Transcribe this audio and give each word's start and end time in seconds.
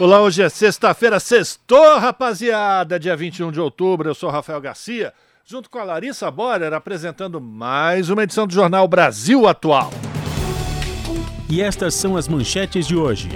Olá, 0.00 0.20
hoje 0.20 0.44
é 0.44 0.48
sexta-feira, 0.48 1.18
sextou, 1.18 1.98
rapaziada, 1.98 3.00
dia 3.00 3.16
21 3.16 3.50
de 3.50 3.60
outubro. 3.60 4.08
Eu 4.08 4.14
sou 4.14 4.30
Rafael 4.30 4.60
Garcia, 4.60 5.12
junto 5.44 5.68
com 5.68 5.76
a 5.80 5.82
Larissa 5.82 6.30
Borer, 6.30 6.72
apresentando 6.72 7.40
mais 7.40 8.08
uma 8.08 8.22
edição 8.22 8.46
do 8.46 8.54
Jornal 8.54 8.86
Brasil 8.86 9.48
Atual. 9.48 9.90
E 11.50 11.60
estas 11.60 11.94
são 11.94 12.16
as 12.16 12.28
manchetes 12.28 12.86
de 12.86 12.94
hoje. 12.94 13.28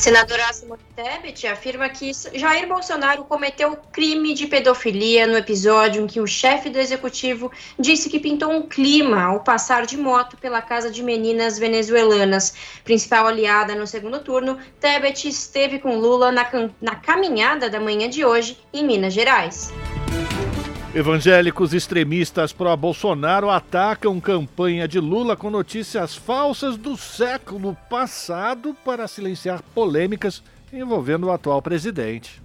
Senadora 0.00 0.50
Simone 0.54 0.80
Tebet 0.96 1.46
afirma 1.46 1.86
que 1.90 2.10
Jair 2.32 2.66
Bolsonaro 2.66 3.22
cometeu 3.24 3.76
crime 3.92 4.32
de 4.32 4.46
pedofilia 4.46 5.26
no 5.26 5.36
episódio 5.36 6.02
em 6.02 6.06
que 6.06 6.22
o 6.22 6.26
chefe 6.26 6.70
do 6.70 6.78
executivo 6.78 7.52
disse 7.78 8.08
que 8.08 8.18
pintou 8.18 8.50
um 8.50 8.62
clima 8.62 9.22
ao 9.22 9.40
passar 9.40 9.84
de 9.84 9.98
moto 9.98 10.38
pela 10.38 10.62
casa 10.62 10.90
de 10.90 11.02
meninas 11.02 11.58
venezuelanas. 11.58 12.54
Principal 12.82 13.26
aliada 13.26 13.74
no 13.74 13.86
segundo 13.86 14.20
turno, 14.20 14.58
Tebet 14.80 15.28
esteve 15.28 15.78
com 15.78 15.98
Lula 15.98 16.32
na, 16.32 16.50
na 16.80 16.94
caminhada 16.94 17.68
da 17.68 17.78
manhã 17.78 18.08
de 18.08 18.24
hoje 18.24 18.56
em 18.72 18.82
Minas 18.82 19.12
Gerais. 19.12 19.70
Evangélicos 20.92 21.72
extremistas 21.72 22.52
pró-Bolsonaro 22.52 23.48
atacam 23.48 24.20
campanha 24.20 24.88
de 24.88 24.98
Lula 24.98 25.36
com 25.36 25.48
notícias 25.48 26.16
falsas 26.16 26.76
do 26.76 26.96
século 26.96 27.76
passado 27.88 28.74
para 28.84 29.06
silenciar 29.06 29.62
polêmicas 29.72 30.42
envolvendo 30.72 31.28
o 31.28 31.30
atual 31.30 31.62
presidente. 31.62 32.39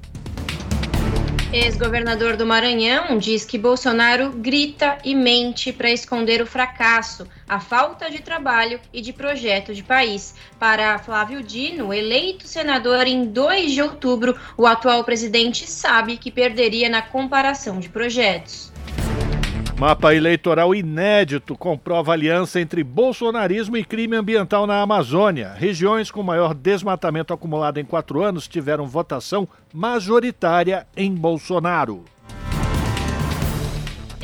Ex-governador 1.55 2.35
do 2.35 2.45
Maranhão 2.45 3.17
diz 3.17 3.45
que 3.45 3.57
Bolsonaro 3.57 4.29
grita 4.29 4.97
e 5.05 5.15
mente 5.15 5.71
para 5.71 5.89
esconder 5.89 6.41
o 6.41 6.45
fracasso, 6.45 7.25
a 7.47 7.61
falta 7.61 8.11
de 8.11 8.21
trabalho 8.21 8.77
e 8.91 9.01
de 9.01 9.13
projeto 9.13 9.73
de 9.73 9.81
país. 9.81 10.35
Para 10.59 10.99
Flávio 10.99 11.41
Dino, 11.41 11.93
eleito 11.93 12.45
senador 12.45 13.07
em 13.07 13.27
2 13.27 13.71
de 13.71 13.81
outubro, 13.81 14.35
o 14.57 14.67
atual 14.67 15.05
presidente 15.05 15.65
sabe 15.65 16.17
que 16.17 16.29
perderia 16.29 16.89
na 16.89 17.01
comparação 17.01 17.79
de 17.79 17.87
projetos. 17.87 18.74
Mapa 19.77 20.15
eleitoral 20.15 20.73
inédito 20.73 21.53
comprova 21.53 22.13
aliança 22.13 22.61
entre 22.61 22.81
bolsonarismo 22.81 23.75
e 23.75 23.83
crime 23.83 24.15
ambiental 24.15 24.65
na 24.65 24.81
Amazônia. 24.81 25.51
Regiões 25.53 26.09
com 26.09 26.23
maior 26.23 26.53
desmatamento 26.53 27.33
acumulado 27.33 27.77
em 27.77 27.83
quatro 27.83 28.23
anos 28.23 28.47
tiveram 28.47 28.87
votação 28.87 29.45
majoritária 29.73 30.87
em 30.95 31.13
Bolsonaro. 31.13 32.05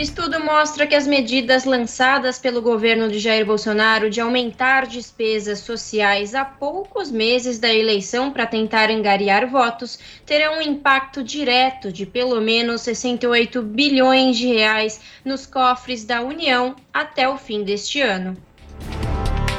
Estudo 0.01 0.43
mostra 0.43 0.87
que 0.87 0.95
as 0.95 1.05
medidas 1.05 1.63
lançadas 1.63 2.39
pelo 2.39 2.59
governo 2.59 3.07
de 3.07 3.19
Jair 3.19 3.45
Bolsonaro 3.45 4.09
de 4.09 4.19
aumentar 4.19 4.87
despesas 4.87 5.59
sociais 5.59 6.33
a 6.33 6.43
poucos 6.43 7.11
meses 7.11 7.59
da 7.59 7.71
eleição 7.71 8.31
para 8.31 8.47
tentar 8.47 8.89
angariar 8.89 9.47
votos 9.47 9.99
terão 10.25 10.57
um 10.57 10.61
impacto 10.63 11.23
direto 11.23 11.91
de 11.91 12.07
pelo 12.07 12.41
menos 12.41 12.81
68 12.81 13.61
bilhões 13.61 14.37
de 14.37 14.47
reais 14.47 14.99
nos 15.23 15.45
cofres 15.45 16.03
da 16.03 16.23
União 16.23 16.75
até 16.91 17.29
o 17.29 17.37
fim 17.37 17.63
deste 17.63 18.01
ano. 18.01 18.35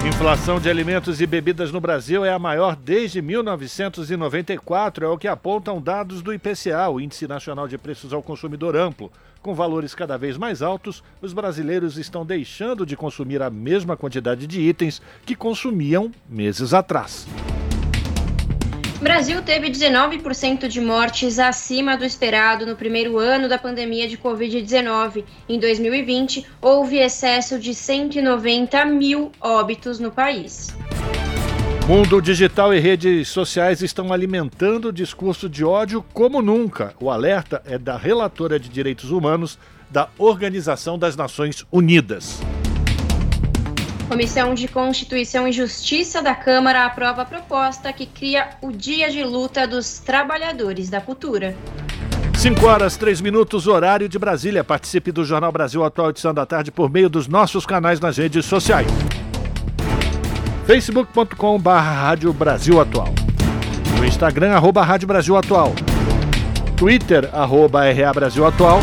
Inflação 0.04 0.58
de 0.58 0.68
alimentos 0.68 1.20
e 1.20 1.26
bebidas 1.28 1.70
no 1.70 1.80
Brasil 1.80 2.24
é 2.24 2.32
a 2.32 2.38
maior 2.38 2.74
desde 2.74 3.22
1994, 3.22 5.04
é 5.04 5.08
o 5.08 5.16
que 5.16 5.28
apontam 5.28 5.80
dados 5.80 6.20
do 6.22 6.34
IPCA, 6.34 6.88
o 6.90 7.00
Índice 7.00 7.28
Nacional 7.28 7.68
de 7.68 7.78
Preços 7.78 8.12
ao 8.12 8.20
Consumidor 8.20 8.74
Amplo. 8.74 9.12
Com 9.40 9.54
valores 9.54 9.94
cada 9.94 10.18
vez 10.18 10.36
mais 10.36 10.60
altos, 10.60 11.04
os 11.20 11.32
brasileiros 11.32 11.98
estão 11.98 12.26
deixando 12.26 12.84
de 12.84 12.96
consumir 12.96 13.42
a 13.42 13.48
mesma 13.48 13.96
quantidade 13.96 14.44
de 14.44 14.60
itens 14.60 15.00
que 15.24 15.36
consumiam 15.36 16.10
meses 16.28 16.74
atrás. 16.74 17.24
Brasil 19.02 19.42
teve 19.42 19.68
19% 19.68 20.68
de 20.68 20.80
mortes 20.80 21.40
acima 21.40 21.96
do 21.96 22.04
esperado 22.04 22.64
no 22.64 22.76
primeiro 22.76 23.18
ano 23.18 23.48
da 23.48 23.58
pandemia 23.58 24.06
de 24.06 24.16
Covid-19. 24.16 25.24
Em 25.48 25.58
2020, 25.58 26.46
houve 26.60 26.98
excesso 26.98 27.58
de 27.58 27.74
190 27.74 28.84
mil 28.84 29.32
óbitos 29.40 29.98
no 29.98 30.12
país. 30.12 30.68
Mundo 31.88 32.22
digital 32.22 32.72
e 32.72 32.78
redes 32.78 33.26
sociais 33.26 33.82
estão 33.82 34.12
alimentando 34.12 34.90
o 34.90 34.92
discurso 34.92 35.48
de 35.48 35.64
ódio 35.64 36.04
como 36.14 36.40
nunca. 36.40 36.94
O 37.00 37.10
alerta 37.10 37.60
é 37.66 37.76
da 37.76 37.96
relatora 37.96 38.56
de 38.56 38.69
direitos 38.69 39.10
humanos 39.10 39.58
da 39.90 40.08
Organização 40.16 40.96
das 40.96 41.16
Nações 41.16 41.66
Unidas. 41.72 42.40
Comissão 44.12 44.52
de 44.52 44.68
Constituição 44.68 45.48
e 45.48 45.52
Justiça 45.52 46.20
da 46.20 46.34
Câmara 46.34 46.84
aprova 46.84 47.22
a 47.22 47.24
proposta 47.24 47.90
que 47.94 48.04
cria 48.04 48.50
o 48.60 48.70
Dia 48.70 49.10
de 49.10 49.24
Luta 49.24 49.66
dos 49.66 50.00
Trabalhadores 50.00 50.90
da 50.90 51.00
Cultura. 51.00 51.56
5 52.36 52.66
horas, 52.66 52.98
3 52.98 53.22
minutos, 53.22 53.66
horário 53.66 54.10
de 54.10 54.18
Brasília. 54.18 54.62
Participe 54.62 55.10
do 55.10 55.24
Jornal 55.24 55.50
Brasil 55.50 55.82
Atual 55.82 56.10
edição 56.10 56.34
da 56.34 56.44
tarde 56.44 56.70
por 56.70 56.90
meio 56.90 57.08
dos 57.08 57.26
nossos 57.26 57.64
canais 57.64 58.00
nas 58.00 58.18
redes 58.18 58.44
sociais. 58.44 58.86
facebook.com 60.66 61.58
barra. 61.58 62.14
No 63.96 64.04
Instagram, 64.04 64.52
arroba 64.52 64.82
Rádio 64.82 65.08
Brasil 65.08 65.38
Atual. 65.38 65.72
Twitter, 66.76 67.30
arroba 67.32 67.90
RA 67.90 68.12
Brasil 68.12 68.44
Atual 68.44 68.82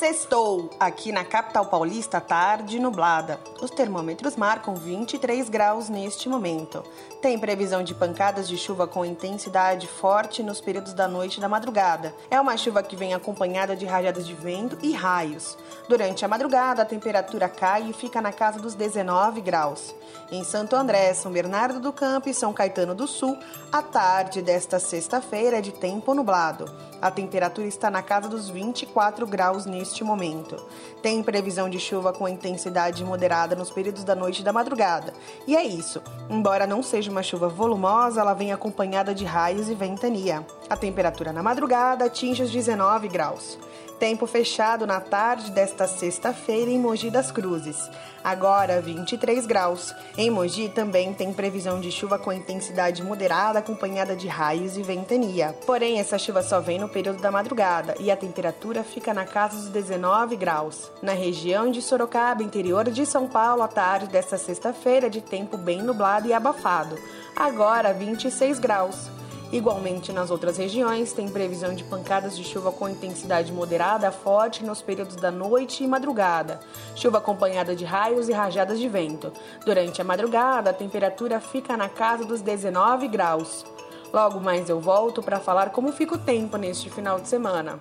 Sextou 0.00 0.70
aqui 0.80 1.12
na 1.12 1.26
capital 1.26 1.66
paulista, 1.66 2.22
tarde 2.22 2.80
nublada. 2.80 3.38
Os 3.60 3.70
termômetros 3.70 4.34
marcam 4.34 4.74
23 4.74 5.50
graus 5.50 5.90
neste 5.90 6.26
momento. 6.26 6.82
Tem 7.20 7.38
previsão 7.38 7.82
de 7.82 7.94
pancadas 7.94 8.48
de 8.48 8.56
chuva 8.56 8.86
com 8.86 9.04
intensidade 9.04 9.86
forte 9.86 10.42
nos 10.42 10.58
períodos 10.58 10.94
da 10.94 11.06
noite 11.06 11.36
e 11.36 11.40
da 11.40 11.50
madrugada. 11.50 12.14
É 12.30 12.40
uma 12.40 12.56
chuva 12.56 12.82
que 12.82 12.96
vem 12.96 13.12
acompanhada 13.12 13.76
de 13.76 13.84
rajadas 13.84 14.26
de 14.26 14.32
vento 14.32 14.78
e 14.80 14.94
raios. 14.94 15.58
Durante 15.86 16.24
a 16.24 16.28
madrugada, 16.28 16.80
a 16.80 16.86
temperatura 16.86 17.46
cai 17.46 17.90
e 17.90 17.92
fica 17.92 18.22
na 18.22 18.32
casa 18.32 18.58
dos 18.58 18.74
19 18.74 19.42
graus. 19.42 19.94
Em 20.32 20.42
Santo 20.42 20.74
André, 20.74 21.12
São 21.12 21.30
Bernardo 21.30 21.78
do 21.78 21.92
Campo 21.92 22.30
e 22.30 22.34
São 22.34 22.54
Caetano 22.54 22.94
do 22.94 23.06
Sul, 23.06 23.36
a 23.70 23.82
tarde 23.82 24.40
desta 24.40 24.78
sexta-feira 24.78 25.58
é 25.58 25.60
de 25.60 25.72
tempo 25.72 26.14
nublado. 26.14 26.72
A 27.02 27.10
temperatura 27.10 27.66
está 27.66 27.90
na 27.90 28.02
casa 28.02 28.28
dos 28.28 28.48
24 28.48 29.26
graus 29.26 29.66
neste 29.66 30.02
momento. 30.02 30.56
Tem 31.02 31.22
previsão 31.22 31.70
de 31.70 31.78
chuva 31.78 32.12
com 32.12 32.28
intensidade 32.28 33.02
moderada 33.04 33.56
nos 33.56 33.70
períodos 33.70 34.04
da 34.04 34.14
noite 34.14 34.40
e 34.40 34.44
da 34.44 34.52
madrugada. 34.52 35.14
E 35.46 35.56
é 35.56 35.64
isso. 35.64 36.02
Embora 36.28 36.66
não 36.66 36.82
seja 36.82 37.10
uma 37.10 37.22
chuva 37.22 37.48
volumosa, 37.48 38.20
ela 38.20 38.34
vem 38.34 38.52
acompanhada 38.52 39.14
de 39.14 39.24
raios 39.24 39.70
e 39.70 39.74
ventania. 39.74 40.44
A 40.68 40.76
temperatura 40.76 41.32
na 41.32 41.42
madrugada 41.42 42.04
atinge 42.04 42.42
os 42.42 42.50
19 42.50 43.08
graus. 43.08 43.58
Tempo 44.00 44.26
fechado 44.26 44.86
na 44.86 44.98
tarde 44.98 45.50
desta 45.50 45.86
sexta-feira 45.86 46.70
em 46.70 46.78
Mogi 46.78 47.10
das 47.10 47.30
Cruzes. 47.30 47.90
Agora 48.24 48.80
23 48.80 49.44
graus. 49.44 49.94
Em 50.16 50.30
Mogi 50.30 50.70
também 50.70 51.12
tem 51.12 51.34
previsão 51.34 51.78
de 51.78 51.92
chuva 51.92 52.18
com 52.18 52.32
intensidade 52.32 53.02
moderada 53.02 53.58
acompanhada 53.58 54.16
de 54.16 54.26
raios 54.26 54.78
e 54.78 54.82
ventania. 54.82 55.54
Porém, 55.66 56.00
essa 56.00 56.18
chuva 56.18 56.42
só 56.42 56.60
vem 56.60 56.78
no 56.78 56.88
período 56.88 57.20
da 57.20 57.30
madrugada 57.30 57.94
e 58.00 58.10
a 58.10 58.16
temperatura 58.16 58.82
fica 58.82 59.12
na 59.12 59.26
casa 59.26 59.58
dos 59.58 59.68
19 59.68 60.34
graus. 60.34 60.90
Na 61.02 61.12
região 61.12 61.70
de 61.70 61.82
Sorocaba, 61.82 62.42
interior 62.42 62.90
de 62.90 63.04
São 63.04 63.28
Paulo, 63.28 63.60
a 63.60 63.68
tarde 63.68 64.06
desta 64.06 64.38
sexta-feira 64.38 65.10
de 65.10 65.20
tempo 65.20 65.58
bem 65.58 65.82
nublado 65.82 66.26
e 66.26 66.32
abafado. 66.32 66.96
Agora 67.36 67.92
26 67.92 68.60
graus. 68.60 69.10
Igualmente 69.52 70.12
nas 70.12 70.30
outras 70.30 70.56
regiões, 70.56 71.12
tem 71.12 71.28
previsão 71.28 71.74
de 71.74 71.82
pancadas 71.82 72.36
de 72.36 72.44
chuva 72.44 72.70
com 72.70 72.88
intensidade 72.88 73.52
moderada 73.52 74.08
a 74.08 74.12
forte 74.12 74.64
nos 74.64 74.80
períodos 74.80 75.16
da 75.16 75.30
noite 75.30 75.82
e 75.82 75.88
madrugada. 75.88 76.60
Chuva 76.94 77.18
acompanhada 77.18 77.74
de 77.74 77.84
raios 77.84 78.28
e 78.28 78.32
rajadas 78.32 78.78
de 78.78 78.88
vento. 78.88 79.32
Durante 79.64 80.00
a 80.00 80.04
madrugada, 80.04 80.70
a 80.70 80.74
temperatura 80.74 81.40
fica 81.40 81.76
na 81.76 81.88
casa 81.88 82.24
dos 82.24 82.40
19 82.40 83.08
graus. 83.08 83.64
Logo 84.12 84.40
mais 84.40 84.68
eu 84.68 84.80
volto 84.80 85.20
para 85.20 85.40
falar 85.40 85.70
como 85.70 85.92
fica 85.92 86.14
o 86.14 86.18
tempo 86.18 86.56
neste 86.56 86.88
final 86.88 87.20
de 87.20 87.28
semana. 87.28 87.80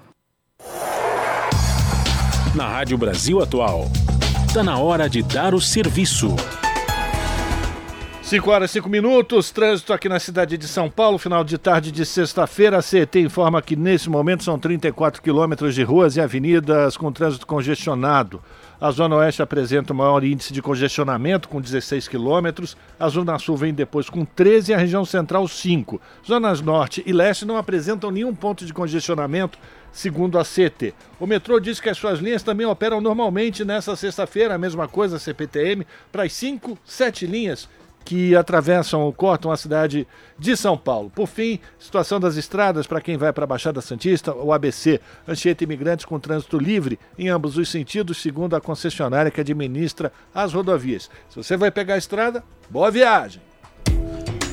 Na 2.55 2.67
Rádio 2.67 2.97
Brasil 2.97 3.41
Atual, 3.41 3.85
está 4.47 4.63
na 4.63 4.79
hora 4.79 5.07
de 5.07 5.21
dar 5.21 5.53
o 5.53 5.61
serviço. 5.61 6.35
5 8.29 8.51
horas 8.51 8.69
e 8.69 8.73
5 8.73 8.87
minutos, 8.87 9.49
trânsito 9.49 9.91
aqui 9.91 10.07
na 10.07 10.19
cidade 10.19 10.55
de 10.55 10.67
São 10.67 10.87
Paulo, 10.87 11.17
final 11.17 11.43
de 11.43 11.57
tarde 11.57 11.91
de 11.91 12.05
sexta-feira. 12.05 12.77
A 12.77 12.81
CET 12.83 13.17
informa 13.17 13.59
que 13.59 13.75
nesse 13.75 14.07
momento 14.07 14.43
são 14.43 14.59
34 14.59 15.19
quilômetros 15.19 15.73
de 15.73 15.81
ruas 15.81 16.15
e 16.15 16.21
avenidas 16.21 16.95
com 16.95 17.11
trânsito 17.11 17.47
congestionado. 17.47 18.39
A 18.79 18.91
Zona 18.91 19.15
Oeste 19.15 19.41
apresenta 19.41 19.93
o 19.93 19.95
maior 19.95 20.23
índice 20.23 20.53
de 20.53 20.61
congestionamento, 20.61 21.49
com 21.49 21.59
16 21.59 22.07
quilômetros. 22.07 22.77
A 22.99 23.09
Zona 23.09 23.39
Sul 23.39 23.57
vem 23.57 23.73
depois 23.73 24.11
com 24.11 24.23
13 24.23 24.71
e 24.71 24.75
a 24.75 24.77
região 24.77 25.03
central 25.03 25.47
5. 25.47 25.99
Zonas 26.23 26.61
Norte 26.61 27.01
e 27.07 27.11
Leste 27.11 27.45
não 27.45 27.57
apresentam 27.57 28.11
nenhum 28.11 28.35
ponto 28.35 28.63
de 28.63 28.71
congestionamento, 28.71 29.57
segundo 29.91 30.37
a 30.37 30.43
CT. 30.43 30.93
O 31.19 31.25
metrô 31.25 31.59
diz 31.59 31.79
que 31.79 31.89
as 31.89 31.97
suas 31.97 32.19
linhas 32.19 32.43
também 32.43 32.67
operam 32.67 33.01
normalmente 33.01 33.65
nessa 33.65 33.95
sexta-feira, 33.95 34.53
a 34.53 34.59
mesma 34.59 34.87
coisa, 34.87 35.15
a 35.15 35.19
CPTM, 35.19 35.83
para 36.11 36.25
as 36.25 36.33
5, 36.33 36.77
7 36.85 37.25
linhas 37.25 37.67
que 38.03 38.35
atravessam 38.35 39.01
ou 39.01 39.13
cortam 39.13 39.51
a 39.51 39.57
cidade 39.57 40.07
de 40.37 40.55
São 40.55 40.77
Paulo. 40.77 41.11
Por 41.13 41.27
fim, 41.27 41.59
situação 41.77 42.19
das 42.19 42.35
estradas 42.35 42.87
para 42.87 43.01
quem 43.01 43.17
vai 43.17 43.31
para 43.31 43.43
a 43.43 43.47
Baixada 43.47 43.81
Santista, 43.81 44.33
o 44.33 44.53
ABC, 44.53 44.99
Anchieta 45.27 45.63
Imigrantes 45.63 46.05
com 46.05 46.19
trânsito 46.19 46.57
livre 46.57 46.99
em 47.17 47.29
ambos 47.29 47.57
os 47.57 47.69
sentidos, 47.69 48.21
segundo 48.21 48.55
a 48.55 48.61
concessionária 48.61 49.31
que 49.31 49.41
administra 49.41 50.11
as 50.33 50.53
rodovias. 50.53 51.09
Se 51.29 51.35
você 51.35 51.57
vai 51.57 51.71
pegar 51.71 51.95
a 51.95 51.97
estrada, 51.97 52.43
boa 52.69 52.89
viagem! 52.89 53.48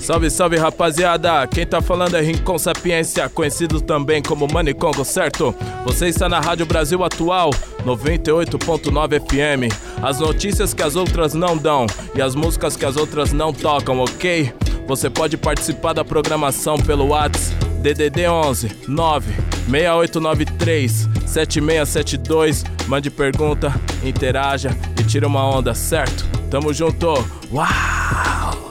Salve, 0.07 0.31
salve 0.31 0.57
rapaziada! 0.57 1.45
Quem 1.49 1.67
tá 1.67 1.83
falando 1.83 2.17
é 2.17 2.21
Rincon 2.21 2.57
Sapiência, 2.59 3.29
conhecido 3.29 3.81
também 3.81 4.23
como 4.23 4.47
Manicongo, 4.47 5.05
certo? 5.05 5.53
Você 5.85 6.07
está 6.07 6.29
na 6.29 6.39
Rádio 6.39 6.65
Brasil 6.65 7.03
Atual, 7.03 7.51
98.9 7.85 9.21
FM. 9.21 9.75
As 10.01 10.21
notícias 10.21 10.73
que 10.73 10.85
as 10.85 10.95
outras 10.95 11.35
não 11.35 11.57
dão 11.57 11.87
e 12.15 12.23
as 12.23 12.37
músicas 12.37 12.77
que 12.77 12.85
as 12.85 12.97
outras 12.97 13.33
não 13.33 13.53
tocam, 13.53 13.99
ok? 13.99 14.55
Você 14.87 15.11
pode 15.11 15.37
participar 15.37 15.93
da 15.93 16.05
programação 16.05 16.77
pelo 16.77 17.09
WhatsApp 17.09 17.57
DDD 17.83 18.29
11 18.29 18.71
9 18.87 19.33
6893 19.69 21.09
7672. 21.27 22.65
Mande 22.87 23.11
pergunta, 23.11 23.75
interaja 24.05 24.71
e 25.01 25.03
tira 25.03 25.27
uma 25.27 25.45
onda, 25.45 25.75
certo? 25.75 26.25
Tamo 26.49 26.73
junto! 26.73 27.09
Uau! 27.53 28.66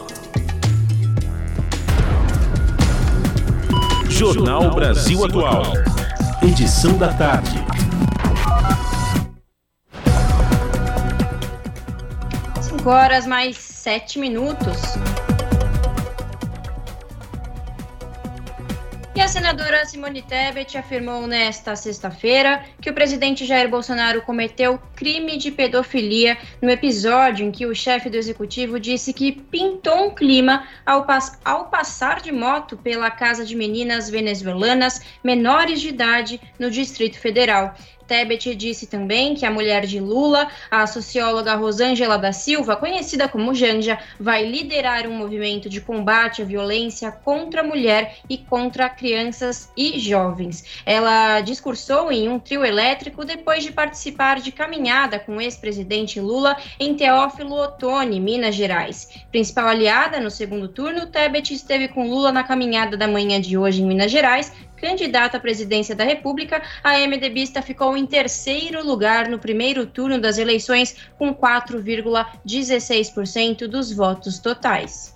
Jornal 4.15 4.73
Brasil 4.73 5.25
Atual. 5.25 5.73
Edição 6.41 6.97
da 6.97 7.11
tarde. 7.11 7.61
Cinco 12.61 12.89
horas 12.89 13.27
mais 13.27 13.57
sete 13.57 14.17
minutos. 14.17 14.77
E 19.15 19.21
a 19.21 19.29
senadora 19.29 19.85
Simone 19.85 20.21
Tebet 20.21 20.77
afirmou 20.77 21.25
nesta 21.25 21.73
sexta-feira 21.73 22.65
que 22.81 22.89
o 22.89 22.93
presidente 22.93 23.45
Jair 23.45 23.69
Bolsonaro 23.69 24.21
cometeu 24.21 24.77
crime 24.93 25.37
de 25.37 25.51
pedofilia 25.51 26.37
no 26.61 26.69
episódio 26.69 27.45
em 27.45 27.49
que 27.49 27.65
o 27.65 27.73
chefe 27.73 28.09
do 28.09 28.17
executivo 28.17 28.77
disse 28.77 29.13
que 29.13 29.31
pintou 29.31 30.07
um 30.07 30.09
clima 30.13 30.67
ao, 30.85 31.05
pas 31.05 31.39
ao 31.45 31.69
passar 31.69 32.19
de 32.19 32.33
moto 32.33 32.75
pela 32.75 33.09
casa 33.09 33.45
de 33.45 33.55
meninas 33.55 34.09
venezuelanas 34.09 35.01
menores 35.23 35.79
de 35.79 35.87
idade 35.87 36.41
no 36.59 36.69
Distrito 36.69 37.17
Federal. 37.17 37.73
Tebet 38.07 38.55
disse 38.55 38.87
também 38.87 39.35
que 39.35 39.45
a 39.45 39.51
mulher 39.51 39.85
de 39.85 39.99
Lula, 39.99 40.47
a 40.69 40.85
socióloga 40.87 41.55
Rosângela 41.55 42.17
da 42.17 42.31
Silva, 42.31 42.75
conhecida 42.75 43.27
como 43.27 43.53
Janja, 43.53 43.99
vai 44.19 44.45
liderar 44.45 45.07
um 45.07 45.15
movimento 45.15 45.69
de 45.69 45.81
combate 45.81 46.41
à 46.41 46.45
violência 46.45 47.11
contra 47.11 47.61
a 47.61 47.63
mulher 47.63 48.17
e 48.29 48.37
contra 48.37 48.89
crianças 48.89 49.69
e 49.75 49.99
jovens. 49.99 50.81
Ela 50.85 51.41
discursou 51.41 52.11
em 52.11 52.29
um 52.29 52.39
trio 52.39 52.63
elétrico 52.63 53.25
depois 53.25 53.63
de 53.63 53.71
participar 53.71 54.39
de 54.39 54.51
caminhada 54.51 55.19
com 55.19 55.37
o 55.37 55.41
ex-presidente 55.41 56.19
Lula 56.19 56.55
em 56.79 56.95
Teófilo 56.95 57.55
Otoni, 57.55 58.19
Minas 58.19 58.55
Gerais. 58.55 59.09
Principal 59.31 59.67
aliada 59.67 60.19
no 60.19 60.29
segundo 60.29 60.67
turno, 60.67 61.07
Tebet 61.07 61.53
esteve 61.53 61.87
com 61.87 62.09
Lula 62.09 62.31
na 62.31 62.43
caminhada 62.43 62.95
da 62.95 63.07
manhã 63.07 63.39
de 63.39 63.57
hoje 63.57 63.81
em 63.81 63.85
Minas 63.85 64.11
Gerais, 64.11 64.51
candidata 64.75 65.37
à 65.37 65.39
presidência 65.39 65.95
da 65.95 66.03
República, 66.03 66.61
a 66.83 66.99
MDBista 66.99 67.61
ficou 67.61 67.95
em 67.95 68.05
terceiro 68.05 68.85
lugar 68.85 69.29
no 69.29 69.39
primeiro 69.39 69.85
turno 69.85 70.19
das 70.19 70.37
eleições, 70.37 70.97
com 71.17 71.33
4,16% 71.33 73.67
dos 73.67 73.89
votos 73.91 74.39
totais. 74.39 75.15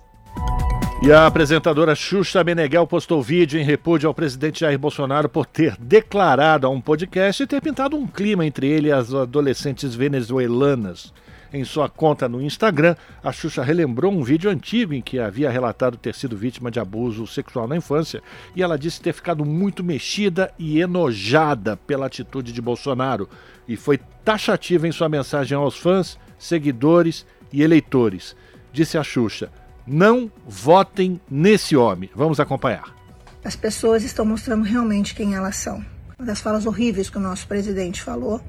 E 1.02 1.10
a 1.10 1.26
apresentadora 1.26 1.94
Xuxa 1.94 2.44
Meneghel 2.44 2.86
postou 2.86 3.22
vídeo 3.22 3.58
em 3.58 3.64
repúdio 3.64 4.06
ao 4.06 4.12
presidente 4.12 4.60
Jair 4.60 4.78
Bolsonaro 4.78 5.30
por 5.30 5.46
ter 5.46 5.74
declarado 5.80 6.66
a 6.66 6.70
um 6.70 6.78
podcast 6.78 7.42
e 7.42 7.46
ter 7.46 7.62
pintado 7.62 7.96
um 7.96 8.06
clima 8.06 8.44
entre 8.44 8.66
ele 8.66 8.88
e 8.88 8.92
as 8.92 9.14
adolescentes 9.14 9.94
venezuelanas. 9.94 11.10
Em 11.52 11.64
sua 11.64 11.88
conta 11.88 12.28
no 12.28 12.40
Instagram, 12.40 12.94
a 13.24 13.32
Xuxa 13.32 13.62
relembrou 13.62 14.12
um 14.12 14.22
vídeo 14.22 14.48
antigo 14.48 14.94
em 14.94 15.02
que 15.02 15.18
havia 15.18 15.50
relatado 15.50 15.96
ter 15.96 16.14
sido 16.14 16.36
vítima 16.36 16.70
de 16.70 16.78
abuso 16.78 17.26
sexual 17.26 17.66
na 17.66 17.76
infância 17.76 18.22
e 18.54 18.62
ela 18.62 18.78
disse 18.78 19.00
ter 19.00 19.12
ficado 19.12 19.44
muito 19.44 19.82
mexida 19.82 20.52
e 20.56 20.80
enojada 20.80 21.76
pela 21.76 22.06
atitude 22.06 22.52
de 22.52 22.62
Bolsonaro 22.62 23.28
e 23.66 23.76
foi 23.76 23.98
taxativa 24.24 24.86
em 24.86 24.92
sua 24.92 25.08
mensagem 25.08 25.56
aos 25.56 25.76
fãs, 25.76 26.16
seguidores 26.38 27.26
e 27.52 27.62
eleitores. 27.62 28.36
Disse 28.72 28.96
a 28.96 29.02
Xuxa: 29.02 29.50
não 29.84 30.30
votem 30.46 31.20
nesse 31.28 31.76
homem. 31.76 32.08
Vamos 32.14 32.38
acompanhar. 32.38 32.94
As 33.42 33.56
pessoas 33.56 34.04
estão 34.04 34.24
mostrando 34.24 34.62
realmente 34.62 35.16
quem 35.16 35.34
elas 35.34 35.56
são. 35.56 35.84
Uma 36.16 36.26
das 36.26 36.40
falas 36.40 36.64
horríveis 36.64 37.10
que 37.10 37.16
o 37.16 37.20
nosso 37.20 37.48
presidente 37.48 38.00
falou, 38.00 38.40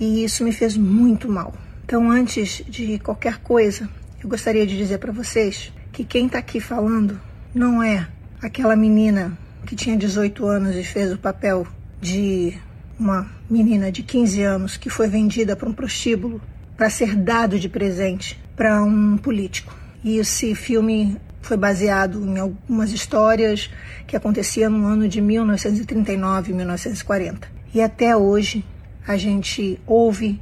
e 0.00 0.24
isso 0.24 0.42
me 0.42 0.52
fez 0.52 0.74
muito 0.74 1.28
mal. 1.28 1.52
Então, 1.86 2.10
antes 2.10 2.64
de 2.68 2.98
qualquer 2.98 3.38
coisa, 3.38 3.88
eu 4.20 4.28
gostaria 4.28 4.66
de 4.66 4.76
dizer 4.76 4.98
para 4.98 5.12
vocês 5.12 5.72
que 5.92 6.04
quem 6.04 6.26
está 6.26 6.38
aqui 6.38 6.58
falando 6.58 7.20
não 7.54 7.80
é 7.80 8.08
aquela 8.42 8.74
menina 8.74 9.38
que 9.64 9.76
tinha 9.76 9.96
18 9.96 10.44
anos 10.48 10.74
e 10.74 10.82
fez 10.82 11.12
o 11.12 11.16
papel 11.16 11.64
de 12.00 12.58
uma 12.98 13.30
menina 13.48 13.92
de 13.92 14.02
15 14.02 14.42
anos 14.42 14.76
que 14.76 14.90
foi 14.90 15.06
vendida 15.06 15.54
para 15.54 15.68
um 15.68 15.72
prostíbulo 15.72 16.42
para 16.76 16.90
ser 16.90 17.14
dado 17.14 17.56
de 17.56 17.68
presente 17.68 18.36
para 18.56 18.82
um 18.82 19.16
político. 19.16 19.72
E 20.02 20.18
esse 20.18 20.56
filme 20.56 21.16
foi 21.40 21.56
baseado 21.56 22.20
em 22.26 22.36
algumas 22.36 22.90
histórias 22.90 23.70
que 24.08 24.16
aconteciam 24.16 24.72
no 24.72 24.88
ano 24.88 25.08
de 25.08 25.20
1939 25.20 26.50
e 26.50 26.54
1940. 26.56 27.48
E 27.72 27.80
até 27.80 28.16
hoje 28.16 28.64
a 29.06 29.16
gente 29.16 29.78
ouve 29.86 30.40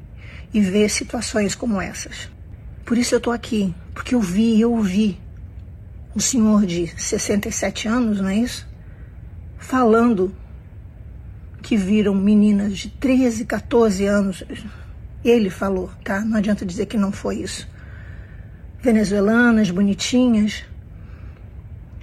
e 0.54 0.60
ver 0.60 0.88
situações 0.88 1.56
como 1.56 1.80
essas. 1.80 2.30
Por 2.84 2.96
isso 2.96 3.12
eu 3.12 3.18
estou 3.18 3.32
aqui, 3.32 3.74
porque 3.92 4.14
eu 4.14 4.20
vi, 4.20 4.60
eu 4.60 4.72
ouvi 4.72 5.20
um 6.14 6.20
senhor 6.20 6.64
de 6.64 6.86
67 6.86 7.88
anos, 7.88 8.20
não 8.20 8.28
é 8.28 8.36
isso? 8.36 8.66
Falando 9.58 10.34
que 11.60 11.76
viram 11.76 12.14
meninas 12.14 12.78
de 12.78 12.88
13, 12.88 13.46
14 13.46 14.06
anos. 14.06 14.44
Ele 15.24 15.50
falou, 15.50 15.90
tá? 16.04 16.20
Não 16.20 16.36
adianta 16.36 16.64
dizer 16.64 16.86
que 16.86 16.96
não 16.96 17.10
foi 17.10 17.36
isso. 17.36 17.66
Venezuelanas, 18.80 19.70
bonitinhas. 19.70 20.64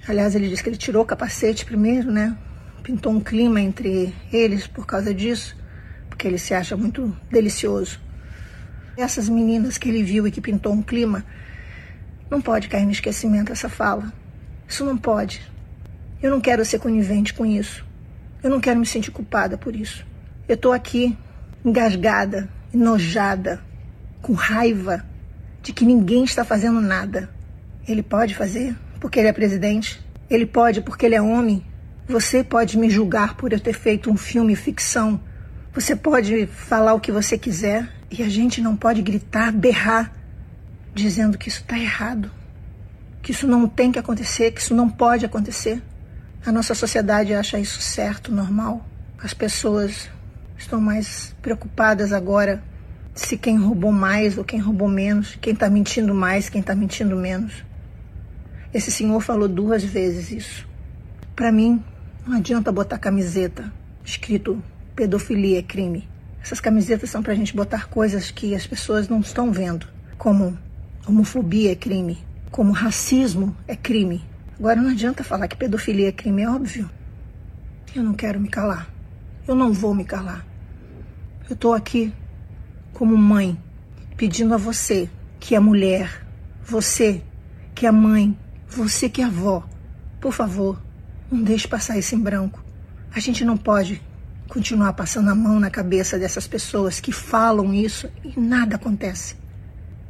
Aliás, 0.06 0.34
ele 0.34 0.48
disse 0.48 0.62
que 0.62 0.68
ele 0.68 0.76
tirou 0.76 1.04
o 1.04 1.06
capacete 1.06 1.64
primeiro, 1.64 2.10
né? 2.10 2.36
Pintou 2.82 3.12
um 3.12 3.20
clima 3.20 3.60
entre 3.60 4.12
eles 4.32 4.66
por 4.66 4.84
causa 4.84 5.14
disso, 5.14 5.56
porque 6.10 6.26
ele 6.26 6.38
se 6.38 6.52
acha 6.52 6.76
muito 6.76 7.16
delicioso. 7.30 8.00
Essas 8.96 9.28
meninas 9.28 9.78
que 9.78 9.88
ele 9.88 10.02
viu 10.02 10.26
e 10.26 10.30
que 10.30 10.40
pintou 10.40 10.72
um 10.72 10.82
clima, 10.82 11.24
não 12.30 12.40
pode 12.40 12.68
cair 12.68 12.84
no 12.84 12.92
esquecimento 12.92 13.52
essa 13.52 13.68
fala. 13.68 14.12
Isso 14.68 14.84
não 14.84 14.96
pode. 14.96 15.42
Eu 16.22 16.30
não 16.30 16.40
quero 16.40 16.64
ser 16.64 16.78
conivente 16.78 17.34
com 17.34 17.44
isso. 17.44 17.84
Eu 18.42 18.50
não 18.50 18.60
quero 18.60 18.80
me 18.80 18.86
sentir 18.86 19.10
culpada 19.10 19.58
por 19.58 19.74
isso. 19.76 20.04
Eu 20.48 20.54
estou 20.54 20.72
aqui 20.72 21.16
engasgada, 21.64 22.48
enojada, 22.72 23.62
com 24.20 24.32
raiva 24.32 25.04
de 25.62 25.72
que 25.72 25.84
ninguém 25.84 26.24
está 26.24 26.44
fazendo 26.44 26.80
nada. 26.80 27.28
Ele 27.86 28.02
pode 28.02 28.34
fazer 28.34 28.76
porque 29.00 29.18
ele 29.18 29.28
é 29.28 29.32
presidente. 29.32 30.00
Ele 30.30 30.46
pode 30.46 30.80
porque 30.80 31.06
ele 31.06 31.14
é 31.14 31.22
homem. 31.22 31.64
Você 32.08 32.42
pode 32.42 32.78
me 32.78 32.88
julgar 32.88 33.36
por 33.36 33.52
eu 33.52 33.60
ter 33.60 33.72
feito 33.72 34.10
um 34.10 34.16
filme 34.16 34.56
ficção. 34.56 35.20
Você 35.72 35.94
pode 35.94 36.46
falar 36.46 36.94
o 36.94 37.00
que 37.00 37.12
você 37.12 37.36
quiser 37.36 37.88
e 38.12 38.22
a 38.22 38.28
gente 38.28 38.60
não 38.60 38.76
pode 38.76 39.00
gritar, 39.00 39.50
berrar, 39.50 40.12
dizendo 40.94 41.38
que 41.38 41.48
isso 41.48 41.62
está 41.62 41.78
errado, 41.78 42.30
que 43.22 43.32
isso 43.32 43.46
não 43.48 43.66
tem 43.66 43.90
que 43.90 43.98
acontecer, 43.98 44.52
que 44.52 44.60
isso 44.60 44.74
não 44.74 44.90
pode 44.90 45.24
acontecer. 45.24 45.82
A 46.44 46.52
nossa 46.52 46.74
sociedade 46.74 47.32
acha 47.32 47.58
isso 47.58 47.80
certo, 47.80 48.30
normal. 48.30 48.86
As 49.18 49.32
pessoas 49.32 50.10
estão 50.58 50.78
mais 50.78 51.34
preocupadas 51.40 52.12
agora 52.12 52.62
se 53.14 53.38
quem 53.38 53.56
roubou 53.56 53.92
mais 53.92 54.36
ou 54.36 54.44
quem 54.44 54.60
roubou 54.60 54.88
menos, 54.88 55.36
quem 55.40 55.54
está 55.54 55.70
mentindo 55.70 56.14
mais, 56.14 56.50
quem 56.50 56.60
está 56.60 56.74
mentindo 56.74 57.16
menos. 57.16 57.64
Esse 58.74 58.92
senhor 58.92 59.20
falou 59.20 59.48
duas 59.48 59.82
vezes 59.82 60.30
isso. 60.30 60.68
Para 61.34 61.50
mim, 61.50 61.82
não 62.26 62.36
adianta 62.36 62.70
botar 62.70 62.98
camiseta 62.98 63.72
escrito 64.04 64.62
pedofilia 64.94 65.60
é 65.60 65.62
crime. 65.62 66.11
Essas 66.42 66.60
camisetas 66.60 67.08
são 67.08 67.22
para 67.22 67.32
a 67.32 67.36
gente 67.36 67.54
botar 67.54 67.88
coisas 67.88 68.30
que 68.30 68.54
as 68.54 68.66
pessoas 68.66 69.08
não 69.08 69.20
estão 69.20 69.52
vendo, 69.52 69.86
como 70.18 70.58
homofobia 71.06 71.72
é 71.72 71.76
crime, 71.76 72.18
como 72.50 72.72
racismo 72.72 73.56
é 73.68 73.76
crime. 73.76 74.24
Agora 74.58 74.80
não 74.80 74.90
adianta 74.90 75.22
falar 75.22 75.46
que 75.46 75.56
pedofilia 75.56 76.08
é 76.08 76.12
crime, 76.12 76.42
é 76.42 76.50
óbvio. 76.50 76.90
Eu 77.94 78.02
não 78.02 78.14
quero 78.14 78.40
me 78.40 78.48
calar. 78.48 78.88
Eu 79.46 79.54
não 79.54 79.72
vou 79.72 79.94
me 79.94 80.04
calar. 80.04 80.44
Eu 81.48 81.54
estou 81.54 81.74
aqui 81.74 82.12
como 82.92 83.16
mãe, 83.16 83.58
pedindo 84.16 84.54
a 84.54 84.56
você, 84.56 85.08
que 85.38 85.54
é 85.54 85.60
mulher, 85.60 86.26
você 86.64 87.22
que 87.74 87.86
é 87.86 87.90
mãe, 87.90 88.36
você 88.68 89.08
que 89.08 89.22
é 89.22 89.24
avó, 89.24 89.66
por 90.20 90.32
favor, 90.32 90.80
não 91.30 91.42
deixe 91.42 91.66
passar 91.66 91.98
isso 91.98 92.14
em 92.14 92.20
branco. 92.20 92.62
A 93.14 93.20
gente 93.20 93.44
não 93.44 93.56
pode 93.56 94.00
continuar 94.52 94.92
passando 94.92 95.30
a 95.30 95.34
mão 95.34 95.58
na 95.58 95.70
cabeça 95.70 96.18
dessas 96.18 96.46
pessoas 96.46 97.00
que 97.00 97.10
falam 97.10 97.72
isso 97.72 98.06
e 98.22 98.38
nada 98.38 98.76
acontece. 98.76 99.34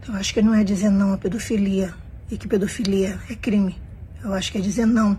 Eu 0.09 0.15
acho 0.15 0.35
que 0.35 0.43
não 0.43 0.53
é 0.53 0.65
dizer 0.65 0.91
não 0.91 1.13
à 1.13 1.17
pedofilia 1.17 1.95
e 2.29 2.37
que 2.37 2.49
pedofilia 2.49 3.21
é 3.31 3.37
crime. 3.37 3.81
Eu 4.21 4.35
acho 4.35 4.51
que 4.51 4.59
é 4.59 4.61
dizer 4.61 4.85
não 4.85 5.17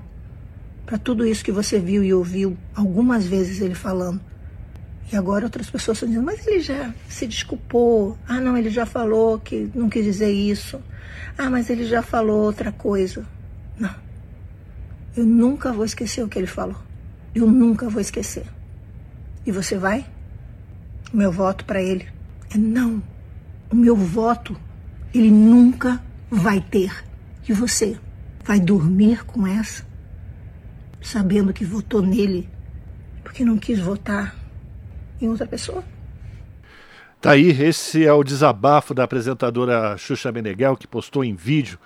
para 0.85 0.97
tudo 0.97 1.25
isso 1.25 1.41
que 1.41 1.53
você 1.53 1.79
viu 1.79 2.03
e 2.03 2.13
ouviu 2.13 2.57
algumas 2.75 3.25
vezes 3.25 3.61
ele 3.61 3.73
falando. 3.73 4.19
E 5.09 5.15
agora 5.15 5.45
outras 5.45 5.69
pessoas 5.69 5.95
estão 5.95 6.09
dizendo, 6.09 6.25
mas 6.25 6.45
ele 6.45 6.59
já 6.59 6.93
se 7.07 7.25
desculpou. 7.25 8.17
Ah, 8.27 8.41
não, 8.41 8.57
ele 8.57 8.69
já 8.69 8.85
falou 8.85 9.39
que 9.39 9.71
não 9.73 9.87
quis 9.87 10.03
dizer 10.03 10.33
isso. 10.33 10.81
Ah, 11.37 11.49
mas 11.49 11.69
ele 11.69 11.85
já 11.85 12.01
falou 12.01 12.41
outra 12.41 12.73
coisa. 12.73 13.25
Não. 13.79 13.95
Eu 15.15 15.25
nunca 15.25 15.71
vou 15.71 15.85
esquecer 15.85 16.25
o 16.25 16.27
que 16.27 16.37
ele 16.37 16.45
falou. 16.45 16.75
Eu 17.33 17.47
nunca 17.47 17.87
vou 17.87 18.01
esquecer. 18.01 18.43
E 19.45 19.51
você 19.51 19.77
vai? 19.77 20.05
O 21.13 21.17
meu 21.17 21.31
voto 21.31 21.65
para 21.65 21.81
ele 21.81 22.07
é 22.53 22.57
não. 22.57 23.01
O 23.71 23.75
meu 23.75 23.95
voto 23.95 24.55
ele 25.13 25.29
nunca 25.29 26.01
vai 26.29 26.59
ter. 26.59 27.03
E 27.47 27.53
você 27.53 27.97
vai 28.43 28.59
dormir 28.59 29.25
com 29.25 29.45
essa? 29.45 29.85
Sabendo 31.01 31.53
que 31.53 31.65
votou 31.65 32.01
nele 32.01 32.49
porque 33.23 33.43
não 33.43 33.57
quis 33.57 33.79
votar 33.79 34.35
em 35.19 35.27
outra 35.27 35.47
pessoa? 35.47 35.83
Tá 37.19 37.31
aí, 37.31 37.49
esse 37.49 38.05
é 38.05 38.11
o 38.11 38.23
desabafo 38.23 38.93
da 38.93 39.05
apresentadora 39.05 39.97
Xuxa 39.97 40.31
Meneghel, 40.31 40.75
que 40.75 40.85
postou 40.85 41.23
em 41.23 41.33
vídeo 41.33 41.79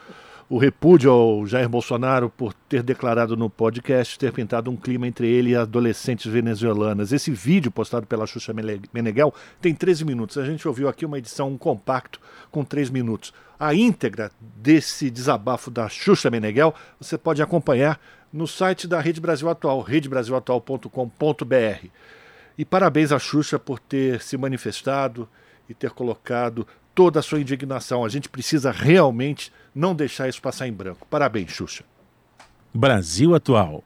o 0.50 0.58
repúdio 0.58 1.12
ao 1.12 1.46
Jair 1.46 1.68
Bolsonaro 1.68 2.30
por 2.30 2.54
ter 2.54 2.82
declarado 2.82 3.36
no 3.36 3.50
podcast 3.50 4.18
ter 4.18 4.32
pintado 4.32 4.72
um 4.72 4.77
clima 4.77 5.06
entre 5.06 5.27
ele 5.27 5.50
e 5.50 5.56
adolescentes 5.56 6.32
venezuelanas. 6.32 7.12
Esse 7.12 7.32
vídeo 7.32 7.70
postado 7.70 8.08
pela 8.08 8.25
Xuxa 8.25 8.54
Meneghel 8.94 9.34
tem 9.60 9.75
13 9.75 10.06
minutos. 10.06 10.38
A 10.38 10.46
gente 10.46 10.66
ouviu 10.66 10.88
aqui 10.88 11.06
uma 11.06 11.18
edição 11.18 11.50
um 11.50 11.58
compacto 11.58 12.22
com 12.50 12.63
3 12.63 12.89
minutos. 12.89 13.34
A 13.60 13.74
íntegra 13.74 14.32
desse 14.39 15.10
desabafo 15.10 15.70
da 15.70 15.89
Xuxa 15.89 16.30
Meneghel 16.30 16.74
você 17.00 17.18
pode 17.18 17.42
acompanhar 17.42 18.00
no 18.32 18.48
site 18.48 18.88
da 18.88 19.01
Rede 19.01 19.20
Brasil 19.20 19.50
Atual, 19.50 19.82
redebrasilatual.com.br. 19.82 21.88
E 22.58 22.63
parabéns 22.63 23.12
à 23.12 23.20
Xuxa 23.20 23.60
por 23.60 23.80
ter 23.80 24.22
se 24.22 24.38
manifestado 24.38 25.27
e 25.70 25.74
ter 25.74 25.92
colocado 25.92 26.66
toda 26.96 27.20
a 27.20 27.24
sua 27.24 27.39
indignação. 27.39 28.04
A 28.04 28.10
gente 28.10 28.30
precisa 28.30 28.72
realmente 28.72 29.51
não 29.77 29.93
deixar 29.93 30.27
isso 30.27 30.41
passar 30.41 30.67
em 30.67 30.74
branco. 30.74 31.05
Parabéns, 31.07 31.51
Xuxa. 31.51 31.84
Brasil 32.74 33.36
Atual. 33.36 33.84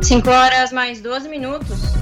5 0.00 0.30
horas 0.30 0.72
mais 0.72 1.02
12 1.02 1.28
minutos. 1.28 1.97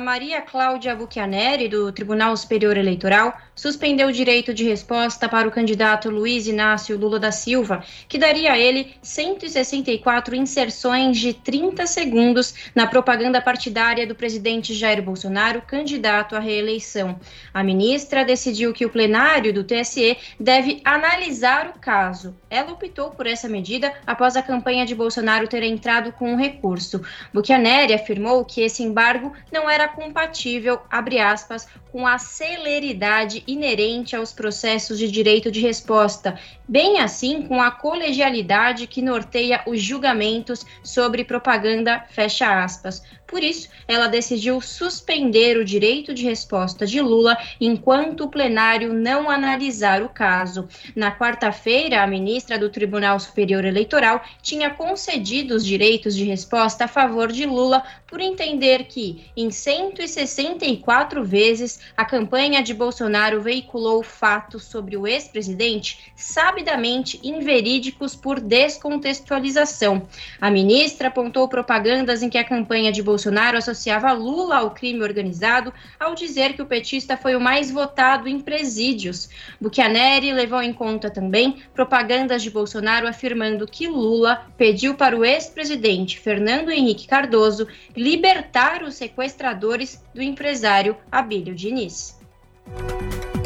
Maria 0.00 0.40
Cláudia 0.40 0.94
Buchianeri, 0.94 1.68
do 1.68 1.92
Tribunal 1.92 2.36
Superior 2.36 2.76
Eleitoral, 2.76 3.36
suspendeu 3.54 4.08
o 4.08 4.12
direito 4.12 4.54
de 4.54 4.64
resposta 4.64 5.28
para 5.28 5.48
o 5.48 5.50
candidato 5.50 6.08
Luiz 6.08 6.46
Inácio 6.46 6.96
Lula 6.96 7.18
da 7.18 7.32
Silva, 7.32 7.82
que 8.08 8.16
daria 8.16 8.52
a 8.52 8.58
ele 8.58 8.94
164 9.02 10.36
inserções 10.36 11.18
de 11.18 11.34
30 11.34 11.86
segundos 11.86 12.54
na 12.74 12.86
propaganda 12.86 13.40
partidária 13.40 14.06
do 14.06 14.14
presidente 14.14 14.72
Jair 14.74 15.02
Bolsonaro, 15.02 15.62
candidato 15.62 16.36
à 16.36 16.38
reeleição. 16.38 17.18
A 17.52 17.64
ministra 17.64 18.24
decidiu 18.24 18.72
que 18.72 18.86
o 18.86 18.90
plenário 18.90 19.52
do 19.52 19.64
TSE 19.64 20.16
deve 20.38 20.80
analisar 20.84 21.72
o 21.74 21.78
caso. 21.80 22.36
Ela 22.48 22.72
optou 22.72 23.10
por 23.10 23.26
essa 23.26 23.48
medida 23.48 23.92
após 24.06 24.36
a 24.36 24.42
campanha 24.42 24.86
de 24.86 24.94
Bolsonaro 24.94 25.48
ter 25.48 25.64
entrado 25.64 26.12
com 26.12 26.32
um 26.32 26.36
recurso. 26.36 27.02
Buchianeri 27.34 27.92
afirmou 27.92 28.44
que 28.44 28.60
esse 28.60 28.82
embargo 28.82 29.32
não 29.52 29.68
era 29.68 29.88
compatível, 29.88 30.80
abre 30.90 31.18
aspas, 31.18 31.68
com 31.90 32.06
a 32.06 32.18
celeridade 32.18 33.42
inerente 33.46 34.14
aos 34.14 34.32
processos 34.32 34.98
de 34.98 35.10
direito 35.10 35.50
de 35.50 35.60
resposta, 35.60 36.38
bem 36.66 37.00
assim 37.00 37.42
com 37.42 37.60
a 37.60 37.70
colegialidade 37.70 38.86
que 38.86 39.02
norteia 39.02 39.62
os 39.66 39.80
julgamentos 39.82 40.64
sobre 40.82 41.24
propaganda, 41.24 42.04
fecha 42.10 42.62
aspas. 42.62 43.02
Por 43.28 43.44
isso, 43.44 43.68
ela 43.86 44.08
decidiu 44.08 44.58
suspender 44.58 45.58
o 45.58 45.64
direito 45.64 46.14
de 46.14 46.24
resposta 46.24 46.86
de 46.86 46.98
Lula 46.98 47.36
enquanto 47.60 48.24
o 48.24 48.28
plenário 48.28 48.94
não 48.94 49.28
analisar 49.28 50.02
o 50.02 50.08
caso. 50.08 50.66
Na 50.96 51.14
quarta-feira, 51.14 52.02
a 52.02 52.06
ministra 52.06 52.58
do 52.58 52.70
Tribunal 52.70 53.20
Superior 53.20 53.66
Eleitoral 53.66 54.24
tinha 54.40 54.70
concedido 54.70 55.54
os 55.54 55.62
direitos 55.62 56.16
de 56.16 56.24
resposta 56.24 56.86
a 56.86 56.88
favor 56.88 57.30
de 57.30 57.44
Lula 57.44 57.84
por 58.06 58.18
entender 58.18 58.84
que, 58.84 59.26
em 59.36 59.50
164 59.50 61.22
vezes, 61.22 61.80
a 61.94 62.06
campanha 62.06 62.62
de 62.62 62.72
Bolsonaro 62.72 63.42
veiculou 63.42 64.02
fatos 64.02 64.64
sobre 64.64 64.96
o 64.96 65.06
ex-presidente 65.06 66.12
sabidamente 66.16 67.20
inverídicos 67.22 68.16
por 68.16 68.40
descontextualização. 68.40 70.08
A 70.40 70.50
ministra 70.50 71.08
apontou 71.08 71.46
propagandas 71.46 72.22
em 72.22 72.30
que 72.30 72.38
a 72.38 72.44
campanha 72.44 72.90
de 72.90 73.02
Bolsonaro 73.02 73.17
Bolsonaro 73.18 73.58
associava 73.58 74.12
Lula 74.12 74.58
ao 74.58 74.70
crime 74.70 75.02
organizado 75.02 75.74
ao 75.98 76.14
dizer 76.14 76.52
que 76.52 76.62
o 76.62 76.66
petista 76.66 77.16
foi 77.16 77.34
o 77.34 77.40
mais 77.40 77.68
votado 77.68 78.28
em 78.28 78.38
presídios. 78.38 79.28
Buchianeri 79.60 80.32
levou 80.32 80.62
em 80.62 80.72
conta 80.72 81.10
também 81.10 81.60
propagandas 81.74 82.44
de 82.44 82.50
Bolsonaro 82.50 83.08
afirmando 83.08 83.66
que 83.66 83.88
Lula 83.88 84.46
pediu 84.56 84.94
para 84.94 85.16
o 85.16 85.24
ex-presidente 85.24 86.16
Fernando 86.16 86.70
Henrique 86.70 87.08
Cardoso 87.08 87.66
libertar 87.96 88.84
os 88.84 88.94
sequestradores 88.94 90.00
do 90.14 90.22
empresário 90.22 90.96
Abílio 91.10 91.56
Diniz. 91.56 92.16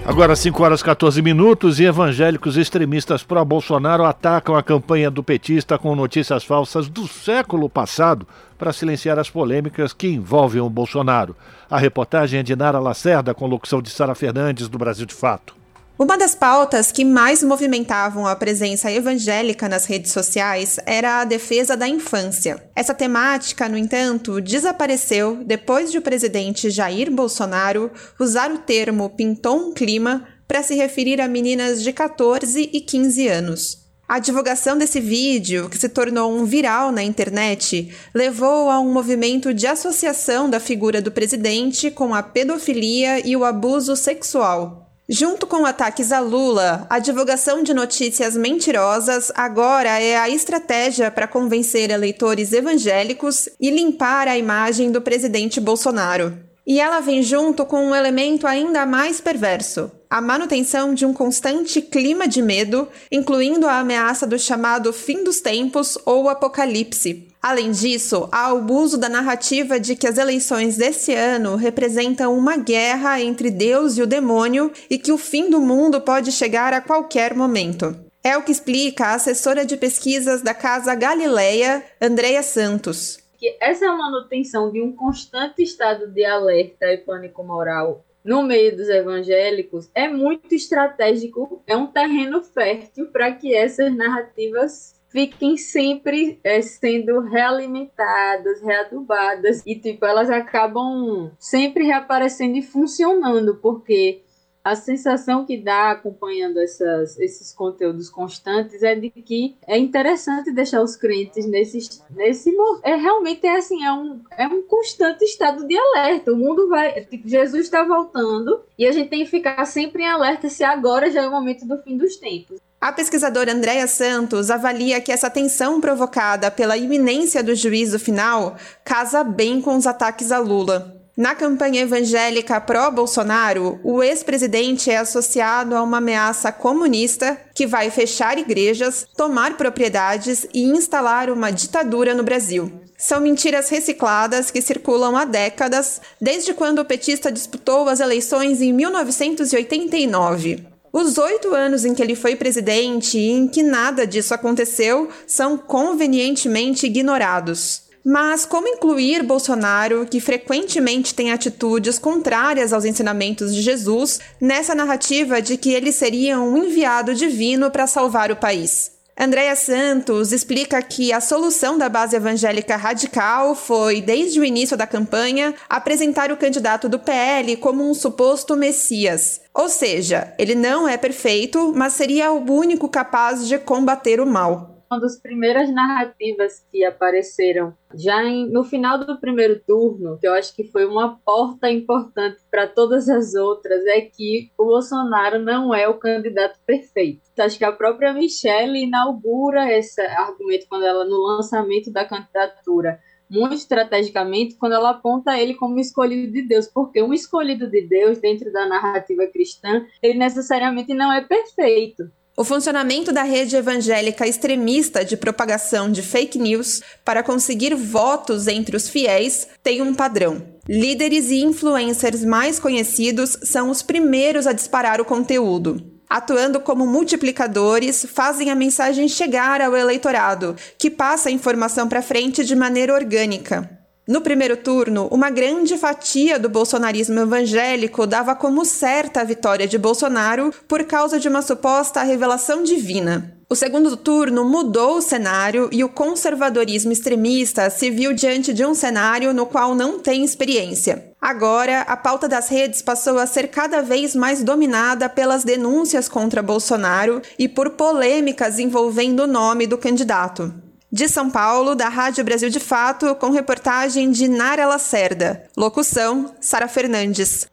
Agora 0.04 0.34
5 0.34 0.60
horas 0.64 0.82
14 0.82 1.22
minutos 1.22 1.78
e 1.78 1.84
evangélicos 1.84 2.56
extremistas 2.56 3.22
pró-Bolsonaro 3.22 4.04
atacam 4.04 4.56
a 4.56 4.62
campanha 4.62 5.08
do 5.08 5.22
petista 5.22 5.78
com 5.78 5.94
notícias 5.94 6.42
falsas 6.42 6.88
do 6.88 7.06
século 7.06 7.70
passado 7.70 8.26
para 8.58 8.72
silenciar 8.72 9.16
as 9.20 9.30
polêmicas 9.30 9.92
que 9.92 10.08
envolvem 10.08 10.60
o 10.60 10.68
Bolsonaro. 10.68 11.36
A 11.70 11.78
reportagem 11.78 12.40
é 12.40 12.42
de 12.42 12.56
Nara 12.56 12.80
Lacerda 12.80 13.32
com 13.32 13.46
locução 13.46 13.80
de 13.80 13.90
Sara 13.90 14.16
Fernandes 14.16 14.68
do 14.68 14.76
Brasil 14.76 15.06
de 15.06 15.14
Fato. 15.14 15.61
Uma 15.98 16.16
das 16.16 16.34
pautas 16.34 16.90
que 16.90 17.04
mais 17.04 17.42
movimentavam 17.42 18.26
a 18.26 18.34
presença 18.34 18.90
evangélica 18.90 19.68
nas 19.68 19.84
redes 19.84 20.10
sociais 20.10 20.78
era 20.86 21.20
a 21.20 21.24
defesa 21.24 21.76
da 21.76 21.86
infância. 21.86 22.64
Essa 22.74 22.94
temática, 22.94 23.68
no 23.68 23.76
entanto, 23.76 24.40
desapareceu 24.40 25.44
depois 25.44 25.92
de 25.92 25.98
o 25.98 26.02
presidente 26.02 26.70
Jair 26.70 27.10
Bolsonaro 27.10 27.90
usar 28.18 28.50
o 28.50 28.58
termo 28.58 29.10
pintou 29.10 29.56
um 29.56 29.74
clima 29.74 30.26
para 30.48 30.62
se 30.62 30.74
referir 30.74 31.20
a 31.20 31.28
meninas 31.28 31.82
de 31.82 31.92
14 31.92 32.70
e 32.72 32.80
15 32.80 33.28
anos. 33.28 33.82
A 34.08 34.18
divulgação 34.18 34.76
desse 34.76 35.00
vídeo, 35.00 35.68
que 35.68 35.78
se 35.78 35.88
tornou 35.88 36.34
um 36.34 36.44
viral 36.44 36.90
na 36.90 37.02
internet, 37.02 37.94
levou 38.14 38.70
a 38.70 38.80
um 38.80 38.92
movimento 38.92 39.54
de 39.54 39.66
associação 39.66 40.48
da 40.48 40.58
figura 40.58 41.00
do 41.00 41.12
presidente 41.12 41.90
com 41.90 42.14
a 42.14 42.22
pedofilia 42.22 43.26
e 43.26 43.36
o 43.36 43.44
abuso 43.44 43.94
sexual. 43.94 44.81
Junto 45.14 45.46
com 45.46 45.66
ataques 45.66 46.10
a 46.10 46.20
Lula, 46.20 46.86
a 46.88 46.98
divulgação 46.98 47.62
de 47.62 47.74
notícias 47.74 48.34
mentirosas 48.34 49.30
agora 49.34 50.00
é 50.00 50.16
a 50.16 50.30
estratégia 50.30 51.10
para 51.10 51.28
convencer 51.28 51.90
eleitores 51.90 52.54
evangélicos 52.54 53.46
e 53.60 53.68
limpar 53.68 54.26
a 54.26 54.38
imagem 54.38 54.90
do 54.90 55.02
presidente 55.02 55.60
Bolsonaro. 55.60 56.32
E 56.66 56.80
ela 56.80 57.00
vem 57.00 57.22
junto 57.22 57.66
com 57.66 57.88
um 57.88 57.94
elemento 57.94 58.46
ainda 58.46 58.86
mais 58.86 59.20
perverso: 59.20 59.92
a 60.08 60.18
manutenção 60.22 60.94
de 60.94 61.04
um 61.04 61.12
constante 61.12 61.82
clima 61.82 62.26
de 62.26 62.40
medo, 62.40 62.88
incluindo 63.10 63.66
a 63.66 63.80
ameaça 63.80 64.26
do 64.26 64.38
chamado 64.38 64.94
fim 64.94 65.22
dos 65.22 65.42
tempos 65.42 65.98
ou 66.06 66.30
apocalipse. 66.30 67.31
Além 67.42 67.72
disso, 67.72 68.28
há 68.30 68.52
o 68.54 68.72
uso 68.72 68.96
da 68.96 69.08
narrativa 69.08 69.80
de 69.80 69.96
que 69.96 70.06
as 70.06 70.16
eleições 70.16 70.76
desse 70.76 71.12
ano 71.12 71.56
representam 71.56 72.38
uma 72.38 72.56
guerra 72.56 73.20
entre 73.20 73.50
Deus 73.50 73.98
e 73.98 74.02
o 74.02 74.06
demônio 74.06 74.70
e 74.88 74.96
que 74.96 75.10
o 75.10 75.18
fim 75.18 75.50
do 75.50 75.60
mundo 75.60 76.00
pode 76.00 76.30
chegar 76.30 76.72
a 76.72 76.80
qualquer 76.80 77.34
momento. 77.34 77.96
É 78.22 78.36
o 78.36 78.42
que 78.42 78.52
explica 78.52 79.06
a 79.06 79.14
assessora 79.14 79.66
de 79.66 79.76
pesquisas 79.76 80.40
da 80.40 80.54
Casa 80.54 80.94
Galileia, 80.94 81.84
Andreia 82.00 82.44
Santos 82.44 83.20
essa 83.60 83.92
manutenção 83.92 84.70
de 84.70 84.80
um 84.80 84.92
constante 84.92 85.62
estado 85.62 86.06
de 86.06 86.24
alerta 86.24 86.86
e 86.92 86.98
pânico 86.98 87.42
moral 87.42 88.04
no 88.24 88.42
meio 88.42 88.76
dos 88.76 88.88
evangélicos 88.88 89.90
é 89.92 90.08
muito 90.08 90.54
estratégico, 90.54 91.60
é 91.66 91.76
um 91.76 91.88
terreno 91.88 92.40
fértil 92.40 93.06
para 93.06 93.32
que 93.32 93.52
essas 93.52 93.92
narrativas 93.94 94.94
fiquem 95.12 95.56
sempre 95.56 96.40
é, 96.42 96.60
sendo 96.62 97.20
realimentadas, 97.20 98.62
readubadas. 98.62 99.62
E 99.66 99.76
tipo 99.76 100.04
elas 100.06 100.30
acabam 100.30 101.30
sempre 101.38 101.84
reaparecendo 101.84 102.56
e 102.56 102.62
funcionando 102.62 103.56
porque 103.56 104.22
a 104.64 104.76
sensação 104.76 105.44
que 105.44 105.56
dá 105.56 105.90
acompanhando 105.90 106.60
essas, 106.60 107.18
esses 107.18 107.52
conteúdos 107.52 108.08
constantes 108.08 108.82
é 108.82 108.94
de 108.94 109.10
que 109.10 109.56
é 109.66 109.76
interessante 109.76 110.52
deixar 110.52 110.82
os 110.82 110.94
crentes 110.94 111.46
nesse, 111.46 112.00
nesse 112.10 112.54
é 112.84 112.94
realmente 112.94 113.44
é 113.44 113.56
assim 113.56 113.84
é 113.84 113.92
um, 113.92 114.20
é 114.38 114.46
um 114.46 114.62
constante 114.62 115.24
estado 115.24 115.66
de 115.66 115.76
alerta. 115.76 116.32
O 116.32 116.36
mundo 116.36 116.68
vai 116.68 117.04
tipo, 117.04 117.28
Jesus 117.28 117.64
está 117.64 117.82
voltando 117.82 118.62
e 118.78 118.86
a 118.86 118.92
gente 118.92 119.10
tem 119.10 119.24
que 119.24 119.30
ficar 119.30 119.64
sempre 119.64 120.04
em 120.04 120.08
alerta 120.08 120.48
se 120.48 120.62
agora 120.62 121.10
já 121.10 121.22
é 121.22 121.28
o 121.28 121.32
momento 121.32 121.66
do 121.66 121.78
fim 121.82 121.96
dos 121.96 122.16
tempos 122.16 122.60
a 122.82 122.90
pesquisadora 122.90 123.52
Andréa 123.52 123.86
Santos 123.86 124.50
avalia 124.50 125.00
que 125.00 125.12
essa 125.12 125.30
tensão 125.30 125.80
provocada 125.80 126.50
pela 126.50 126.76
iminência 126.76 127.40
do 127.40 127.54
juízo 127.54 127.96
final 127.96 128.56
casa 128.84 129.22
bem 129.22 129.60
com 129.60 129.76
os 129.76 129.86
ataques 129.86 130.32
a 130.32 130.38
Lula. 130.38 131.00
Na 131.16 131.32
campanha 131.32 131.82
evangélica 131.82 132.60
pró-Bolsonaro, 132.60 133.78
o 133.84 134.02
ex-presidente 134.02 134.90
é 134.90 134.96
associado 134.96 135.76
a 135.76 135.82
uma 135.82 135.98
ameaça 135.98 136.50
comunista 136.50 137.38
que 137.54 137.68
vai 137.68 137.88
fechar 137.88 138.36
igrejas, 138.36 139.06
tomar 139.16 139.56
propriedades 139.56 140.44
e 140.52 140.64
instalar 140.64 141.30
uma 141.30 141.52
ditadura 141.52 142.14
no 142.14 142.24
Brasil. 142.24 142.72
São 142.98 143.20
mentiras 143.20 143.68
recicladas 143.68 144.50
que 144.50 144.60
circulam 144.60 145.16
há 145.16 145.24
décadas, 145.24 146.00
desde 146.20 146.52
quando 146.52 146.80
o 146.80 146.84
petista 146.84 147.30
disputou 147.30 147.88
as 147.88 148.00
eleições 148.00 148.60
em 148.60 148.72
1989. 148.72 150.71
Os 150.92 151.16
oito 151.16 151.54
anos 151.54 151.86
em 151.86 151.94
que 151.94 152.02
ele 152.02 152.14
foi 152.14 152.36
presidente 152.36 153.16
e 153.16 153.30
em 153.30 153.48
que 153.48 153.62
nada 153.62 154.06
disso 154.06 154.34
aconteceu 154.34 155.08
são 155.26 155.56
convenientemente 155.56 156.84
ignorados. 156.84 157.84
Mas 158.04 158.44
como 158.44 158.68
incluir 158.68 159.22
Bolsonaro, 159.22 160.04
que 160.04 160.20
frequentemente 160.20 161.14
tem 161.14 161.32
atitudes 161.32 161.98
contrárias 161.98 162.72
aos 162.72 162.84
ensinamentos 162.84 163.54
de 163.54 163.62
Jesus, 163.62 164.20
nessa 164.40 164.74
narrativa 164.74 165.40
de 165.40 165.56
que 165.56 165.72
ele 165.72 165.92
seria 165.92 166.38
um 166.38 166.56
enviado 166.56 167.14
divino 167.14 167.70
para 167.70 167.86
salvar 167.86 168.30
o 168.30 168.36
país? 168.36 168.90
Andréa 169.18 169.54
Santos 169.54 170.32
explica 170.32 170.80
que 170.80 171.12
a 171.12 171.20
solução 171.20 171.76
da 171.76 171.88
base 171.88 172.16
evangélica 172.16 172.76
radical 172.76 173.54
foi, 173.54 174.00
desde 174.00 174.40
o 174.40 174.44
início 174.44 174.76
da 174.76 174.86
campanha, 174.86 175.54
apresentar 175.68 176.32
o 176.32 176.36
candidato 176.36 176.88
do 176.88 176.98
PL 176.98 177.56
como 177.58 177.88
um 177.88 177.92
suposto 177.92 178.56
Messias. 178.56 179.40
Ou 179.54 179.68
seja, 179.68 180.32
ele 180.38 180.54
não 180.54 180.88
é 180.88 180.96
perfeito, 180.96 181.72
mas 181.76 181.92
seria 181.92 182.32
o 182.32 182.50
único 182.50 182.88
capaz 182.88 183.46
de 183.46 183.58
combater 183.58 184.18
o 184.18 184.26
mal 184.26 184.71
uma 184.92 185.00
das 185.00 185.18
primeiras 185.18 185.72
narrativas 185.72 186.66
que 186.70 186.84
apareceram 186.84 187.74
já 187.94 188.22
em, 188.24 188.50
no 188.50 188.62
final 188.62 188.98
do 188.98 189.18
primeiro 189.18 189.58
turno, 189.66 190.18
que 190.18 190.28
eu 190.28 190.34
acho 190.34 190.54
que 190.54 190.64
foi 190.64 190.84
uma 190.84 191.18
porta 191.24 191.70
importante 191.70 192.38
para 192.50 192.66
todas 192.66 193.08
as 193.08 193.34
outras, 193.34 193.84
é 193.86 194.02
que 194.02 194.50
o 194.58 194.66
Bolsonaro 194.66 195.38
não 195.38 195.74
é 195.74 195.88
o 195.88 195.98
candidato 195.98 196.58
perfeito. 196.66 197.22
Acho 197.38 197.58
que 197.58 197.64
a 197.64 197.72
própria 197.72 198.12
Michelle 198.12 198.82
inaugura 198.82 199.70
esse 199.72 200.00
argumento 200.00 200.66
quando 200.68 200.84
ela 200.84 201.04
no 201.04 201.22
lançamento 201.22 201.90
da 201.90 202.04
candidatura 202.04 203.00
muito 203.30 203.54
estrategicamente 203.54 204.56
quando 204.56 204.74
ela 204.74 204.90
aponta 204.90 205.38
ele 205.38 205.54
como 205.54 205.80
escolhido 205.80 206.30
de 206.30 206.42
Deus, 206.42 206.68
porque 206.68 207.02
um 207.02 207.14
escolhido 207.14 207.66
de 207.66 207.80
Deus 207.80 208.18
dentro 208.18 208.52
da 208.52 208.68
narrativa 208.68 209.26
cristã, 209.26 209.86
ele 210.02 210.18
necessariamente 210.18 210.92
não 210.92 211.10
é 211.10 211.22
perfeito. 211.22 212.10
O 212.34 212.44
funcionamento 212.44 213.12
da 213.12 213.22
rede 213.22 213.56
evangélica 213.56 214.26
extremista 214.26 215.04
de 215.04 215.18
propagação 215.18 215.92
de 215.92 216.00
fake 216.00 216.38
news 216.38 216.80
para 217.04 217.22
conseguir 217.22 217.74
votos 217.74 218.48
entre 218.48 218.74
os 218.74 218.88
fiéis 218.88 219.46
tem 219.62 219.82
um 219.82 219.94
padrão. 219.94 220.42
Líderes 220.66 221.30
e 221.30 221.42
influencers 221.42 222.24
mais 222.24 222.58
conhecidos 222.58 223.36
são 223.42 223.68
os 223.68 223.82
primeiros 223.82 224.46
a 224.46 224.52
disparar 224.52 224.98
o 224.98 225.04
conteúdo. 225.04 225.92
Atuando 226.08 226.60
como 226.60 226.86
multiplicadores, 226.86 228.06
fazem 228.10 228.50
a 228.50 228.54
mensagem 228.54 229.08
chegar 229.08 229.60
ao 229.60 229.76
eleitorado, 229.76 230.56
que 230.78 230.90
passa 230.90 231.28
a 231.28 231.32
informação 231.32 231.86
para 231.86 232.02
frente 232.02 232.44
de 232.44 232.56
maneira 232.56 232.94
orgânica. 232.94 233.81
No 234.06 234.20
primeiro 234.20 234.56
turno, 234.56 235.06
uma 235.12 235.30
grande 235.30 235.78
fatia 235.78 236.36
do 236.36 236.48
bolsonarismo 236.48 237.20
evangélico 237.20 238.04
dava 238.04 238.34
como 238.34 238.64
certa 238.64 239.20
a 239.20 239.24
vitória 239.24 239.68
de 239.68 239.78
Bolsonaro 239.78 240.52
por 240.66 240.82
causa 240.82 241.20
de 241.20 241.28
uma 241.28 241.40
suposta 241.40 242.02
revelação 242.02 242.64
divina. 242.64 243.36
O 243.48 243.54
segundo 243.54 243.96
turno 243.96 244.44
mudou 244.44 244.96
o 244.96 245.02
cenário 245.02 245.68
e 245.70 245.84
o 245.84 245.88
conservadorismo 245.88 246.90
extremista 246.90 247.70
se 247.70 247.90
viu 247.90 248.12
diante 248.12 248.52
de 248.52 248.66
um 248.66 248.74
cenário 248.74 249.32
no 249.32 249.46
qual 249.46 249.72
não 249.72 250.00
tem 250.00 250.24
experiência. 250.24 251.12
Agora, 251.20 251.82
a 251.82 251.96
pauta 251.96 252.28
das 252.28 252.48
redes 252.48 252.82
passou 252.82 253.18
a 253.18 253.26
ser 253.26 253.46
cada 253.48 253.82
vez 253.82 254.16
mais 254.16 254.42
dominada 254.42 255.08
pelas 255.08 255.44
denúncias 255.44 256.08
contra 256.08 256.42
Bolsonaro 256.42 257.22
e 257.38 257.46
por 257.46 257.70
polêmicas 257.70 258.58
envolvendo 258.58 259.20
o 259.20 259.28
nome 259.28 259.64
do 259.64 259.78
candidato. 259.78 260.52
De 260.94 261.08
São 261.08 261.30
Paulo, 261.30 261.74
da 261.74 261.88
Rádio 261.88 262.22
Brasil 262.22 262.50
de 262.50 262.60
Fato, 262.60 263.14
com 263.14 263.30
reportagem 263.30 264.10
de 264.10 264.28
Nara 264.28 264.66
Lacerda. 264.66 265.44
Locução: 265.56 266.34
Sara 266.38 266.68
Fernandes. 266.68 267.46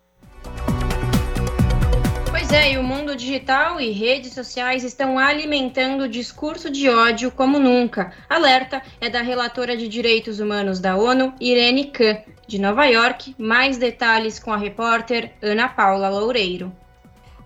Pois 2.30 2.52
é, 2.52 2.74
e 2.74 2.78
o 2.78 2.84
mundo 2.84 3.16
digital 3.16 3.80
e 3.80 3.92
redes 3.92 4.34
sociais 4.34 4.84
estão 4.84 5.18
alimentando 5.18 6.04
o 6.04 6.10
discurso 6.10 6.70
de 6.70 6.90
ódio 6.90 7.32
como 7.32 7.58
nunca. 7.58 8.12
Alerta 8.30 8.82
é 9.00 9.10
da 9.10 9.22
relatora 9.22 9.78
de 9.78 9.88
direitos 9.88 10.42
humanos 10.42 10.82
da 10.82 10.98
ONU, 10.98 11.34
Irene 11.40 11.92
Khan, 11.92 12.18
de 12.46 12.60
Nova 12.60 12.88
York. 12.88 13.36
Mais 13.38 13.78
detalhes 13.78 14.38
com 14.38 14.52
a 14.52 14.58
repórter 14.58 15.32
Ana 15.42 15.70
Paula 15.70 16.10
Loureiro. 16.10 16.76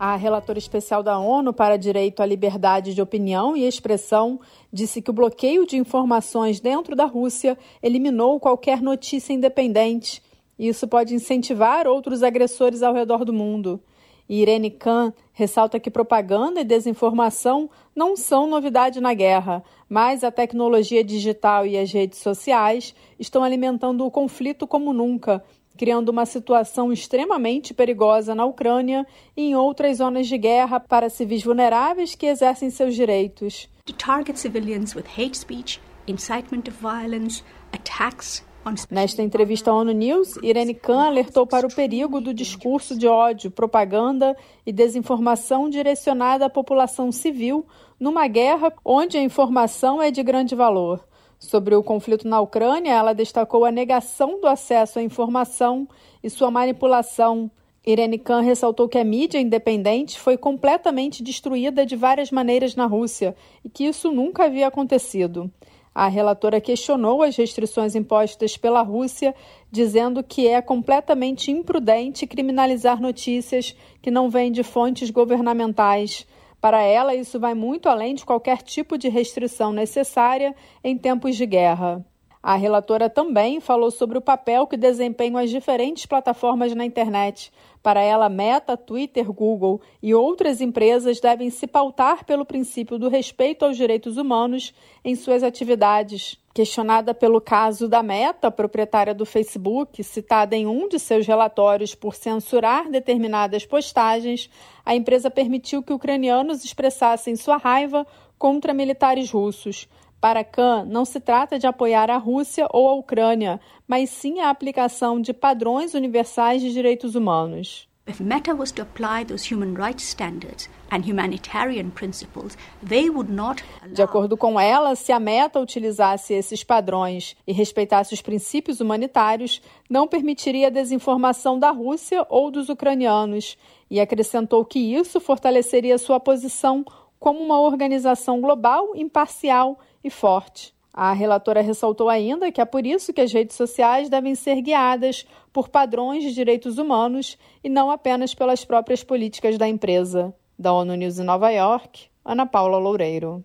A 0.06 0.18
relatora 0.18 0.60
especial 0.60 1.02
da 1.02 1.18
ONU 1.18 1.54
para 1.54 1.78
Direito 1.78 2.22
à 2.22 2.26
Liberdade 2.26 2.94
de 2.94 3.02
Opinião 3.02 3.56
e 3.56 3.66
Expressão 3.66 4.38
disse 4.70 5.02
que 5.02 5.10
o 5.10 5.14
bloqueio 5.14 5.66
de 5.66 5.78
informações 5.78 6.60
dentro 6.60 6.94
da 6.94 7.06
Rússia 7.06 7.58
eliminou 7.82 8.38
qualquer 8.38 8.82
notícia 8.82 9.32
independente. 9.32 10.22
Isso 10.60 10.90
pode 10.90 11.16
incentivar 11.16 11.88
outros 11.88 12.22
agressores 12.22 12.84
ao 12.84 12.94
redor 12.94 13.24
do 13.24 13.32
mundo. 13.32 13.80
E 14.28 14.42
Irene 14.42 14.72
Khan 14.72 15.14
ressalta 15.32 15.80
que 15.80 15.90
propaganda 15.90 16.60
e 16.60 16.66
desinformação 16.66 17.70
não 17.96 18.18
são 18.18 18.46
novidade 18.46 19.00
na 19.00 19.14
guerra, 19.14 19.64
mas 19.88 20.22
a 20.22 20.32
tecnologia 20.32 21.02
digital 21.02 21.66
e 21.66 21.78
as 21.78 21.90
redes 21.94 22.20
sociais 22.20 22.94
estão 23.18 23.42
alimentando 23.42 24.06
o 24.06 24.12
conflito 24.12 24.68
como 24.68 24.92
nunca, 24.92 25.42
criando 25.78 26.10
uma 26.10 26.26
situação 26.26 26.92
extremamente 26.92 27.74
perigosa 27.74 28.36
na 28.36 28.46
Ucrânia 28.46 29.06
e 29.36 29.50
em 29.50 29.56
outras 29.56 29.98
zonas 29.98 30.28
de 30.28 30.38
guerra 30.38 30.80
para 30.80 31.10
civis 31.10 31.44
vulneráveis 31.44 32.16
que 32.16 32.26
exercem 32.26 32.70
seus 32.70 32.96
direitos. 32.96 33.70
To 33.86 33.94
target 33.94 34.40
civilians 34.40 34.96
with 34.96 35.06
hate 35.18 35.38
speech, 35.38 35.82
incitement 36.08 36.70
of 36.70 36.78
violence, 36.80 37.44
attacks 37.72 38.46
Nesta 38.90 39.22
entrevista 39.22 39.72
à 39.72 39.74
ONU 39.74 39.92
News, 39.92 40.38
Irene 40.42 40.74
Khan 40.74 41.08
alertou 41.08 41.46
para 41.46 41.68
o 41.68 41.74
perigo 41.74 42.22
do 42.22 42.34
discurso 42.34 42.98
de 42.98 43.06
ódio, 43.06 43.52
propaganda 43.52 44.38
e 44.66 44.72
desinformação 44.72 45.70
direcionada 45.70 46.46
à 46.46 46.50
população 46.50 47.12
civil 47.12 47.66
numa 48.00 48.26
guerra 48.26 48.72
onde 48.86 49.18
a 49.18 49.22
informação 49.22 50.02
é 50.02 50.10
de 50.12 50.24
grande 50.24 50.56
valor. 50.56 51.06
Sobre 51.44 51.76
o 51.76 51.84
conflito 51.84 52.26
na 52.26 52.40
Ucrânia, 52.40 52.94
ela 52.94 53.12
destacou 53.12 53.66
a 53.66 53.72
negação 53.72 54.40
do 54.40 54.48
acesso 54.48 54.98
à 54.98 55.04
informação 55.04 55.86
e 56.24 56.30
sua 56.30 56.50
manipulação, 56.50 57.52
Irene 57.86 58.18
Khan 58.18 58.40
ressaltou 58.40 58.88
que 58.88 58.98
a 58.98 59.04
mídia 59.04 59.42
independente 59.42 60.18
foi 60.18 60.38
completamente 60.38 61.22
destruída 61.22 61.86
de 61.86 61.98
várias 61.98 62.32
maneiras 62.32 62.76
na 62.76 62.86
Rússia 62.86 63.36
e 63.64 63.68
que 63.68 63.84
isso 63.84 64.10
nunca 64.10 64.46
havia 64.46 64.68
acontecido. 64.68 65.52
A 65.94 66.08
relatora 66.08 66.62
questionou 66.62 67.22
as 67.22 67.36
restrições 67.36 67.94
impostas 67.94 68.56
pela 68.56 68.82
Rússia, 68.82 69.36
dizendo 69.70 70.24
que 70.24 70.48
é 70.48 70.62
completamente 70.62 71.52
imprudente 71.52 72.26
criminalizar 72.26 73.02
notícias 73.02 73.76
que 74.02 74.10
não 74.10 74.30
vêm 74.30 74.50
de 74.50 74.64
fontes 74.64 75.10
governamentais. 75.10 76.26
Para 76.64 76.82
ela, 76.82 77.14
isso 77.14 77.42
vai 77.42 77.54
muito 77.54 77.90
além 77.90 78.16
de 78.16 78.26
qualquer 78.26 78.62
tipo 78.62 78.98
de 78.98 79.10
restrição 79.10 79.74
necessária 79.74 80.56
em 80.82 80.98
tempos 80.98 81.36
de 81.36 81.46
guerra. 81.46 82.06
A 82.42 82.56
relatora 82.56 83.10
também 83.10 83.60
falou 83.60 83.92
sobre 83.92 84.18
o 84.18 84.22
papel 84.22 84.66
que 84.66 84.78
desempenham 84.78 85.36
as 85.36 85.50
diferentes 85.50 86.06
plataformas 86.06 86.74
na 86.74 86.86
internet. 86.86 87.52
Para 87.82 88.02
ela, 88.02 88.30
Meta, 88.30 88.78
Twitter, 88.78 89.30
Google 89.30 89.82
e 90.02 90.16
outras 90.16 90.62
empresas 90.62 91.20
devem 91.20 91.50
se 91.50 91.68
pautar 91.68 92.24
pelo 92.24 92.46
princípio 92.46 92.98
do 92.98 93.10
respeito 93.10 93.66
aos 93.66 93.76
direitos 93.76 94.16
humanos 94.16 94.74
em 95.04 95.18
suas 95.18 95.44
atividades. 95.44 96.42
Questionada 96.54 97.16
pelo 97.16 97.42
caso 97.42 97.90
da 97.90 98.04
Meta, 98.04 98.52
proprietária 98.52 99.16
do 99.16 99.26
Facebook, 99.26 100.04
citada 100.04 100.56
em 100.56 100.68
um 100.68 100.88
de 100.88 101.00
seus 101.00 101.26
relatórios 101.26 101.96
por 101.96 102.14
censurar 102.14 102.92
determinadas 102.92 103.66
postagens, 103.66 104.52
a 104.86 104.94
empresa 104.94 105.32
permitiu 105.32 105.82
que 105.82 105.92
ucranianos 105.92 106.64
expressassem 106.64 107.36
sua 107.36 107.58
raiva 107.58 108.06
contra 108.38 108.72
militares 108.72 109.32
russos. 109.32 109.90
Para 110.22 110.44
Khan, 110.44 110.86
não 110.86 111.06
se 111.06 111.20
trata 111.20 111.58
de 111.58 111.66
apoiar 111.66 112.12
a 112.12 112.18
Rússia 112.18 112.68
ou 112.72 112.88
a 112.88 112.94
Ucrânia, 112.94 113.60
mas 113.88 114.12
sim 114.12 114.40
a 114.40 114.52
aplicação 114.52 115.20
de 115.20 115.34
padrões 115.34 115.96
universais 115.96 116.62
de 116.62 116.72
direitos 116.72 117.16
humanos. 117.16 117.90
If 118.06 118.20
Meta 118.20 118.54
was 118.54 118.74
to 118.74 118.82
apply 118.82 119.24
those 119.24 119.50
human 119.50 119.76
rights 119.76 120.04
standards 120.04 120.68
and 120.92 121.06
humanitarian 121.06 121.90
principles, 121.90 122.58
they 122.86 123.10
would 123.10 123.32
not 123.32 123.64
De 123.94 124.02
acordo 124.02 124.36
com 124.36 124.60
ela, 124.60 124.94
se 124.94 125.14
a 125.14 125.20
Meta 125.22 125.58
utilizasse 125.58 126.34
esses 126.34 126.66
padrões 126.66 127.34
e 127.48 127.54
respeitasse 127.54 128.14
os 128.14 128.22
princípios 128.22 128.82
humanitários, 128.82 129.62
não 129.90 130.06
permitiria 130.06 130.68
a 130.68 130.70
desinformação 130.70 131.58
da 131.58 131.72
Rússia 131.72 132.26
ou 132.30 132.52
dos 132.52 132.68
ucranianos, 132.68 133.58
e 133.90 134.02
acrescentou 134.02 134.66
que 134.66 134.80
isso 134.80 135.22
fortaleceria 135.22 135.98
sua 135.98 136.20
posição 136.20 136.84
como 137.18 137.40
uma 137.40 137.62
organização 137.62 138.42
global 138.42 138.94
imparcial 138.98 139.80
e 140.04 140.10
forte. 140.10 140.73
A 140.96 141.12
relatora 141.12 141.60
ressaltou 141.62 142.08
ainda 142.08 142.52
que 142.52 142.62
é 142.62 142.66
por 142.66 142.86
isso 142.86 143.12
que 143.12 143.22
as 143.22 143.34
redes 143.34 143.56
sociais 143.56 144.10
devem 144.10 144.36
ser 144.36 144.62
guiadas 144.62 145.26
por 145.52 145.68
padrões 145.68 146.24
de 146.24 146.32
direitos 146.32 146.78
humanos 146.78 147.36
e 147.64 147.70
não 147.70 147.90
apenas 147.90 148.36
pelas 148.36 148.64
próprias 148.64 149.04
políticas 149.04 149.58
da 149.58 149.68
empresa. 149.68 150.32
Da 150.58 150.72
ONU 150.72 150.94
News 150.94 151.18
em 151.18 151.24
Nova 151.24 151.50
York, 151.50 152.10
Ana 152.24 152.46
Paula 152.46 152.78
Loureiro. 152.78 153.44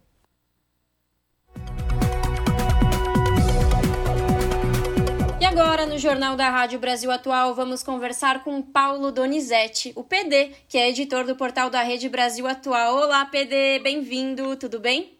E 5.40 5.44
agora, 5.46 5.86
no 5.86 5.96
Jornal 5.96 6.36
da 6.36 6.50
Rádio 6.50 6.78
Brasil 6.78 7.10
Atual, 7.10 7.54
vamos 7.54 7.82
conversar 7.82 8.44
com 8.44 8.60
Paulo 8.60 9.10
Donizete, 9.10 9.90
o 9.96 10.04
PD, 10.04 10.50
que 10.68 10.76
é 10.76 10.90
editor 10.90 11.24
do 11.24 11.34
portal 11.34 11.70
da 11.70 11.82
Rede 11.82 12.10
Brasil 12.10 12.46
Atual. 12.46 12.94
Olá, 12.94 13.24
PD, 13.24 13.78
bem-vindo, 13.78 14.54
tudo 14.56 14.78
bem? 14.78 15.17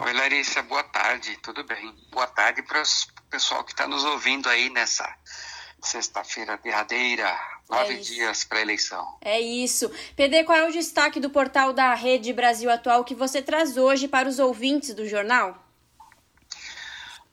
Oi, 0.00 0.12
Larissa, 0.14 0.62
boa 0.62 0.82
tarde, 0.82 1.36
tudo 1.42 1.62
bem? 1.64 1.94
Boa 2.10 2.26
tarde 2.26 2.62
para 2.62 2.80
o 2.80 3.22
pessoal 3.28 3.62
que 3.62 3.72
está 3.72 3.86
nos 3.86 4.02
ouvindo 4.04 4.48
aí 4.48 4.70
nessa 4.70 5.06
sexta-feira 5.82 6.56
derradeira, 6.56 7.38
nove 7.68 7.94
é 7.94 7.98
dias 7.98 8.42
para 8.42 8.58
a 8.58 8.62
eleição. 8.62 9.18
É 9.20 9.38
isso. 9.38 9.90
PD, 10.16 10.44
qual 10.44 10.56
é 10.56 10.66
o 10.66 10.72
destaque 10.72 11.20
do 11.20 11.28
portal 11.28 11.74
da 11.74 11.92
Rede 11.94 12.32
Brasil 12.32 12.70
Atual 12.70 13.04
que 13.04 13.14
você 13.14 13.42
traz 13.42 13.76
hoje 13.76 14.08
para 14.08 14.26
os 14.26 14.38
ouvintes 14.38 14.94
do 14.94 15.06
jornal? 15.06 15.62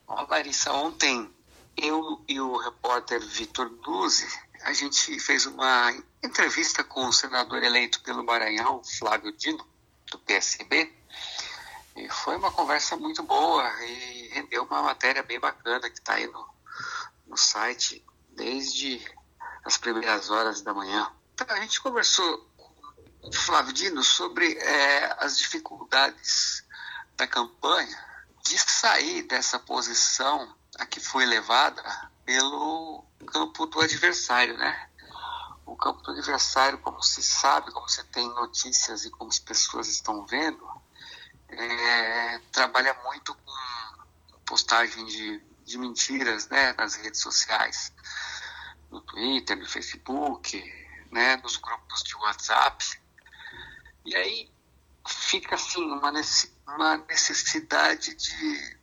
Ó, 0.05 0.25
Larissa, 0.29 0.73
ontem 0.73 1.33
eu 1.77 2.21
e 2.27 2.41
o 2.41 2.57
repórter 2.57 3.25
Vitor 3.25 3.69
Duzi, 3.69 4.27
a 4.63 4.73
gente 4.73 5.17
fez 5.21 5.45
uma 5.45 5.93
entrevista 6.21 6.83
com 6.83 7.05
o 7.05 7.13
senador 7.13 7.63
eleito 7.63 8.01
pelo 8.01 8.21
Maranhão, 8.21 8.81
Flávio 8.83 9.31
Dino, 9.31 9.65
do 10.11 10.19
PSB, 10.19 10.98
e 11.95 12.09
foi 12.09 12.35
uma 12.35 12.51
conversa 12.51 12.95
muito 12.95 13.23
boa 13.23 13.67
e 13.83 14.29
rendeu 14.29 14.63
uma 14.63 14.81
matéria 14.81 15.23
bem 15.23 15.39
bacana 15.39 15.89
que 15.89 15.99
está 15.99 16.13
aí 16.13 16.27
no, 16.27 16.47
no 17.27 17.37
site 17.37 18.05
desde 18.29 19.03
as 19.65 19.77
primeiras 19.77 20.29
horas 20.29 20.61
da 20.61 20.73
manhã. 20.73 21.11
Então, 21.33 21.47
a 21.55 21.59
gente 21.59 21.81
conversou 21.81 22.37
com 23.21 23.29
o 23.29 23.33
Flávio 23.33 23.73
Dino 23.73 24.03
sobre 24.03 24.53
é, 24.57 25.15
as 25.19 25.37
dificuldades 25.37 26.63
da 27.15 27.27
campanha 27.27 28.09
de 28.43 28.57
sair 28.57 29.23
dessa 29.23 29.59
posição 29.59 30.55
a 30.77 30.85
que 30.85 30.99
foi 30.99 31.25
levada 31.25 31.83
pelo 32.25 33.03
campo 33.27 33.65
do 33.65 33.81
adversário, 33.81 34.57
né? 34.57 34.89
O 35.65 35.75
campo 35.75 36.01
do 36.01 36.11
adversário, 36.11 36.79
como 36.79 37.01
se 37.03 37.21
sabe, 37.21 37.71
como 37.71 37.87
você 37.87 38.03
tem 38.05 38.27
notícias 38.29 39.05
e 39.05 39.09
como 39.09 39.29
as 39.29 39.39
pessoas 39.39 39.87
estão 39.87 40.25
vendo, 40.25 40.67
é, 41.51 42.39
trabalha 42.51 42.93
muito 43.05 43.33
com 43.33 44.39
postagem 44.45 45.05
de, 45.05 45.39
de 45.63 45.77
mentiras 45.77 46.47
né, 46.49 46.73
nas 46.73 46.95
redes 46.95 47.21
sociais, 47.21 47.93
no 48.89 49.01
Twitter, 49.01 49.57
no 49.57 49.67
Facebook, 49.67 50.61
né, 51.11 51.37
nos 51.37 51.57
grupos 51.57 52.03
de 52.03 52.15
WhatsApp. 52.15 52.99
E 54.05 54.15
aí 54.15 54.51
fica 55.07 55.55
assim 55.55 55.83
uma, 55.83 56.11
uma 56.67 56.97
necessidade 56.97 58.15
de, 58.15 58.77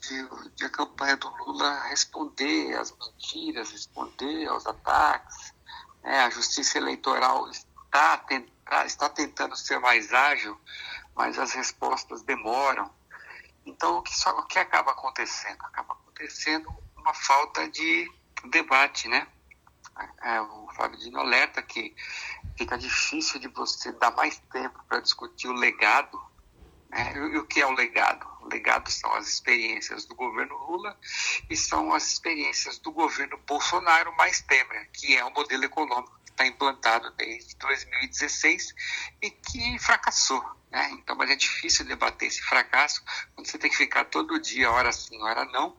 de, 0.00 0.28
de, 0.56 0.64
a 0.64 0.70
campanha 0.70 1.16
do 1.16 1.28
Lula 1.28 1.84
responder 1.84 2.76
às 2.78 2.92
mentiras, 2.92 3.70
responder 3.70 4.46
aos 4.46 4.66
ataques. 4.66 5.54
Né, 6.02 6.20
a 6.20 6.30
justiça 6.30 6.78
eleitoral 6.78 7.48
está, 7.50 8.24
está 8.84 9.08
tentando 9.08 9.56
ser 9.56 9.78
mais 9.78 10.12
ágil 10.12 10.58
mas 11.14 11.38
as 11.38 11.52
respostas 11.52 12.22
demoram. 12.22 12.90
Então, 13.64 13.98
o 13.98 14.02
que, 14.02 14.14
só, 14.14 14.36
o 14.38 14.46
que 14.46 14.58
acaba 14.58 14.92
acontecendo? 14.92 15.60
Acaba 15.62 15.94
acontecendo 15.94 16.68
uma 16.96 17.14
falta 17.14 17.68
de 17.68 18.10
debate, 18.50 19.08
né? 19.08 19.26
É, 20.22 20.40
o 20.40 20.68
Fábio 20.74 20.98
Dino 20.98 21.20
alerta 21.20 21.62
que 21.62 21.94
fica 22.56 22.78
difícil 22.78 23.38
de 23.38 23.48
você 23.48 23.92
dar 23.92 24.10
mais 24.12 24.38
tempo 24.50 24.82
para 24.88 25.00
discutir 25.00 25.48
o 25.48 25.52
legado. 25.52 26.20
Né? 26.88 27.12
E 27.14 27.38
o 27.38 27.46
que 27.46 27.60
é 27.60 27.66
o 27.66 27.72
legado? 27.72 28.26
O 28.40 28.48
legado 28.48 28.90
são 28.90 29.12
as 29.14 29.28
experiências 29.28 30.06
do 30.06 30.14
governo 30.14 30.56
Lula 30.56 30.98
e 31.48 31.56
são 31.56 31.92
as 31.92 32.06
experiências 32.08 32.78
do 32.78 32.90
governo 32.90 33.38
Bolsonaro 33.46 34.14
mais 34.16 34.40
Temer, 34.40 34.90
que 34.92 35.16
é 35.16 35.24
o 35.24 35.32
modelo 35.32 35.64
econômico 35.64 36.21
está 36.32 36.46
implantado 36.46 37.10
desde 37.12 37.56
2016 37.56 38.74
e 39.22 39.30
que 39.30 39.78
fracassou. 39.78 40.42
Né? 40.70 40.90
Então, 40.92 41.14
mas 41.16 41.30
é 41.30 41.36
difícil 41.36 41.84
debater 41.84 42.28
esse 42.28 42.42
fracasso 42.42 43.02
quando 43.34 43.46
você 43.46 43.58
tem 43.58 43.70
que 43.70 43.76
ficar 43.76 44.04
todo 44.06 44.40
dia, 44.40 44.70
hora 44.70 44.90
sim, 44.92 45.22
hora 45.22 45.44
não, 45.46 45.76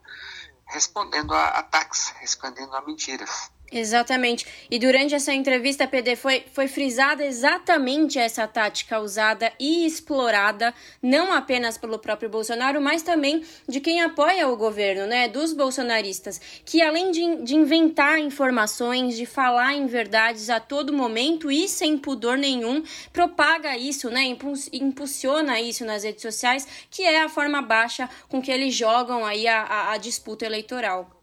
respondendo 0.68 1.34
a 1.34 1.48
ataques, 1.50 2.14
respondendo 2.20 2.76
a 2.76 2.82
mentiras. 2.82 3.52
Exatamente. 3.74 4.46
E 4.70 4.78
durante 4.78 5.16
essa 5.16 5.34
entrevista, 5.34 5.88
PD, 5.88 6.16
foi, 6.16 6.46
foi 6.54 6.68
frisada 6.68 7.26
exatamente 7.26 8.20
essa 8.20 8.48
tática 8.48 9.00
usada 9.00 9.52
e 9.60 9.84
explorada, 9.84 10.72
não 11.02 11.34
apenas 11.34 11.76
pelo 11.76 11.98
próprio 11.98 12.30
Bolsonaro, 12.30 12.80
mas 12.80 13.02
também 13.02 13.44
de 13.68 13.80
quem 13.80 14.00
apoia 14.02 14.48
o 14.48 14.56
governo, 14.56 15.08
né? 15.08 15.28
Dos 15.28 15.54
bolsonaristas, 15.54 16.40
que 16.64 16.84
além 16.84 17.10
de, 17.10 17.38
de 17.44 17.56
inventar 17.56 18.20
informações, 18.20 19.18
de 19.18 19.26
falar 19.26 19.74
em 19.74 19.88
verdades 19.88 20.52
a 20.52 20.60
todo 20.60 20.94
momento 20.94 21.52
e 21.52 21.68
sem 21.68 21.98
pudor 21.98 22.38
nenhum, 22.38 22.84
propaga 23.12 23.76
isso, 23.76 24.08
né? 24.12 24.24
Impulsiona 24.72 25.60
isso 25.60 25.84
nas 25.84 26.04
redes 26.04 26.22
sociais, 26.22 26.68
que 26.92 27.02
é 27.02 27.24
a 27.24 27.30
forma 27.30 27.60
baixa 27.60 28.08
com 28.30 28.40
que 28.40 28.52
eles 28.52 28.76
jogam 28.76 29.26
aí 29.26 29.48
a, 29.48 29.62
a, 29.64 29.94
a 29.94 29.98
disputa 29.98 30.46
eleitoral 30.46 31.23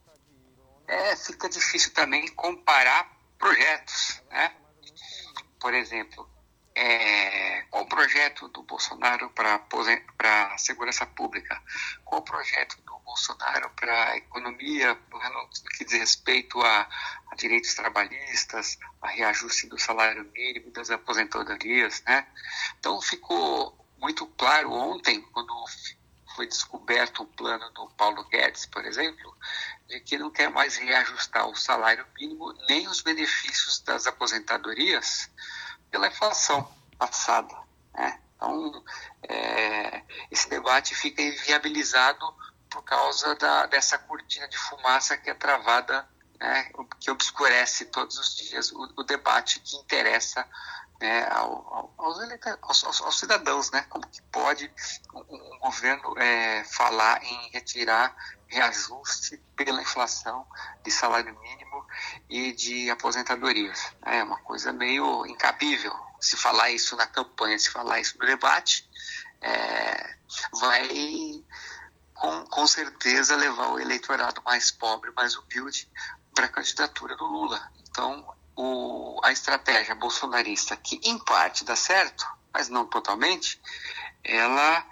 é, 0.91 1.17
fica 1.17 1.49
difícil 1.49 1.93
também 1.93 2.27
comparar 2.35 3.11
projetos, 3.39 4.21
né? 4.31 4.53
Por 5.61 5.73
exemplo, 5.73 6.29
é, 6.75 7.63
qual 7.71 7.85
o 7.85 7.89
projeto 7.89 8.49
do 8.49 8.63
Bolsonaro 8.63 9.31
para 9.31 9.61
a 10.53 10.59
segurança 10.59 11.07
pública? 11.07 11.63
Qual 12.05 12.21
o 12.21 12.25
projeto 12.25 12.77
do 12.83 12.99
Bolsonaro 13.01 13.71
para 13.71 14.11
a 14.11 14.17
economia, 14.17 14.95
no 14.95 15.49
que 15.77 15.85
diz 15.85 15.99
respeito 15.99 16.61
a, 16.61 16.89
a, 17.31 17.35
direitos 17.37 17.75
trabalhistas, 17.75 18.79
a 19.01 19.09
reajuste 19.09 19.69
do 19.69 19.79
salário 19.79 20.25
mínimo, 20.33 20.71
das 20.73 20.91
aposentadorias, 20.91 22.03
né? 22.03 22.27
Então 22.79 23.01
ficou 23.01 23.79
muito 23.99 24.27
claro 24.27 24.73
ontem, 24.73 25.21
quando 25.33 25.55
foi 26.35 26.47
descoberto 26.47 27.23
o 27.23 27.27
plano 27.27 27.71
do 27.71 27.89
Paulo 27.91 28.25
Guedes, 28.25 28.67
por 28.67 28.85
exemplo, 28.85 29.37
de 29.91 30.01
que 30.01 30.17
não 30.17 30.31
quer 30.31 30.49
mais 30.49 30.77
reajustar 30.77 31.49
o 31.49 31.57
salário 31.57 32.07
mínimo 32.17 32.55
nem 32.69 32.87
os 32.87 33.01
benefícios 33.01 33.81
das 33.81 34.07
aposentadorias 34.07 35.29
pela 35.91 36.07
inflação 36.07 36.73
passada. 36.97 37.53
Né? 37.93 38.21
Então, 38.37 38.85
é, 39.29 40.03
esse 40.31 40.49
debate 40.49 40.95
fica 40.95 41.21
inviabilizado 41.21 42.25
por 42.71 42.83
causa 42.85 43.35
da, 43.35 43.67
dessa 43.67 43.99
cortina 43.99 44.47
de 44.49 44.57
fumaça 44.57 45.17
que 45.17 45.29
é 45.29 45.35
travada, 45.35 46.09
né, 46.39 46.71
que 47.01 47.11
obscurece 47.11 47.87
todos 47.87 48.17
os 48.17 48.37
dias 48.37 48.71
o, 48.71 48.93
o 48.97 49.03
debate 49.03 49.59
que 49.59 49.77
interessa 49.77 50.47
né, 51.01 51.27
ao, 51.31 51.93
aos, 51.97 52.85
aos, 52.85 53.03
aos, 53.03 53.19
cidadãos, 53.19 53.71
né? 53.71 53.85
Como 53.89 54.07
que 54.07 54.21
pode 54.23 54.71
um, 55.15 55.21
um 55.55 55.59
governo 55.59 56.19
é, 56.19 56.63
falar 56.65 57.23
em 57.25 57.51
retirar 57.51 58.15
reajuste 58.47 59.39
pela 59.57 59.81
inflação 59.81 60.47
de 60.83 60.91
salário 60.91 61.39
mínimo 61.41 61.87
e 62.29 62.53
de 62.53 62.91
aposentadorias? 62.91 63.93
É 64.03 64.23
uma 64.23 64.39
coisa 64.41 64.73
meio 64.73 65.25
incabível. 65.27 65.93
Se 66.21 66.37
falar 66.37 66.71
isso 66.71 66.95
na 66.97 67.07
campanha, 67.07 67.59
se 67.59 67.71
falar 67.71 67.99
isso 67.99 68.19
no 68.19 68.27
debate, 68.27 68.87
é, 69.41 70.17
vai 70.53 71.43
com, 72.13 72.45
com 72.47 72.67
certeza 72.67 73.35
levar 73.37 73.69
o 73.69 73.81
eleitorado 73.81 74.43
mais 74.45 74.71
pobre, 74.71 75.11
mais 75.13 75.35
humilde 75.35 75.91
para 76.35 76.45
a 76.45 76.49
candidatura 76.51 77.17
do 77.17 77.25
Lula. 77.25 77.73
Então, 77.89 78.35
o, 78.57 79.21
a 79.23 79.33
estratégia 79.33 79.95
bolsonarista, 79.95 80.77
que 80.77 81.01
em 81.05 81.19
parte 81.19 81.65
dá 81.65 81.77
certo, 81.77 82.27
mas 82.53 82.69
não 82.69 82.87
totalmente, 82.87 83.61
ela 84.25 84.85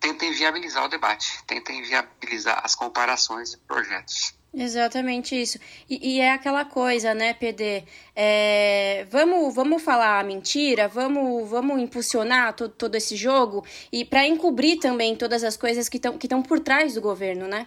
tenta 0.00 0.24
inviabilizar 0.24 0.84
o 0.84 0.88
debate, 0.88 1.42
tenta 1.46 1.72
inviabilizar 1.72 2.60
as 2.64 2.74
comparações 2.74 3.52
de 3.52 3.58
projetos. 3.58 4.34
Exatamente 4.54 5.40
isso. 5.40 5.58
E, 5.88 6.16
e, 6.16 6.20
é 6.20 6.32
aquela 6.32 6.64
coisa, 6.64 7.14
né, 7.14 7.32
PD? 7.32 7.84
É, 8.14 9.06
vamos, 9.10 9.54
vamos 9.54 9.82
falar 9.82 10.20
a 10.20 10.22
mentira, 10.22 10.88
vamos, 10.88 11.48
vamos 11.48 11.80
impulsionar 11.80 12.52
todo, 12.52 12.74
todo 12.74 12.94
esse 12.94 13.16
jogo 13.16 13.64
e 13.90 14.04
para 14.04 14.26
encobrir 14.26 14.78
também 14.78 15.16
todas 15.16 15.42
as 15.42 15.56
coisas 15.56 15.88
que 15.88 15.96
estão 15.96 16.18
que 16.18 16.28
por 16.46 16.60
trás 16.60 16.94
do 16.94 17.00
governo, 17.00 17.48
né? 17.48 17.66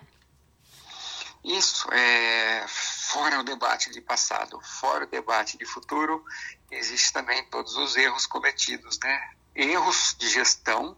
Isso. 1.43 1.91
É, 1.91 2.65
fora 3.15 3.39
o 3.39 3.43
debate 3.43 3.91
de 3.91 4.01
passado, 4.01 4.59
fora 4.59 5.05
o 5.05 5.07
debate 5.07 5.57
de 5.57 5.65
futuro, 5.65 6.25
existe 6.69 7.13
também 7.13 7.45
todos 7.45 7.77
os 7.77 7.95
erros 7.95 8.27
cometidos, 8.27 8.99
né? 8.99 9.31
Erros 9.55 10.17
de 10.19 10.27
gestão 10.27 10.97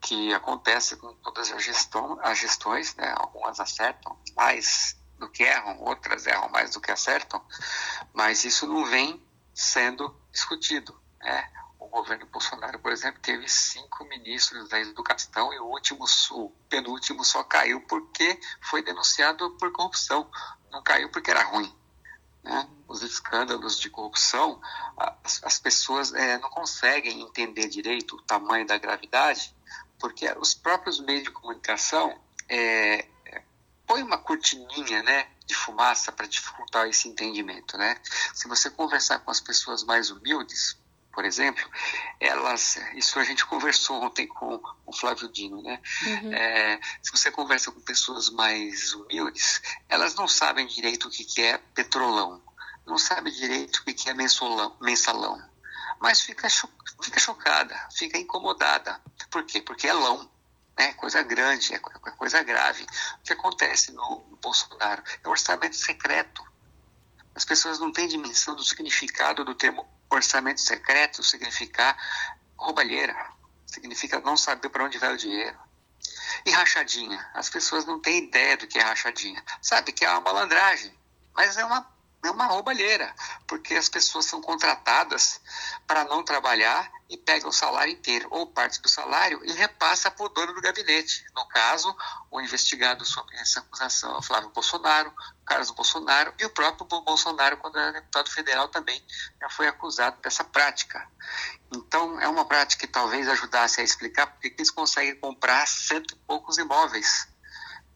que 0.00 0.34
acontecem 0.34 0.98
com 0.98 1.14
todas 1.14 1.52
as, 1.52 1.88
as 2.22 2.38
gestões, 2.38 2.96
né? 2.96 3.14
Algumas 3.16 3.60
acertam 3.60 4.18
mais 4.34 4.96
do 5.16 5.30
que 5.30 5.44
erram, 5.44 5.80
outras 5.80 6.26
erram 6.26 6.48
mais 6.48 6.72
do 6.72 6.80
que 6.80 6.90
acertam, 6.90 7.40
mas 8.12 8.44
isso 8.44 8.66
não 8.66 8.84
vem 8.86 9.24
sendo 9.54 10.12
discutido, 10.32 11.00
né? 11.20 11.48
O 11.78 11.86
governo 11.86 12.26
Bolsonaro, 12.26 12.80
por 12.80 12.90
exemplo, 12.90 13.20
teve 13.22 13.48
cinco 13.48 14.04
ministros 14.06 14.68
da 14.68 14.80
educação 14.80 15.52
e 15.54 15.60
o 15.60 15.66
último, 15.66 16.04
o 16.32 16.50
penúltimo 16.68 17.24
só 17.24 17.44
caiu 17.44 17.80
porque 17.82 18.40
foi 18.60 18.82
denunciado 18.82 19.56
por 19.56 19.70
corrupção 19.70 20.28
não 20.70 20.82
caiu 20.82 21.10
porque 21.10 21.30
era 21.30 21.42
ruim. 21.44 21.72
Né? 22.42 22.68
Os 22.86 23.02
escândalos 23.02 23.78
de 23.78 23.90
corrupção, 23.90 24.60
as, 25.22 25.42
as 25.44 25.58
pessoas 25.58 26.12
é, 26.14 26.38
não 26.38 26.48
conseguem 26.50 27.20
entender 27.20 27.68
direito 27.68 28.16
o 28.16 28.22
tamanho 28.22 28.66
da 28.66 28.78
gravidade, 28.78 29.54
porque 29.98 30.30
os 30.38 30.54
próprios 30.54 31.00
meios 31.00 31.24
de 31.24 31.30
comunicação 31.30 32.18
é, 32.48 33.06
uma 34.02 34.18
cortininha 34.18 35.02
né, 35.02 35.28
de 35.46 35.54
fumaça 35.54 36.10
para 36.10 36.26
dificultar 36.26 36.88
esse 36.88 37.08
entendimento. 37.08 37.76
Né? 37.76 37.96
Se 38.34 38.48
você 38.48 38.70
conversar 38.70 39.20
com 39.20 39.30
as 39.30 39.40
pessoas 39.40 39.84
mais 39.84 40.10
humildes, 40.10 40.77
por 41.18 41.24
exemplo, 41.24 41.68
elas, 42.20 42.78
isso 42.94 43.18
a 43.18 43.24
gente 43.24 43.44
conversou 43.44 44.00
ontem 44.04 44.24
com 44.28 44.62
o 44.86 44.92
Flávio 44.92 45.28
Dino, 45.28 45.60
né? 45.60 45.80
Uhum. 46.06 46.32
É, 46.32 46.78
se 47.02 47.10
você 47.10 47.28
conversa 47.28 47.72
com 47.72 47.80
pessoas 47.80 48.30
mais 48.30 48.94
humildes, 48.94 49.60
elas 49.88 50.14
não 50.14 50.28
sabem 50.28 50.64
direito 50.68 51.08
o 51.08 51.10
que, 51.10 51.24
que 51.24 51.42
é 51.42 51.58
petrolão, 51.74 52.40
não 52.86 52.96
sabem 52.96 53.32
direito 53.32 53.78
o 53.78 53.84
que, 53.84 53.94
que 53.94 54.08
é 54.08 54.14
mensalão, 54.14 54.76
mensalão 54.80 55.42
mas 55.98 56.20
fica, 56.20 56.48
cho 56.48 56.68
fica 57.02 57.18
chocada, 57.18 57.74
fica 57.90 58.16
incomodada. 58.16 59.00
Por 59.28 59.42
quê? 59.42 59.60
Porque 59.60 59.88
é 59.88 59.92
lão, 59.92 60.24
né? 60.78 60.92
coisa 60.92 61.20
grande, 61.24 61.74
é 61.74 61.80
coisa 61.80 62.44
grave. 62.44 62.84
O 62.84 63.24
que 63.24 63.32
acontece 63.32 63.90
no, 63.90 64.24
no 64.30 64.36
Bolsonaro 64.36 65.02
é 65.24 65.26
um 65.26 65.32
orçamento 65.32 65.74
secreto. 65.74 66.46
As 67.34 67.44
pessoas 67.44 67.80
não 67.80 67.90
têm 67.90 68.06
dimensão 68.06 68.54
do 68.54 68.62
significado 68.62 69.44
do 69.44 69.56
termo 69.56 69.97
orçamento 70.10 70.60
secreto 70.60 71.22
significar 71.22 71.96
roubalheira, 72.56 73.14
significa 73.66 74.20
não 74.20 74.36
saber 74.36 74.68
para 74.68 74.84
onde 74.84 74.98
vai 74.98 75.12
o 75.12 75.16
dinheiro. 75.16 75.58
E 76.44 76.50
rachadinha? 76.50 77.30
As 77.34 77.48
pessoas 77.50 77.84
não 77.84 78.00
têm 78.00 78.24
ideia 78.24 78.56
do 78.56 78.66
que 78.66 78.78
é 78.78 78.82
rachadinha. 78.82 79.42
Sabe 79.60 79.92
que 79.92 80.04
é 80.04 80.10
uma 80.10 80.20
malandragem, 80.20 80.92
mas 81.34 81.56
é 81.56 81.64
uma 81.64 81.97
é 82.24 82.30
uma 82.30 82.46
roubalheira, 82.46 83.14
porque 83.46 83.74
as 83.74 83.88
pessoas 83.88 84.26
são 84.26 84.40
contratadas 84.40 85.40
para 85.86 86.04
não 86.04 86.24
trabalhar 86.24 86.90
e 87.08 87.16
pegam 87.16 87.48
o 87.48 87.52
salário 87.52 87.92
inteiro, 87.92 88.26
ou 88.30 88.46
parte 88.46 88.82
do 88.82 88.88
salário, 88.88 89.40
e 89.44 89.52
repassa 89.52 90.10
para 90.10 90.26
o 90.26 90.28
dono 90.28 90.52
do 90.52 90.60
gabinete. 90.60 91.24
No 91.34 91.46
caso, 91.48 91.96
o 92.30 92.40
investigado 92.40 93.04
sobre 93.04 93.36
essa 93.36 93.60
acusação 93.60 94.14
é 94.14 94.18
o 94.18 94.22
Flávio 94.22 94.50
Bolsonaro, 94.50 95.14
Carlos 95.46 95.70
Bolsonaro, 95.70 96.34
e 96.38 96.44
o 96.44 96.50
próprio 96.50 96.86
Bolsonaro, 96.86 97.56
quando 97.56 97.78
era 97.78 97.92
deputado 97.92 98.30
federal, 98.30 98.68
também 98.68 99.02
já 99.40 99.48
foi 99.48 99.68
acusado 99.68 100.20
dessa 100.20 100.44
prática. 100.44 101.08
Então, 101.74 102.20
é 102.20 102.28
uma 102.28 102.44
prática 102.44 102.86
que 102.86 102.92
talvez 102.92 103.28
ajudasse 103.28 103.80
a 103.80 103.84
explicar 103.84 104.26
porque 104.26 104.48
eles 104.48 104.70
conseguem 104.70 105.18
comprar 105.18 105.66
cento 105.66 106.12
e 106.12 106.16
poucos 106.26 106.58
imóveis, 106.58 107.28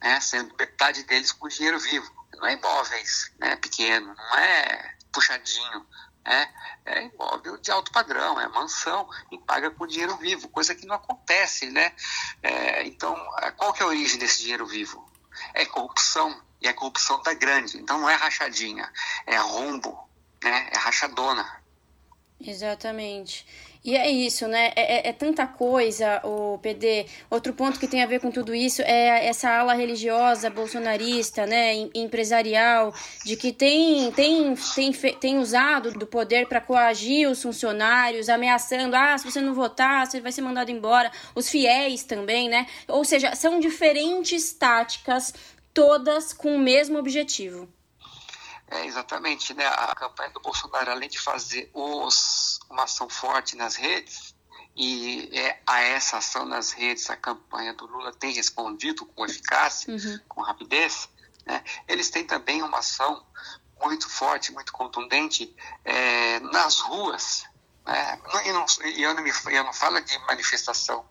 né, 0.00 0.20
sendo 0.20 0.54
metade 0.56 1.02
deles 1.02 1.32
com 1.32 1.48
dinheiro 1.48 1.78
vivo 1.78 2.21
não 2.36 2.46
é 2.46 2.54
imóveis 2.54 3.32
né, 3.38 3.56
pequeno, 3.56 4.14
não 4.14 4.38
é 4.38 4.94
puxadinho, 5.12 5.86
né, 6.24 6.48
é 6.84 7.02
imóvel 7.04 7.58
de 7.58 7.70
alto 7.70 7.92
padrão, 7.92 8.40
é 8.40 8.48
mansão 8.48 9.08
e 9.30 9.38
paga 9.38 9.70
com 9.70 9.86
dinheiro 9.86 10.16
vivo, 10.16 10.48
coisa 10.48 10.74
que 10.74 10.86
não 10.86 10.94
acontece, 10.94 11.66
né? 11.70 11.92
É, 12.42 12.84
então, 12.84 13.14
qual 13.56 13.72
que 13.72 13.82
é 13.82 13.84
a 13.84 13.88
origem 13.88 14.18
desse 14.18 14.42
dinheiro 14.42 14.66
vivo? 14.66 15.10
É 15.54 15.66
corrupção, 15.66 16.40
e 16.60 16.68
a 16.68 16.74
corrupção 16.74 17.20
tá 17.22 17.34
grande, 17.34 17.78
então 17.78 17.98
não 17.98 18.08
é 18.08 18.14
rachadinha, 18.14 18.90
é 19.26 19.36
rombo, 19.36 20.08
né? 20.42 20.70
É 20.72 20.78
rachadona. 20.78 21.62
Exatamente. 22.40 23.46
E 23.84 23.96
é 23.96 24.08
isso, 24.08 24.46
né? 24.46 24.72
É, 24.76 25.08
é, 25.08 25.08
é, 25.08 25.12
tanta 25.12 25.44
coisa, 25.44 26.20
o 26.24 26.56
PD. 26.58 27.04
Outro 27.28 27.52
ponto 27.52 27.80
que 27.80 27.88
tem 27.88 28.00
a 28.00 28.06
ver 28.06 28.20
com 28.20 28.30
tudo 28.30 28.54
isso 28.54 28.80
é 28.82 29.26
essa 29.26 29.50
ala 29.50 29.74
religiosa 29.74 30.48
bolsonarista, 30.48 31.46
né? 31.46 31.74
Empresarial, 31.92 32.94
de 33.24 33.34
que 33.36 33.52
tem, 33.52 34.12
tem, 34.12 34.54
tem, 34.54 34.92
tem 34.92 35.38
usado 35.38 35.90
do 35.92 36.06
poder 36.06 36.46
para 36.46 36.60
coagir 36.60 37.28
os 37.28 37.42
funcionários, 37.42 38.28
ameaçando: 38.28 38.94
ah, 38.94 39.18
se 39.18 39.28
você 39.28 39.40
não 39.40 39.52
votar, 39.52 40.06
você 40.06 40.20
vai 40.20 40.30
ser 40.30 40.42
mandado 40.42 40.70
embora. 40.70 41.10
Os 41.34 41.48
fiéis 41.48 42.04
também, 42.04 42.48
né? 42.48 42.68
Ou 42.86 43.04
seja, 43.04 43.34
são 43.34 43.58
diferentes 43.58 44.52
táticas, 44.52 45.34
todas 45.74 46.32
com 46.32 46.54
o 46.54 46.58
mesmo 46.58 46.98
objetivo. 46.98 47.68
É, 48.72 48.86
exatamente, 48.86 49.52
né? 49.52 49.66
A 49.66 49.94
campanha 49.94 50.30
do 50.30 50.40
Bolsonaro, 50.40 50.92
além 50.92 51.08
de 51.08 51.18
fazer 51.18 51.68
os, 51.74 52.58
uma 52.72 52.84
ação 52.84 53.08
forte 53.08 53.56
nas 53.56 53.76
redes, 53.76 54.34
e 54.74 55.28
é, 55.38 55.60
a 55.66 55.80
essa 55.82 56.16
ação 56.16 56.46
nas 56.46 56.72
redes, 56.72 57.10
a 57.10 57.16
campanha 57.16 57.74
do 57.74 57.86
Lula 57.86 58.12
tem 58.12 58.32
respondido 58.32 59.04
com 59.04 59.24
eficácia, 59.26 59.94
uhum. 59.94 60.18
com 60.26 60.40
rapidez, 60.40 61.08
né? 61.44 61.62
eles 61.86 62.08
têm 62.08 62.24
também 62.24 62.62
uma 62.62 62.78
ação 62.78 63.24
muito 63.80 64.08
forte, 64.08 64.52
muito 64.52 64.72
contundente 64.72 65.54
é, 65.84 66.40
nas 66.40 66.80
ruas. 66.80 67.44
Né? 67.84 68.18
E, 68.44 68.52
não, 68.52 68.64
e 68.86 69.02
eu, 69.02 69.14
não 69.14 69.22
me, 69.22 69.30
eu 69.50 69.64
não 69.64 69.72
falo 69.72 70.00
de 70.00 70.18
manifestação 70.20 71.04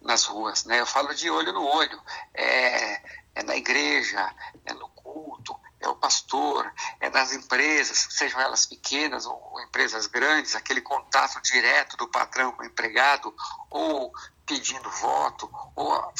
nas 0.00 0.24
ruas, 0.24 0.64
né? 0.64 0.80
eu 0.80 0.86
falo 0.86 1.12
de 1.14 1.28
olho 1.28 1.52
no 1.52 1.64
olho. 1.64 2.00
É, 2.32 3.02
é 3.34 3.42
na 3.42 3.56
igreja, 3.56 4.32
é 4.64 4.72
no 4.74 4.88
culto, 4.90 5.58
é 5.84 5.88
o 5.88 5.96
pastor, 5.96 6.72
é 6.98 7.10
das 7.10 7.32
empresas, 7.32 8.08
sejam 8.10 8.40
elas 8.40 8.66
pequenas 8.66 9.26
ou 9.26 9.60
empresas 9.62 10.06
grandes, 10.06 10.56
aquele 10.56 10.80
contato 10.80 11.40
direto 11.42 11.96
do 11.96 12.08
patrão 12.08 12.52
com 12.52 12.62
o 12.62 12.66
empregado, 12.66 13.34
ou 13.70 14.12
pedindo 14.46 14.90
voto, 14.90 15.50
ou, 15.74 16.12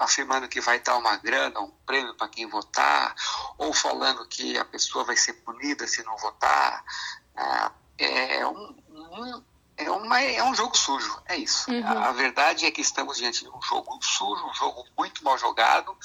afirmando 0.00 0.48
que 0.48 0.60
vai 0.60 0.80
dar 0.80 0.96
uma 0.96 1.16
grana, 1.16 1.60
um 1.60 1.70
prêmio 1.86 2.14
para 2.14 2.28
quem 2.28 2.46
votar, 2.46 3.14
ou 3.58 3.72
falando 3.72 4.26
que 4.26 4.58
a 4.58 4.64
pessoa 4.64 5.04
vai 5.04 5.16
ser 5.16 5.34
punida 5.34 5.86
se 5.86 6.02
não 6.02 6.16
votar. 6.16 6.84
É, 7.98 8.38
é 8.38 8.46
um, 8.46 8.76
um, 8.90 9.44
é, 9.76 9.90
uma, 9.90 10.20
é 10.20 10.42
um 10.42 10.54
jogo 10.54 10.76
sujo, 10.76 11.20
é 11.26 11.36
isso. 11.36 11.70
Uhum. 11.70 11.86
A, 11.86 12.08
a, 12.08 12.12
verdade 12.12 12.64
é 12.64 12.70
que 12.70 12.80
estamos 12.80 13.18
diante 13.18 13.44
de 13.44 13.50
um 13.50 13.60
jogo 13.60 13.98
sujo, 14.02 14.46
um 14.46 14.54
jogo 14.54 14.84
muito 14.96 15.22
mal 15.22 15.36
jogado 15.38 15.96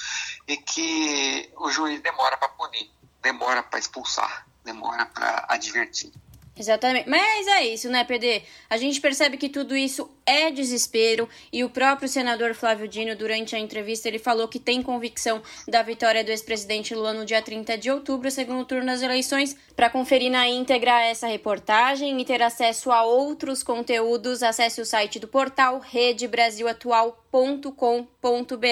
e 0.47 0.57
que 0.57 1.51
o 1.57 1.71
juiz 1.71 2.01
demora 2.01 2.37
para 2.37 2.49
punir, 2.49 2.91
demora 3.21 3.63
para 3.63 3.79
expulsar, 3.79 4.45
demora 4.63 5.05
para 5.05 5.45
advertir. 5.47 6.11
Exatamente. 6.57 7.09
Mas 7.09 7.47
é 7.47 7.65
isso, 7.65 7.89
né, 7.89 8.03
PD? 8.03 8.43
A 8.69 8.75
gente 8.75 8.99
percebe 8.99 9.37
que 9.37 9.47
tudo 9.47 9.75
isso 9.75 10.11
é 10.25 10.51
desespero 10.51 11.27
e 11.51 11.63
o 11.63 11.69
próprio 11.69 12.09
senador 12.09 12.53
Flávio 12.53 12.87
Dino, 12.87 13.15
durante 13.15 13.55
a 13.55 13.59
entrevista, 13.59 14.07
ele 14.07 14.19
falou 14.19 14.47
que 14.47 14.59
tem 14.59 14.81
convicção 14.81 15.41
da 15.67 15.81
vitória 15.81 16.23
do 16.23 16.29
ex-presidente 16.29 16.93
Lula 16.93 17.13
no 17.13 17.25
dia 17.25 17.41
30 17.41 17.77
de 17.77 17.89
outubro, 17.89 18.29
segundo 18.29 18.65
turno 18.65 18.85
das 18.85 19.01
eleições. 19.01 19.55
Para 19.75 19.89
conferir 19.89 20.29
na 20.29 20.47
íntegra 20.47 21.01
essa 21.01 21.27
reportagem 21.27 22.19
e 22.19 22.25
ter 22.25 22.41
acesso 22.41 22.91
a 22.91 23.03
outros 23.03 23.63
conteúdos, 23.63 24.43
acesse 24.43 24.81
o 24.81 24.85
site 24.85 25.19
do 25.19 25.27
portal 25.27 25.79
Rede 25.79 26.27
Brasil 26.27 26.67
Atual 26.67 27.20
com.br 27.31 28.67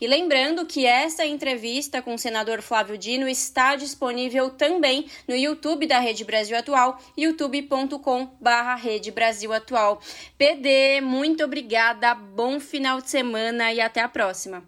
E 0.00 0.06
lembrando 0.06 0.64
que 0.64 0.86
essa 0.86 1.26
entrevista 1.26 2.00
com 2.00 2.14
o 2.14 2.18
senador 2.18 2.62
Flávio 2.62 2.96
Dino 2.96 3.28
está 3.28 3.74
disponível 3.74 4.50
também 4.50 5.10
no 5.26 5.34
YouTube 5.34 5.86
da 5.86 5.98
Rede 5.98 6.24
Brasil 6.24 6.56
Atual, 6.56 6.98
youtube.com/barra 7.16 8.76
Rede 8.76 9.10
Brasil 9.10 9.52
Atual. 9.52 10.00
PD, 10.36 11.00
muito 11.00 11.42
obrigada, 11.44 12.14
bom 12.14 12.60
final 12.60 13.00
de 13.00 13.10
semana 13.10 13.72
e 13.72 13.80
até 13.80 14.00
a 14.00 14.08
próxima. 14.08 14.62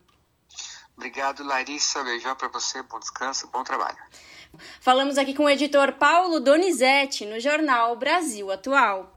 Obrigado, 0.96 1.42
Larissa. 1.44 2.02
Beijão 2.04 2.36
para 2.36 2.48
você, 2.48 2.82
bom 2.82 2.98
descanso, 2.98 3.48
bom 3.50 3.64
trabalho. 3.64 3.96
Falamos 4.80 5.16
aqui 5.16 5.32
com 5.32 5.44
o 5.44 5.50
editor 5.50 5.92
Paulo 5.92 6.40
Donizete 6.40 7.24
no 7.24 7.38
jornal 7.40 7.96
Brasil 7.96 8.50
Atual. 8.50 9.10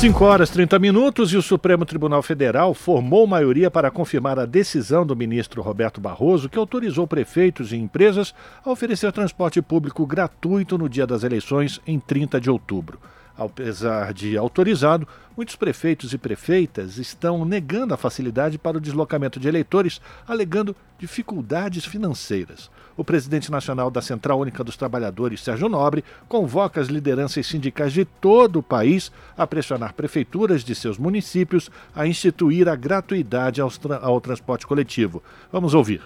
5 0.00 0.24
horas 0.24 0.48
30 0.48 0.78
minutos 0.78 1.30
e 1.30 1.36
o 1.36 1.42
Supremo 1.42 1.84
Tribunal 1.84 2.22
Federal 2.22 2.72
formou 2.72 3.26
maioria 3.26 3.70
para 3.70 3.90
confirmar 3.90 4.38
a 4.38 4.46
decisão 4.46 5.04
do 5.04 5.14
ministro 5.14 5.60
Roberto 5.60 6.00
Barroso, 6.00 6.48
que 6.48 6.56
autorizou 6.56 7.06
prefeitos 7.06 7.70
e 7.70 7.76
empresas 7.76 8.34
a 8.64 8.70
oferecer 8.70 9.12
transporte 9.12 9.60
público 9.60 10.06
gratuito 10.06 10.78
no 10.78 10.88
dia 10.88 11.06
das 11.06 11.22
eleições, 11.22 11.82
em 11.86 12.00
30 12.00 12.40
de 12.40 12.48
outubro. 12.48 12.98
Apesar 13.40 14.12
de 14.12 14.36
autorizado, 14.36 15.08
muitos 15.34 15.56
prefeitos 15.56 16.12
e 16.12 16.18
prefeitas 16.18 16.98
estão 16.98 17.42
negando 17.42 17.94
a 17.94 17.96
facilidade 17.96 18.58
para 18.58 18.76
o 18.76 18.80
deslocamento 18.80 19.40
de 19.40 19.48
eleitores, 19.48 19.98
alegando 20.28 20.76
dificuldades 20.98 21.86
financeiras. 21.86 22.70
O 22.98 23.02
presidente 23.02 23.50
nacional 23.50 23.90
da 23.90 24.02
Central 24.02 24.38
Única 24.40 24.62
dos 24.62 24.76
Trabalhadores, 24.76 25.42
Sérgio 25.42 25.70
Nobre, 25.70 26.04
convoca 26.28 26.82
as 26.82 26.88
lideranças 26.88 27.46
sindicais 27.46 27.94
de 27.94 28.04
todo 28.04 28.58
o 28.58 28.62
país 28.62 29.10
a 29.38 29.46
pressionar 29.46 29.94
prefeituras 29.94 30.62
de 30.62 30.74
seus 30.74 30.98
municípios 30.98 31.70
a 31.94 32.06
instituir 32.06 32.68
a 32.68 32.76
gratuidade 32.76 33.62
ao 33.62 34.20
transporte 34.20 34.66
coletivo. 34.66 35.22
Vamos 35.50 35.72
ouvir. 35.72 36.02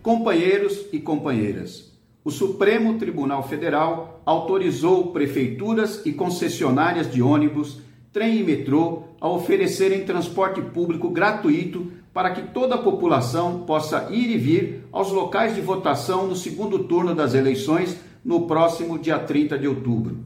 Companheiros 0.00 0.86
e 0.92 1.00
companheiras, 1.00 1.89
o 2.22 2.30
Supremo 2.30 2.98
Tribunal 2.98 3.42
Federal 3.48 4.20
autorizou 4.26 5.12
prefeituras 5.12 6.04
e 6.04 6.12
concessionárias 6.12 7.10
de 7.10 7.22
ônibus, 7.22 7.80
trem 8.12 8.40
e 8.40 8.42
metrô 8.42 9.04
a 9.20 9.28
oferecerem 9.28 10.04
transporte 10.04 10.60
público 10.60 11.08
gratuito 11.10 11.90
para 12.12 12.30
que 12.30 12.42
toda 12.52 12.74
a 12.74 12.82
população 12.82 13.60
possa 13.60 14.08
ir 14.10 14.30
e 14.30 14.36
vir 14.36 14.84
aos 14.92 15.10
locais 15.10 15.54
de 15.54 15.60
votação 15.60 16.26
no 16.26 16.36
segundo 16.36 16.80
turno 16.80 17.14
das 17.14 17.34
eleições 17.34 17.96
no 18.24 18.46
próximo 18.46 18.98
dia 18.98 19.18
30 19.18 19.58
de 19.58 19.66
outubro. 19.66 20.18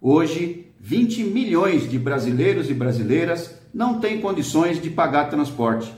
Hoje, 0.00 0.66
20 0.80 1.24
milhões 1.24 1.88
de 1.88 1.98
brasileiros 1.98 2.70
e 2.70 2.74
brasileiras 2.74 3.60
não 3.72 4.00
têm 4.00 4.20
condições 4.20 4.80
de 4.80 4.90
pagar 4.90 5.28
transporte. 5.28 5.92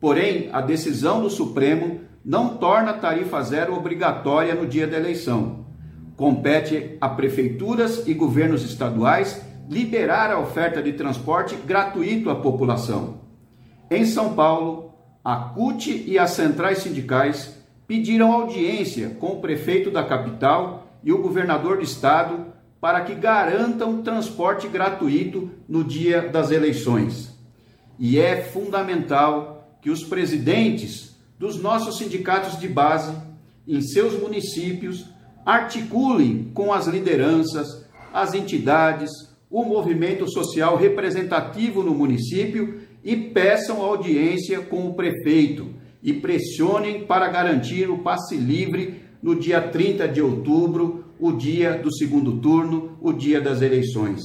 Porém, 0.00 0.48
a 0.52 0.60
decisão 0.60 1.22
do 1.22 1.30
Supremo 1.30 2.00
não 2.24 2.56
torna 2.56 2.90
a 2.92 2.98
tarifa 2.98 3.42
zero 3.42 3.76
obrigatória 3.76 4.54
no 4.54 4.66
dia 4.66 4.86
da 4.86 4.96
eleição. 4.96 5.66
Compete 6.16 6.96
a 7.00 7.08
prefeituras 7.08 8.06
e 8.06 8.14
governos 8.14 8.64
estaduais 8.64 9.42
liberar 9.68 10.30
a 10.30 10.38
oferta 10.38 10.82
de 10.82 10.92
transporte 10.92 11.56
gratuito 11.56 12.30
à 12.30 12.36
população. 12.36 13.20
Em 13.90 14.04
São 14.04 14.34
Paulo, 14.34 14.94
a 15.24 15.36
CUT 15.36 16.04
e 16.06 16.18
as 16.18 16.30
centrais 16.30 16.78
sindicais 16.78 17.58
pediram 17.86 18.32
audiência 18.32 19.10
com 19.20 19.28
o 19.28 19.40
prefeito 19.40 19.90
da 19.90 20.04
capital 20.04 20.98
e 21.02 21.12
o 21.12 21.20
governador 21.20 21.78
do 21.78 21.84
estado 21.84 22.46
para 22.80 23.02
que 23.02 23.14
garantam 23.14 24.02
transporte 24.02 24.66
gratuito 24.66 25.50
no 25.68 25.84
dia 25.84 26.28
das 26.28 26.50
eleições. 26.50 27.38
E 27.98 28.18
é 28.18 28.42
fundamental 28.42 29.78
que 29.80 29.90
os 29.90 30.02
presidentes 30.02 31.11
dos 31.42 31.60
nossos 31.60 31.98
sindicatos 31.98 32.56
de 32.60 32.68
base 32.68 33.12
em 33.66 33.82
seus 33.82 34.16
municípios 34.16 35.06
articulem 35.44 36.52
com 36.54 36.72
as 36.72 36.86
lideranças, 36.86 37.84
as 38.14 38.32
entidades, 38.32 39.10
o 39.50 39.64
movimento 39.64 40.30
social 40.30 40.76
representativo 40.76 41.82
no 41.82 41.92
município 41.96 42.82
e 43.02 43.16
peçam 43.16 43.82
audiência 43.82 44.60
com 44.60 44.86
o 44.86 44.94
prefeito 44.94 45.74
e 46.00 46.12
pressionem 46.12 47.06
para 47.06 47.26
garantir 47.26 47.90
o 47.90 47.98
passe 47.98 48.36
livre 48.36 49.02
no 49.20 49.34
dia 49.34 49.60
30 49.60 50.06
de 50.06 50.22
outubro, 50.22 51.06
o 51.18 51.32
dia 51.32 51.76
do 51.76 51.92
segundo 51.92 52.38
turno, 52.38 52.96
o 53.00 53.12
dia 53.12 53.40
das 53.40 53.60
eleições. 53.60 54.20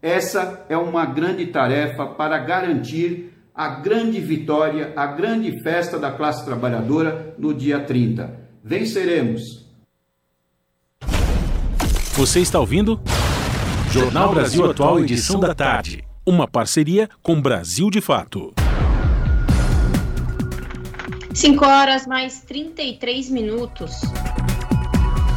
Essa 0.00 0.64
é 0.70 0.76
uma 0.78 1.04
grande 1.04 1.44
tarefa 1.48 2.06
para 2.06 2.38
garantir 2.38 3.35
a 3.56 3.68
grande 3.68 4.20
vitória, 4.20 4.92
a 4.94 5.06
grande 5.06 5.62
festa 5.62 5.98
da 5.98 6.12
classe 6.12 6.44
trabalhadora 6.44 7.34
no 7.38 7.54
dia 7.54 7.80
30. 7.80 8.38
Venceremos! 8.62 9.64
Você 12.14 12.40
está 12.40 12.60
ouvindo? 12.60 13.00
Jornal 13.90 14.34
Brasil 14.34 14.70
Atual, 14.70 15.00
edição 15.00 15.40
da 15.40 15.54
tarde 15.54 16.06
uma 16.26 16.48
parceria 16.48 17.08
com 17.22 17.40
Brasil 17.40 17.88
de 17.88 18.00
Fato. 18.00 18.52
5 21.32 21.64
horas 21.64 22.04
mais 22.04 22.40
33 22.40 23.30
minutos. 23.30 24.00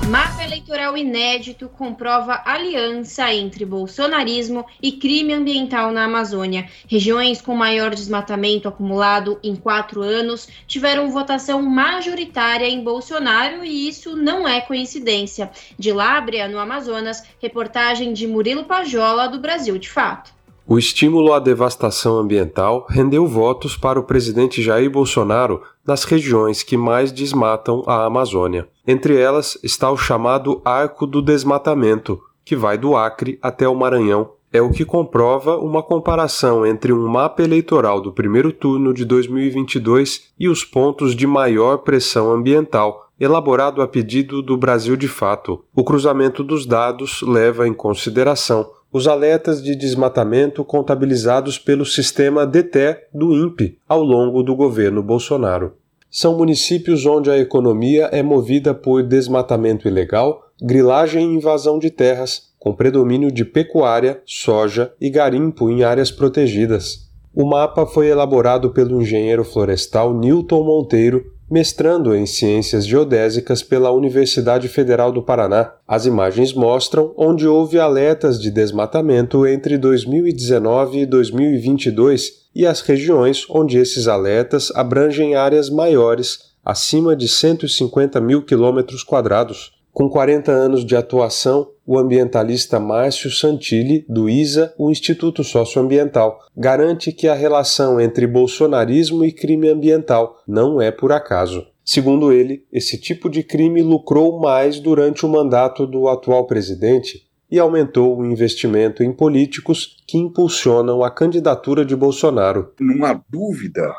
Mapa 0.09 0.43
eleitoral 0.43 0.97
inédito 0.97 1.69
comprova 1.69 2.41
aliança 2.43 3.31
entre 3.31 3.63
bolsonarismo 3.63 4.65
e 4.81 4.93
crime 4.93 5.33
ambiental 5.33 5.91
na 5.91 6.05
Amazônia. 6.05 6.67
Regiões 6.87 7.39
com 7.43 7.55
maior 7.55 7.93
desmatamento 7.93 8.67
acumulado 8.67 9.37
em 9.43 9.55
quatro 9.55 10.01
anos 10.01 10.47
tiveram 10.65 11.11
votação 11.11 11.61
majoritária 11.61 12.67
em 12.67 12.83
Bolsonaro 12.83 13.63
e 13.63 13.87
isso 13.87 14.15
não 14.15 14.47
é 14.47 14.59
coincidência. 14.59 15.51
De 15.77 15.93
Lábrea, 15.93 16.47
no 16.47 16.57
Amazonas, 16.57 17.21
reportagem 17.39 18.11
de 18.11 18.25
Murilo 18.25 18.63
Pajola, 18.63 19.27
do 19.27 19.37
Brasil 19.37 19.77
de 19.77 19.91
Fato. 19.91 20.33
O 20.71 20.77
estímulo 20.77 21.33
à 21.33 21.39
devastação 21.39 22.17
ambiental 22.17 22.85
rendeu 22.89 23.25
votos 23.25 23.75
para 23.75 23.99
o 23.99 24.03
presidente 24.03 24.61
Jair 24.61 24.87
Bolsonaro 24.87 25.63
nas 25.83 26.03
regiões 26.03 26.61
que 26.61 26.77
mais 26.77 27.11
desmatam 27.11 27.83
a 27.87 28.05
Amazônia. 28.05 28.67
Entre 28.91 29.15
elas 29.15 29.55
está 29.61 29.91
o 29.91 29.95
chamado 29.95 30.63
Arco 30.65 31.05
do 31.05 31.21
Desmatamento, 31.21 32.19
que 32.43 32.55
vai 32.55 32.75
do 32.75 32.95
Acre 32.95 33.37
até 33.39 33.69
o 33.69 33.75
Maranhão. 33.75 34.31
É 34.51 34.63
o 34.63 34.71
que 34.71 34.83
comprova 34.83 35.57
uma 35.57 35.83
comparação 35.83 36.65
entre 36.65 36.91
um 36.91 37.07
mapa 37.07 37.43
eleitoral 37.43 38.01
do 38.01 38.11
primeiro 38.11 38.51
turno 38.51 38.91
de 38.91 39.05
2022 39.05 40.31
e 40.39 40.49
os 40.49 40.65
pontos 40.65 41.15
de 41.15 41.27
maior 41.27 41.77
pressão 41.77 42.31
ambiental, 42.31 43.11
elaborado 43.19 43.83
a 43.83 43.87
pedido 43.87 44.41
do 44.41 44.57
Brasil 44.57 44.95
de 44.95 45.07
Fato. 45.07 45.63
O 45.75 45.83
cruzamento 45.83 46.43
dos 46.43 46.65
dados 46.65 47.21
leva 47.21 47.67
em 47.67 47.73
consideração 47.75 48.71
os 48.91 49.07
alertas 49.07 49.61
de 49.61 49.75
desmatamento 49.75 50.65
contabilizados 50.65 51.59
pelo 51.59 51.85
sistema 51.85 52.43
DETE 52.43 52.97
do 53.13 53.35
INPE 53.35 53.77
ao 53.87 54.01
longo 54.01 54.41
do 54.41 54.55
governo 54.55 55.03
Bolsonaro. 55.03 55.73
São 56.11 56.35
municípios 56.35 57.05
onde 57.05 57.29
a 57.29 57.37
economia 57.37 58.09
é 58.11 58.23
movida 58.23 58.73
por 58.73 59.03
desmatamento 59.03 59.87
ilegal, 59.87 60.51
grilagem 60.59 61.21
e 61.21 61.35
invasão 61.35 61.77
de 61.77 61.91
terras, 61.91 62.49
com 62.57 62.73
predomínio 62.73 63.31
de 63.31 63.45
pecuária, 63.45 64.21
soja 64.25 64.91
e 64.99 65.09
garimpo 65.09 65.69
em 65.69 65.83
áreas 65.83 66.11
protegidas. 66.11 67.07
O 67.33 67.45
mapa 67.45 67.85
foi 67.85 68.07
elaborado 68.07 68.71
pelo 68.71 68.99
engenheiro 69.01 69.43
florestal 69.43 70.13
Newton 70.13 70.63
Monteiro 70.63 71.31
mestrando 71.49 72.15
em 72.15 72.25
Ciências 72.25 72.85
Geodésicas 72.85 73.63
pela 73.63 73.91
Universidade 73.91 74.67
Federal 74.67 75.11
do 75.11 75.23
Paraná. 75.23 75.73
As 75.87 76.05
imagens 76.05 76.53
mostram 76.53 77.13
onde 77.17 77.47
houve 77.47 77.79
alertas 77.79 78.39
de 78.39 78.51
desmatamento 78.51 79.47
entre 79.47 79.77
2019 79.77 80.99
e 80.99 81.05
2022 81.05 82.49
e 82.55 82.65
as 82.65 82.81
regiões 82.81 83.45
onde 83.49 83.77
esses 83.77 84.07
alertas 84.07 84.71
abrangem 84.75 85.35
áreas 85.35 85.69
maiores, 85.69 86.49
acima 86.63 87.15
de 87.15 87.27
150 87.27 88.21
mil 88.21 88.43
quilômetros 88.43 89.03
quadrados. 89.03 89.71
Com 89.91 90.07
40 90.07 90.51
anos 90.51 90.85
de 90.85 90.95
atuação, 90.95 91.67
o 91.89 91.97
ambientalista 91.97 92.79
Márcio 92.79 93.31
Santilli, 93.31 94.05
do 94.07 94.29
ISA, 94.29 94.71
o 94.77 94.91
Instituto 94.91 95.43
Socioambiental, 95.43 96.37
garante 96.55 97.11
que 97.11 97.27
a 97.27 97.33
relação 97.33 97.99
entre 97.99 98.27
bolsonarismo 98.27 99.25
e 99.25 99.31
crime 99.31 99.69
ambiental 99.69 100.39
não 100.47 100.79
é 100.79 100.91
por 100.91 101.11
acaso. 101.11 101.65
Segundo 101.83 102.31
ele, 102.31 102.63
esse 102.71 102.95
tipo 103.01 103.27
de 103.27 103.41
crime 103.41 103.81
lucrou 103.81 104.39
mais 104.39 104.79
durante 104.79 105.25
o 105.25 105.29
mandato 105.29 105.87
do 105.87 106.07
atual 106.07 106.45
presidente 106.45 107.27
e 107.49 107.57
aumentou 107.57 108.19
o 108.19 108.23
investimento 108.23 109.03
em 109.03 109.11
políticos 109.11 109.97
que 110.07 110.19
impulsionam 110.19 111.03
a 111.03 111.09
candidatura 111.09 111.83
de 111.83 111.95
Bolsonaro. 111.95 112.71
Não 112.79 113.03
há 113.03 113.19
dúvida 113.27 113.91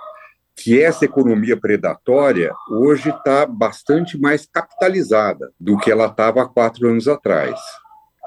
que 0.63 0.81
essa 0.81 1.07
economia 1.07 1.57
predatória 1.57 2.53
hoje 2.71 3.09
está 3.09 3.47
bastante 3.47 4.19
mais 4.19 4.47
capitalizada 4.47 5.51
do 5.59 5.79
que 5.79 5.91
ela 5.91 6.07
estava 6.07 6.43
há 6.43 6.47
quatro 6.47 6.89
anos 6.89 7.09
atrás. 7.09 7.59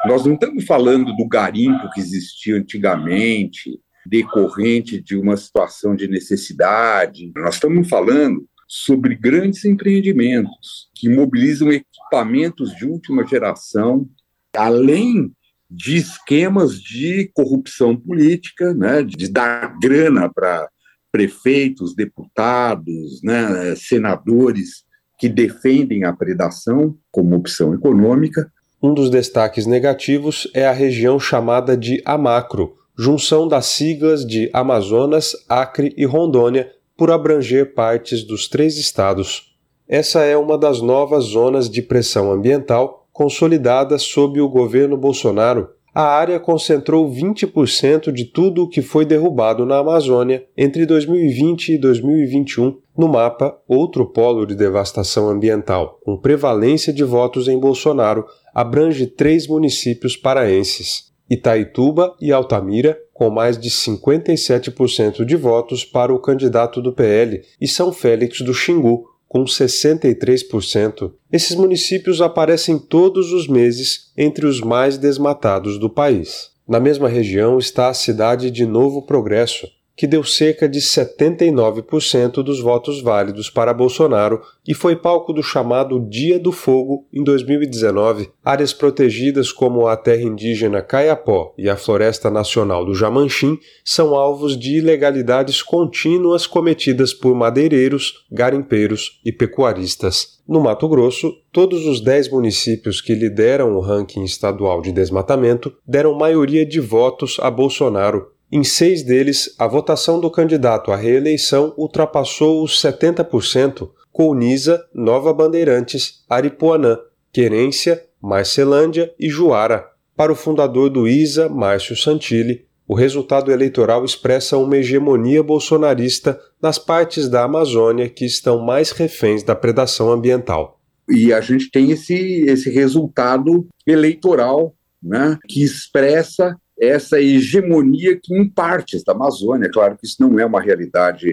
Nós 0.05 0.25
não 0.25 0.33
estamos 0.33 0.65
falando 0.65 1.15
do 1.15 1.27
garimpo 1.27 1.89
que 1.93 1.99
existia 1.99 2.57
antigamente, 2.57 3.79
decorrente 4.05 4.99
de 4.99 5.15
uma 5.15 5.37
situação 5.37 5.95
de 5.95 6.07
necessidade. 6.07 7.31
Nós 7.35 7.55
estamos 7.55 7.87
falando 7.87 8.45
sobre 8.67 9.15
grandes 9.15 9.63
empreendimentos 9.63 10.89
que 10.95 11.07
mobilizam 11.07 11.71
equipamentos 11.71 12.75
de 12.75 12.85
última 12.85 13.25
geração, 13.25 14.09
além 14.55 15.31
de 15.69 15.97
esquemas 15.97 16.79
de 16.81 17.31
corrupção 17.33 17.95
política, 17.95 18.73
né, 18.73 19.03
de 19.03 19.27
dar 19.29 19.77
grana 19.79 20.31
para 20.33 20.67
prefeitos, 21.13 21.93
deputados, 21.93 23.21
né, 23.23 23.75
senadores 23.75 24.83
que 25.19 25.29
defendem 25.29 26.03
a 26.05 26.11
predação 26.11 26.97
como 27.11 27.35
opção 27.35 27.71
econômica. 27.71 28.51
Um 28.81 28.95
dos 28.95 29.11
destaques 29.11 29.67
negativos 29.67 30.49
é 30.55 30.65
a 30.65 30.71
região 30.71 31.19
chamada 31.19 31.77
de 31.77 32.01
Amacro, 32.03 32.73
junção 32.97 33.47
das 33.47 33.67
siglas 33.67 34.25
de 34.25 34.49
Amazonas, 34.51 35.33
Acre 35.47 35.93
e 35.95 36.03
Rondônia, 36.03 36.71
por 36.97 37.11
abranger 37.11 37.75
partes 37.75 38.23
dos 38.23 38.47
três 38.47 38.77
estados. 38.77 39.55
Essa 39.87 40.23
é 40.23 40.35
uma 40.35 40.57
das 40.57 40.81
novas 40.81 41.25
zonas 41.25 41.69
de 41.69 41.83
pressão 41.83 42.31
ambiental 42.31 43.07
consolidadas 43.11 44.01
sob 44.01 44.41
o 44.41 44.49
governo 44.49 44.97
Bolsonaro, 44.97 45.69
a 45.93 46.03
área 46.03 46.39
concentrou 46.39 47.07
20% 47.07 48.11
de 48.11 48.25
tudo 48.25 48.63
o 48.63 48.67
que 48.67 48.81
foi 48.81 49.05
derrubado 49.05 49.65
na 49.65 49.77
Amazônia 49.77 50.43
entre 50.57 50.85
2020 50.85 51.73
e 51.73 51.77
2021 51.77 52.77
no 52.97 53.07
mapa 53.07 53.55
Outro 53.67 54.05
Polo 54.05 54.45
de 54.45 54.55
Devastação 54.55 55.29
Ambiental, 55.29 55.99
com 56.03 56.17
prevalência 56.17 56.91
de 56.91 57.03
votos 57.03 57.47
em 57.47 57.59
Bolsonaro, 57.59 58.25
abrange 58.53 59.05
três 59.05 59.47
municípios 59.47 60.17
paraenses: 60.17 61.11
Itaituba 61.29 62.15
e 62.19 62.31
Altamira, 62.31 62.97
com 63.13 63.29
mais 63.29 63.59
de 63.59 63.69
57% 63.69 65.23
de 65.23 65.35
votos 65.35 65.85
para 65.85 66.13
o 66.13 66.19
candidato 66.19 66.81
do 66.81 66.91
PL, 66.91 67.41
e 67.61 67.67
São 67.67 67.93
Félix 67.93 68.41
do 68.41 68.53
Xingu, 68.53 69.05
com 69.33 69.45
63%. 69.45 71.11
Esses 71.31 71.55
municípios 71.55 72.21
aparecem 72.21 72.77
todos 72.77 73.33
os 73.33 73.47
meses 73.47 74.11
entre 74.15 74.45
os 74.45 74.61
mais 74.61 74.95
desmatados 74.95 75.79
do 75.79 75.89
país. 75.89 76.51
Na 76.67 76.79
mesma 76.79 77.09
região 77.09 77.57
está 77.57 77.89
a 77.89 77.95
cidade 77.95 78.51
de 78.51 78.63
Novo 78.63 79.01
Progresso, 79.01 79.67
que 79.95 80.07
deu 80.07 80.23
cerca 80.23 80.67
de 80.67 80.79
79% 80.79 82.43
dos 82.43 82.59
votos 82.59 83.01
válidos 83.01 83.49
para 83.49 83.73
Bolsonaro 83.73 84.41
e 84.67 84.73
foi 84.73 84.95
palco 84.95 85.31
do 85.31 85.43
chamado 85.43 85.99
Dia 85.99 86.39
do 86.39 86.51
Fogo 86.51 87.05
em 87.13 87.23
2019. 87.23 88.31
Áreas 88.43 88.73
protegidas 88.73 89.51
como 89.51 89.87
a 89.87 89.95
terra 89.95 90.23
indígena 90.23 90.81
Caiapó 90.81 91.53
e 91.57 91.69
a 91.69 91.75
Floresta 91.75 92.31
Nacional 92.31 92.85
do 92.85 92.95
Jamanchim 92.95 93.59
são 93.85 94.15
alvos 94.15 94.57
de 94.57 94.77
ilegalidades 94.77 95.61
contínuas 95.61 96.47
cometidas 96.47 97.13
por 97.13 97.35
madeireiros, 97.35 98.25
garimpeiros 98.31 99.21
e 99.23 99.31
pecuaristas. 99.31 100.41
No 100.47 100.59
Mato 100.59 100.89
Grosso, 100.89 101.33
todos 101.51 101.85
os 101.85 102.01
10 102.01 102.29
municípios 102.31 102.99
que 102.99 103.13
lideram 103.15 103.75
o 103.77 103.79
ranking 103.79 104.23
estadual 104.23 104.81
de 104.81 104.91
desmatamento 104.91 105.73
deram 105.87 106.17
maioria 106.17 106.65
de 106.65 106.81
votos 106.81 107.37
a 107.39 107.49
Bolsonaro, 107.49 108.33
em 108.55 108.63
seis 108.63 109.01
deles, 109.01 109.55
a 109.57 109.65
votação 109.65 110.19
do 110.19 110.29
candidato 110.29 110.91
à 110.91 110.95
reeleição 110.95 111.73
ultrapassou 111.75 112.63
os 112.63 112.79
70%, 112.79 113.89
com 114.11 114.35
Nisa, 114.35 114.85
Nova 114.93 115.33
Bandeirantes, 115.33 116.23
Aripuanã, 116.29 116.99
Querência, 117.31 118.05
Marcelândia 118.21 119.11
e 119.19 119.27
Juara. 119.27 119.87
Para 120.15 120.31
o 120.31 120.35
fundador 120.35 120.91
do 120.91 121.07
ISA, 121.07 121.49
Márcio 121.49 121.97
Santilli, 121.97 122.67
o 122.87 122.93
resultado 122.93 123.51
eleitoral 123.51 124.05
expressa 124.05 124.55
uma 124.55 124.77
hegemonia 124.77 125.41
bolsonarista 125.41 126.39
nas 126.61 126.77
partes 126.77 127.27
da 127.27 127.45
Amazônia 127.45 128.07
que 128.07 128.23
estão 128.23 128.63
mais 128.63 128.91
reféns 128.91 129.41
da 129.41 129.55
predação 129.55 130.11
ambiental. 130.11 130.79
E 131.09 131.33
a 131.33 131.41
gente 131.41 131.71
tem 131.71 131.89
esse, 131.89 132.45
esse 132.47 132.69
resultado 132.69 133.67
eleitoral 133.87 134.75
né, 135.01 135.39
que 135.49 135.63
expressa 135.63 136.55
essa 136.79 137.21
hegemonia 137.21 138.19
que 138.21 138.35
em 138.35 138.47
partes 138.47 139.03
da 139.03 139.13
Amazônia, 139.13 139.69
claro 139.71 139.97
que 139.97 140.05
isso 140.05 140.17
não 140.19 140.39
é 140.39 140.45
uma 140.45 140.61
realidade 140.61 141.27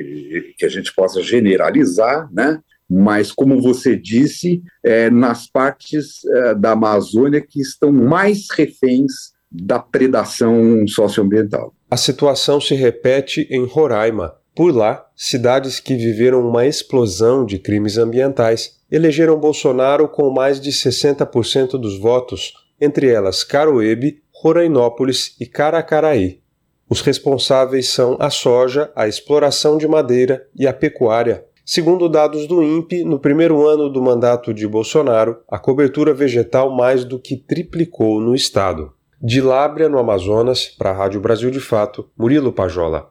que 0.57 0.65
a 0.65 0.69
gente 0.69 0.95
possa 0.95 1.23
generalizar, 1.23 2.29
né? 2.33 2.61
mas 2.91 3.31
como 3.31 3.63
você 3.63 3.97
disse, 3.97 4.63
é, 4.83 5.09
nas 5.09 5.47
partes 5.47 6.25
é, 6.25 6.55
da 6.57 6.73
Amazônia 6.73 7.41
que 7.41 7.61
estão 7.61 7.93
mais 7.93 8.49
reféns 8.51 9.13
da 9.51 9.79
predação 9.79 10.87
socioambiental. 10.89 11.73
A 11.89 11.97
situação 11.97 12.61
se 12.61 12.75
repete 12.75 13.47
em 13.51 13.65
Roraima. 13.65 14.35
Por 14.55 14.75
lá, 14.75 15.07
cidades 15.15 15.79
que 15.79 15.95
viveram 15.95 16.47
uma 16.47 16.67
explosão 16.67 17.47
de 17.47 17.59
crimes 17.59 17.97
ambientais 17.97 18.81
elegeram 18.91 19.39
Bolsonaro 19.39 20.09
com 20.09 20.29
mais 20.31 20.61
de 20.61 20.71
60% 20.71 21.79
dos 21.79 21.99
votos, 21.99 22.53
entre 22.81 23.09
elas 23.09 23.45
Caroebe, 23.45 24.21
Rorainópolis 24.43 25.37
e 25.39 25.45
Caracaraí. 25.45 26.41
Os 26.89 27.03
responsáveis 27.03 27.91
são 27.91 28.17
a 28.19 28.31
soja, 28.31 28.91
a 28.97 29.07
exploração 29.07 29.77
de 29.77 29.87
madeira 29.87 30.49
e 30.57 30.67
a 30.67 30.73
pecuária. 30.73 31.45
Segundo 31.63 32.09
dados 32.09 32.47
do 32.47 32.63
INPE, 32.63 33.05
no 33.05 33.19
primeiro 33.19 33.69
ano 33.69 33.91
do 33.91 34.01
mandato 34.01 34.55
de 34.55 34.67
Bolsonaro, 34.67 35.41
a 35.47 35.59
cobertura 35.59 36.15
vegetal 36.15 36.75
mais 36.75 37.05
do 37.05 37.19
que 37.19 37.37
triplicou 37.37 38.19
no 38.19 38.35
estado. 38.35 38.95
De 39.21 39.43
Lábrea, 39.43 39.91
no 39.91 39.99
Amazonas, 39.99 40.69
para 40.69 40.89
a 40.89 40.95
Rádio 40.95 41.21
Brasil 41.21 41.51
de 41.51 41.61
Fato, 41.61 42.09
Murilo 42.17 42.51
Pajola. 42.51 43.09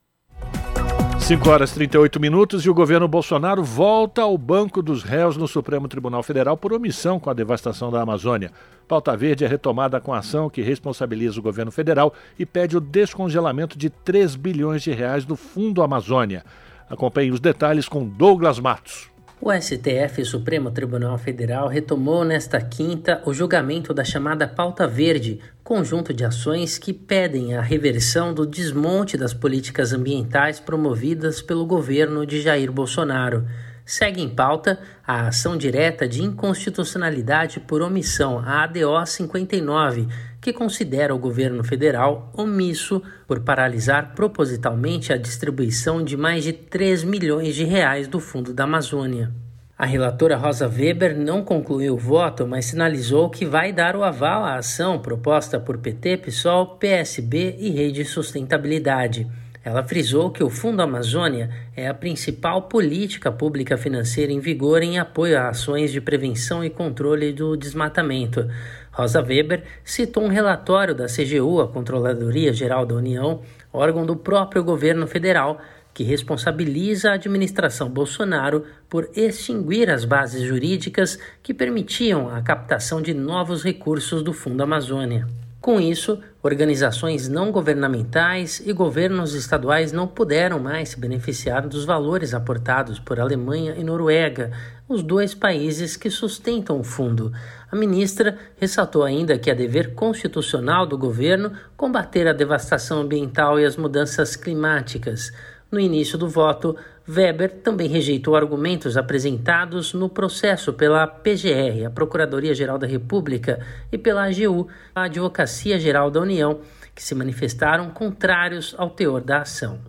5 1.30 1.48
horas 1.48 1.70
e 1.70 1.76
38 1.76 2.20
minutos 2.20 2.66
e 2.66 2.72
o 2.72 2.74
governo 2.74 3.08
Bolsonaro 3.08 3.64
volta 3.64 4.24
ao 4.24 4.36
banco 4.36 4.82
dos 4.82 5.04
réus 5.04 5.38
no 5.38 5.48
Supremo 5.48 5.88
Tribunal 5.88 6.24
Federal 6.24 6.58
por 6.58 6.74
omissão 6.74 7.20
com 7.20 7.30
a 7.30 7.36
devastação 7.36 7.92
da 7.92 8.02
Amazônia. 8.02 8.52
Pauta 8.88 9.16
Verde 9.16 9.46
é 9.46 9.48
retomada 9.48 10.02
com 10.02 10.12
ação 10.12 10.50
que 10.50 10.64
responsabiliza 10.64 11.40
o 11.40 11.44
governo 11.44 11.72
federal 11.72 12.16
e 12.40 12.48
pede 12.48 12.76
o 12.76 12.82
descongelamento 12.82 13.78
de 13.78 13.92
3 13.92 14.36
bilhões 14.36 14.82
de 14.82 14.92
reais 14.92 15.24
do 15.24 15.36
Fundo 15.36 15.84
Amazônia. 15.84 16.44
Acompanhe 16.90 17.30
os 17.30 17.40
detalhes 17.40 17.88
com 17.88 18.08
Douglas 18.08 18.60
Matos. 18.60 19.12
O 19.42 19.54
STF, 19.54 20.26
Supremo 20.26 20.70
Tribunal 20.70 21.18
Federal, 21.18 21.70
retomou 21.70 22.26
nesta 22.26 22.60
quinta 22.60 23.22
o 23.26 23.34
julgamento 23.34 23.94
da 23.94 24.04
chamada 24.04 24.46
Pauta 24.46 24.86
Verde, 24.86 25.40
conjunto 25.64 26.14
de 26.14 26.26
ações 26.26 26.78
que 26.78 26.92
pedem 26.92 27.56
a 27.56 27.62
reversão 27.62 28.34
do 28.34 28.46
desmonte 28.46 29.16
das 29.16 29.34
políticas 29.34 29.94
ambientais 29.94 30.60
promovidas 30.60 31.42
pelo 31.42 31.66
governo 31.66 32.26
de 32.26 32.42
Jair 32.42 32.70
Bolsonaro. 32.70 33.46
Segue 33.86 34.22
em 34.22 34.28
pauta 34.28 34.78
a 35.08 35.30
ação 35.30 35.58
direta 35.58 36.06
de 36.06 36.22
inconstitucionalidade 36.22 37.62
por 37.62 37.82
omissão, 37.82 38.40
a 38.40 38.64
ADO 38.64 39.06
59, 39.06 40.10
que 40.42 40.54
considera 40.54 41.14
o 41.14 41.20
governo 41.20 41.64
federal 41.64 42.32
omisso 42.36 43.02
por 43.28 43.42
paralisar 43.42 44.14
propositalmente 44.16 45.12
a 45.12 45.18
distribuição 45.18 46.04
de 46.04 46.16
mais 46.16 46.44
de 46.44 46.54
3 46.54 47.04
milhões 47.04 47.56
de 47.56 47.64
reais 47.64 48.08
do 48.08 48.20
Fundo 48.20 48.54
da 48.54 48.64
Amazônia. 48.64 49.32
A 49.78 49.86
relatora 49.86 50.36
Rosa 50.36 50.68
Weber 50.68 51.18
não 51.18 51.42
concluiu 51.42 51.94
o 51.94 51.98
voto, 51.98 52.46
mas 52.46 52.66
sinalizou 52.66 53.30
que 53.30 53.46
vai 53.46 53.72
dar 53.72 53.96
o 53.96 54.04
aval 54.04 54.44
à 54.44 54.56
ação 54.56 55.00
proposta 55.00 55.58
por 55.58 55.78
PT, 55.78 56.18
PSOL, 56.18 56.76
PSB 56.78 57.56
e 57.58 57.70
Rede 57.70 58.04
Sustentabilidade. 58.04 59.26
Ela 59.64 59.84
frisou 59.84 60.32
que 60.32 60.42
o 60.42 60.50
Fundo 60.50 60.82
Amazônia 60.82 61.50
é 61.76 61.88
a 61.88 61.94
principal 61.94 62.64
política 62.64 63.30
pública 63.30 63.78
financeira 63.78 64.32
em 64.32 64.40
vigor 64.40 64.82
em 64.82 64.98
apoio 64.98 65.38
a 65.38 65.50
ações 65.50 65.92
de 65.92 66.00
prevenção 66.00 66.64
e 66.64 66.70
controle 66.70 67.34
do 67.34 67.58
desmatamento. 67.58 68.50
Rosa 68.92 69.22
Weber 69.22 69.64
citou 69.84 70.24
um 70.24 70.30
relatório 70.30 70.96
da 70.96 71.08
CGU, 71.08 71.60
a 71.60 71.68
Controladoria 71.68 72.54
Geral 72.54 72.86
da 72.86 72.96
União, 72.96 73.42
órgão 73.72 74.06
do 74.06 74.16
próprio 74.16 74.64
governo 74.64 75.06
federal, 75.06 75.60
que 75.94 76.04
responsabiliza 76.04 77.12
a 77.12 77.16
administração 77.16 77.90
Bolsonaro 77.90 78.64
por 78.90 79.10
extinguir 79.14 79.90
as 79.90 80.06
bases 80.06 80.42
jurídicas 80.42 81.20
que 81.44 81.54
permitiam 81.54 82.34
a 82.34 82.42
captação 82.42 83.02
de 83.02 83.14
novos 83.14 83.62
recursos 83.64 84.24
do 84.24 84.32
Fundo 84.32 84.64
Amazônia. 84.64 85.28
Com 85.62 85.78
isso, 85.78 86.20
organizações 86.42 87.28
não 87.28 87.52
governamentais 87.52 88.62
e 88.66 88.72
governos 88.72 89.34
estaduais 89.34 89.92
não 89.92 90.08
puderam 90.08 90.58
mais 90.58 90.90
se 90.90 91.00
beneficiar 91.00 91.68
dos 91.68 91.84
valores 91.84 92.34
aportados 92.34 92.98
por 92.98 93.20
Alemanha 93.20 93.76
e 93.78 93.84
Noruega, 93.84 94.52
os 94.88 95.04
dois 95.04 95.36
países 95.36 95.98
que 95.98 96.10
sustentam 96.10 96.80
o 96.80 96.84
fundo. 96.84 97.34
A 97.70 97.76
ministra 97.76 98.38
ressaltou 98.56 99.04
ainda 99.04 99.38
que 99.38 99.52
é 99.52 99.56
dever 99.56 99.94
constitucional 99.96 100.88
do 100.88 100.98
governo 100.98 101.52
combater 101.76 102.26
a 102.26 102.34
devastação 102.34 103.02
ambiental 103.02 103.60
e 103.60 103.66
as 103.66 103.76
mudanças 103.76 104.38
climáticas. 104.38 105.30
No 105.70 105.80
início 105.80 106.18
do 106.18 106.30
voto, 106.30 106.76
Weber 107.10 107.62
também 107.64 107.88
rejeitou 107.88 108.36
argumentos 108.36 108.96
apresentados 108.96 109.96
no 109.96 110.08
processo 110.08 110.72
pela 110.72 111.08
PGR, 111.08 111.88
a 111.88 111.90
Procuradoria-Geral 111.90 112.78
da 112.78 112.86
República, 112.86 113.66
e 113.92 113.98
pela 113.98 114.26
AGU, 114.26 114.68
a 114.94 115.04
Advocacia 115.04 115.80
Geral 115.80 116.12
da 116.12 116.22
União, 116.22 116.60
que 116.94 117.02
se 117.02 117.16
manifestaram 117.16 117.90
contrários 117.90 118.76
ao 118.78 118.92
teor 118.92 119.22
da 119.22 119.42
ação. 119.42 119.80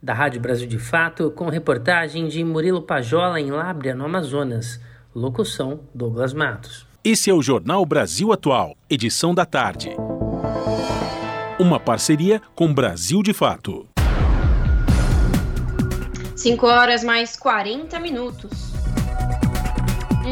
Da 0.00 0.14
Rádio 0.14 0.40
Brasil 0.40 0.68
de 0.68 0.78
Fato, 0.78 1.32
com 1.32 1.48
reportagem 1.48 2.28
de 2.28 2.44
Murilo 2.44 2.80
Pajola 2.80 3.40
em 3.40 3.50
Lábrea, 3.50 3.96
no 3.96 4.04
Amazonas. 4.04 4.80
Locução: 5.12 5.80
Douglas 5.92 6.32
Matos. 6.32 6.86
Esse 7.02 7.28
é 7.28 7.34
o 7.34 7.42
Jornal 7.42 7.84
Brasil 7.84 8.32
Atual, 8.32 8.76
edição 8.88 9.34
da 9.34 9.44
tarde. 9.44 9.90
Uma 11.58 11.80
parceria 11.80 12.40
com 12.54 12.72
Brasil 12.72 13.20
de 13.20 13.32
Fato. 13.32 13.88
5 16.38 16.66
horas 16.68 17.02
mais 17.02 17.34
40 17.36 17.98
minutos. 17.98 18.52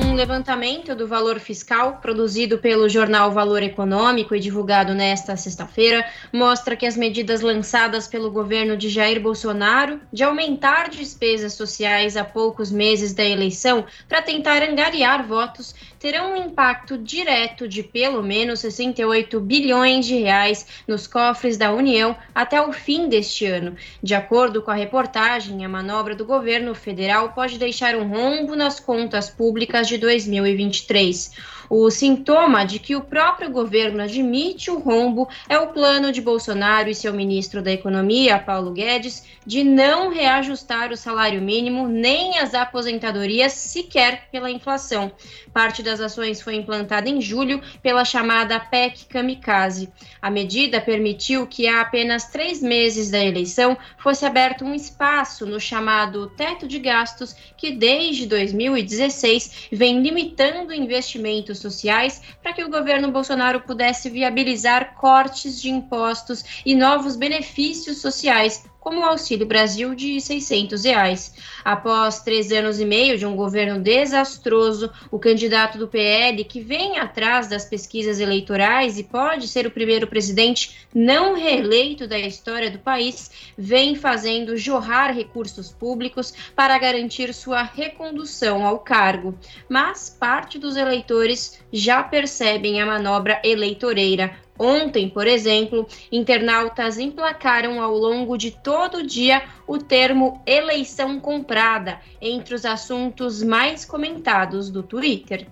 Um 0.05 0.13
levantamento 0.15 0.95
do 0.95 1.09
valor 1.09 1.41
fiscal 1.41 2.01
produzido 2.03 2.59
pelo 2.59 2.87
jornal 2.87 3.33
Valor 3.33 3.63
Econômico 3.63 4.35
e 4.35 4.41
divulgado 4.41 4.93
nesta 4.93 5.37
sexta-feira 5.39 6.07
mostra 6.31 6.77
que 6.77 6.85
as 6.85 6.99
medidas 6.99 7.41
lançadas 7.41 8.07
pelo 8.07 8.31
governo 8.31 8.77
de 8.77 8.91
Jair 8.91 9.19
Bolsonaro 9.21 9.99
de 10.13 10.23
aumentar 10.23 10.91
despesas 10.91 11.55
sociais 11.55 12.15
a 12.15 12.25
poucos 12.25 12.71
meses 12.71 13.15
da 13.15 13.25
eleição 13.25 13.87
para 14.07 14.21
tentar 14.21 14.63
angariar 14.63 15.27
votos 15.27 15.75
terão 15.99 16.35
um 16.35 16.37
impacto 16.37 16.99
direto 16.99 17.67
de 17.67 17.83
pelo 17.83 18.23
menos 18.23 18.61
68 18.61 19.41
bilhões 19.41 20.05
de 20.05 20.19
reais 20.19 20.67
nos 20.87 21.07
cofres 21.07 21.57
da 21.57 21.73
União 21.73 22.15
até 22.35 22.61
o 22.61 22.73
fim 22.73 23.09
deste 23.09 23.47
ano. 23.47 23.75
De 24.03 24.15
acordo 24.15 24.61
com 24.61 24.71
a 24.71 24.75
reportagem, 24.75 25.65
a 25.65 25.69
manobra 25.69 26.15
do 26.15 26.25
governo 26.25 26.75
federal 26.75 27.33
pode 27.33 27.59
deixar 27.59 27.97
um 27.97 28.09
rombo 28.09 28.55
nas 28.55 28.79
contas 28.79 29.31
públicas 29.31 29.86
de 29.89 29.99
2023. 29.99 31.31
O 31.69 31.91
sintoma 31.91 32.65
de 32.65 32.79
que 32.79 32.95
o 32.95 33.01
próprio 33.01 33.51
governo 33.51 34.03
admite 34.03 34.71
o 34.71 34.79
rombo 34.79 35.29
é 35.49 35.59
o 35.59 35.69
plano 35.69 36.13
de 36.13 36.21
Bolsonaro 36.21 36.89
e 36.89 36.95
seu 36.95 37.13
ministro 37.13 37.61
da 37.61 37.73
Economia, 37.73 38.39
Paulo 38.39 38.71
Guedes, 38.71 39.25
de 39.45 39.65
não 39.65 40.11
reajustar 40.11 40.93
o 40.93 40.97
salário 40.97 41.43
mínimo 41.43 41.89
nem 41.89 42.39
as 42.39 42.55
aposentadorias 42.55 43.53
sequer 43.53 44.29
pela 44.31 44.51
inflação. 44.51 45.11
Parte 45.53 45.83
das 45.83 46.01
ações 46.01 46.41
foi 46.41 46.55
implantada 46.55 47.09
em 47.09 47.21
julho 47.21 47.61
pela 47.83 48.05
chamada 48.05 48.61
PEC 48.61 49.07
Kamikaze. 49.07 49.89
A 50.21 50.31
medida 50.31 50.81
permitiu 50.81 51.47
que 51.47 51.67
há 51.67 51.81
apenas 51.81 52.27
três 52.27 52.63
meses 52.63 53.11
da 53.11 53.25
eleição 53.25 53.77
fosse 53.99 54.25
aberto 54.25 54.65
um 54.65 54.75
espaço 54.75 55.47
no 55.47 55.61
chamado 55.61 56.29
teto 56.37 56.67
de 56.69 56.79
gastos 56.79 57.35
que 57.57 57.73
desde 57.73 58.27
2016 58.27 59.69
vem 59.73 60.01
limitando 60.01 60.73
investimentos 60.73 61.56
sociais 61.59 62.21
para 62.43 62.53
que 62.53 62.65
o 62.65 62.71
governo 62.71 63.11
Bolsonaro 63.11 63.61
pudesse 63.61 64.09
viabilizar 64.11 64.95
cortes 64.95 65.61
de 65.61 65.71
impostos 65.71 66.63
e 66.65 66.75
novos 66.75 67.17
benefícios 67.17 67.99
sociais 67.99 68.65
como 68.87 69.01
o 69.01 69.05
Auxílio 69.05 69.45
Brasil 69.45 69.97
de 69.97 70.21
600 70.21 70.85
reais. 70.85 71.35
Após 71.65 72.21
três 72.21 72.53
anos 72.53 72.79
e 72.79 72.85
meio 72.85 73.19
de 73.19 73.27
um 73.27 73.35
governo 73.35 73.81
desastroso, 73.81 74.93
o 75.11 75.19
candidato 75.19 75.77
do 75.77 75.89
PL, 75.89 76.45
que 76.45 76.61
vem 76.61 76.97
atrás 76.97 77.49
das 77.49 77.65
pesquisas 77.65 78.21
eleitorais 78.21 78.97
e 78.97 79.03
pode 79.03 79.49
ser 79.49 79.67
o 79.67 79.73
primeiro 79.73 80.07
presidente 80.07 80.87
não 80.95 81.35
reeleito 81.35 82.07
da 82.07 82.17
história 82.17 82.71
do 82.71 82.79
país, 82.79 83.29
vem 83.59 83.97
fazendo 83.97 84.57
jorrar 84.57 85.13
recursos 85.13 85.73
públicos 85.73 86.33
para 86.55 86.79
garantir 86.79 87.35
sua 87.35 87.65
recondução 87.65 88.65
ao 88.65 88.79
cargo. 88.79 89.37
Mas 89.69 90.09
parte 90.09 90.61
dos 90.61 90.77
eleitores 90.77 91.59
já 91.73 92.05
percebem 92.05 92.81
a 92.81 92.87
manobra 92.87 93.41
eleitoreira 93.43 94.46
Ontem, 94.59 95.09
por 95.09 95.27
exemplo, 95.27 95.87
internautas 96.11 96.99
emplacaram 96.99 97.81
ao 97.83 97.97
longo 97.97 98.37
de 98.37 98.51
todo 98.51 98.99
o 98.99 99.07
dia 99.07 99.43
o 99.67 99.79
termo 99.79 100.43
eleição 100.47 101.21
comprada 101.21 102.01
entre 102.21 102.55
os 102.55 102.65
assuntos 102.65 103.43
mais 103.43 103.85
comentados 103.85 104.71
do 104.71 104.83
Twitter. 104.83 105.47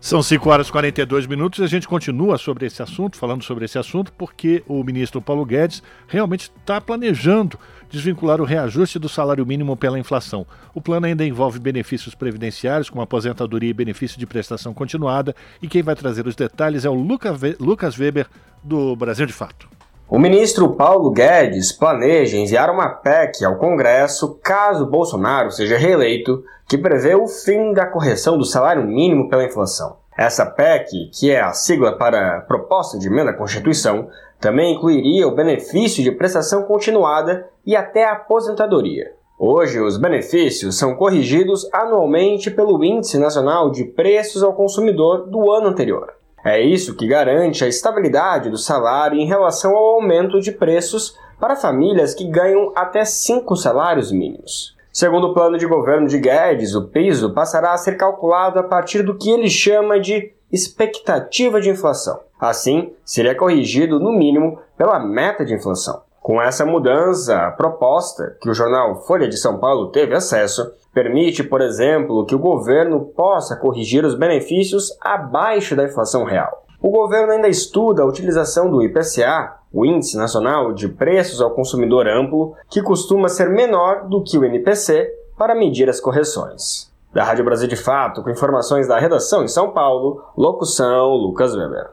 São 0.00 0.22
5 0.22 0.48
horas 0.48 0.68
e 0.68 0.72
42 0.72 1.26
minutos 1.26 1.58
e 1.58 1.64
a 1.64 1.66
gente 1.66 1.88
continua 1.88 2.38
sobre 2.38 2.66
esse 2.66 2.80
assunto, 2.80 3.18
falando 3.18 3.42
sobre 3.42 3.64
esse 3.64 3.78
assunto, 3.78 4.12
porque 4.12 4.62
o 4.68 4.84
ministro 4.84 5.20
Paulo 5.20 5.44
Guedes 5.44 5.82
realmente 6.06 6.52
está 6.56 6.80
planejando 6.80 7.58
desvincular 7.90 8.40
o 8.40 8.44
reajuste 8.44 8.98
do 8.98 9.08
salário 9.08 9.44
mínimo 9.44 9.76
pela 9.76 9.98
inflação. 9.98 10.46
O 10.72 10.80
plano 10.80 11.06
ainda 11.06 11.24
envolve 11.24 11.58
benefícios 11.58 12.14
previdenciários, 12.14 12.88
como 12.88 13.02
aposentadoria 13.02 13.70
e 13.70 13.74
benefício 13.74 14.18
de 14.18 14.26
prestação 14.26 14.72
continuada, 14.72 15.34
e 15.60 15.66
quem 15.66 15.82
vai 15.82 15.96
trazer 15.96 16.26
os 16.28 16.36
detalhes 16.36 16.84
é 16.84 16.88
o 16.88 16.94
Lucas 16.94 17.98
Weber, 17.98 18.26
do 18.62 18.94
Brasil 18.94 19.26
de 19.26 19.32
Fato. 19.32 19.68
O 20.08 20.18
ministro 20.18 20.70
Paulo 20.74 21.10
Guedes 21.10 21.70
planeja 21.70 22.38
enviar 22.38 22.70
uma 22.70 22.88
PEC 22.88 23.44
ao 23.44 23.56
Congresso 23.56 24.38
caso 24.42 24.86
Bolsonaro 24.86 25.50
seja 25.50 25.76
reeleito, 25.76 26.42
que 26.68 26.76
prevê 26.76 27.14
o 27.14 27.26
fim 27.26 27.72
da 27.72 27.86
correção 27.86 28.36
do 28.36 28.44
salário 28.44 28.84
mínimo 28.84 29.30
pela 29.30 29.44
inflação. 29.44 29.96
Essa 30.16 30.44
PEC, 30.44 31.10
que 31.18 31.30
é 31.30 31.40
a 31.40 31.52
sigla 31.52 31.96
para 31.96 32.40
Proposta 32.42 32.98
de 32.98 33.06
Emenda 33.06 33.30
à 33.30 33.34
Constituição, 33.34 34.08
também 34.38 34.74
incluiria 34.74 35.26
o 35.26 35.34
benefício 35.34 36.02
de 36.02 36.12
prestação 36.12 36.64
continuada 36.64 37.48
e 37.64 37.74
até 37.74 38.04
a 38.04 38.12
aposentadoria. 38.12 39.12
Hoje, 39.38 39.80
os 39.80 39.96
benefícios 39.96 40.76
são 40.76 40.96
corrigidos 40.96 41.68
anualmente 41.72 42.50
pelo 42.50 42.84
Índice 42.84 43.18
Nacional 43.18 43.70
de 43.70 43.84
Preços 43.84 44.42
ao 44.42 44.52
Consumidor 44.52 45.28
do 45.28 45.50
ano 45.52 45.68
anterior. 45.68 46.12
É 46.44 46.60
isso 46.60 46.96
que 46.96 47.06
garante 47.06 47.64
a 47.64 47.68
estabilidade 47.68 48.50
do 48.50 48.58
salário 48.58 49.18
em 49.18 49.26
relação 49.26 49.76
ao 49.76 49.94
aumento 49.94 50.40
de 50.40 50.52
preços 50.52 51.16
para 51.38 51.56
famílias 51.56 52.14
que 52.14 52.28
ganham 52.28 52.72
até 52.74 53.04
cinco 53.04 53.54
salários 53.56 54.10
mínimos. 54.10 54.77
Segundo 54.98 55.28
o 55.28 55.32
plano 55.32 55.56
de 55.56 55.64
governo 55.64 56.08
de 56.08 56.18
Guedes, 56.18 56.74
o 56.74 56.88
piso 56.88 57.32
passará 57.32 57.72
a 57.72 57.76
ser 57.76 57.96
calculado 57.96 58.58
a 58.58 58.64
partir 58.64 59.04
do 59.04 59.16
que 59.16 59.30
ele 59.30 59.48
chama 59.48 60.00
de 60.00 60.32
expectativa 60.50 61.60
de 61.60 61.70
inflação. 61.70 62.18
Assim, 62.40 62.92
seria 63.04 63.32
corrigido 63.32 64.00
no 64.00 64.10
mínimo 64.10 64.58
pela 64.76 64.98
meta 64.98 65.44
de 65.44 65.54
inflação. 65.54 66.02
Com 66.20 66.42
essa 66.42 66.66
mudança, 66.66 67.46
a 67.46 67.52
proposta, 67.52 68.36
que 68.40 68.50
o 68.50 68.52
jornal 68.52 68.96
Folha 69.06 69.28
de 69.28 69.36
São 69.36 69.60
Paulo 69.60 69.92
teve 69.92 70.16
acesso, 70.16 70.68
permite, 70.92 71.44
por 71.44 71.60
exemplo, 71.60 72.26
que 72.26 72.34
o 72.34 72.40
governo 72.40 72.98
possa 73.14 73.54
corrigir 73.54 74.04
os 74.04 74.16
benefícios 74.16 74.88
abaixo 75.00 75.76
da 75.76 75.84
inflação 75.84 76.24
real. 76.24 76.66
O 76.80 76.90
governo 76.90 77.32
ainda 77.32 77.48
estuda 77.48 78.02
a 78.02 78.06
utilização 78.06 78.70
do 78.70 78.80
IPCA, 78.80 79.56
o 79.72 79.84
Índice 79.84 80.16
Nacional 80.16 80.72
de 80.72 80.88
Preços 80.88 81.40
ao 81.40 81.50
Consumidor 81.50 82.06
Amplo, 82.06 82.54
que 82.70 82.80
costuma 82.80 83.28
ser 83.28 83.50
menor 83.50 84.08
do 84.08 84.22
que 84.22 84.38
o 84.38 84.44
NPC, 84.44 85.12
para 85.36 85.56
medir 85.56 85.88
as 85.88 86.00
correções. 86.00 86.88
Da 87.12 87.24
Rádio 87.24 87.44
Brasil 87.44 87.66
de 87.66 87.76
Fato, 87.76 88.22
com 88.22 88.30
informações 88.30 88.86
da 88.86 88.98
redação 88.98 89.42
em 89.42 89.48
São 89.48 89.70
Paulo, 89.70 90.22
locução 90.36 91.14
Lucas 91.14 91.54
Weber. 91.54 91.90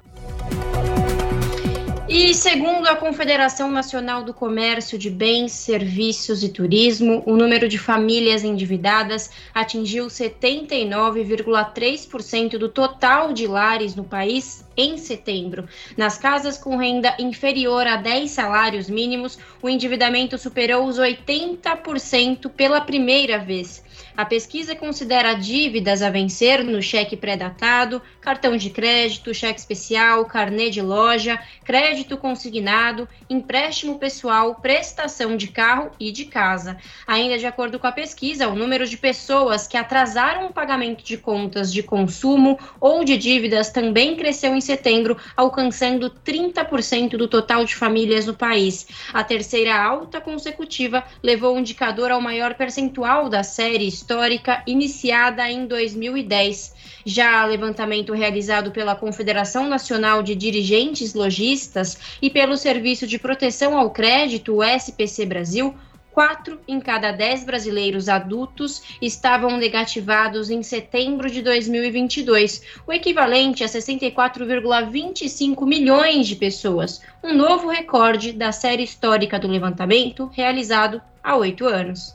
E 2.17 2.33
segundo 2.33 2.87
a 2.87 2.95
Confederação 2.95 3.69
Nacional 3.69 4.23
do 4.23 4.33
Comércio 4.33 4.97
de 4.97 5.09
Bens, 5.09 5.51
Serviços 5.51 6.45
e 6.45 6.49
Turismo, 6.49 7.21
o 7.25 7.35
número 7.35 7.67
de 7.67 7.77
famílias 7.77 8.41
endividadas 8.41 9.29
atingiu 9.53 10.07
79,3% 10.07 12.57
do 12.57 12.69
total 12.69 13.33
de 13.33 13.45
lares 13.45 13.95
no 13.95 14.05
país 14.05 14.63
em 14.77 14.97
setembro. 14.97 15.67
Nas 15.97 16.17
casas 16.17 16.57
com 16.57 16.77
renda 16.77 17.13
inferior 17.19 17.85
a 17.85 17.97
10 17.97 18.31
salários 18.31 18.89
mínimos, 18.89 19.37
o 19.61 19.67
endividamento 19.67 20.37
superou 20.37 20.87
os 20.87 20.97
80% 20.97 22.49
pela 22.49 22.79
primeira 22.79 23.39
vez. 23.39 23.83
A 24.17 24.23
pesquisa 24.23 24.73
considera 24.73 25.33
dívidas 25.33 26.01
a 26.01 26.09
vencer 26.09 26.63
no 26.63 26.81
cheque 26.81 27.17
pré-datado, 27.17 28.01
cartão 28.21 28.55
de 28.55 28.69
crédito, 28.69 29.33
cheque 29.33 29.59
especial, 29.59 30.23
carnê 30.23 30.69
de 30.69 30.81
loja, 30.81 31.37
crédito 31.65 32.15
consignado, 32.15 33.09
empréstimo 33.29 33.99
pessoal, 33.99 34.55
prestação 34.55 35.35
de 35.35 35.49
carro 35.49 35.91
e 35.99 36.13
de 36.13 36.25
casa. 36.25 36.77
Ainda 37.05 37.37
de 37.37 37.45
acordo 37.45 37.77
com 37.77 37.87
a 37.87 37.91
pesquisa, 37.91 38.47
o 38.47 38.55
número 38.55 38.87
de 38.87 38.95
pessoas 38.95 39.67
que 39.67 39.75
atrasaram 39.75 40.47
o 40.47 40.53
pagamento 40.53 41.03
de 41.03 41.17
contas 41.17 41.73
de 41.73 41.83
consumo 41.83 42.57
ou 42.79 43.03
de 43.03 43.17
dívidas 43.17 43.69
também 43.69 44.15
cresceu 44.15 44.55
em 44.55 44.61
setembro, 44.61 45.17
alcançando 45.35 46.09
30% 46.09 47.17
do 47.17 47.27
total 47.27 47.65
de 47.65 47.75
famílias 47.75 48.25
no 48.25 48.33
país. 48.33 48.87
A 49.13 49.25
terceira 49.25 49.75
alta 49.75 50.21
consecutiva 50.21 51.03
levou 51.21 51.53
o 51.53 51.59
indicador 51.59 52.11
ao 52.11 52.21
maior 52.21 52.53
percentual 52.53 53.27
da 53.27 53.43
série 53.43 53.87
histórica 54.05 54.61
iniciada 54.67 55.49
em 55.49 55.65
2010. 55.65 56.75
Já 57.03 57.43
levantamento 57.43 58.13
realizado 58.13 58.69
pela 58.69 58.95
Confederação 58.95 59.67
Nacional 59.67 60.21
de 60.21 60.35
Dirigentes 60.35 61.15
Logistas 61.15 61.97
e 62.21 62.29
pelo 62.29 62.55
Serviço 62.55 63.07
de 63.07 63.17
Proteção 63.17 63.75
ao 63.75 63.89
Crédito, 63.89 64.61
SPC 64.61 65.25
Brasil, 65.25 65.73
quatro 66.11 66.59
em 66.67 66.79
cada 66.79 67.11
dez 67.11 67.43
brasileiros 67.43 68.07
adultos 68.07 68.83
estavam 69.01 69.57
negativados 69.57 70.51
em 70.51 70.61
setembro 70.61 71.27
de 71.27 71.41
2022, 71.41 72.61
o 72.85 72.93
equivalente 72.93 73.63
a 73.63 73.67
64,25 73.67 75.65
milhões 75.65 76.27
de 76.27 76.35
pessoas, 76.35 77.01
um 77.23 77.33
novo 77.33 77.69
recorde 77.69 78.33
da 78.33 78.51
série 78.51 78.83
histórica 78.83 79.39
do 79.39 79.47
levantamento 79.47 80.29
realizado 80.31 81.01
há 81.23 81.35
oito 81.37 81.65
anos. 81.65 82.14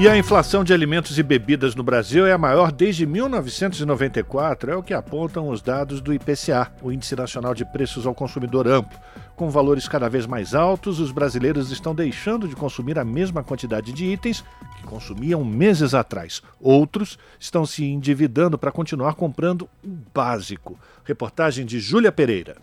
E 0.00 0.06
a 0.06 0.16
inflação 0.16 0.62
de 0.62 0.72
alimentos 0.72 1.18
e 1.18 1.24
bebidas 1.24 1.74
no 1.74 1.82
Brasil 1.82 2.24
é 2.24 2.32
a 2.32 2.38
maior 2.38 2.70
desde 2.70 3.04
1994, 3.04 4.70
é 4.70 4.76
o 4.76 4.82
que 4.82 4.94
apontam 4.94 5.48
os 5.48 5.60
dados 5.60 6.00
do 6.00 6.14
IPCA, 6.14 6.72
o 6.80 6.92
Índice 6.92 7.16
Nacional 7.16 7.52
de 7.52 7.64
Preços 7.64 8.06
ao 8.06 8.14
Consumidor 8.14 8.68
Amplo. 8.68 8.96
Com 9.34 9.50
valores 9.50 9.88
cada 9.88 10.08
vez 10.08 10.24
mais 10.24 10.54
altos, 10.54 11.00
os 11.00 11.10
brasileiros 11.10 11.72
estão 11.72 11.96
deixando 11.96 12.46
de 12.46 12.54
consumir 12.54 12.96
a 12.96 13.04
mesma 13.04 13.42
quantidade 13.42 13.92
de 13.92 14.04
itens 14.04 14.44
que 14.76 14.84
consumiam 14.84 15.44
meses 15.44 15.92
atrás. 15.94 16.42
Outros 16.60 17.18
estão 17.40 17.66
se 17.66 17.84
endividando 17.84 18.56
para 18.56 18.70
continuar 18.70 19.16
comprando 19.16 19.68
o 19.84 19.88
básico. 20.14 20.78
Reportagem 21.02 21.66
de 21.66 21.80
Júlia 21.80 22.12
Pereira. 22.12 22.56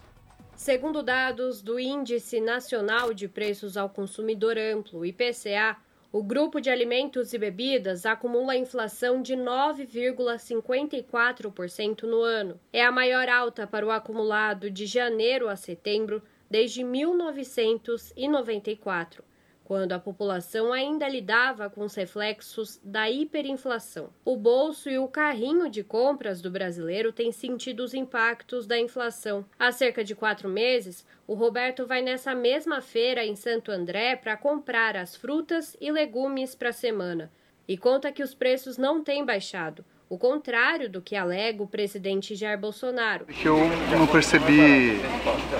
Segundo 0.55 1.03
dados 1.03 1.61
do 1.61 1.77
Índice 1.77 2.39
Nacional 2.39 3.13
de 3.13 3.27
Preços 3.27 3.75
ao 3.75 3.89
Consumidor 3.89 4.57
Amplo, 4.57 5.05
IPCA, 5.05 5.75
o 6.15 6.23
grupo 6.23 6.61
de 6.61 6.69
alimentos 6.69 7.33
e 7.33 7.37
bebidas 7.37 8.05
acumula 8.05 8.55
inflação 8.55 9.21
de 9.21 9.35
9,54% 9.35 12.03
no 12.03 12.21
ano. 12.21 12.57
É 12.71 12.85
a 12.85 12.89
maior 12.89 13.27
alta 13.27 13.67
para 13.67 13.85
o 13.85 13.91
acumulado 13.91 14.71
de 14.71 14.85
janeiro 14.85 15.49
a 15.49 15.57
setembro 15.57 16.23
desde 16.49 16.85
1994 16.85 19.25
quando 19.65 19.91
a 19.91 19.99
população 19.99 20.71
ainda 20.71 21.09
lidava 21.09 21.69
com 21.69 21.81
os 21.81 21.95
reflexos 21.95 22.79
da 22.83 23.09
hiperinflação. 23.09 24.09
O 24.23 24.37
bolso 24.37 24.89
e 24.89 24.97
o 24.97 25.07
carrinho 25.07 25.69
de 25.69 25.83
compras 25.83 26.41
do 26.41 26.49
brasileiro 26.49 27.11
têm 27.11 27.31
sentido 27.31 27.81
os 27.81 27.93
impactos 27.93 28.65
da 28.65 28.79
inflação. 28.79 29.43
Há 29.59 29.71
cerca 29.71 30.03
de 30.03 30.15
quatro 30.15 30.47
meses, 30.47 31.05
o 31.27 31.33
Roberto 31.33 31.85
vai 31.85 32.01
nessa 32.01 32.35
mesma 32.35 32.79
feira 32.79 33.25
em 33.25 33.35
Santo 33.35 33.71
André 33.71 34.15
para 34.15 34.37
comprar 34.37 34.95
as 34.95 35.15
frutas 35.15 35.75
e 35.81 35.91
legumes 35.91 36.53
para 36.53 36.69
a 36.69 36.73
semana 36.73 37.31
e 37.67 37.77
conta 37.77 38.11
que 38.11 38.21
os 38.21 38.35
preços 38.35 38.77
não 38.77 39.03
têm 39.03 39.25
baixado. 39.25 39.83
O 40.07 40.17
contrário 40.17 40.89
do 40.89 41.01
que 41.01 41.15
alega 41.15 41.63
o 41.63 41.67
presidente 41.67 42.35
Jair 42.35 42.59
Bolsonaro. 42.59 43.25
Eu 43.43 43.57
não 43.97 44.05
percebi 44.05 44.99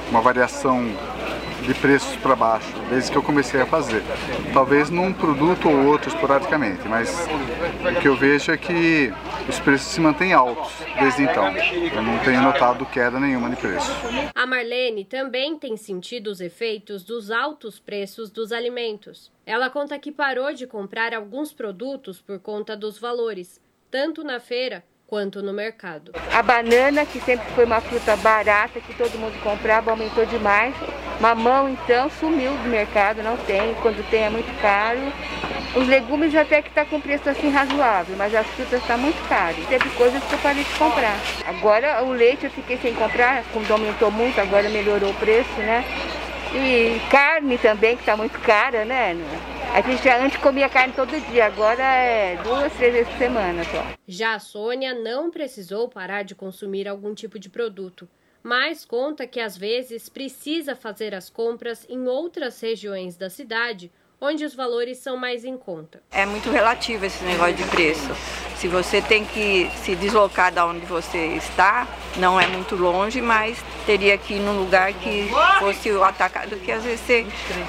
uma 0.10 0.22
variação 0.22 0.86
de 1.66 1.74
preços 1.74 2.16
para 2.18 2.36
baixo, 2.36 2.72
desde 2.90 3.12
que 3.12 3.18
eu 3.18 3.24
comecei 3.24 3.60
a 3.60 3.66
fazer. 3.66 4.04
Talvez 4.54 4.92
num 4.92 5.12
produto 5.12 5.68
ou 5.68 5.88
outro 5.88 6.10
esporadicamente, 6.10 6.88
mas 6.88 7.28
o 7.98 8.00
que 8.00 8.08
eu 8.08 8.16
vejo 8.16 8.52
é 8.52 8.58
que 8.58 9.12
os 9.50 9.60
preços 9.60 9.88
se 9.88 10.00
mantêm 10.00 10.32
altos 10.32 10.72
desde 11.00 11.24
então. 11.24 11.48
Eu 11.48 12.04
não 12.04 12.20
tenho 12.20 12.42
notado 12.42 12.86
queda 12.86 13.20
nenhuma 13.20 13.50
de 13.50 13.56
preço. 13.56 13.92
A 14.36 14.46
Marlene 14.46 15.06
também 15.06 15.58
tem 15.58 15.76
sentido 15.76 16.28
os 16.28 16.40
efeitos 16.40 17.04
dos 17.04 17.32
altos 17.32 17.80
preços 17.80 18.30
dos 18.30 18.52
alimentos. 18.52 19.32
Ela 19.44 19.70
conta 19.70 19.98
que 19.98 20.12
parou 20.12 20.54
de 20.54 20.68
comprar 20.68 21.14
alguns 21.14 21.52
produtos 21.52 22.22
por 22.22 22.40
conta 22.40 22.78
dos 22.78 23.00
valores, 23.00 23.60
tanto 23.96 24.26
na 24.26 24.42
feira 24.42 24.84
quanto 25.08 25.42
no 25.42 25.54
mercado. 25.54 26.12
A 26.34 26.44
banana, 26.44 27.06
que 27.06 27.18
sempre 27.22 27.50
foi 27.54 27.64
uma 27.64 27.80
fruta 27.80 28.14
barata, 28.18 28.82
que 28.82 28.94
todo 28.94 29.18
mundo 29.18 29.42
comprava, 29.42 29.92
aumentou 29.92 30.26
demais. 30.26 30.76
Mamão, 31.22 31.70
então, 31.70 32.10
sumiu 32.10 32.52
do 32.52 32.68
mercado, 32.68 33.24
não 33.24 33.38
tem. 33.38 33.74
Quando 33.76 34.06
tem 34.10 34.24
é 34.24 34.30
muito 34.30 34.54
caro. 34.62 35.00
Os 35.78 35.88
legumes 35.88 36.36
até 36.36 36.62
que 36.62 36.68
está 36.68 36.84
com 36.84 37.00
preço 37.00 37.30
assim 37.30 37.50
razoável, 37.50 38.18
mas 38.18 38.36
as 38.36 38.46
frutas 38.48 38.82
estão 38.82 38.98
tá 38.98 39.02
muito 39.02 39.30
caras. 39.30 39.66
Teve 39.68 39.90
coisas 39.92 40.22
que 40.22 40.34
eu 40.34 40.40
parei 40.40 40.66
de 40.66 40.74
comprar. 40.74 41.18
Agora 41.46 42.04
o 42.04 42.12
leite 42.12 42.44
eu 42.44 42.52
fiquei 42.52 42.78
sem 42.80 42.94
comprar, 42.96 43.46
quando 43.54 43.72
aumentou 43.72 44.12
muito, 44.12 44.42
agora 44.42 44.68
melhorou 44.68 45.12
o 45.12 45.16
preço, 45.16 45.58
né? 45.58 45.86
E 46.58 47.00
carne 47.12 47.58
também, 47.58 47.98
que 47.98 48.02
está 48.02 48.16
muito 48.16 48.40
cara, 48.40 48.86
né? 48.86 49.14
A 49.74 49.82
gente 49.82 50.08
antes 50.08 50.40
comia 50.40 50.70
carne 50.70 50.94
todo 50.94 51.10
dia, 51.30 51.48
agora 51.48 51.84
é 51.84 52.42
duas, 52.42 52.72
três 52.76 52.94
vezes 52.94 53.10
por 53.10 53.18
semana 53.18 53.62
só. 53.66 53.86
Já 54.08 54.36
a 54.36 54.40
Sônia 54.40 54.94
não 54.94 55.30
precisou 55.30 55.90
parar 55.90 56.24
de 56.24 56.34
consumir 56.34 56.88
algum 56.88 57.14
tipo 57.14 57.38
de 57.38 57.50
produto, 57.50 58.08
mas 58.42 58.86
conta 58.86 59.28
que 59.28 59.42
às 59.42 59.58
vezes 59.58 60.08
precisa 60.08 60.78
fazer 60.78 61.14
as 61.14 61.30
compras 61.30 61.86
em 61.90 62.08
outras 62.08 62.62
regiões 62.62 63.18
da 63.18 63.30
cidade 63.30 63.92
onde 64.26 64.44
os 64.44 64.56
valores 64.56 64.98
são 64.98 65.16
mais 65.16 65.46
em 65.46 65.58
conta. 65.58 66.02
É 66.12 66.26
muito 66.26 66.50
relativo 66.50 67.06
esse 67.06 67.24
negócio 67.24 67.54
de 67.56 67.64
preço. 67.66 68.10
Se 68.58 68.68
você 68.68 69.02
tem 69.02 69.24
que 69.26 69.70
se 69.84 69.96
deslocar 69.96 70.52
da 70.52 70.66
onde 70.66 70.86
você 70.86 71.36
está, 71.36 71.88
não 72.18 72.40
é 72.40 72.48
muito 72.48 72.76
longe, 72.76 73.22
mas 73.22 73.62
teria 73.86 74.18
que 74.18 74.36
ir 74.36 74.40
num 74.40 74.58
lugar 74.58 74.92
que 74.94 75.30
fosse 75.60 75.92
o 75.92 76.04
atacado, 76.04 76.56
que 76.58 76.72
às 76.72 76.84
vezes 76.84 77.02
você 77.02 77.26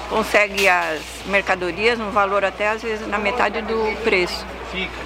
consegue 0.09 0.67
as 0.67 1.01
mercadorias 1.27 1.99
no 1.99 2.09
valor 2.09 2.43
até 2.43 2.69
às 2.69 2.81
vezes 2.81 3.07
na 3.07 3.19
metade 3.19 3.61
do 3.61 4.03
preço 4.03 4.45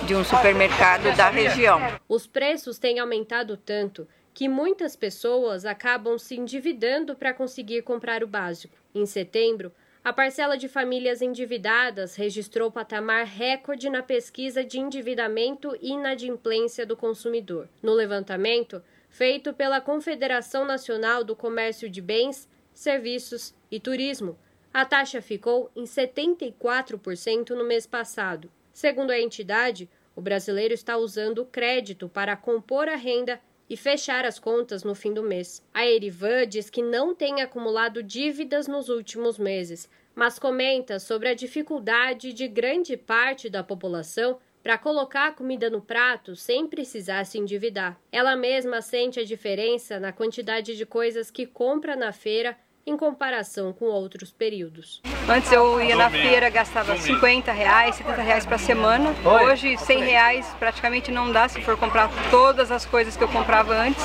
de 0.06 0.16
um 0.16 0.24
supermercado 0.24 1.16
da 1.16 1.30
região. 1.30 1.82
Os 2.08 2.26
preços 2.26 2.78
têm 2.80 3.00
aumentado 3.00 3.58
tanto 3.58 4.08
que 4.34 4.48
muitas 4.48 4.96
pessoas 4.96 5.66
acabam 5.66 6.18
se 6.18 6.36
endividando 6.36 7.16
para 7.16 7.34
conseguir 7.34 7.82
comprar 7.82 8.24
o 8.24 8.28
básico. 8.28 8.78
Em 8.94 9.06
setembro, 9.06 9.72
a 10.04 10.12
parcela 10.12 10.58
de 10.58 10.68
famílias 10.68 11.22
endividadas 11.22 12.16
registrou 12.16 12.72
patamar 12.72 13.24
recorde 13.24 13.88
na 13.88 14.02
pesquisa 14.02 14.64
de 14.64 14.80
endividamento 14.80 15.78
e 15.80 15.92
inadimplência 15.92 16.88
do 16.88 16.98
consumidor. 16.98 17.70
No 17.84 17.94
levantamento, 17.94 18.82
feito 19.10 19.54
pela 19.54 19.80
Confederação 19.80 20.66
Nacional 20.66 21.24
do 21.24 21.36
Comércio 21.36 21.88
de 21.88 22.02
Bens, 22.02 22.50
Serviços 22.74 23.54
e 23.70 23.80
Turismo, 23.80 24.40
a 24.74 24.86
taxa 24.86 25.22
ficou 25.22 25.70
em 25.76 25.84
74% 25.84 27.52
no 27.52 27.64
mês 27.64 27.86
passado. 27.86 28.50
Segundo 28.74 29.12
a 29.12 29.20
entidade, 29.20 29.88
o 30.16 30.22
brasileiro 30.22 30.74
está 30.74 30.98
usando 30.98 31.40
o 31.40 31.46
crédito 31.46 32.10
para 32.10 32.36
compor 32.36 32.90
a 32.90 32.96
renda 32.96 33.40
e 33.72 33.78
fechar 33.78 34.26
as 34.26 34.38
contas 34.38 34.84
no 34.84 34.94
fim 34.94 35.14
do 35.14 35.24
mês. 35.24 35.66
A 35.74 35.88
Erivan 35.88 36.46
diz 36.46 36.70
que 36.70 36.84
não 36.84 37.16
tem 37.16 37.42
acumulado 37.42 38.04
dívidas 38.04 38.68
nos 38.68 38.90
últimos 38.90 39.40
meses, 39.40 39.90
mas 40.14 40.38
comenta 40.38 41.00
sobre 41.00 41.30
a 41.30 41.34
dificuldade 41.34 42.34
de 42.34 42.50
grande 42.50 42.98
parte 42.98 43.50
da 43.50 43.64
população 43.64 44.40
para 44.62 44.78
colocar 44.78 45.28
a 45.28 45.32
comida 45.32 45.70
no 45.70 45.82
prato 45.82 46.36
sem 46.36 46.68
precisar 46.68 47.26
se 47.26 47.38
endividar. 47.38 47.98
Ela 48.12 48.36
mesma 48.36 48.82
sente 48.82 49.22
a 49.22 49.24
diferença 49.24 50.02
na 50.02 50.12
quantidade 50.12 50.76
de 50.76 50.86
coisas 50.86 51.32
que 51.32 51.46
compra 51.46 51.96
na 51.96 52.12
feira 52.12 52.58
em 52.86 52.98
comparação 52.98 53.74
com 53.74 53.86
outros 53.86 54.32
períodos. 54.32 55.02
Antes 55.30 55.52
eu 55.52 55.82
ia 55.82 55.96
na 55.96 56.10
feira, 56.10 56.50
gastava 56.50 56.98
50 56.98 57.52
reais, 57.52 57.96
70 57.96 58.22
reais 58.22 58.46
para 58.46 58.58
semana. 58.58 59.14
Hoje 59.24 59.78
100 59.78 60.04
reais 60.04 60.56
praticamente 60.60 61.12
não 61.12 61.32
dá 61.32 61.48
se 61.48 61.62
for 61.62 61.78
comprar 61.78 62.10
todas 62.30 62.72
as 62.72 62.86
coisas 62.86 63.16
que 63.16 63.24
eu 63.24 63.28
comprava 63.28 63.74
antes. 63.74 64.04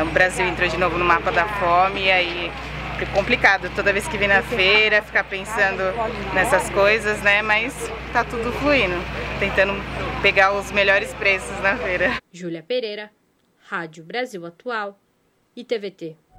O 0.00 0.12
Brasil 0.12 0.46
entrou 0.46 0.68
de 0.68 0.76
novo 0.76 0.96
no 0.96 1.04
mapa 1.04 1.32
da 1.32 1.44
fome 1.58 2.04
e 2.04 2.10
aí 2.12 2.52
é 3.00 3.06
complicado 3.06 3.68
toda 3.74 3.92
vez 3.92 4.06
que 4.06 4.16
vem 4.16 4.28
na 4.28 4.44
feira, 4.44 5.02
ficar 5.02 5.24
pensando 5.24 5.82
nessas 6.32 6.70
coisas, 6.70 7.20
né? 7.22 7.42
Mas 7.42 7.74
tá 8.12 8.22
tudo 8.22 8.52
fluindo, 8.60 8.94
tentando 9.40 9.72
pegar 10.22 10.52
os 10.52 10.70
melhores 10.70 11.12
preços 11.14 11.60
na 11.62 11.76
feira. 11.76 12.18
Júlia 12.30 12.62
Pereira, 12.62 13.10
Rádio 13.68 14.04
Brasil 14.04 14.46
Atual 14.46 14.96
e 15.56 15.64
TVT. 15.64 16.29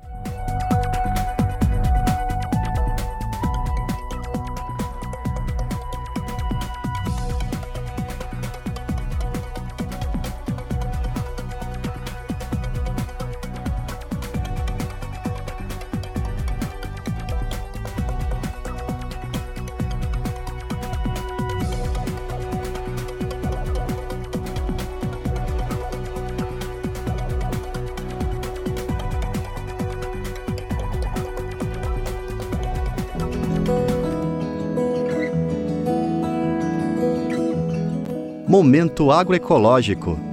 Momento 38.62 39.12
agroecológico. 39.12 40.31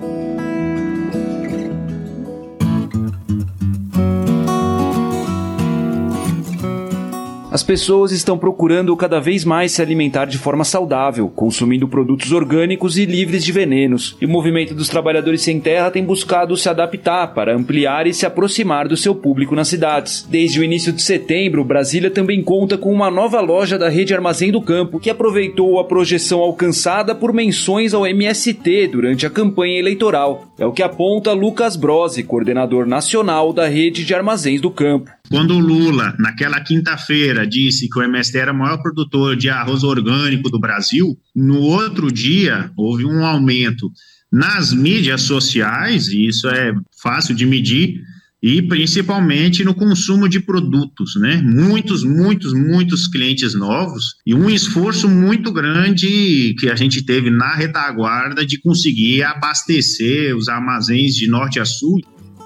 As 7.59 7.65
pessoas 7.65 8.13
estão 8.13 8.39
procurando 8.39 8.97
cada 8.97 9.19
vez 9.19 9.45
mais 9.45 9.73
se 9.73 9.83
alimentar 9.83 10.27
de 10.27 10.39
forma 10.39 10.63
saudável, 10.63 11.29
consumindo 11.29 11.89
produtos 11.89 12.31
orgânicos 12.31 12.97
e 12.97 13.05
livres 13.05 13.45
de 13.45 13.51
venenos. 13.51 14.17
E 14.21 14.27
o 14.27 14.29
movimento 14.29 14.73
dos 14.75 14.89
trabalhadores 14.89 15.43
sem 15.43 15.59
terra 15.59 15.91
tem 15.91 16.05
buscado 16.05 16.57
se 16.57 16.69
adaptar 16.69 17.35
para 17.35 17.57
ampliar 17.57 18.07
e 18.07 18.15
se 18.15 18.25
aproximar 18.25 18.87
do 18.87 18.97
seu 18.97 19.13
público 19.13 19.57
nas 19.57 19.67
cidades. 19.67 20.25
Desde 20.31 20.61
o 20.61 20.63
início 20.63 20.93
de 20.93 21.03
setembro, 21.03 21.65
Brasília 21.65 22.13
também 22.13 22.45
conta 22.45 22.79
com 22.79 22.93
uma 22.93 23.11
nova 23.11 23.41
loja 23.41 23.77
da 23.77 23.89
rede 23.89 24.15
Armazém 24.15 24.53
do 24.53 24.63
Campo, 24.63 25.01
que 25.01 25.11
aproveitou 25.11 25.81
a 25.81 25.85
projeção 25.85 26.39
alcançada 26.39 27.13
por 27.13 27.33
menções 27.33 27.93
ao 27.93 28.07
MST 28.07 28.87
durante 28.87 29.27
a 29.27 29.31
campanha 29.31 29.81
eleitoral. 29.81 30.45
É 30.57 30.65
o 30.65 30.73
que 30.73 30.83
aponta 30.85 31.33
Lucas 31.33 31.75
Brosi, 31.75 32.23
coordenador 32.23 32.87
nacional 32.87 33.53
da 33.53 33.67
rede 33.67 34.05
de 34.05 34.15
armazéns 34.15 34.61
do 34.61 34.71
campo. 34.71 35.11
Quando 35.31 35.55
o 35.55 35.59
Lula, 35.59 36.16
naquela 36.18 36.61
quinta-feira, 36.61 37.47
disse 37.47 37.89
que 37.89 37.99
o 37.99 38.03
MST 38.03 38.39
era 38.39 38.53
o 38.53 38.57
maior 38.57 38.79
produtor 38.79 39.37
de 39.37 39.51
arroz 39.51 39.83
orgânico 39.85 40.51
do 40.51 40.59
Brasil, 40.59 41.18
no 41.35 41.61
outro 41.61 42.11
dia 42.11 42.70
houve 42.76 43.05
um 43.05 43.24
aumento 43.24 43.91
nas 44.33 44.72
mídias 44.72 45.22
sociais, 45.22 46.09
e 46.09 46.26
isso 46.26 46.49
é 46.49 46.72
fácil 47.03 47.35
de 47.35 47.45
medir, 47.45 48.01
e 48.43 48.62
principalmente 48.62 49.64
no 49.64 49.74
consumo 49.74 50.29
de 50.29 50.39
produtos, 50.39 51.16
né? 51.16 51.43
Muitos, 51.43 52.05
muitos, 52.05 52.53
muitos 52.55 53.09
clientes 53.09 53.53
novos 53.53 54.14
e 54.24 54.33
um 54.33 54.49
esforço 54.49 55.09
muito 55.09 55.53
grande 55.53 56.55
que 56.59 56.70
a 56.70 56.76
gente 56.76 57.03
teve 57.03 57.31
na 57.31 57.55
retaguarda 57.55 58.47
de 58.47 58.59
conseguir 58.61 59.24
abastecer 59.24 60.37
os 60.37 60.49
armazéns 60.49 61.14
de 61.16 61.29
norte 61.29 61.59
a 61.59 61.64
sul. 61.64 62.01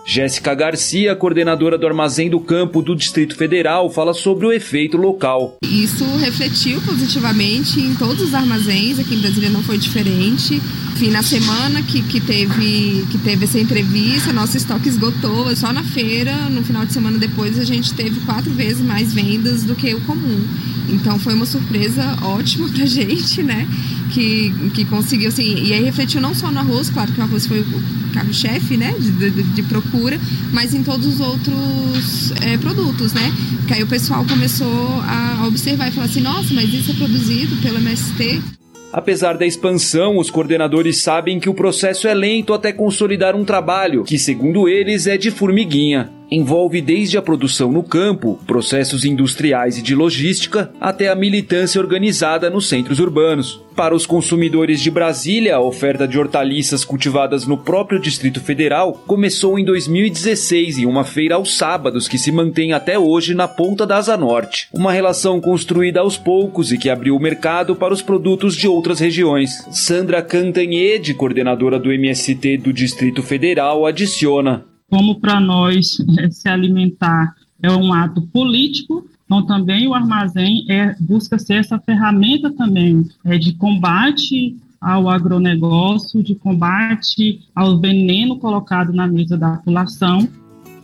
Jéssica 0.04 0.54
Garcia, 0.54 1.14
coordenadora 1.14 1.78
do 1.78 1.86
Armazém 1.86 2.28
do 2.28 2.40
Campo 2.40 2.82
do 2.82 2.94
Distrito 2.94 3.36
Federal, 3.36 3.88
fala 3.88 4.12
sobre 4.12 4.46
o 4.46 4.52
efeito 4.52 4.96
local. 4.96 5.56
Isso 5.62 6.04
refletiu 6.16 6.80
positivamente 6.80 7.80
em 7.80 7.94
todos 7.94 8.20
os 8.20 8.34
armazéns, 8.34 8.98
aqui 8.98 9.14
em 9.14 9.20
Brasília 9.20 9.48
não 9.48 9.62
foi 9.62 9.78
diferente. 9.78 10.60
Enfim, 10.92 11.10
na 11.10 11.22
semana 11.22 11.82
que, 11.82 12.02
que, 12.02 12.20
teve, 12.20 13.06
que 13.10 13.18
teve 13.18 13.44
essa 13.44 13.58
entrevista, 13.58 14.32
nosso 14.32 14.56
estoque 14.56 14.88
esgotou. 14.88 15.54
Só 15.56 15.72
na 15.72 15.82
feira, 15.82 16.34
no 16.50 16.62
final 16.62 16.84
de 16.84 16.92
semana 16.92 17.18
depois, 17.18 17.58
a 17.58 17.64
gente 17.64 17.94
teve 17.94 18.20
quatro 18.20 18.52
vezes 18.52 18.84
mais 18.84 19.14
vendas 19.14 19.64
do 19.64 19.74
que 19.74 19.94
o 19.94 20.00
comum. 20.02 20.44
Então 20.88 21.18
foi 21.18 21.34
uma 21.34 21.46
surpresa 21.46 22.16
ótima 22.22 22.68
pra 22.68 22.84
gente, 22.86 23.42
né? 23.42 23.66
Que, 24.12 24.52
que 24.74 24.84
conseguiu, 24.84 25.28
assim, 25.28 25.64
e 25.64 25.72
aí 25.72 25.82
refletiu 25.82 26.20
não 26.20 26.34
só 26.34 26.50
no 26.50 26.58
arroz, 26.58 26.90
claro 26.90 27.10
que 27.12 27.20
o 27.20 27.22
arroz 27.22 27.46
foi 27.46 27.60
o 27.60 27.64
carro-chefe, 28.12 28.76
né, 28.76 28.94
de, 28.98 29.10
de, 29.10 29.42
de, 29.42 29.62
procura, 29.62 29.91
mas 30.52 30.74
em 30.74 30.82
todos 30.82 31.06
os 31.06 31.20
outros 31.20 32.32
é, 32.42 32.56
produtos, 32.58 33.12
né? 33.12 33.32
Que 33.66 33.74
aí 33.74 33.82
o 33.82 33.86
pessoal 33.86 34.24
começou 34.24 35.00
a 35.02 35.46
observar 35.46 35.88
e 35.88 35.92
falar 35.92 36.06
assim, 36.06 36.20
nossa, 36.20 36.52
mas 36.54 36.72
isso 36.72 36.90
é 36.90 36.94
produzido 36.94 37.56
pelo 37.56 37.78
MST. 37.78 38.40
Apesar 38.92 39.38
da 39.38 39.46
expansão, 39.46 40.18
os 40.18 40.30
coordenadores 40.30 41.02
sabem 41.02 41.40
que 41.40 41.48
o 41.48 41.54
processo 41.54 42.06
é 42.06 42.12
lento 42.12 42.52
até 42.52 42.72
consolidar 42.72 43.34
um 43.34 43.44
trabalho, 43.44 44.04
que, 44.04 44.18
segundo 44.18 44.68
eles, 44.68 45.06
é 45.06 45.16
de 45.16 45.30
formiguinha 45.30 46.10
envolve 46.34 46.80
desde 46.80 47.18
a 47.18 47.22
produção 47.22 47.70
no 47.70 47.82
campo, 47.82 48.40
processos 48.46 49.04
industriais 49.04 49.76
e 49.76 49.82
de 49.82 49.94
logística, 49.94 50.72
até 50.80 51.08
a 51.08 51.14
militância 51.14 51.80
organizada 51.80 52.48
nos 52.48 52.68
centros 52.68 52.98
urbanos. 52.98 53.60
Para 53.76 53.94
os 53.94 54.04
consumidores 54.04 54.80
de 54.80 54.90
Brasília, 54.90 55.56
a 55.56 55.60
oferta 55.60 56.06
de 56.06 56.18
hortaliças 56.18 56.84
cultivadas 56.84 57.46
no 57.46 57.56
próprio 57.56 57.98
Distrito 57.98 58.40
Federal 58.40 58.92
começou 59.06 59.58
em 59.58 59.64
2016 59.64 60.78
em 60.78 60.86
uma 60.86 61.04
feira 61.04 61.36
aos 61.36 61.56
sábados 61.56 62.06
que 62.06 62.18
se 62.18 62.30
mantém 62.30 62.72
até 62.72 62.98
hoje 62.98 63.34
na 63.34 63.48
ponta 63.48 63.86
da 63.86 63.96
Asa 63.96 64.16
Norte. 64.16 64.68
Uma 64.72 64.92
relação 64.92 65.40
construída 65.40 66.00
aos 66.00 66.18
poucos 66.18 66.70
e 66.72 66.78
que 66.78 66.90
abriu 66.90 67.16
o 67.16 67.20
mercado 67.20 67.74
para 67.74 67.94
os 67.94 68.02
produtos 68.02 68.54
de 68.54 68.68
outras 68.68 69.00
regiões. 69.00 69.66
Sandra 69.70 70.22
Cantanhede, 70.22 71.14
coordenadora 71.14 71.78
do 71.78 71.92
MST 71.92 72.58
do 72.58 72.72
Distrito 72.72 73.22
Federal, 73.22 73.86
adiciona: 73.86 74.64
como 74.92 75.18
para 75.18 75.40
nós 75.40 75.96
é, 76.18 76.30
se 76.30 76.46
alimentar 76.50 77.34
é 77.62 77.70
um 77.70 77.94
ato 77.94 78.20
político, 78.20 79.08
então 79.24 79.46
também 79.46 79.88
o 79.88 79.94
armazém 79.94 80.66
é, 80.68 80.94
busca 81.00 81.38
ser 81.38 81.54
essa 81.54 81.78
ferramenta 81.78 82.50
também 82.50 83.08
é, 83.24 83.38
de 83.38 83.54
combate 83.54 84.54
ao 84.78 85.08
agronegócio, 85.08 86.22
de 86.22 86.34
combate 86.34 87.40
ao 87.54 87.80
veneno 87.80 88.38
colocado 88.38 88.92
na 88.92 89.06
mesa 89.06 89.38
da 89.38 89.56
população 89.56 90.28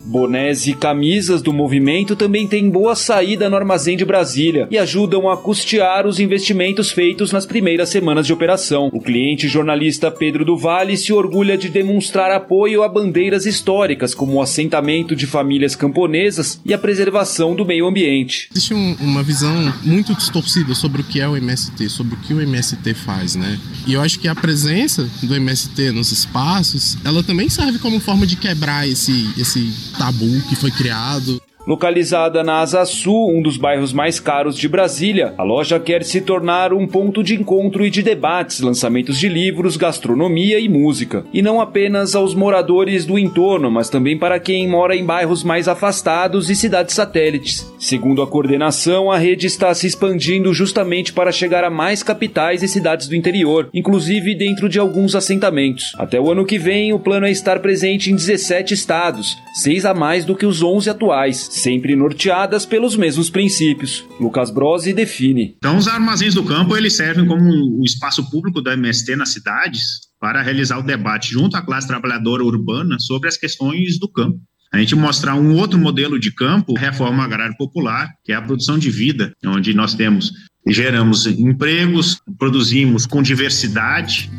Bonés 0.09 0.65
e 0.65 0.73
camisas 0.73 1.39
do 1.39 1.53
movimento 1.53 2.15
também 2.15 2.47
têm 2.47 2.67
boa 2.67 2.95
saída 2.95 3.47
no 3.47 3.55
armazém 3.55 3.95
de 3.95 4.03
Brasília 4.03 4.67
e 4.71 4.77
ajudam 4.79 5.29
a 5.29 5.37
custear 5.37 6.07
os 6.07 6.19
investimentos 6.19 6.91
feitos 6.91 7.31
nas 7.31 7.45
primeiras 7.45 7.89
semanas 7.89 8.25
de 8.25 8.33
operação. 8.33 8.89
O 8.91 8.99
cliente 8.99 9.47
jornalista 9.47 10.09
Pedro 10.09 10.43
do 10.43 10.57
Vale 10.57 10.97
se 10.97 11.13
orgulha 11.13 11.55
de 11.55 11.69
demonstrar 11.69 12.31
apoio 12.31 12.81
a 12.81 12.89
bandeiras 12.89 13.45
históricas, 13.45 14.15
como 14.15 14.33
o 14.33 14.41
assentamento 14.41 15.15
de 15.15 15.27
famílias 15.27 15.75
camponesas 15.75 16.59
e 16.65 16.73
a 16.73 16.77
preservação 16.79 17.53
do 17.53 17.63
meio 17.63 17.85
ambiente. 17.85 18.49
Existe 18.51 18.73
um, 18.73 18.95
uma 18.99 19.21
visão 19.21 19.71
muito 19.83 20.15
distorcida 20.15 20.73
sobre 20.73 21.01
o 21.01 21.03
que 21.03 21.21
é 21.21 21.27
o 21.27 21.37
MST, 21.37 21.87
sobre 21.87 22.15
o 22.15 22.17
que 22.17 22.33
o 22.33 22.41
MST 22.41 22.95
faz, 22.95 23.35
né? 23.35 23.59
E 23.85 23.93
eu 23.93 24.01
acho 24.01 24.19
que 24.19 24.27
a 24.27 24.33
presença 24.33 25.07
do 25.21 25.35
MST 25.35 25.91
nos 25.91 26.11
espaços, 26.11 26.97
ela 27.05 27.21
também 27.21 27.47
serve 27.47 27.77
como 27.77 27.99
forma 27.99 28.25
de 28.25 28.35
quebrar 28.35 28.87
esse, 28.87 29.29
esse 29.37 29.71
tabu 29.99 30.41
que 30.47 30.55
foi 30.55 30.71
criado. 30.71 31.41
Localizada 31.69 32.43
na 32.43 32.61
Asa 32.61 32.83
Sul, 32.83 33.29
um 33.29 33.43
dos 33.43 33.55
bairros 33.55 33.93
mais 33.93 34.19
caros 34.19 34.57
de 34.57 34.67
Brasília, 34.67 35.35
a 35.37 35.43
loja 35.43 35.79
quer 35.79 36.03
se 36.03 36.19
tornar 36.19 36.73
um 36.73 36.87
ponto 36.87 37.21
de 37.21 37.35
encontro 37.35 37.85
e 37.85 37.91
de 37.91 38.01
debates, 38.01 38.59
lançamentos 38.59 39.19
de 39.19 39.29
livros, 39.29 39.77
gastronomia 39.77 40.57
e 40.57 40.67
música. 40.67 41.23
E 41.31 41.43
não 41.43 41.61
apenas 41.61 42.15
aos 42.15 42.33
moradores 42.33 43.05
do 43.05 43.19
entorno, 43.19 43.69
mas 43.69 43.87
também 43.87 44.17
para 44.17 44.39
quem 44.39 44.67
mora 44.67 44.95
em 44.95 45.05
bairros 45.05 45.43
mais 45.43 45.67
afastados 45.67 46.49
e 46.49 46.55
cidades 46.55 46.95
satélites. 46.95 47.71
Segundo 47.77 48.23
a 48.23 48.27
coordenação, 48.27 49.11
a 49.11 49.19
rede 49.19 49.45
está 49.45 49.71
se 49.75 49.85
expandindo 49.85 50.51
justamente 50.55 51.13
para 51.13 51.31
chegar 51.31 51.63
a 51.63 51.69
mais 51.69 52.01
capitais 52.01 52.63
e 52.63 52.67
cidades 52.67 53.07
do 53.07 53.15
interior, 53.15 53.69
inclusive 53.75 54.33
dentro 54.33 54.67
de 54.67 54.79
alguns 54.79 55.13
assentamentos. 55.13 55.93
Até 55.99 56.19
o 56.19 56.31
ano 56.31 56.47
que 56.47 56.57
vem, 56.57 56.93
o 56.93 56.99
plano 56.99 57.27
é 57.27 57.31
estar 57.31 57.59
presente 57.59 58.11
em 58.11 58.15
17 58.15 58.73
estados, 58.73 59.37
seis 59.53 59.85
a 59.85 59.93
mais 59.93 60.25
do 60.25 60.35
que 60.35 60.47
os 60.47 60.63
11 60.63 60.89
atuais 60.89 61.58
sempre 61.59 61.95
norteadas 61.95 62.65
pelos 62.65 62.95
mesmos 62.95 63.29
princípios. 63.29 64.05
Lucas 64.19 64.51
Brosi 64.51 64.93
define. 64.93 65.55
Então, 65.57 65.77
os 65.77 65.87
armazéns 65.87 66.33
do 66.33 66.43
campo 66.43 66.75
eles 66.75 66.95
servem 66.95 67.25
como 67.25 67.43
o 67.79 67.83
espaço 67.83 68.29
público 68.29 68.61
da 68.61 68.73
MST 68.73 69.15
nas 69.15 69.29
cidades 69.29 69.81
para 70.19 70.41
realizar 70.41 70.77
o 70.77 70.83
debate 70.83 71.31
junto 71.31 71.55
à 71.55 71.61
classe 71.61 71.87
trabalhadora 71.87 72.43
urbana 72.43 72.97
sobre 72.99 73.29
as 73.29 73.37
questões 73.37 73.99
do 73.99 74.11
campo. 74.11 74.39
A 74.71 74.77
gente 74.77 74.95
mostrar 74.95 75.35
um 75.35 75.55
outro 75.55 75.79
modelo 75.79 76.19
de 76.19 76.31
campo, 76.31 76.77
reforma 76.77 77.23
agrária 77.23 77.55
popular, 77.57 78.11
que 78.23 78.31
é 78.31 78.35
a 78.35 78.41
produção 78.41 78.77
de 78.77 78.91
vida, 78.91 79.33
onde 79.43 79.73
nós 79.73 79.95
temos 79.95 80.31
geramos 80.67 81.25
empregos, 81.25 82.21
produzimos 82.37 83.05
com 83.05 83.21
diversidade 83.21 84.29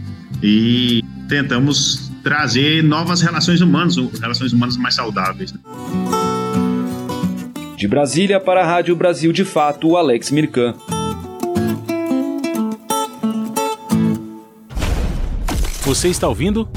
e 0.42 1.02
tentamos 1.28 2.10
trazer 2.22 2.82
novas 2.84 3.20
relações 3.20 3.60
humanas, 3.60 3.96
relações 4.20 4.52
humanas 4.52 4.76
mais 4.76 4.94
saudáveis. 4.94 5.52
Né? 5.52 5.60
De 7.80 7.88
Brasília 7.88 8.38
para 8.38 8.60
a 8.60 8.66
Rádio 8.66 8.94
Brasil 8.94 9.32
de 9.32 9.42
Fato, 9.42 9.96
Alex 9.96 10.30
Mirkan. 10.30 10.74
Você 15.84 16.08
está 16.08 16.28
ouvindo? 16.28 16.68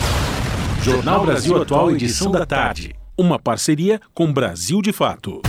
Jornal 0.82 1.26
Brasil 1.26 1.62
Atual, 1.62 1.92
edição 1.92 2.32
da 2.32 2.46
tarde. 2.46 2.96
Uma 3.18 3.38
parceria 3.38 4.00
com 4.14 4.32
Brasil 4.32 4.82
de 4.82 4.94
Fato. 4.94 5.42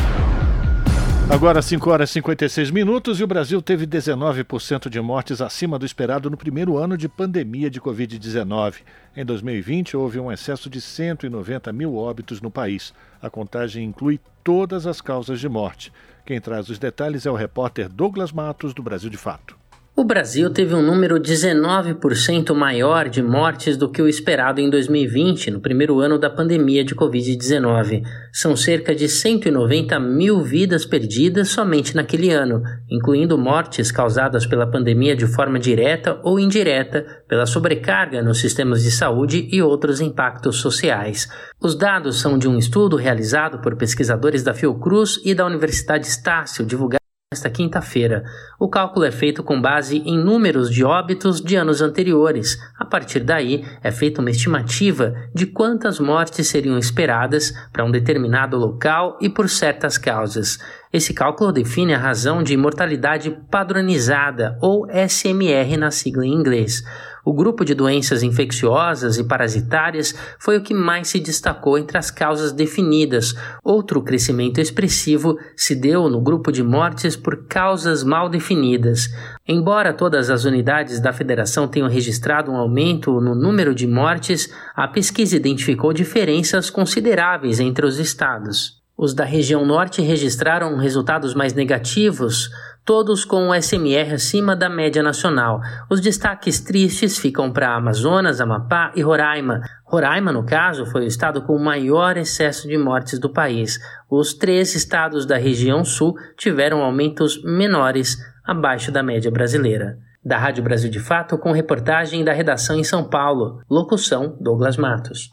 Agora 1.30 1.62
5 1.62 1.90
horas 1.90 2.10
e 2.10 2.12
56 2.14 2.70
minutos 2.70 3.18
e 3.18 3.24
o 3.24 3.26
Brasil 3.26 3.62
teve 3.62 3.86
19% 3.86 4.90
de 4.90 5.00
mortes 5.00 5.40
acima 5.40 5.78
do 5.78 5.86
esperado 5.86 6.28
no 6.28 6.36
primeiro 6.36 6.76
ano 6.76 6.98
de 6.98 7.08
pandemia 7.08 7.70
de 7.70 7.80
Covid-19. 7.80 8.82
Em 9.16 9.24
2020, 9.24 9.96
houve 9.96 10.20
um 10.20 10.30
excesso 10.30 10.68
de 10.68 10.82
190 10.82 11.72
mil 11.72 11.96
óbitos 11.96 12.42
no 12.42 12.50
país. 12.50 12.92
A 13.22 13.30
contagem 13.30 13.84
inclui 13.84 14.20
todas 14.44 14.86
as 14.86 15.00
causas 15.00 15.40
de 15.40 15.48
morte. 15.48 15.90
Quem 16.26 16.38
traz 16.40 16.68
os 16.68 16.78
detalhes 16.78 17.24
é 17.24 17.30
o 17.30 17.34
repórter 17.34 17.88
Douglas 17.88 18.30
Matos, 18.30 18.74
do 18.74 18.82
Brasil 18.82 19.08
de 19.08 19.16
Fato. 19.16 19.63
O 19.96 20.02
Brasil 20.02 20.50
teve 20.50 20.74
um 20.74 20.82
número 20.82 21.20
19% 21.20 22.52
maior 22.52 23.08
de 23.08 23.22
mortes 23.22 23.76
do 23.76 23.88
que 23.88 24.02
o 24.02 24.08
esperado 24.08 24.60
em 24.60 24.68
2020, 24.68 25.52
no 25.52 25.60
primeiro 25.60 26.00
ano 26.00 26.18
da 26.18 26.28
pandemia 26.28 26.82
de 26.84 26.96
Covid-19. 26.96 28.02
São 28.32 28.56
cerca 28.56 28.92
de 28.92 29.08
190 29.08 30.00
mil 30.00 30.42
vidas 30.42 30.84
perdidas 30.84 31.50
somente 31.50 31.94
naquele 31.94 32.32
ano, 32.32 32.60
incluindo 32.90 33.38
mortes 33.38 33.92
causadas 33.92 34.44
pela 34.44 34.68
pandemia 34.68 35.14
de 35.14 35.28
forma 35.28 35.60
direta 35.60 36.18
ou 36.24 36.40
indireta, 36.40 37.06
pela 37.28 37.46
sobrecarga 37.46 38.20
nos 38.20 38.40
sistemas 38.40 38.82
de 38.82 38.90
saúde 38.90 39.48
e 39.52 39.62
outros 39.62 40.00
impactos 40.00 40.56
sociais. 40.56 41.28
Os 41.62 41.76
dados 41.76 42.20
são 42.20 42.36
de 42.36 42.48
um 42.48 42.58
estudo 42.58 42.96
realizado 42.96 43.60
por 43.60 43.76
pesquisadores 43.76 44.42
da 44.42 44.52
Fiocruz 44.52 45.20
e 45.24 45.32
da 45.36 45.46
Universidade 45.46 46.04
Estácio, 46.04 46.66
divulgado 46.66 47.03
nesta 47.34 47.50
quinta-feira. 47.50 48.22
O 48.60 48.68
cálculo 48.68 49.04
é 49.04 49.10
feito 49.10 49.42
com 49.42 49.60
base 49.60 49.98
em 50.06 50.16
números 50.16 50.70
de 50.70 50.84
óbitos 50.84 51.40
de 51.40 51.56
anos 51.56 51.82
anteriores. 51.82 52.56
A 52.78 52.84
partir 52.84 53.20
daí, 53.20 53.64
é 53.82 53.90
feita 53.90 54.20
uma 54.20 54.30
estimativa 54.30 55.12
de 55.34 55.44
quantas 55.44 55.98
mortes 55.98 56.46
seriam 56.46 56.78
esperadas 56.78 57.52
para 57.72 57.84
um 57.84 57.90
determinado 57.90 58.56
local 58.56 59.18
e 59.20 59.28
por 59.28 59.48
certas 59.48 59.98
causas. 59.98 60.60
Esse 60.94 61.12
cálculo 61.12 61.50
define 61.50 61.92
a 61.92 61.98
razão 61.98 62.40
de 62.40 62.56
mortalidade 62.56 63.36
padronizada, 63.50 64.56
ou 64.62 64.86
SMR 64.88 65.76
na 65.76 65.90
sigla 65.90 66.24
em 66.24 66.32
inglês. 66.32 66.84
O 67.24 67.32
grupo 67.32 67.64
de 67.64 67.74
doenças 67.74 68.22
infecciosas 68.22 69.18
e 69.18 69.24
parasitárias 69.24 70.14
foi 70.38 70.56
o 70.56 70.62
que 70.62 70.72
mais 70.72 71.08
se 71.08 71.18
destacou 71.18 71.76
entre 71.76 71.98
as 71.98 72.12
causas 72.12 72.52
definidas. 72.52 73.34
Outro 73.64 74.00
crescimento 74.02 74.60
expressivo 74.60 75.36
se 75.56 75.74
deu 75.74 76.08
no 76.08 76.20
grupo 76.20 76.52
de 76.52 76.62
mortes 76.62 77.16
por 77.16 77.44
causas 77.48 78.04
mal 78.04 78.28
definidas. 78.28 79.08
Embora 79.48 79.92
todas 79.92 80.30
as 80.30 80.44
unidades 80.44 81.00
da 81.00 81.12
federação 81.12 81.66
tenham 81.66 81.88
registrado 81.88 82.52
um 82.52 82.56
aumento 82.56 83.20
no 83.20 83.34
número 83.34 83.74
de 83.74 83.88
mortes, 83.88 84.48
a 84.76 84.86
pesquisa 84.86 85.34
identificou 85.34 85.92
diferenças 85.92 86.70
consideráveis 86.70 87.58
entre 87.58 87.84
os 87.84 87.98
estados. 87.98 88.83
Os 88.96 89.12
da 89.12 89.24
região 89.24 89.66
norte 89.66 90.00
registraram 90.00 90.76
resultados 90.76 91.34
mais 91.34 91.52
negativos, 91.52 92.48
todos 92.84 93.24
com 93.24 93.48
o 93.48 93.54
SMR 93.54 94.14
acima 94.14 94.54
da 94.54 94.68
média 94.68 95.02
nacional. 95.02 95.60
Os 95.90 96.00
destaques 96.00 96.60
tristes 96.60 97.18
ficam 97.18 97.52
para 97.52 97.74
Amazonas, 97.74 98.40
Amapá 98.40 98.92
e 98.94 99.02
Roraima. 99.02 99.62
Roraima, 99.84 100.30
no 100.32 100.44
caso, 100.44 100.86
foi 100.86 101.02
o 101.02 101.08
estado 101.08 101.42
com 101.42 101.56
o 101.56 101.64
maior 101.64 102.16
excesso 102.16 102.68
de 102.68 102.78
mortes 102.78 103.18
do 103.18 103.32
país. 103.32 103.80
Os 104.08 104.32
três 104.32 104.76
estados 104.76 105.26
da 105.26 105.36
região 105.36 105.84
sul 105.84 106.14
tiveram 106.36 106.80
aumentos 106.80 107.42
menores, 107.42 108.16
abaixo 108.44 108.92
da 108.92 109.02
média 109.02 109.30
brasileira. 109.30 109.98
Da 110.24 110.38
Rádio 110.38 110.62
Brasil 110.62 110.90
de 110.90 111.00
Fato, 111.00 111.36
com 111.36 111.50
reportagem 111.50 112.24
da 112.24 112.32
redação 112.32 112.76
em 112.76 112.84
São 112.84 113.08
Paulo. 113.08 113.60
Locução: 113.68 114.36
Douglas 114.40 114.76
Matos. 114.76 115.32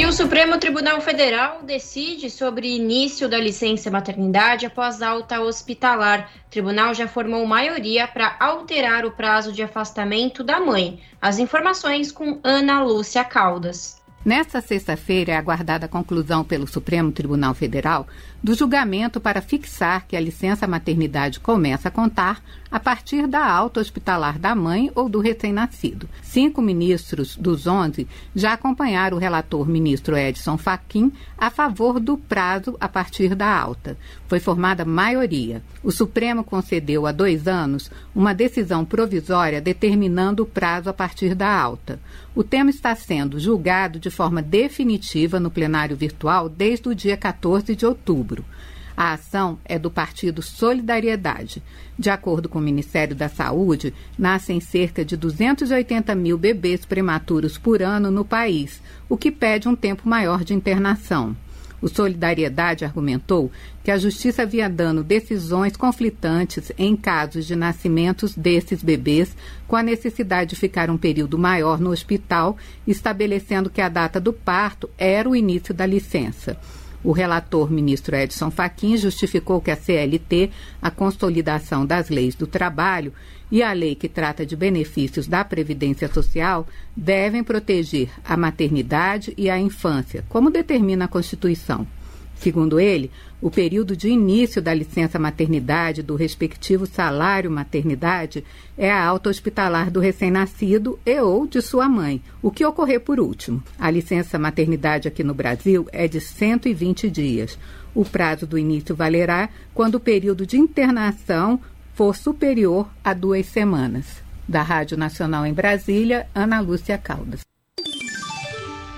E 0.00 0.06
o 0.06 0.12
Supremo 0.14 0.56
Tribunal 0.56 0.98
Federal 1.02 1.60
decide 1.62 2.30
sobre 2.30 2.74
início 2.74 3.28
da 3.28 3.38
licença 3.38 3.90
maternidade 3.90 4.64
após 4.64 5.02
alta 5.02 5.42
hospitalar. 5.42 6.30
O 6.46 6.50
tribunal 6.50 6.94
já 6.94 7.06
formou 7.06 7.44
maioria 7.44 8.08
para 8.08 8.34
alterar 8.40 9.04
o 9.04 9.10
prazo 9.10 9.52
de 9.52 9.62
afastamento 9.62 10.42
da 10.42 10.58
mãe. 10.58 11.00
As 11.20 11.38
informações 11.38 12.10
com 12.10 12.40
Ana 12.42 12.82
Lúcia 12.82 13.22
Caldas. 13.22 14.00
Nesta 14.24 14.62
sexta-feira 14.62 15.32
é 15.32 15.36
aguardada 15.36 15.84
a 15.84 15.88
conclusão 15.88 16.44
pelo 16.44 16.66
Supremo 16.66 17.12
Tribunal 17.12 17.52
Federal 17.52 18.06
do 18.42 18.54
julgamento 18.54 19.20
para 19.20 19.42
fixar 19.42 20.06
que 20.06 20.16
a 20.16 20.20
licença 20.20 20.66
maternidade 20.66 21.38
começa 21.40 21.88
a 21.88 21.90
contar 21.90 22.42
a 22.70 22.78
partir 22.78 23.26
da 23.26 23.44
alta 23.44 23.80
hospitalar 23.80 24.38
da 24.38 24.54
mãe 24.54 24.90
ou 24.94 25.08
do 25.08 25.18
recém-nascido. 25.18 26.08
Cinco 26.22 26.62
ministros 26.62 27.36
dos 27.36 27.66
onze 27.66 28.06
já 28.34 28.52
acompanharam 28.52 29.16
o 29.16 29.20
relator 29.20 29.68
ministro 29.68 30.16
Edson 30.16 30.56
Fachin 30.56 31.12
a 31.36 31.50
favor 31.50 31.98
do 31.98 32.16
prazo 32.16 32.76
a 32.80 32.88
partir 32.88 33.34
da 33.34 33.48
alta. 33.52 33.98
Foi 34.28 34.38
formada 34.38 34.84
maioria. 34.84 35.62
O 35.82 35.90
Supremo 35.90 36.44
concedeu 36.44 37.06
há 37.06 37.12
dois 37.12 37.48
anos 37.48 37.90
uma 38.14 38.32
decisão 38.32 38.84
provisória 38.84 39.60
determinando 39.60 40.44
o 40.44 40.46
prazo 40.46 40.88
a 40.88 40.92
partir 40.92 41.34
da 41.34 41.52
alta. 41.52 41.98
O 42.34 42.44
tema 42.44 42.70
está 42.70 42.94
sendo 42.94 43.40
julgado 43.40 43.98
de 43.98 44.08
forma 44.08 44.40
definitiva 44.40 45.40
no 45.40 45.50
plenário 45.50 45.96
virtual 45.96 46.48
desde 46.48 46.88
o 46.88 46.94
dia 46.94 47.16
14 47.16 47.74
de 47.74 47.84
outubro. 47.84 48.29
A 49.02 49.14
ação 49.14 49.58
é 49.64 49.78
do 49.78 49.90
Partido 49.90 50.42
Solidariedade. 50.42 51.62
De 51.98 52.10
acordo 52.10 52.50
com 52.50 52.58
o 52.58 52.62
Ministério 52.62 53.16
da 53.16 53.30
Saúde, 53.30 53.94
nascem 54.18 54.60
cerca 54.60 55.02
de 55.02 55.16
280 55.16 56.14
mil 56.14 56.36
bebês 56.36 56.84
prematuros 56.84 57.56
por 57.56 57.80
ano 57.80 58.10
no 58.10 58.26
país, 58.26 58.82
o 59.08 59.16
que 59.16 59.30
pede 59.30 59.66
um 59.66 59.74
tempo 59.74 60.06
maior 60.06 60.44
de 60.44 60.52
internação. 60.52 61.34
O 61.80 61.88
Solidariedade 61.88 62.84
argumentou 62.84 63.50
que 63.82 63.90
a 63.90 63.96
Justiça 63.96 64.42
havia 64.42 64.68
dando 64.68 65.02
decisões 65.02 65.78
conflitantes 65.78 66.70
em 66.76 66.94
casos 66.94 67.46
de 67.46 67.56
nascimentos 67.56 68.34
desses 68.34 68.82
bebês, 68.82 69.34
com 69.66 69.76
a 69.76 69.82
necessidade 69.82 70.50
de 70.50 70.56
ficar 70.56 70.90
um 70.90 70.98
período 70.98 71.38
maior 71.38 71.80
no 71.80 71.88
hospital, 71.88 72.58
estabelecendo 72.86 73.70
que 73.70 73.80
a 73.80 73.88
data 73.88 74.20
do 74.20 74.30
parto 74.30 74.90
era 74.98 75.26
o 75.26 75.34
início 75.34 75.72
da 75.72 75.86
licença. 75.86 76.58
O 77.02 77.12
relator, 77.12 77.70
ministro 77.70 78.14
Edson 78.14 78.50
Fachin, 78.50 78.96
justificou 78.96 79.60
que 79.60 79.70
a 79.70 79.76
CLT, 79.76 80.50
a 80.82 80.90
consolidação 80.90 81.86
das 81.86 82.10
leis 82.10 82.34
do 82.34 82.46
trabalho 82.46 83.12
e 83.50 83.62
a 83.62 83.72
lei 83.72 83.94
que 83.94 84.08
trata 84.08 84.44
de 84.44 84.54
benefícios 84.54 85.26
da 85.26 85.44
Previdência 85.44 86.12
Social 86.12 86.66
devem 86.94 87.42
proteger 87.42 88.10
a 88.24 88.36
maternidade 88.36 89.32
e 89.36 89.48
a 89.48 89.58
infância, 89.58 90.24
como 90.28 90.50
determina 90.50 91.06
a 91.06 91.08
Constituição. 91.08 91.86
Segundo 92.40 92.80
ele, 92.80 93.10
o 93.38 93.50
período 93.50 93.94
de 93.94 94.08
início 94.08 94.62
da 94.62 94.72
licença 94.72 95.18
maternidade 95.18 96.02
do 96.02 96.16
respectivo 96.16 96.86
salário 96.86 97.50
maternidade 97.50 98.42
é 98.78 98.90
a 98.90 99.04
alta 99.04 99.28
hospitalar 99.28 99.90
do 99.90 100.00
recém-nascido 100.00 100.98
e 101.04 101.20
ou 101.20 101.46
de 101.46 101.60
sua 101.60 101.86
mãe, 101.86 102.22
o 102.40 102.50
que 102.50 102.64
ocorrer 102.64 103.00
por 103.00 103.20
último. 103.20 103.62
A 103.78 103.90
licença 103.90 104.38
maternidade 104.38 105.06
aqui 105.06 105.22
no 105.22 105.34
Brasil 105.34 105.86
é 105.92 106.08
de 106.08 106.18
120 106.18 107.10
dias. 107.10 107.58
O 107.94 108.06
prazo 108.06 108.46
do 108.46 108.56
início 108.56 108.96
valerá 108.96 109.50
quando 109.74 109.96
o 109.96 110.00
período 110.00 110.46
de 110.46 110.56
internação 110.56 111.60
for 111.94 112.16
superior 112.16 112.88
a 113.04 113.12
duas 113.12 113.44
semanas. 113.44 114.22
Da 114.48 114.62
Rádio 114.62 114.96
Nacional 114.96 115.44
em 115.44 115.52
Brasília, 115.52 116.26
Ana 116.34 116.58
Lúcia 116.58 116.96
Caldas. 116.96 117.42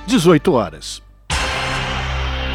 18 0.07 0.53
horas. 0.53 1.03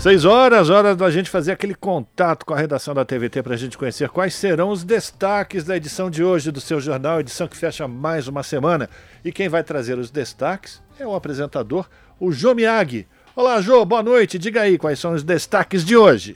Seis 0.00 0.24
horas, 0.24 0.70
hora 0.70 0.96
da 0.96 1.10
gente 1.10 1.28
fazer 1.28 1.52
aquele 1.52 1.74
contato 1.74 2.46
com 2.46 2.54
a 2.54 2.56
redação 2.56 2.94
da 2.94 3.04
TVT 3.04 3.42
para 3.42 3.52
a 3.52 3.56
gente 3.58 3.76
conhecer 3.76 4.08
quais 4.08 4.32
serão 4.32 4.70
os 4.70 4.82
destaques 4.82 5.62
da 5.62 5.76
edição 5.76 6.08
de 6.08 6.24
hoje 6.24 6.50
do 6.50 6.58
seu 6.58 6.80
jornal, 6.80 7.20
edição 7.20 7.46
que 7.46 7.54
fecha 7.54 7.86
mais 7.86 8.26
uma 8.26 8.42
semana. 8.42 8.88
E 9.22 9.30
quem 9.30 9.46
vai 9.46 9.62
trazer 9.62 9.98
os 9.98 10.10
destaques 10.10 10.82
é 10.98 11.06
o 11.06 11.14
apresentador, 11.14 11.86
o 12.18 12.32
Jô 12.32 12.54
Miyagi. 12.54 13.06
Olá, 13.36 13.60
Jô, 13.60 13.84
boa 13.84 14.02
noite. 14.02 14.38
Diga 14.38 14.62
aí 14.62 14.78
quais 14.78 14.98
são 14.98 15.12
os 15.12 15.22
destaques 15.22 15.84
de 15.84 15.94
hoje. 15.94 16.34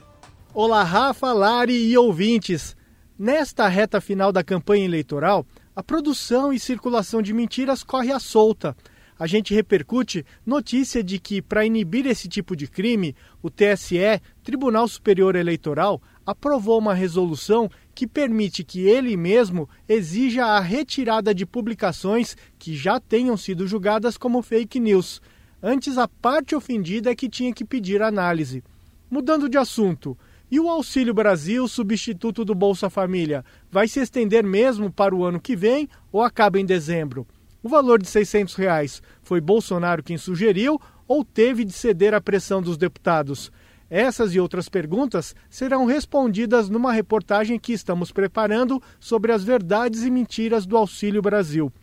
Olá, 0.53 0.83
Rafa, 0.83 1.33
Lari 1.33 1.87
e 1.87 1.97
ouvintes. 1.97 2.77
Nesta 3.17 3.67
reta 3.67 3.99
final 3.99 4.31
da 4.31 4.43
campanha 4.43 4.85
eleitoral, 4.85 5.43
a 5.75 5.81
produção 5.81 6.53
e 6.53 6.59
circulação 6.59 7.19
de 7.19 7.33
mentiras 7.33 7.81
corre 7.81 8.11
à 8.11 8.19
solta 8.19 8.77
a 9.17 9.27
gente 9.27 9.53
repercute 9.53 10.25
notícia 10.45 11.03
de 11.03 11.19
que, 11.19 11.41
para 11.41 11.65
inibir 11.65 12.05
esse 12.05 12.27
tipo 12.27 12.55
de 12.55 12.67
crime, 12.67 13.15
o 13.41 13.49
TSE, 13.49 14.21
Tribunal 14.43 14.87
Superior 14.87 15.35
Eleitoral, 15.35 16.01
aprovou 16.25 16.79
uma 16.79 16.93
resolução 16.93 17.69
que 17.93 18.05
permite 18.05 18.63
que 18.63 18.81
ele 18.81 19.15
mesmo 19.15 19.69
exija 19.87 20.45
a 20.45 20.59
retirada 20.59 21.33
de 21.33 21.45
publicações 21.45 22.35
que 22.59 22.75
já 22.75 22.99
tenham 22.99 23.37
sido 23.37 23.65
julgadas 23.67 24.17
como 24.17 24.41
fake 24.41 24.79
news. 24.79 25.21
Antes, 25.63 25.97
a 25.97 26.07
parte 26.07 26.55
ofendida 26.55 27.09
é 27.09 27.15
que 27.15 27.29
tinha 27.29 27.53
que 27.53 27.63
pedir 27.63 28.01
análise. 28.01 28.63
Mudando 29.09 29.47
de 29.47 29.57
assunto, 29.57 30.17
e 30.51 30.59
o 30.59 30.69
Auxílio 30.69 31.13
Brasil, 31.13 31.67
substituto 31.67 32.45
do 32.45 32.53
Bolsa 32.53 32.89
Família, 32.89 33.43
vai 33.71 33.87
se 33.87 33.99
estender 33.99 34.43
mesmo 34.43 34.91
para 34.91 35.15
o 35.15 35.23
ano 35.23 35.39
que 35.39 35.55
vem 35.55 35.87
ou 36.11 36.21
acaba 36.21 36.59
em 36.59 36.65
dezembro? 36.65 37.25
O 37.65 37.67
valor 37.67 37.99
de 37.99 38.07
600 38.07 38.53
reais 38.53 39.01
foi 39.23 39.41
Bolsonaro 39.41 40.03
quem 40.03 40.19
sugeriu 40.19 40.79
ou 41.07 41.25
teve 41.25 41.65
de 41.65 41.73
ceder 41.73 42.13
à 42.13 42.21
pressão 42.21 42.61
dos 42.61 42.77
deputados? 42.77 43.51
Essas 43.89 44.35
e 44.35 44.39
outras 44.39 44.69
perguntas 44.69 45.35
serão 45.49 45.85
respondidas 45.85 46.69
numa 46.69 46.93
reportagem 46.93 47.57
que 47.57 47.73
estamos 47.73 48.11
preparando 48.11 48.79
sobre 48.99 49.31
as 49.31 49.43
verdades 49.43 50.03
e 50.03 50.11
mentiras 50.11 50.63
do 50.63 50.77
Auxílio 50.77 51.23
Brasil. 51.23 51.73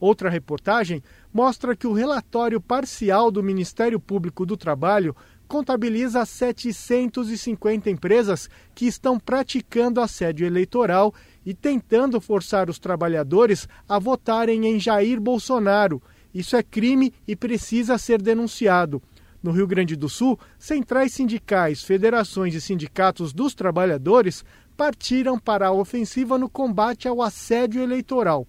Outra 0.00 0.28
reportagem 0.28 1.04
mostra 1.32 1.76
que 1.76 1.86
o 1.86 1.92
relatório 1.92 2.60
parcial 2.60 3.30
do 3.30 3.40
Ministério 3.40 4.00
Público 4.00 4.44
do 4.44 4.56
Trabalho 4.56 5.14
contabiliza 5.48 6.24
750 6.24 7.88
empresas 7.88 8.48
que 8.74 8.86
estão 8.86 9.18
praticando 9.18 10.00
assédio 10.00 10.46
eleitoral 10.46 11.12
e 11.44 11.54
tentando 11.54 12.20
forçar 12.20 12.68
os 12.68 12.78
trabalhadores 12.78 13.66
a 13.88 13.98
votarem 13.98 14.66
em 14.66 14.78
Jair 14.78 15.18
Bolsonaro. 15.18 16.02
Isso 16.32 16.54
é 16.54 16.62
crime 16.62 17.12
e 17.26 17.34
precisa 17.34 17.96
ser 17.96 18.20
denunciado. 18.20 19.02
No 19.42 19.50
Rio 19.50 19.66
Grande 19.66 19.96
do 19.96 20.08
Sul, 20.08 20.38
centrais 20.58 21.12
sindicais, 21.12 21.82
federações 21.82 22.54
e 22.54 22.60
sindicatos 22.60 23.32
dos 23.32 23.54
trabalhadores 23.54 24.44
partiram 24.76 25.38
para 25.38 25.68
a 25.68 25.72
ofensiva 25.72 26.36
no 26.36 26.50
combate 26.50 27.08
ao 27.08 27.22
assédio 27.22 27.82
eleitoral. 27.82 28.46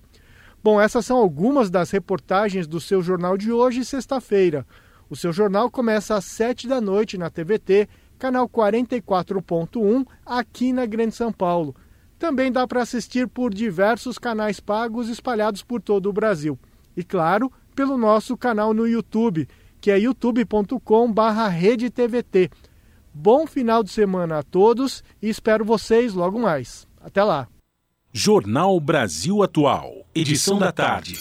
Bom, 0.61 0.81
essas 0.81 1.05
são 1.05 1.17
algumas 1.17 1.69
das 1.69 1.89
reportagens 1.89 2.67
do 2.67 2.81
seu 2.81 3.01
jornal 3.01 3.37
de 3.37 3.51
hoje, 3.51 3.85
sexta-feira. 3.85 4.65
O 5.09 5.15
seu 5.15 5.33
jornal 5.33 5.71
começa 5.71 6.15
às 6.15 6.25
7 6.25 6.67
da 6.67 6.79
noite 6.79 7.17
na 7.17 7.31
TVT, 7.31 7.89
canal 8.19 8.47
44.1, 8.47 10.05
aqui 10.23 10.71
na 10.71 10.85
Grande 10.85 11.15
São 11.15 11.31
Paulo. 11.31 11.75
Também 12.19 12.51
dá 12.51 12.67
para 12.67 12.83
assistir 12.83 13.27
por 13.27 13.51
diversos 13.53 14.19
canais 14.19 14.59
pagos 14.59 15.09
espalhados 15.09 15.63
por 15.63 15.81
todo 15.81 16.09
o 16.09 16.13
Brasil. 16.13 16.59
E 16.95 17.03
claro, 17.03 17.51
pelo 17.75 17.97
nosso 17.97 18.37
canal 18.37 18.71
no 18.73 18.87
YouTube, 18.87 19.47
que 19.81 19.89
é 19.89 19.97
youtube.com/redetvt. 19.97 22.51
Bom 23.11 23.47
final 23.47 23.83
de 23.83 23.89
semana 23.89 24.37
a 24.39 24.43
todos 24.43 25.03
e 25.21 25.29
espero 25.29 25.65
vocês 25.65 26.13
logo 26.13 26.39
mais. 26.39 26.87
Até 27.01 27.23
lá. 27.23 27.47
Jornal 28.11 28.79
Brasil 28.79 29.41
Atual, 29.41 30.05
edição 30.13 30.59
da 30.59 30.71
tarde 30.71 31.17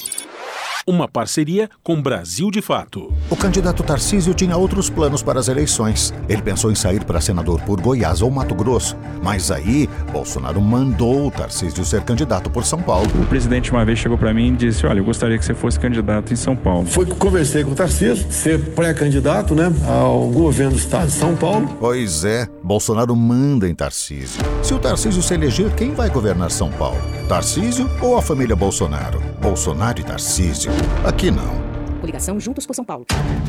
uma 0.88 1.06
parceria 1.06 1.68
com 1.84 2.00
Brasil 2.00 2.50
de 2.50 2.62
Fato. 2.62 3.12
O 3.28 3.36
candidato 3.36 3.82
Tarcísio 3.82 4.32
tinha 4.32 4.56
outros 4.56 4.88
planos 4.88 5.22
para 5.22 5.38
as 5.38 5.46
eleições. 5.46 6.14
Ele 6.26 6.40
pensou 6.40 6.72
em 6.72 6.74
sair 6.74 7.04
para 7.04 7.20
senador 7.20 7.60
por 7.60 7.78
Goiás 7.78 8.22
ou 8.22 8.30
Mato 8.30 8.54
Grosso. 8.54 8.96
Mas 9.22 9.50
aí, 9.50 9.86
Bolsonaro 10.10 10.60
mandou 10.62 11.26
o 11.26 11.30
Tarcísio 11.30 11.84
ser 11.84 12.02
candidato 12.02 12.48
por 12.48 12.64
São 12.64 12.80
Paulo. 12.80 13.06
O 13.20 13.26
presidente 13.26 13.70
uma 13.70 13.84
vez 13.84 13.98
chegou 13.98 14.16
para 14.16 14.32
mim 14.32 14.54
e 14.54 14.56
disse: 14.56 14.86
Olha, 14.86 15.00
eu 15.00 15.04
gostaria 15.04 15.36
que 15.36 15.44
você 15.44 15.54
fosse 15.54 15.78
candidato 15.78 16.32
em 16.32 16.36
São 16.36 16.56
Paulo. 16.56 16.86
Foi 16.86 17.04
que 17.04 17.14
conversei 17.14 17.62
com 17.64 17.72
o 17.72 17.74
Tarcísio, 17.74 18.32
ser 18.32 18.58
pré-candidato 18.70 19.54
né, 19.54 19.70
ao 19.86 20.28
governo 20.28 20.72
do 20.72 20.78
estado 20.78 21.08
de 21.08 21.12
São 21.12 21.36
Paulo. 21.36 21.76
Pois 21.78 22.24
é, 22.24 22.48
Bolsonaro 22.62 23.14
manda 23.14 23.68
em 23.68 23.74
Tarcísio. 23.74 24.40
Se 24.62 24.72
o 24.72 24.78
Tarcísio 24.78 25.22
se 25.22 25.34
eleger, 25.34 25.70
quem 25.74 25.92
vai 25.92 26.08
governar 26.08 26.50
São 26.50 26.70
Paulo? 26.70 27.00
Tarcísio 27.28 27.90
ou 28.00 28.16
a 28.16 28.22
família 28.22 28.56
Bolsonaro? 28.56 29.20
Bolsonaro 29.40 30.00
e 30.00 30.02
Tarcísio. 30.02 30.72
Aqui 31.04 31.30
não. 31.30 31.58
Coligação 32.00 32.38
Juntos 32.38 32.66
por 32.66 32.74
São 32.74 32.84
Paulo. 32.84 33.06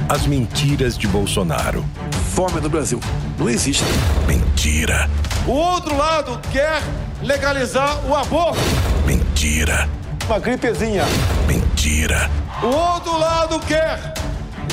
As 0.08 0.26
mentiras 0.26 0.98
de 0.98 1.08
Bolsonaro. 1.08 1.86
Fome 2.34 2.60
no 2.60 2.70
Brasil. 2.70 3.00
Não 3.38 3.50
existe. 3.50 3.84
Mentira. 4.28 5.10
O 5.48 5.52
outro 5.52 5.96
lado 5.96 6.40
quer 6.52 6.82
legalizar 7.22 8.06
o 8.06 8.16
aborto. 8.16 8.60
Mentira. 9.06 9.90
Uma 10.26 10.40
gripezinha. 10.40 11.04
Mentira. 11.48 12.30
O 12.64 12.68
outro 12.68 13.18
lado 13.18 13.60
quer 13.62 14.14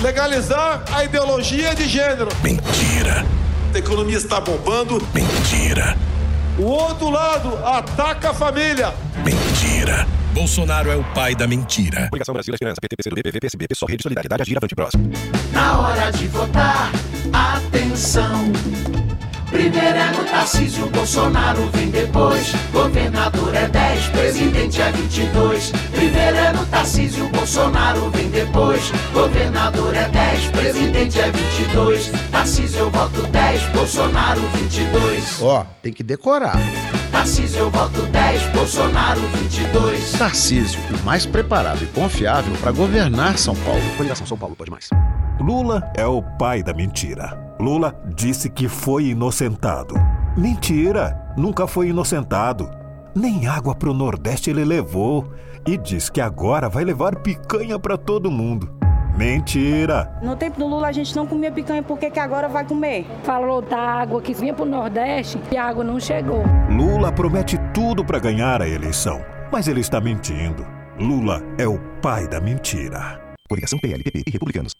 legalizar 0.03 0.85
a 0.93 1.05
ideologia 1.05 1.75
de 1.75 1.89
gênero. 1.89 2.29
Mentira. 2.43 3.25
A 3.75 3.79
economia 3.79 4.17
está 4.17 4.41
bombando. 4.41 5.03
Mentira. 5.15 5.97
O 6.59 6.63
outro 6.63 7.11
lado 7.11 7.55
ataca 7.67 8.31
a 8.31 8.35
família. 8.35 8.95
Mentira. 9.23 10.07
Bolsonaro 10.33 10.91
é 10.91 10.97
o 10.97 11.05
pai 11.13 11.35
da 11.35 11.47
mentira. 11.47 12.09
Coligação 12.09 12.33
Brasil 12.33 12.55
Esperança, 12.55 12.81
PT, 12.81 12.97
PCdoB, 12.97 13.23
PV, 13.23 13.41
PSB, 13.41 13.69
PSOL, 13.69 13.89
Rede 13.89 14.03
Solidariedade, 14.03 14.43
Agir, 14.43 14.57
Avante 14.57 14.75
Próximo. 14.75 15.11
Na 15.53 15.79
hora 15.79 16.11
de 16.13 16.29
votar, 16.29 16.91
atenção. 17.33 18.53
Primeiro 19.57 19.97
é 19.97 20.07
Tarcísio, 20.31 20.87
Bolsonaro 20.91 21.67
vem 21.73 21.89
depois. 21.89 22.53
Governador 22.75 23.55
é 23.55 23.67
10, 23.67 24.09
presidente 24.09 24.83
é 24.83 24.93
22. 24.93 25.73
Primeiro 25.93 26.37
é 26.37 26.53
no 26.53 26.67
Tarcísio, 26.67 27.27
Bolsonaro 27.31 28.11
vem 28.11 28.29
depois. 28.29 28.93
Governador 29.15 29.95
é 29.95 30.09
10, 30.11 30.47
presidente 30.49 31.19
é 31.19 31.31
22. 31.31 32.13
Tarcísio, 32.31 32.81
eu 32.81 32.91
voto 32.91 33.23
10, 33.29 33.63
Bolsonaro 33.71 34.43
22. 34.55 35.41
Ó, 35.41 35.65
tem 35.83 35.91
que 35.91 36.03
decorar. 36.03 36.59
Tarcísio, 37.11 37.61
eu 37.61 37.71
voto 37.71 38.03
10, 38.03 38.43
Bolsonaro 38.49 39.21
22. 39.21 40.13
Tarcísio, 40.13 40.79
o 41.01 41.03
mais 41.03 41.25
preparado 41.25 41.83
e 41.83 41.87
confiável 41.87 42.55
para 42.61 42.73
governar 42.73 43.39
São 43.39 43.57
Paulo. 43.57 43.81
Coligação 43.97 44.27
São 44.27 44.37
Paulo, 44.37 44.55
pode 44.55 44.71
mais. 44.71 44.91
Lula 45.41 45.91
é 45.97 46.05
o 46.05 46.21
pai 46.21 46.63
da 46.63 46.75
mentira. 46.75 47.46
Lula 47.59 47.95
disse 48.15 48.51
que 48.51 48.69
foi 48.69 49.07
inocentado. 49.07 49.95
Mentira! 50.37 51.35
Nunca 51.37 51.67
foi 51.67 51.89
inocentado. 51.89 52.71
Nem 53.15 53.47
água 53.47 53.75
pro 53.75 53.95
Nordeste 53.95 54.51
ele 54.51 54.65
levou. 54.65 55.33
E 55.67 55.77
diz 55.77 56.11
que 56.11 56.21
agora 56.21 56.69
vai 56.69 56.85
levar 56.85 57.17
picanha 57.17 57.79
para 57.79 57.97
todo 57.97 58.31
mundo. 58.31 58.71
Mentira! 59.17 60.19
No 60.23 60.37
tempo 60.37 60.59
do 60.59 60.67
Lula 60.67 60.89
a 60.89 60.93
gente 60.93 61.17
não 61.17 61.27
comia 61.27 61.51
picanha, 61.51 61.83
por 61.83 61.99
que, 61.99 62.11
que 62.11 62.21
agora 62.21 62.49
vai 62.49 62.67
comer? 62.67 63.07
Falou 63.25 63.63
da 63.63 63.79
água 63.79 64.21
que 64.21 64.35
vinha 64.35 64.53
pro 64.53 64.67
Nordeste 64.67 65.41
e 65.51 65.57
a 65.57 65.65
água 65.65 65.83
não 65.83 65.99
chegou. 65.99 66.45
Lula 66.71 67.11
promete 67.11 67.59
tudo 67.73 68.05
para 68.05 68.19
ganhar 68.19 68.61
a 68.61 68.69
eleição, 68.69 69.25
mas 69.51 69.67
ele 69.67 69.81
está 69.81 70.01
mentindo. 70.01 70.67
Lula 71.01 71.43
é 71.59 71.67
o 71.67 71.79
pai 72.03 72.29
da 72.29 72.41
mentira. 72.41 73.19
Coligação 73.49 73.79
PLPP 73.79 74.25
e 74.27 74.31
Republicanos. 74.31 74.73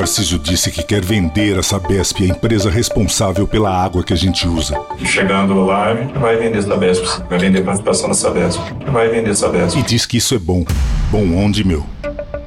Tarcísio 0.00 0.38
disse 0.38 0.70
que 0.70 0.82
quer 0.82 1.04
vender 1.04 1.58
a 1.58 1.62
Sabesp, 1.62 2.22
a 2.22 2.26
empresa 2.28 2.70
responsável 2.70 3.46
pela 3.46 3.70
água 3.70 4.02
que 4.02 4.14
a 4.14 4.16
gente 4.16 4.48
usa. 4.48 4.74
Chegando 5.04 5.54
lá, 5.66 5.90
a 5.90 5.94
gente 5.94 6.18
vai 6.18 6.38
vender 6.38 6.62
Sabesp, 6.62 7.04
vai 7.28 7.38
vender 7.38 7.62
participação 7.62 8.08
na 8.08 8.14
Sabesp, 8.14 8.58
vai 8.90 9.10
vender 9.10 9.36
Sabesp. 9.36 9.78
E 9.78 9.82
diz 9.82 10.06
que 10.06 10.16
isso 10.16 10.34
é 10.34 10.38
bom. 10.38 10.64
Bom 11.10 11.36
onde, 11.36 11.62
meu? 11.62 11.84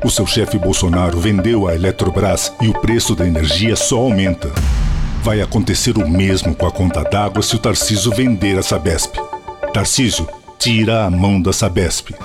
O 0.04 0.10
seu 0.10 0.26
chefe 0.26 0.58
Bolsonaro 0.58 1.20
vendeu 1.20 1.68
a 1.68 1.76
Eletrobras 1.76 2.51
e 2.60 2.70
o 2.70 2.74
preço 2.74 3.14
da 3.14 3.28
energia 3.28 3.76
só 3.76 3.99
aumenta. 3.99 4.51
Vai 5.22 5.39
acontecer 5.39 5.95
o 5.95 6.10
mesmo 6.10 6.56
com 6.56 6.66
a 6.66 6.72
conta 6.72 7.04
d'água 7.04 7.43
se 7.43 7.56
o 7.56 7.60
Tarcísio 7.60 8.12
vender 8.16 8.58
a 8.58 8.64
Sabesp. 8.64 9.16
Tarcísio, 9.72 10.28
tira 10.58 11.06
a 11.06 11.10
mão 11.12 11.39
da 11.39 11.54
Sabesp. 11.54 12.16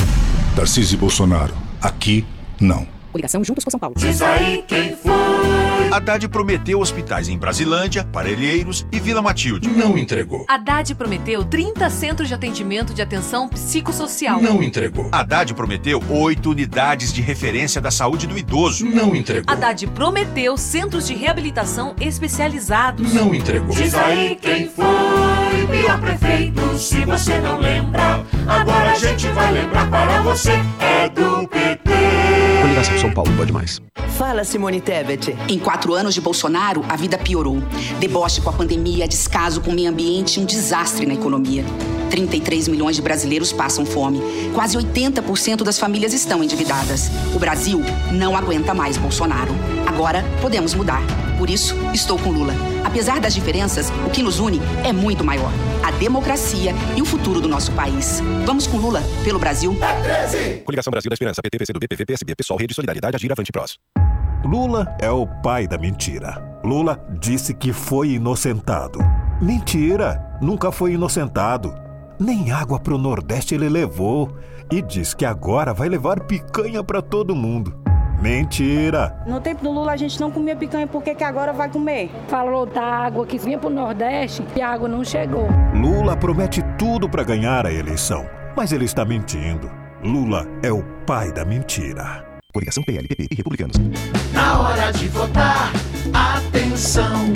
Tarcísio 0.56 0.94
e 0.94 0.98
Bolsonaro, 0.98 1.52
aqui 1.82 2.24
não. 2.58 2.97
Coligação 3.18 3.42
Juntos 3.42 3.64
por 3.64 3.70
São 3.72 3.80
Paulo. 3.80 3.96
Diz 3.98 4.22
aí 4.22 4.62
quem 4.66 4.94
foi. 4.94 5.67
Haddad 5.90 6.28
prometeu 6.28 6.80
hospitais 6.80 7.28
em 7.28 7.38
Brasilândia, 7.38 8.04
Parelheiros 8.04 8.86
e 8.92 9.00
Vila 9.00 9.22
Matilde. 9.22 9.68
Não 9.68 9.96
entregou. 9.96 10.44
Haddad 10.46 10.94
prometeu 10.94 11.44
30 11.44 11.88
centros 11.88 12.28
de 12.28 12.34
atendimento 12.34 12.92
de 12.92 13.00
atenção 13.00 13.48
psicossocial. 13.48 14.40
Não 14.40 14.62
entregou. 14.62 15.08
Haddad 15.10 15.54
prometeu 15.54 16.02
oito 16.10 16.50
unidades 16.50 17.12
de 17.12 17.22
referência 17.22 17.80
da 17.80 17.90
saúde 17.90 18.26
do 18.26 18.36
idoso. 18.36 18.84
Não 18.84 19.16
entregou. 19.16 19.50
Haddad 19.52 19.86
prometeu 19.88 20.56
centros 20.58 21.06
de 21.06 21.14
reabilitação 21.14 21.96
especializados. 22.00 23.12
Não 23.14 23.34
entregou. 23.34 23.74
Diz 23.74 23.94
aí 23.94 24.36
quem 24.40 24.68
foi. 24.68 24.86
Pior 25.70 26.00
prefeito, 26.00 26.78
se 26.78 27.04
você 27.04 27.38
não 27.40 27.58
lembra. 27.58 28.24
Agora 28.46 28.92
a 28.92 28.94
gente 28.94 29.26
vai 29.28 29.52
lembrar 29.52 29.88
para 29.88 30.20
você. 30.22 30.52
É 30.80 31.08
do 31.08 31.48
PT. 31.48 31.90
Coligação 32.62 32.98
São 32.98 33.12
Paulo, 33.12 33.32
pode 33.36 33.52
mais. 33.52 33.80
Fala, 34.18 34.42
Simone 34.42 34.80
Tebet. 34.80 35.36
Em 35.48 35.60
quatro 35.60 35.77
anos 35.86 36.14
de 36.14 36.20
Bolsonaro, 36.20 36.84
a 36.88 36.96
vida 36.96 37.16
piorou. 37.16 37.62
Deboche 37.98 38.40
com 38.40 38.50
a 38.50 38.52
pandemia, 38.52 39.06
descaso 39.06 39.60
com 39.60 39.70
o 39.70 39.74
meio 39.74 39.90
ambiente 39.90 40.38
e 40.38 40.42
um 40.42 40.44
desastre 40.44 41.06
na 41.06 41.14
economia. 41.14 41.64
33 42.10 42.68
milhões 42.68 42.96
de 42.96 43.02
brasileiros 43.02 43.52
passam 43.52 43.86
fome. 43.86 44.20
Quase 44.54 44.76
80% 44.76 45.62
das 45.62 45.78
famílias 45.78 46.12
estão 46.12 46.42
endividadas. 46.42 47.10
O 47.34 47.38
Brasil 47.38 47.80
não 48.12 48.36
aguenta 48.36 48.74
mais 48.74 48.96
Bolsonaro. 48.96 49.52
Agora 49.86 50.24
podemos 50.40 50.74
mudar. 50.74 51.02
Por 51.38 51.48
isso, 51.48 51.76
estou 51.94 52.18
com 52.18 52.30
Lula. 52.30 52.52
Apesar 52.84 53.20
das 53.20 53.34
diferenças, 53.34 53.90
o 54.06 54.10
que 54.10 54.22
nos 54.22 54.40
une 54.40 54.60
é 54.84 54.92
muito 54.92 55.22
maior: 55.22 55.52
a 55.84 55.90
democracia 55.92 56.74
e 56.96 57.02
o 57.02 57.04
futuro 57.04 57.40
do 57.40 57.48
nosso 57.48 57.70
país. 57.72 58.20
Vamos 58.44 58.66
com 58.66 58.76
Lula, 58.76 59.02
pelo 59.22 59.38
Brasil. 59.38 59.76
Coligação 60.64 60.90
Brasil 60.90 61.08
da 61.08 61.14
Esperança, 61.14 61.40
PT, 61.42 61.58
PCdoB, 61.58 61.88
PV, 61.88 62.06
PSB, 62.06 62.34
PSOL, 62.34 62.58
Rede 62.58 62.74
Solidariedade, 62.74 63.16
Agir, 63.16 63.30
Avante 63.30 63.52
Prós. 63.52 63.78
Lula 64.44 64.96
é 65.00 65.10
o 65.10 65.26
pai 65.26 65.66
da 65.66 65.76
mentira. 65.76 66.40
Lula 66.64 66.98
disse 67.18 67.52
que 67.52 67.72
foi 67.72 68.10
inocentado. 68.10 69.00
Mentira! 69.40 70.24
Nunca 70.40 70.70
foi 70.70 70.92
inocentado. 70.92 71.74
Nem 72.18 72.52
água 72.52 72.78
pro 72.78 72.96
Nordeste 72.96 73.54
ele 73.54 73.68
levou. 73.68 74.30
E 74.70 74.80
diz 74.80 75.12
que 75.12 75.24
agora 75.24 75.74
vai 75.74 75.88
levar 75.88 76.20
picanha 76.20 76.84
para 76.84 77.02
todo 77.02 77.34
mundo. 77.34 77.74
Mentira! 78.20 79.22
No 79.26 79.40
tempo 79.40 79.62
do 79.62 79.72
Lula 79.72 79.92
a 79.92 79.96
gente 79.96 80.20
não 80.20 80.30
comia 80.30 80.54
picanha, 80.54 80.86
por 80.86 81.02
que, 81.02 81.14
que 81.14 81.24
agora 81.24 81.52
vai 81.52 81.68
comer? 81.68 82.10
Falou 82.28 82.66
da 82.66 82.82
água 82.82 83.26
que 83.26 83.38
vinha 83.38 83.58
pro 83.58 83.70
Nordeste 83.70 84.44
e 84.56 84.60
a 84.60 84.70
água 84.70 84.88
não 84.88 85.04
chegou. 85.04 85.48
Lula 85.74 86.16
promete 86.16 86.62
tudo 86.78 87.08
para 87.08 87.22
ganhar 87.22 87.64
a 87.66 87.72
eleição, 87.72 88.24
mas 88.56 88.72
ele 88.72 88.84
está 88.84 89.04
mentindo. 89.04 89.70
Lula 90.02 90.46
é 90.62 90.70
o 90.70 90.82
pai 91.06 91.32
da 91.32 91.44
mentira. 91.44 92.27
Coligação 92.58 92.82
PLPP 92.82 93.28
e 93.30 93.34
Republicanos. 93.36 93.76
Na 94.32 94.58
hora 94.58 94.90
de 94.90 95.06
votar, 95.06 95.72
atenção. 96.12 97.32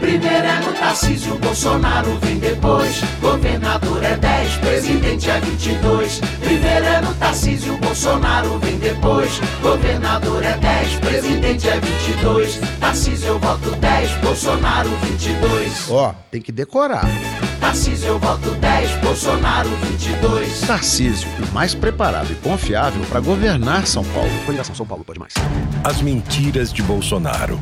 Primeiro 0.00 0.26
é 0.26 0.60
no 0.62 0.72
Tarcísio, 0.72 1.38
Bolsonaro 1.38 2.18
vem 2.20 2.36
depois. 2.40 3.02
Governador 3.20 4.02
é 4.02 4.16
10, 4.16 4.56
presidente 4.56 5.30
é 5.30 5.38
22. 5.38 6.20
Primeiro 6.40 6.84
é 6.84 7.00
no 7.02 7.14
Tarcísio, 7.14 7.76
Bolsonaro 7.76 8.58
vem 8.58 8.76
depois. 8.78 9.30
Governador 9.62 10.42
é 10.42 10.56
10, 10.56 10.94
presidente 10.96 11.68
é 11.68 11.78
22. 11.78 12.56
Tarcísio 12.80 13.28
eu 13.28 13.38
voto 13.38 13.70
10, 13.76 14.10
Bolsonaro 14.22 14.90
22. 15.04 15.88
Ó, 15.88 16.12
tem 16.32 16.42
que 16.42 16.50
decorar. 16.50 17.06
Tarcísio 17.66 18.10
eu 18.10 18.18
voto 18.20 18.52
10, 18.52 18.90
Bolsonaro 19.00 19.68
22. 19.68 20.60
Tarcísio, 20.60 21.28
o 21.42 21.52
mais 21.52 21.74
preparado 21.74 22.30
e 22.30 22.36
confiável 22.36 23.04
para 23.06 23.18
governar 23.18 23.88
São 23.88 24.04
Paulo. 24.04 24.30
Coligação 24.46 24.72
São 24.72 24.86
Paulo, 24.86 25.02
pode 25.04 25.18
mais. 25.18 25.34
As 25.82 26.00
mentiras 26.00 26.72
de 26.72 26.80
Bolsonaro. 26.80 27.58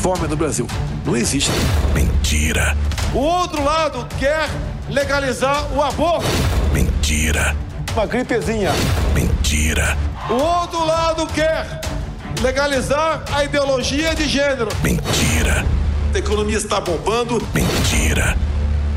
Fome 0.00 0.28
no 0.28 0.36
Brasil. 0.36 0.64
Não 1.04 1.16
existe. 1.16 1.50
Mentira. 1.92 2.76
O 3.12 3.18
outro 3.18 3.64
lado 3.64 4.06
quer 4.16 4.48
legalizar 4.88 5.66
o 5.74 5.82
aborto. 5.82 6.28
Mentira. 6.72 7.56
Uma 7.94 8.06
gripezinha. 8.06 8.70
Mentira. 9.12 9.98
O 10.30 10.34
outro 10.34 10.86
lado 10.86 11.26
quer 11.26 11.80
legalizar 12.40 13.24
a 13.32 13.42
ideologia 13.42 14.14
de 14.14 14.28
gênero. 14.28 14.68
Mentira. 14.84 15.66
A 16.14 16.18
economia 16.18 16.58
está 16.58 16.80
bombando. 16.80 17.42
Mentira. 17.52 18.36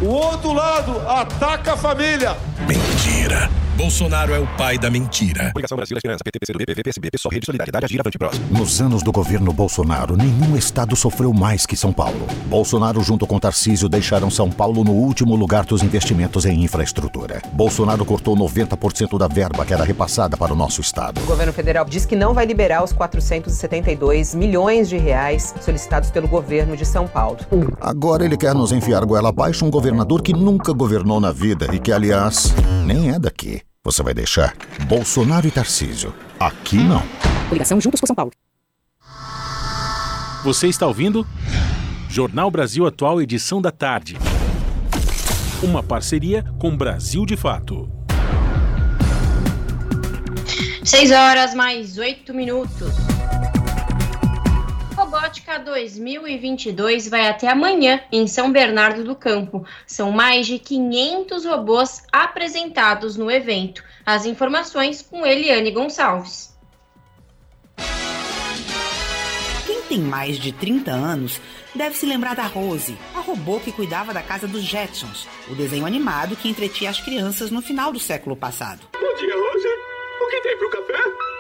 O 0.02 0.08
outro 0.08 0.52
lado 0.52 1.00
ataca 1.08 1.74
a 1.74 1.78
família. 1.78 2.36
Mentira. 2.68 3.61
Bolsonaro 3.76 4.34
é 4.34 4.40
o 4.40 4.46
pai 4.58 4.78
da 4.78 4.90
mentira. 4.90 5.50
Coligação 5.54 5.78
Brasil 5.78 5.96
Esperança, 5.96 6.24
PT, 6.24 6.40
PCdoB, 6.40 6.66
PV, 6.66 6.84
PSB, 6.84 7.10
PSOL, 7.12 7.32
Rede 7.32 7.46
Solidariedade, 7.46 7.86
Agir, 7.86 8.02
Avante 8.02 8.18
Prós. 8.18 8.38
Nos 8.52 8.82
anos 8.82 9.02
do 9.02 9.12
governo 9.14 9.54
Bolsonaro, 9.54 10.18
nenhum 10.18 10.58
estado 10.58 10.94
sofreu 10.96 11.34
mais 11.34 11.66
que 11.66 11.78
São 11.78 11.94
Paulo. 11.94 12.28
Bolsonaro, 12.48 13.02
junto 13.02 13.26
com 13.26 13.40
Tarcísio, 13.40 13.88
deixaram 13.88 14.30
São 14.30 14.52
Paulo 14.52 14.84
no 14.84 14.92
último 14.92 15.36
lugar 15.36 15.66
dos 15.66 15.82
investimentos 15.84 16.46
em 16.46 16.64
infraestrutura. 16.64 17.42
Bolsonaro 17.54 18.04
cortou 18.04 18.36
90% 18.36 19.18
da 19.18 19.28
verba 19.28 19.66
que 19.66 19.74
era 19.74 19.86
repassada 19.86 20.36
para 20.36 20.52
o 20.52 20.56
nosso 20.56 20.82
estado. 20.82 21.22
O 21.22 21.26
governo 21.26 21.54
federal 21.54 21.86
diz 21.86 22.06
que 22.06 22.16
não 22.16 22.34
vai 22.34 22.46
liberar 22.46 22.84
os 22.84 22.92
472 22.92 24.36
milhões 24.36 24.90
de 24.90 24.98
reais 24.98 25.56
solicitados 25.62 26.12
pelo 26.12 26.28
governo 26.28 26.76
de 26.76 26.86
São 26.86 27.08
Paulo. 27.08 27.40
Agora 27.80 28.26
ele 28.26 28.36
quer 28.36 28.54
nos 28.54 28.74
enfiar 28.74 29.06
goela 29.06 29.30
abaixo 29.30 29.66
um 29.66 29.72
governador 29.72 30.22
que 30.22 30.34
nunca 30.34 30.74
governou 30.74 31.22
na 31.22 31.32
vida 31.32 31.74
e 31.74 31.80
que, 31.80 31.92
aliás, 31.92 32.54
nem 32.86 33.12
é 33.12 33.18
daqui. 33.18 33.62
Você 33.84 34.04
vai 34.04 34.14
deixar 34.14 34.56
Bolsonaro 34.88 35.48
e 35.48 35.52
Tarcísio. 35.52 36.14
Aqui 36.40 36.76
não. 36.76 37.02
Coligação 37.50 37.82
Juntos 37.82 38.00
por 38.00 38.06
São 38.06 38.16
Paulo. 38.16 38.32
Você 40.44 40.68
está 40.68 40.86
ouvindo? 40.86 41.26
Jornal 42.08 42.52
Brasil 42.52 42.86
Atual, 42.86 43.20
edição 43.20 43.60
da 43.60 43.72
tarde. 43.72 44.18
Uma 45.64 45.82
parceria 45.82 46.46
com 46.60 46.78
Brasil 46.78 47.26
de 47.26 47.36
Fato. 47.36 47.90
6 50.84 51.12
horas 51.12 51.56
mais 51.56 51.98
8 51.98 52.36
minutos. 52.36 52.94
Robótica 55.12 55.60
2022 55.60 57.10
vai 57.10 57.28
até 57.28 57.50
amanhã 57.50 58.02
em 58.14 58.26
São 58.28 58.50
Bernardo 58.50 59.04
do 59.04 59.14
Campo. 59.14 59.66
São 59.86 60.10
mais 60.10 60.48
de 60.48 60.58
500 60.58 61.44
robôs 61.44 62.04
apresentados 62.14 63.18
no 63.18 63.30
evento. 63.30 63.84
As 64.06 64.26
informações 64.26 65.02
com 65.02 65.26
Eliane 65.26 65.70
Gonçalves. 65.70 66.56
tem 69.90 70.00
mais 70.00 70.40
de 70.40 70.54
30 70.54 70.90
anos 70.90 71.42
deve 71.76 71.98
se 71.98 72.06
lembrar 72.06 72.34
da 72.34 72.46
Rose, 72.46 72.98
a 73.14 73.20
robô 73.20 73.60
que 73.60 73.74
cuidava 73.74 74.14
da 74.14 74.24
casa 74.24 74.48
dos 74.48 74.64
Jetsons, 74.64 75.28
o 75.50 75.56
desenho 75.56 75.86
animado 75.86 76.38
que 76.38 76.48
entretia 76.48 76.90
as 76.90 77.02
crianças 77.02 77.52
no 77.52 77.62
final 77.62 77.92
do 77.92 78.00
século 78.00 78.38
passado. 78.38 78.88
Bom 78.94 79.16
dia, 79.18 79.36
Rose. 79.36 79.68
O 80.22 80.30
que 80.30 80.40
tem 80.40 80.58
pro 80.58 80.70
café? 80.70 81.31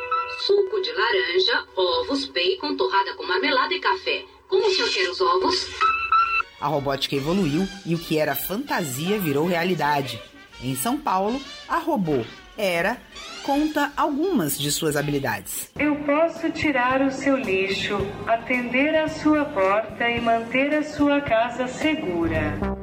Suco 0.52 0.82
de 0.82 0.92
laranja, 0.92 1.64
ovos, 1.78 2.26
bacon, 2.26 2.76
torrada 2.76 3.14
com 3.14 3.24
marmelada 3.26 3.74
e 3.74 3.80
café. 3.80 4.26
Como 4.50 4.68
o 4.68 4.70
senhor 4.70 4.90
quer 4.90 5.10
os 5.10 5.22
ovos? 5.22 5.66
A 6.60 6.68
robótica 6.68 7.16
evoluiu 7.16 7.66
e 7.86 7.96
o 7.96 7.98
que 7.98 8.18
era 8.18 8.36
fantasia 8.36 9.18
virou 9.18 9.48
realidade. 9.48 10.22
Em 10.62 10.76
São 10.76 10.98
Paulo, 10.98 11.42
a 11.70 11.78
robô 11.78 12.26
Era 12.58 13.02
conta 13.44 13.94
algumas 13.96 14.60
de 14.60 14.74
suas 14.74 14.98
habilidades. 14.98 15.72
Eu 15.80 15.96
posso 16.04 16.52
tirar 16.52 17.02
o 17.02 17.10
seu 17.10 17.38
lixo, 17.38 17.96
atender 18.28 18.94
a 18.94 19.08
sua 19.08 19.46
porta 19.46 20.10
e 20.10 20.20
manter 20.20 20.76
a 20.76 20.84
sua 20.84 21.22
casa 21.22 21.66
segura. 21.70 22.81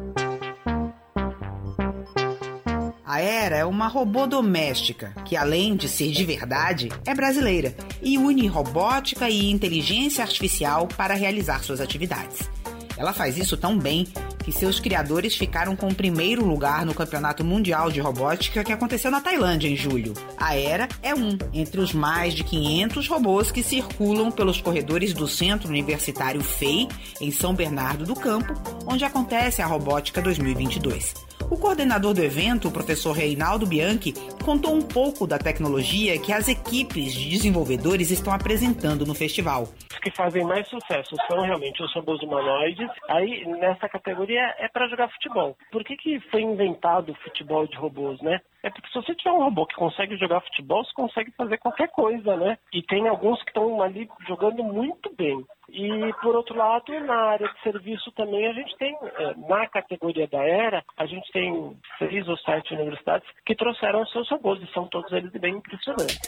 A 3.09 3.23
Era 3.23 3.57
é 3.57 3.65
uma 3.65 3.89
robô 3.89 4.27
doméstica 4.27 5.15
que, 5.25 5.35
além 5.35 5.75
de 5.75 5.89
ser 5.89 6.11
de 6.11 6.27
verdade, 6.27 6.91
é 7.07 7.15
brasileira 7.15 7.75
e 8.03 8.19
une 8.19 8.47
robótica 8.47 9.31
e 9.31 9.51
inteligência 9.51 10.23
artificial 10.23 10.87
para 10.87 11.15
realizar 11.15 11.65
suas 11.65 11.81
atividades. 11.81 12.51
Ela 12.99 13.15
faz 13.15 13.39
isso 13.39 13.57
tão 13.57 13.79
bem 13.79 14.07
que 14.45 14.53
seus 14.53 14.79
criadores 14.79 15.35
ficaram 15.35 15.75
com 15.75 15.89
o 15.89 15.95
primeiro 15.95 16.45
lugar 16.45 16.85
no 16.85 16.93
Campeonato 16.93 17.43
Mundial 17.43 17.91
de 17.91 17.99
Robótica 17.99 18.63
que 18.63 18.73
aconteceu 18.73 19.11
na 19.11 19.23
Tailândia 19.23 19.69
em 19.69 19.77
julho. 19.77 20.13
A 20.37 20.55
Era 20.55 20.87
é 21.03 21.15
um 21.15 21.39
entre 21.55 21.81
os 21.81 21.95
mais 21.95 22.35
de 22.35 22.45
500 22.45 23.09
robôs 23.09 23.51
que 23.51 23.63
circulam 23.63 24.31
pelos 24.31 24.61
corredores 24.61 25.15
do 25.15 25.27
Centro 25.27 25.71
Universitário 25.71 26.43
FEI, 26.43 26.87
em 27.23 27.31
São 27.31 27.55
Bernardo 27.55 28.05
do 28.05 28.15
Campo, 28.15 28.53
onde 28.87 29.03
acontece 29.03 29.63
a 29.63 29.67
Robótica 29.67 30.21
2022. 30.21 31.28
O 31.51 31.57
coordenador 31.57 32.13
do 32.13 32.23
evento, 32.23 32.69
o 32.69 32.73
professor 32.73 33.13
Reinaldo 33.13 33.67
Bianchi, 33.67 34.13
contou 34.45 34.75
um 34.75 34.83
pouco 34.83 35.27
da 35.27 35.39
tecnologia 35.39 36.21
que 36.21 36.33
as 36.33 36.49
equipes 36.49 37.15
de 37.15 37.31
desenvolvedores 37.31 38.11
estão 38.11 38.33
apresentando 38.33 39.07
no 39.07 39.15
festival. 39.15 39.65
Os 39.91 39.99
que 39.99 40.11
fazem 40.15 40.45
mais 40.45 40.69
sucesso 40.69 41.17
são 41.27 41.41
realmente 41.41 41.83
os 41.83 41.93
robôs 41.95 42.21
humanoides. 42.23 42.89
Aí, 43.09 43.47
nessa 43.47 43.89
categoria, 43.89 44.55
é 44.59 44.69
para 44.69 44.89
jogar 44.89 45.09
futebol. 45.11 45.57
Por 45.73 45.83
que, 45.85 45.97
que 45.97 46.21
foi 46.31 46.43
inventado 46.43 47.13
o 47.13 47.17
futebol 47.17 47.67
de 47.67 47.77
robôs, 47.77 48.21
né? 48.21 48.41
É 48.63 48.71
porque 48.71 48.89
se 48.89 48.95
você 48.95 49.15
tiver 49.15 49.33
um 49.33 49.45
robô 49.45 49.67
que 49.67 49.75
consegue 49.75 50.17
jogar 50.17 50.41
futebol, 50.43 50.85
você 50.85 50.93
consegue 50.95 51.31
fazer 51.33 51.59
qualquer 51.59 51.89
coisa, 51.89 52.37
né? 52.37 52.59
E 52.73 52.83
tem 52.83 53.09
alguns 53.09 53.43
que 53.43 53.51
estão 53.51 53.81
ali 53.81 54.09
jogando 54.27 54.63
muito 54.63 55.15
bem. 55.17 55.45
E, 55.69 56.13
por 56.23 56.35
outro 56.35 56.57
lado, 56.57 56.99
na 57.01 57.15
área 57.15 57.49
de 57.49 57.61
serviço 57.63 58.11
também 58.13 58.47
a 58.47 58.53
gente 58.53 58.77
tem, 58.79 58.97
é, 59.03 59.35
na 59.49 59.67
categoria 59.67 60.27
da 60.27 60.43
ERA, 60.43 60.83
a 60.97 61.07
gente 61.07 61.31
tem 61.31 61.77
seis 61.99 62.27
ou 62.27 62.37
sete 62.39 62.73
universidades 62.75 63.29
que 63.45 63.55
trouxeram 63.55 64.07
seus 64.07 64.29
robôs 64.31 64.63
e 64.63 64.73
são 64.73 64.87
todos 64.87 65.13
eles 65.13 65.31
bem 65.33 65.57
impressionantes. 65.57 66.19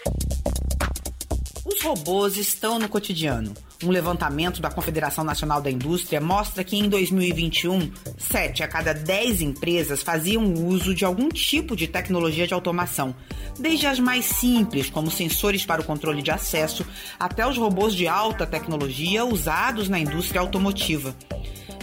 Os 1.65 1.83
robôs 1.83 2.39
estão 2.39 2.79
no 2.79 2.89
cotidiano. 2.89 3.53
Um 3.85 3.91
levantamento 3.91 4.63
da 4.63 4.71
Confederação 4.71 5.23
Nacional 5.23 5.61
da 5.61 5.71
Indústria 5.71 6.21
mostra 6.21 6.65
que 6.65 6.77
em 6.77 6.89
2021, 6.89 7.93
7 8.17 8.63
a 8.63 8.69
cada 8.69 8.95
10 8.95 9.43
empresas 9.43 10.03
faziam 10.03 10.53
uso 10.67 10.95
de 10.95 11.05
algum 11.05 11.29
tipo 11.29 11.77
de 11.77 11.87
tecnologia 11.87 12.47
de 12.47 12.55
automação, 12.55 13.15
desde 13.59 13.87
as 13.87 13.99
mais 13.99 14.25
simples, 14.25 14.89
como 14.89 15.11
sensores 15.11 15.65
para 15.65 15.83
o 15.83 15.85
controle 15.85 16.23
de 16.23 16.31
acesso, 16.31 16.85
até 17.19 17.47
os 17.47 17.59
robôs 17.59 17.95
de 17.95 18.09
alta 18.09 18.47
tecnologia 18.47 19.25
usados 19.25 19.89
na 19.89 19.99
indústria 19.99 20.41
automotiva. 20.41 21.15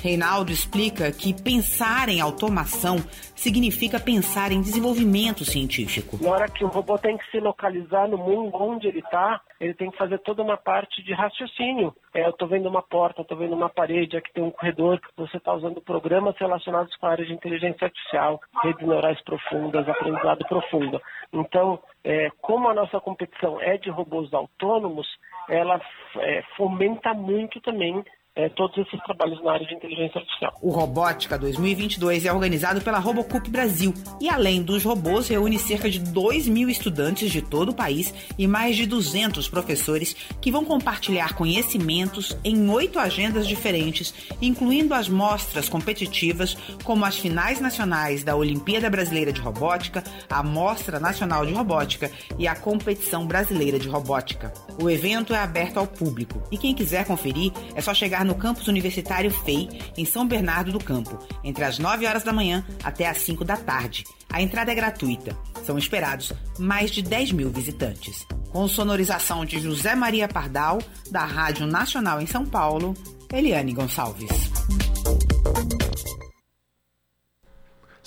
Reinaldo 0.02 0.52
explica 0.52 1.12
que 1.12 1.34
pensar 1.34 2.10
em 2.10 2.22
automação 2.22 2.98
significa 3.36 4.00
pensar 4.00 4.52
em 4.52 4.62
desenvolvimento 4.62 5.44
científico. 5.46 6.18
Na 6.22 6.32
hora 6.32 6.48
que 6.50 6.64
o 6.64 6.68
robô 6.68 6.98
tem 6.98 7.18
que 7.18 7.30
se 7.32 7.40
localizar 7.40 8.08
no 8.08 8.18
mundo 8.18 8.56
onde 8.56 8.88
ele 8.88 9.00
está, 9.00 9.42
ele 9.60 9.74
tem 9.74 9.90
que 9.92 9.98
fazer 9.98 10.20
toda 10.20 10.42
uma 10.42 10.58
parte 10.58 11.04
de 11.04 11.14
raciocínio. 11.14 11.94
É, 12.14 12.26
eu 12.26 12.32
estou 12.32 12.48
vendo 12.48 12.70
uma 12.70 12.82
porta, 12.82 13.22
estou 13.22 13.38
vendo 13.38 13.54
uma 13.54 13.70
parede, 13.70 14.18
aqui 14.18 14.32
tem 14.34 14.44
um 14.44 14.52
corredor. 14.52 15.00
Você 15.16 15.38
está 15.38 15.54
usando 15.54 15.82
programas 15.82 16.36
relacionados 16.38 16.96
com 16.96 17.06
a 17.06 17.12
área 17.12 17.26
de 17.26 17.34
inteligência 17.34 17.86
artificial, 17.86 18.40
redes 18.64 18.88
neurais 18.88 19.22
profundas, 19.24 19.88
aprendizado 19.88 20.46
profundo. 20.48 21.02
Então, 21.34 21.80
é, 22.04 22.30
como 22.42 22.70
a 22.70 22.74
nossa 22.74 23.00
competição 23.00 23.60
é 23.62 23.78
de 23.78 23.90
robôs 23.90 24.34
autônomos, 24.34 25.08
ela 25.50 25.82
é, 26.18 26.44
fomenta 26.56 27.14
muito 27.14 27.60
também 27.62 28.04
é, 28.38 28.48
todos 28.50 28.78
esses 28.78 29.04
trabalhos 29.04 29.44
na 29.44 29.52
área 29.52 29.66
de 29.66 29.74
inteligência 29.74 30.20
artificial. 30.20 30.54
O 30.62 30.70
Robótica 30.70 31.40
2022 31.40 32.26
é 32.26 32.32
organizado 32.32 32.80
pela 32.82 33.00
Robocup 33.00 33.50
Brasil 33.50 33.94
e, 34.22 34.30
além 34.30 34.62
dos 34.62 34.84
robôs, 34.84 35.28
reúne 35.28 35.58
cerca 35.58 35.90
de 35.90 36.00
2 36.00 36.48
mil 36.48 36.70
estudantes 36.70 37.32
de 37.32 37.42
todo 37.42 37.70
o 37.70 37.76
país 37.76 38.14
e 38.38 38.46
mais 38.46 38.76
de 38.76 38.86
200 38.86 39.50
professores 39.50 40.16
que 40.40 40.52
vão 40.52 40.64
compartilhar 40.64 41.34
conhecimentos 41.34 42.38
em 42.44 42.70
oito 42.70 43.00
agendas 43.00 43.48
diferentes, 43.48 44.14
incluindo 44.40 44.94
as 44.94 45.10
mostras 45.10 45.68
competitivas, 45.68 46.56
como 46.84 47.06
as 47.06 47.18
finais 47.18 47.60
nacionais 47.60 48.24
da 48.24 48.36
Olimpíada 48.36 48.88
Brasileira 48.90 49.34
de 49.34 49.42
Robótica, 49.42 50.04
a 50.30 50.44
Mostra 50.44 51.00
Nacional 51.00 51.44
de 51.44 51.54
Robótica 51.54 52.12
e 52.38 52.48
a 52.48 52.56
Competição 52.56 53.26
Brasileira 53.26 53.80
de 53.80 53.90
Robótica. 53.90 54.54
O 54.80 54.88
evento 54.92 55.34
é 55.34 55.40
aberto 55.40 55.78
ao 55.78 55.88
público 55.88 56.44
e 56.52 56.58
quem 56.58 56.76
quiser 56.76 57.04
conferir 57.06 57.52
é 57.74 57.82
só 57.82 57.96
chegar 57.96 58.27
no 58.28 58.36
campus 58.36 58.68
universitário 58.68 59.32
FEI, 59.32 59.70
em 59.98 60.06
São 60.06 60.28
Bernardo 60.28 60.72
do 60.72 60.84
Campo, 60.84 61.18
entre 61.44 61.64
as 61.64 61.80
9 61.80 62.06
horas 62.06 62.24
da 62.24 62.34
manhã 62.34 62.64
até 62.84 63.08
as 63.08 63.18
5 63.20 63.44
da 63.44 63.58
tarde. 63.58 64.04
A 64.30 64.42
entrada 64.42 64.72
é 64.72 64.76
gratuita. 64.76 65.36
São 65.66 65.78
esperados 65.78 66.34
mais 66.60 66.92
de 66.92 67.02
10 67.02 67.32
mil 67.32 67.50
visitantes. 67.50 68.28
Com 68.52 68.68
sonorização 68.68 69.46
de 69.46 69.60
José 69.60 69.96
Maria 69.96 70.28
Pardal, 70.28 70.80
da 71.10 71.26
Rádio 71.26 71.66
Nacional 71.66 72.22
em 72.22 72.28
São 72.28 72.46
Paulo, 72.46 72.94
Eliane 73.32 73.74
Gonçalves. 73.74 74.97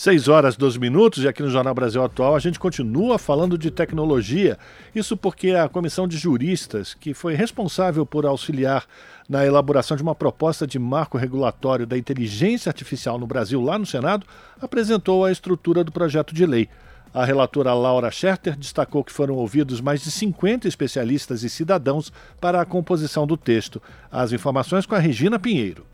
6 0.01 0.29
horas 0.29 0.57
12 0.57 0.79
minutos 0.79 1.25
e 1.25 1.29
aqui 1.29 1.43
no 1.43 1.51
Jornal 1.51 1.75
Brasil 1.75 2.03
Atual 2.03 2.35
a 2.35 2.39
gente 2.39 2.59
continua 2.59 3.19
falando 3.19 3.59
de 3.59 3.71
tecnologia. 3.71 4.59
Isso 4.95 5.15
porque 5.15 5.51
a 5.51 5.69
comissão 5.69 6.09
de 6.09 6.17
juristas, 6.17 6.95
que 6.95 7.13
foi 7.13 7.35
responsável 7.35 8.07
por 8.07 8.25
auxiliar 8.25 8.87
na 9.29 9.45
elaboração 9.45 9.99
de 9.99 10.03
uma 10.03 10.15
proposta 10.15 10.67
de 10.67 10.79
marco 10.79 11.19
regulatório 11.19 11.87
da 11.87 11.99
inteligência 11.99 12.71
artificial 12.71 13.19
no 13.19 13.27
Brasil, 13.27 13.61
lá 13.61 13.79
no 13.79 13.85
Senado, 13.85 14.25
apresentou 14.59 15.27
a 15.27 15.31
estrutura 15.31 15.85
do 15.85 15.93
projeto 15.93 16.35
de 16.35 16.47
lei. 16.47 16.67
A 17.13 17.23
relatora 17.23 17.75
Laura 17.75 18.11
Scherter 18.11 18.57
destacou 18.57 19.05
que 19.05 19.13
foram 19.13 19.35
ouvidos 19.35 19.83
mais 19.83 20.01
de 20.01 20.11
50 20.11 20.67
especialistas 20.67 21.43
e 21.43 21.51
cidadãos 21.51 22.11
para 22.41 22.59
a 22.59 22.65
composição 22.65 23.27
do 23.27 23.37
texto. 23.37 23.83
As 24.11 24.33
informações 24.33 24.87
com 24.87 24.95
a 24.95 24.99
Regina 24.99 25.39
Pinheiro. 25.39 25.90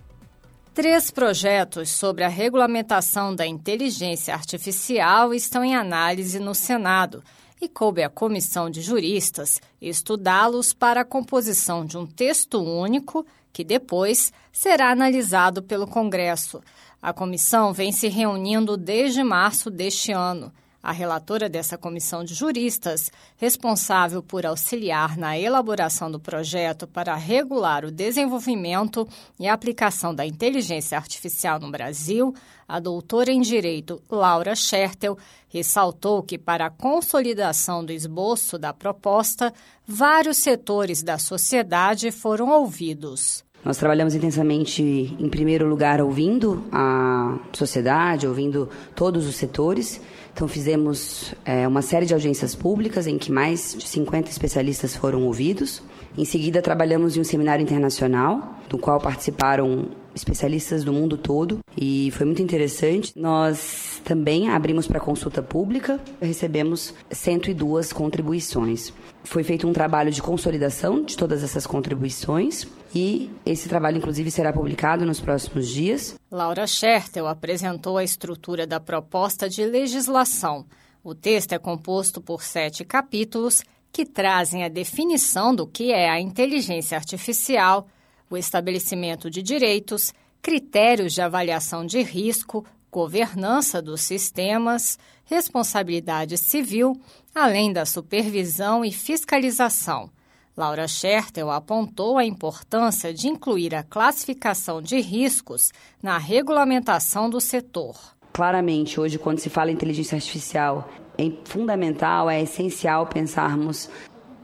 Três 0.76 1.10
projetos 1.10 1.88
sobre 1.88 2.22
a 2.22 2.28
regulamentação 2.28 3.34
da 3.34 3.46
inteligência 3.46 4.34
artificial 4.34 5.32
estão 5.32 5.64
em 5.64 5.74
análise 5.74 6.38
no 6.38 6.54
Senado 6.54 7.24
e 7.58 7.66
coube 7.66 8.02
à 8.02 8.10
comissão 8.10 8.68
de 8.68 8.82
juristas 8.82 9.58
estudá-los 9.80 10.74
para 10.74 11.00
a 11.00 11.04
composição 11.04 11.82
de 11.82 11.96
um 11.96 12.06
texto 12.06 12.62
único 12.62 13.24
que 13.54 13.64
depois 13.64 14.34
será 14.52 14.90
analisado 14.90 15.62
pelo 15.62 15.86
Congresso. 15.86 16.60
A 17.00 17.10
comissão 17.10 17.72
vem 17.72 17.90
se 17.90 18.08
reunindo 18.08 18.76
desde 18.76 19.24
março 19.24 19.70
deste 19.70 20.12
ano. 20.12 20.52
A 20.86 20.92
relatora 20.92 21.48
dessa 21.48 21.76
comissão 21.76 22.22
de 22.22 22.32
juristas, 22.32 23.10
responsável 23.36 24.22
por 24.22 24.46
auxiliar 24.46 25.18
na 25.18 25.36
elaboração 25.36 26.08
do 26.08 26.20
projeto 26.20 26.86
para 26.86 27.16
regular 27.16 27.84
o 27.84 27.90
desenvolvimento 27.90 29.04
e 29.36 29.48
aplicação 29.48 30.14
da 30.14 30.24
inteligência 30.24 30.96
artificial 30.96 31.58
no 31.58 31.72
Brasil, 31.72 32.32
a 32.68 32.78
doutora 32.78 33.32
em 33.32 33.40
Direito 33.40 34.00
Laura 34.08 34.54
Schertel, 34.54 35.18
ressaltou 35.48 36.22
que, 36.22 36.38
para 36.38 36.66
a 36.66 36.70
consolidação 36.70 37.84
do 37.84 37.90
esboço 37.90 38.56
da 38.56 38.72
proposta, 38.72 39.52
vários 39.84 40.36
setores 40.36 41.02
da 41.02 41.18
sociedade 41.18 42.12
foram 42.12 42.48
ouvidos. 42.50 43.44
Nós 43.64 43.76
trabalhamos 43.76 44.14
intensamente, 44.14 44.84
em 45.18 45.28
primeiro 45.28 45.66
lugar, 45.66 46.00
ouvindo 46.00 46.64
a 46.70 47.40
sociedade, 47.52 48.24
ouvindo 48.24 48.68
todos 48.94 49.26
os 49.26 49.34
setores 49.34 50.00
então, 50.36 50.46
fizemos 50.46 51.34
é, 51.46 51.66
uma 51.66 51.80
série 51.80 52.04
de 52.04 52.12
audiências 52.12 52.54
públicas 52.54 53.06
em 53.06 53.16
que 53.16 53.32
mais 53.32 53.74
de 53.74 53.88
50 53.88 54.28
especialistas 54.28 54.94
foram 54.94 55.22
ouvidos. 55.22 55.82
Em 56.14 56.26
seguida, 56.26 56.60
trabalhamos 56.60 57.16
em 57.16 57.20
um 57.20 57.24
seminário 57.24 57.62
internacional, 57.62 58.60
do 58.68 58.76
qual 58.76 59.00
participaram 59.00 59.88
especialistas 60.16 60.82
do 60.82 60.92
mundo 60.92 61.16
todo, 61.16 61.60
e 61.76 62.10
foi 62.12 62.26
muito 62.26 62.42
interessante. 62.42 63.12
Nós 63.14 64.00
Também 64.02 64.48
abrimos 64.48 64.86
para 64.86 65.00
consulta 65.00 65.42
pública, 65.42 66.00
recebemos 66.20 66.94
102 67.10 67.92
contribuições. 67.92 68.92
Foi 69.24 69.42
feito 69.42 69.66
um 69.66 69.72
trabalho 69.72 70.10
de 70.12 70.22
consolidação 70.22 71.02
de 71.02 71.16
todas 71.16 71.42
essas 71.42 71.66
contribuições 71.66 72.66
e 72.94 73.28
esse 73.44 73.68
trabalho, 73.68 73.98
inclusive, 73.98 74.30
será 74.30 74.52
publicado 74.52 75.04
nos 75.04 75.20
próximos 75.20 75.68
dias. 75.68 76.14
Laura 76.30 76.66
Schertel 76.66 77.26
apresentou 77.26 77.98
a 77.98 78.04
estrutura 78.04 78.66
da 78.66 78.78
proposta 78.78 79.48
de 79.48 79.64
legislação. 79.64 80.64
O 81.02 81.14
texto 81.14 81.52
é 81.52 81.58
composto 81.58 82.20
por 82.20 82.42
sete 82.42 82.84
capítulos 82.84 83.62
que 83.92 84.04
trazem 84.04 84.62
a 84.62 84.68
definição 84.68 85.54
do 85.54 85.66
que 85.66 85.90
é 85.90 86.08
a 86.08 86.20
inteligência 86.20 86.96
artificial, 86.96 87.88
o 88.30 88.36
estabelecimento 88.36 89.30
de 89.30 89.42
direitos, 89.42 90.12
critérios 90.42 91.12
de 91.12 91.20
avaliação 91.20 91.84
de 91.84 92.02
risco, 92.02 92.64
governança 92.90 93.82
dos 93.82 94.00
sistemas, 94.00 94.98
responsabilidade 95.24 96.38
civil, 96.38 96.98
além 97.34 97.72
da 97.72 97.84
supervisão 97.84 98.84
e 98.84 98.92
fiscalização. 98.92 100.10
Laura 100.56 100.88
Schertel 100.88 101.50
apontou 101.50 102.16
a 102.16 102.24
importância 102.24 103.12
de 103.12 103.28
incluir 103.28 103.74
a 103.74 103.82
classificação 103.82 104.80
de 104.80 104.98
riscos 105.00 105.70
na 106.02 106.16
regulamentação 106.16 107.28
do 107.28 107.40
setor. 107.40 107.94
Claramente, 108.32 108.98
hoje, 108.98 109.18
quando 109.18 109.38
se 109.38 109.50
fala 109.50 109.70
em 109.70 109.74
inteligência 109.74 110.16
artificial, 110.16 110.88
é 111.18 111.30
fundamental, 111.44 112.30
é 112.30 112.42
essencial 112.42 113.06
pensarmos 113.06 113.90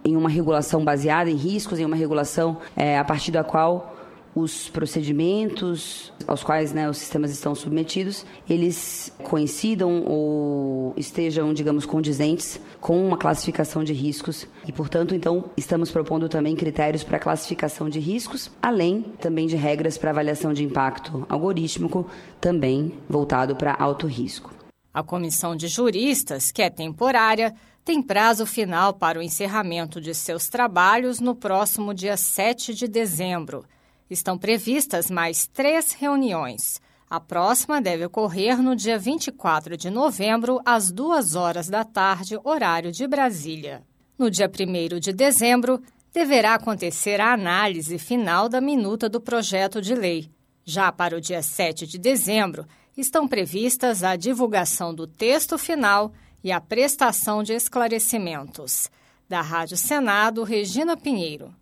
em 0.04 0.16
uma 0.16 0.28
regulação 0.28 0.84
baseada 0.84 1.30
em 1.30 1.36
riscos, 1.36 1.78
em 1.78 1.84
uma 1.84 1.96
regulação 1.96 2.58
é, 2.76 2.98
a 2.98 3.04
partir 3.04 3.30
da 3.30 3.44
qual 3.44 3.92
os 4.34 4.68
procedimentos 4.70 6.12
aos 6.26 6.42
quais 6.42 6.72
né, 6.72 6.88
os 6.88 6.96
sistemas 6.96 7.30
estão 7.30 7.54
submetidos, 7.54 8.24
eles 8.48 9.12
coincidam 9.22 10.04
ou 10.06 10.94
estejam, 10.96 11.52
digamos, 11.52 11.84
condizentes 11.84 12.58
com 12.80 13.06
uma 13.06 13.18
classificação 13.18 13.84
de 13.84 13.92
riscos 13.92 14.46
e, 14.66 14.72
portanto, 14.72 15.14
então, 15.14 15.44
estamos 15.56 15.90
propondo 15.90 16.28
também 16.28 16.56
critérios 16.56 17.04
para 17.04 17.18
classificação 17.18 17.88
de 17.88 18.00
riscos, 18.00 18.50
além 18.62 19.02
também 19.20 19.46
de 19.46 19.56
regras 19.56 19.98
para 19.98 20.10
avaliação 20.10 20.52
de 20.52 20.64
impacto 20.64 21.26
algorítmico, 21.28 22.06
também 22.40 22.94
voltado 23.08 23.54
para 23.54 23.74
alto 23.74 24.06
risco. 24.06 24.52
A 24.94 25.02
comissão 25.02 25.56
de 25.56 25.68
juristas, 25.68 26.50
que 26.50 26.62
é 26.62 26.68
temporária, 26.68 27.54
tem 27.84 28.00
prazo 28.00 28.46
final 28.46 28.94
para 28.94 29.18
o 29.18 29.22
encerramento 29.22 30.00
de 30.00 30.14
seus 30.14 30.48
trabalhos 30.48 31.18
no 31.18 31.34
próximo 31.34 31.92
dia 31.92 32.16
7 32.16 32.74
de 32.74 32.86
dezembro. 32.86 33.64
Estão 34.09 34.38
previstas 34.38 35.10
mais 35.10 35.46
três 35.46 35.92
reuniões. 35.92 36.80
A 37.10 37.18
próxima 37.18 37.80
deve 37.80 38.06
ocorrer 38.06 38.62
no 38.62 38.76
dia 38.76 38.98
24 38.98 39.76
de 39.76 39.90
novembro, 39.90 40.60
às 40.64 40.90
duas 40.90 41.34
horas 41.34 41.68
da 41.68 41.84
tarde, 41.84 42.38
horário 42.44 42.92
de 42.92 43.06
Brasília. 43.06 43.82
No 44.16 44.30
dia 44.30 44.48
1 44.48 45.00
de 45.00 45.12
dezembro, 45.12 45.82
deverá 46.12 46.54
acontecer 46.54 47.20
a 47.20 47.32
análise 47.32 47.98
final 47.98 48.48
da 48.48 48.60
minuta 48.60 49.09
do 49.09 49.20
projeto 49.20 49.82
de 49.82 49.94
lei. 49.94 50.30
Já 50.64 50.92
para 50.92 51.16
o 51.16 51.20
dia 51.20 51.42
7 51.42 51.86
de 51.86 51.98
dezembro, 51.98 52.64
estão 52.96 53.26
previstas 53.26 54.04
a 54.04 54.14
divulgação 54.14 54.94
do 54.94 55.06
texto 55.06 55.59
final 55.59 56.12
e 56.43 56.51
a 56.51 56.60
prestação 56.60 57.43
de 57.43 57.52
esclarecimentos. 57.52 58.90
Da 59.28 59.40
Rádio 59.40 59.77
Senado, 59.77 60.43
Regina 60.44 60.97
Pinheiro. 60.97 61.55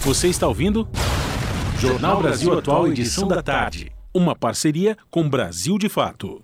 Você 0.00 0.28
está 0.28 0.48
ouvindo? 0.48 0.88
Jornal 1.78 2.20
Brasil 2.20 2.58
Atual, 2.58 2.88
edição 2.88 3.28
da 3.28 3.42
tarde. 3.42 3.92
Uma 4.12 4.34
parceria 4.34 4.96
com 5.10 5.28
Brasil 5.28 5.78
de 5.78 5.88
Fato. 5.88 6.40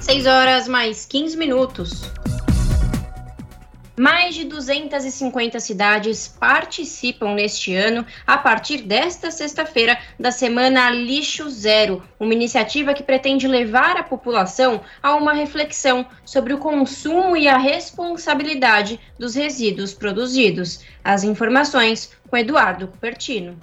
6 0.00 0.26
horas 0.26 0.68
mais 0.68 1.06
15 1.06 1.36
minutos. 1.36 2.02
Mais 4.00 4.34
de 4.34 4.44
250 4.44 5.60
cidades 5.60 6.26
participam 6.26 7.34
neste 7.34 7.74
ano, 7.76 8.06
a 8.26 8.38
partir 8.38 8.78
desta 8.78 9.30
sexta-feira, 9.30 9.98
da 10.18 10.32
Semana 10.32 10.88
Lixo 10.88 11.50
Zero, 11.50 12.02
uma 12.18 12.32
iniciativa 12.32 12.94
que 12.94 13.02
pretende 13.02 13.46
levar 13.46 13.98
a 13.98 14.02
população 14.02 14.80
a 15.02 15.14
uma 15.16 15.34
reflexão 15.34 16.06
sobre 16.24 16.54
o 16.54 16.58
consumo 16.58 17.36
e 17.36 17.46
a 17.46 17.58
responsabilidade 17.58 18.98
dos 19.18 19.34
resíduos 19.34 19.92
produzidos. 19.92 20.80
As 21.04 21.22
informações 21.22 22.10
com 22.26 22.38
Eduardo 22.38 22.88
Cupertino. 22.88 23.60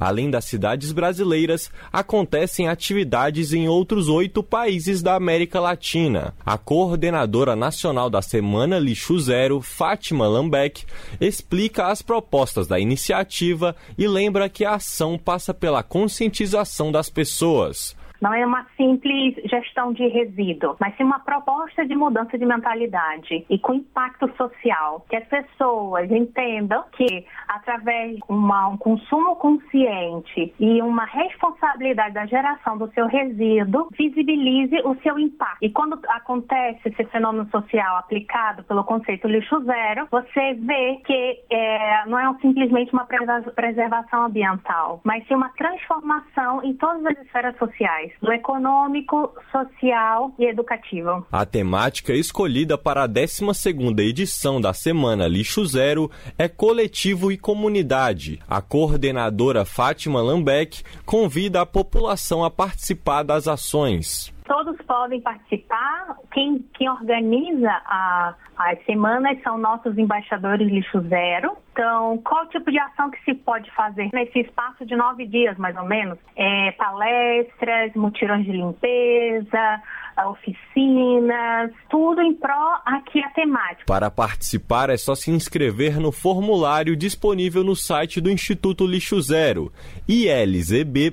Além 0.00 0.30
das 0.30 0.46
cidades 0.46 0.92
brasileiras, 0.92 1.70
acontecem 1.92 2.68
atividades 2.68 3.52
em 3.52 3.68
outros 3.68 4.08
oito 4.08 4.42
países 4.42 5.02
da 5.02 5.14
América 5.14 5.60
Latina. 5.60 6.34
A 6.44 6.56
coordenadora 6.56 7.54
nacional 7.54 8.08
da 8.08 8.22
Semana 8.22 8.78
Lixo 8.78 9.20
Zero, 9.20 9.60
Fátima 9.60 10.26
Lambeck, 10.26 10.86
explica 11.20 11.88
as 11.88 12.00
propostas 12.00 12.66
da 12.66 12.80
iniciativa 12.80 13.76
e 13.98 14.08
lembra 14.08 14.48
que 14.48 14.64
a 14.64 14.76
ação 14.76 15.18
passa 15.18 15.52
pela 15.52 15.82
conscientização 15.82 16.90
das 16.90 17.10
pessoas. 17.10 17.94
Não 18.20 18.34
é 18.34 18.44
uma 18.44 18.66
simples 18.76 19.34
gestão 19.44 19.92
de 19.92 20.06
resíduo, 20.06 20.76
mas 20.78 20.94
sim 20.96 21.04
uma 21.04 21.20
proposta 21.20 21.86
de 21.86 21.94
mudança 21.94 22.36
de 22.36 22.44
mentalidade 22.44 23.46
e 23.48 23.58
com 23.58 23.74
impacto 23.74 24.30
social. 24.36 25.04
Que 25.08 25.16
as 25.16 25.26
pessoas 25.26 26.10
entendam 26.10 26.84
que, 26.92 27.24
através 27.48 28.16
de 28.16 28.22
uma, 28.28 28.68
um 28.68 28.76
consumo 28.76 29.36
consciente 29.36 30.54
e 30.60 30.82
uma 30.82 31.04
responsabilidade 31.06 32.14
da 32.14 32.26
geração 32.26 32.76
do 32.76 32.90
seu 32.92 33.06
resíduo, 33.06 33.88
visibilize 33.96 34.76
o 34.84 34.94
seu 34.96 35.18
impacto. 35.18 35.62
E 35.62 35.70
quando 35.70 35.98
acontece 36.08 36.80
esse 36.88 37.04
fenômeno 37.04 37.48
social 37.50 37.96
aplicado 37.96 38.62
pelo 38.64 38.84
conceito 38.84 39.28
lixo 39.28 39.60
zero, 39.64 40.06
você 40.10 40.54
vê 40.54 41.00
que 41.06 41.40
é, 41.50 42.04
não 42.06 42.18
é 42.18 42.38
simplesmente 42.40 42.92
uma 42.92 43.06
preservação 43.06 44.24
ambiental, 44.24 45.00
mas 45.04 45.26
sim 45.26 45.34
uma 45.34 45.48
transformação 45.50 46.62
em 46.62 46.74
todas 46.74 47.04
as 47.06 47.18
esferas 47.24 47.56
sociais 47.56 48.09
do 48.20 48.32
econômico, 48.32 49.32
social 49.50 50.32
e 50.38 50.44
educativo. 50.44 51.26
A 51.30 51.44
temática 51.44 52.12
escolhida 52.12 52.76
para 52.76 53.04
a 53.04 53.08
12ª 53.08 54.00
edição 54.00 54.60
da 54.60 54.72
Semana 54.72 55.26
Lixo 55.26 55.64
Zero 55.66 56.10
é 56.38 56.48
coletivo 56.48 57.30
e 57.30 57.36
comunidade. 57.36 58.40
A 58.48 58.60
coordenadora 58.60 59.64
Fátima 59.64 60.22
Lambeck 60.22 60.82
convida 61.04 61.60
a 61.60 61.66
população 61.66 62.44
a 62.44 62.50
participar 62.50 63.22
das 63.22 63.46
ações 63.46 64.32
todos 64.44 64.76
podem 64.86 65.20
participar. 65.20 66.16
Quem, 66.32 66.64
quem 66.74 66.88
organiza 66.88 67.70
a, 67.86 68.34
as 68.56 68.84
semanas 68.84 69.40
são 69.42 69.56
nossos 69.58 69.96
embaixadores 69.96 70.68
Lixo 70.68 71.00
Zero. 71.08 71.56
Então, 71.72 72.18
qual 72.18 72.46
tipo 72.48 72.70
de 72.70 72.78
ação 72.78 73.10
que 73.10 73.22
se 73.24 73.34
pode 73.34 73.70
fazer 73.72 74.10
nesse 74.12 74.40
espaço 74.40 74.84
de 74.84 74.94
nove 74.96 75.26
dias, 75.26 75.56
mais 75.56 75.76
ou 75.76 75.84
menos? 75.84 76.18
É, 76.36 76.72
palestras, 76.72 77.94
mutirões 77.94 78.44
de 78.44 78.52
limpeza, 78.52 79.82
oficinas, 80.26 81.70
tudo 81.88 82.20
em 82.20 82.34
pró 82.34 82.80
aqui 82.84 83.22
a 83.22 83.30
temática. 83.30 83.84
Para 83.86 84.10
participar 84.10 84.90
é 84.90 84.96
só 84.96 85.14
se 85.14 85.30
inscrever 85.30 85.98
no 85.98 86.12
formulário 86.12 86.96
disponível 86.96 87.64
no 87.64 87.76
site 87.76 88.20
do 88.20 88.30
Instituto 88.30 88.86
Lixo 88.86 89.20
Zero, 89.22 89.72
ilzb.org 90.08 91.10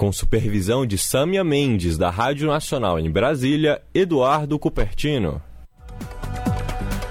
com 0.00 0.10
supervisão 0.10 0.86
de 0.86 0.96
Sâmia 0.96 1.44
Mendes, 1.44 1.98
da 1.98 2.08
Rádio 2.08 2.48
Nacional 2.48 2.98
em 2.98 3.10
Brasília, 3.10 3.82
Eduardo 3.92 4.58
Cupertino. 4.58 5.42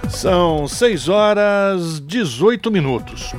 São 0.10 0.68
6 0.68 1.08
horas 1.08 2.00
18 2.00 2.72
minutos. 2.72 3.32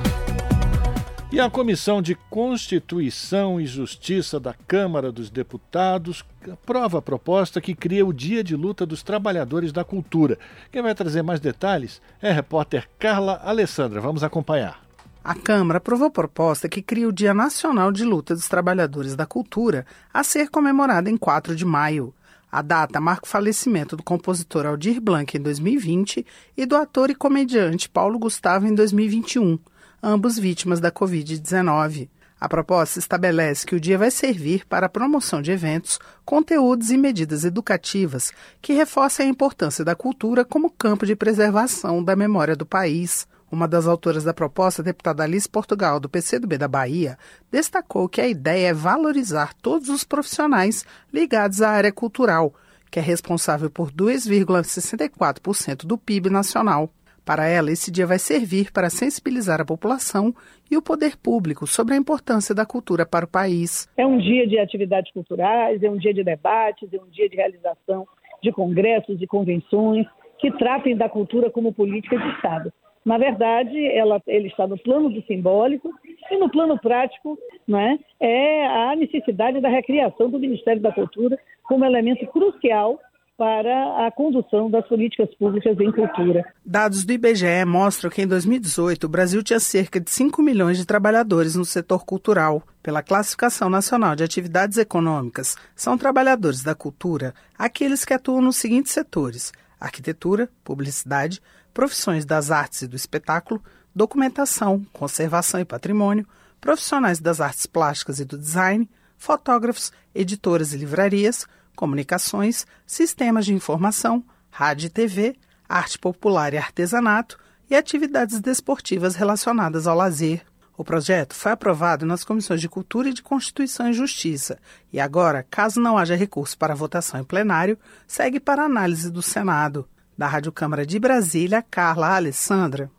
E 1.32 1.40
a 1.40 1.50
Comissão 1.50 2.00
de 2.00 2.14
Constituição 2.30 3.60
e 3.60 3.66
Justiça 3.66 4.38
da 4.38 4.54
Câmara 4.54 5.10
dos 5.10 5.28
Deputados 5.30 6.24
aprova 6.48 6.98
a 6.98 7.02
proposta 7.02 7.60
que 7.60 7.74
cria 7.74 8.06
o 8.06 8.12
Dia 8.12 8.44
de 8.44 8.54
Luta 8.54 8.86
dos 8.86 9.02
Trabalhadores 9.02 9.72
da 9.72 9.82
Cultura. 9.82 10.38
Quem 10.70 10.80
vai 10.80 10.94
trazer 10.94 11.22
mais 11.22 11.40
detalhes 11.40 12.00
é 12.22 12.30
a 12.30 12.34
repórter 12.34 12.88
Carla 13.00 13.40
Alessandra. 13.44 14.00
Vamos 14.00 14.22
acompanhar. 14.22 14.89
A 15.22 15.34
Câmara 15.34 15.76
aprovou 15.76 16.10
proposta 16.10 16.66
que 16.66 16.80
cria 16.80 17.06
o 17.06 17.12
Dia 17.12 17.34
Nacional 17.34 17.92
de 17.92 18.04
Luta 18.04 18.34
dos 18.34 18.48
Trabalhadores 18.48 19.14
da 19.14 19.26
Cultura, 19.26 19.84
a 20.14 20.24
ser 20.24 20.48
comemorado 20.48 21.10
em 21.10 21.16
4 21.16 21.54
de 21.54 21.64
maio. 21.64 22.14
A 22.50 22.62
data 22.62 22.98
marca 23.00 23.26
o 23.26 23.28
falecimento 23.28 23.96
do 23.96 24.02
compositor 24.02 24.64
Aldir 24.64 24.98
Blanc 24.98 25.36
em 25.36 25.40
2020 25.40 26.26
e 26.56 26.64
do 26.64 26.74
ator 26.74 27.10
e 27.10 27.14
comediante 27.14 27.88
Paulo 27.88 28.18
Gustavo 28.18 28.66
em 28.66 28.74
2021, 28.74 29.58
ambos 30.02 30.38
vítimas 30.38 30.80
da 30.80 30.90
Covid-19. 30.90 32.08
A 32.40 32.48
proposta 32.48 32.98
estabelece 32.98 33.66
que 33.66 33.76
o 33.76 33.80
dia 33.80 33.98
vai 33.98 34.10
servir 34.10 34.64
para 34.66 34.86
a 34.86 34.88
promoção 34.88 35.42
de 35.42 35.52
eventos, 35.52 36.00
conteúdos 36.24 36.90
e 36.90 36.96
medidas 36.96 37.44
educativas 37.44 38.32
que 38.62 38.72
reforcem 38.72 39.26
a 39.26 39.28
importância 39.30 39.84
da 39.84 39.94
cultura 39.94 40.46
como 40.46 40.70
campo 40.70 41.04
de 41.04 41.14
preservação 41.14 42.02
da 42.02 42.16
memória 42.16 42.56
do 42.56 42.64
país. 42.64 43.28
Uma 43.52 43.66
das 43.66 43.88
autoras 43.88 44.22
da 44.22 44.32
proposta, 44.32 44.80
a 44.80 44.84
deputada 44.84 45.24
Alice 45.24 45.48
Portugal, 45.48 45.98
do 45.98 46.08
PCdoB 46.08 46.56
da 46.56 46.68
Bahia, 46.68 47.16
destacou 47.50 48.08
que 48.08 48.20
a 48.20 48.28
ideia 48.28 48.68
é 48.68 48.72
valorizar 48.72 49.54
todos 49.54 49.88
os 49.88 50.04
profissionais 50.04 50.86
ligados 51.12 51.60
à 51.60 51.70
área 51.70 51.90
cultural, 51.90 52.54
que 52.88 53.00
é 53.00 53.02
responsável 53.02 53.68
por 53.68 53.90
2,64% 53.90 55.84
do 55.84 55.98
PIB 55.98 56.30
nacional. 56.30 56.90
Para 57.24 57.48
ela, 57.48 57.72
esse 57.72 57.90
dia 57.90 58.06
vai 58.06 58.20
servir 58.20 58.70
para 58.72 58.88
sensibilizar 58.88 59.60
a 59.60 59.64
população 59.64 60.32
e 60.70 60.76
o 60.76 60.82
poder 60.82 61.16
público 61.16 61.66
sobre 61.66 61.94
a 61.94 61.96
importância 61.96 62.54
da 62.54 62.64
cultura 62.64 63.04
para 63.04 63.24
o 63.24 63.28
país. 63.28 63.88
É 63.96 64.06
um 64.06 64.18
dia 64.18 64.46
de 64.46 64.60
atividades 64.60 65.12
culturais, 65.12 65.82
é 65.82 65.90
um 65.90 65.96
dia 65.96 66.14
de 66.14 66.22
debates, 66.22 66.88
é 66.92 66.98
um 66.98 67.08
dia 67.10 67.28
de 67.28 67.34
realização 67.34 68.06
de 68.40 68.52
congressos 68.52 69.20
e 69.20 69.26
convenções 69.26 70.06
que 70.38 70.50
tratem 70.52 70.96
da 70.96 71.08
cultura 71.08 71.50
como 71.50 71.72
política 71.72 72.16
de 72.16 72.28
Estado. 72.30 72.72
Na 73.04 73.16
verdade, 73.16 73.82
ela, 73.86 74.20
ele 74.26 74.48
está 74.48 74.66
no 74.66 74.78
plano 74.78 75.08
do 75.08 75.22
simbólico 75.22 75.90
e 76.30 76.36
no 76.36 76.50
plano 76.50 76.78
prático 76.78 77.38
né, 77.66 77.98
é 78.20 78.66
a 78.66 78.94
necessidade 78.94 79.60
da 79.60 79.68
recriação 79.68 80.30
do 80.30 80.38
Ministério 80.38 80.82
da 80.82 80.92
Cultura 80.92 81.38
como 81.64 81.84
elemento 81.84 82.26
crucial 82.26 82.98
para 83.40 84.06
a 84.06 84.10
condução 84.10 84.70
das 84.70 84.86
políticas 84.86 85.34
públicas 85.36 85.74
em 85.80 85.90
cultura. 85.90 86.44
Dados 86.62 87.06
do 87.06 87.12
IBGE 87.14 87.64
mostram 87.66 88.10
que 88.10 88.20
em 88.20 88.26
2018 88.26 89.04
o 89.04 89.08
Brasil 89.08 89.42
tinha 89.42 89.58
cerca 89.58 89.98
de 89.98 90.10
5 90.10 90.42
milhões 90.42 90.76
de 90.76 90.84
trabalhadores 90.84 91.56
no 91.56 91.64
setor 91.64 92.04
cultural. 92.04 92.62
Pela 92.82 93.02
Classificação 93.02 93.70
Nacional 93.70 94.14
de 94.14 94.22
Atividades 94.22 94.76
Econômicas, 94.76 95.56
são 95.74 95.96
trabalhadores 95.96 96.62
da 96.62 96.74
cultura 96.74 97.32
aqueles 97.58 98.04
que 98.04 98.12
atuam 98.12 98.42
nos 98.42 98.56
seguintes 98.56 98.92
setores: 98.92 99.52
arquitetura, 99.80 100.46
publicidade, 100.62 101.40
profissões 101.72 102.24
das 102.24 102.50
artes 102.50 102.82
e 102.82 102.86
do 102.86 102.96
espetáculo, 102.96 103.62
documentação, 103.94 104.84
conservação 104.92 105.60
e 105.60 105.64
patrimônio, 105.64 106.26
profissionais 106.60 107.18
das 107.18 107.40
artes 107.40 107.66
plásticas 107.66 108.20
e 108.20 108.24
do 108.24 108.36
design, 108.36 108.88
fotógrafos, 109.16 109.92
editoras 110.14 110.72
e 110.72 110.76
livrarias, 110.76 111.46
comunicações, 111.74 112.66
sistemas 112.86 113.46
de 113.46 113.54
informação, 113.54 114.24
rádio 114.50 114.86
e 114.86 114.90
TV, 114.90 115.36
arte 115.68 115.98
popular 115.98 116.52
e 116.52 116.58
artesanato 116.58 117.38
e 117.70 117.76
atividades 117.76 118.40
desportivas 118.40 119.14
relacionadas 119.14 119.86
ao 119.86 119.96
lazer. 119.96 120.42
O 120.76 120.84
projeto 120.84 121.34
foi 121.34 121.52
aprovado 121.52 122.06
nas 122.06 122.24
comissões 122.24 122.60
de 122.60 122.68
Cultura 122.68 123.10
e 123.10 123.12
de 123.12 123.22
Constituição 123.22 123.90
e 123.90 123.92
Justiça 123.92 124.58
e 124.92 124.98
agora, 124.98 125.46
caso 125.50 125.80
não 125.80 125.96
haja 125.96 126.16
recurso 126.16 126.56
para 126.56 126.74
votação 126.74 127.20
em 127.20 127.24
plenário, 127.24 127.78
segue 128.06 128.40
para 128.40 128.64
análise 128.64 129.10
do 129.10 129.22
Senado. 129.22 129.86
Da 130.20 130.26
Rádio 130.26 130.52
Câmara 130.52 130.84
de 130.84 130.98
Brasília, 130.98 131.62
Carla 131.62 132.14
Alessandra. 132.14 132.90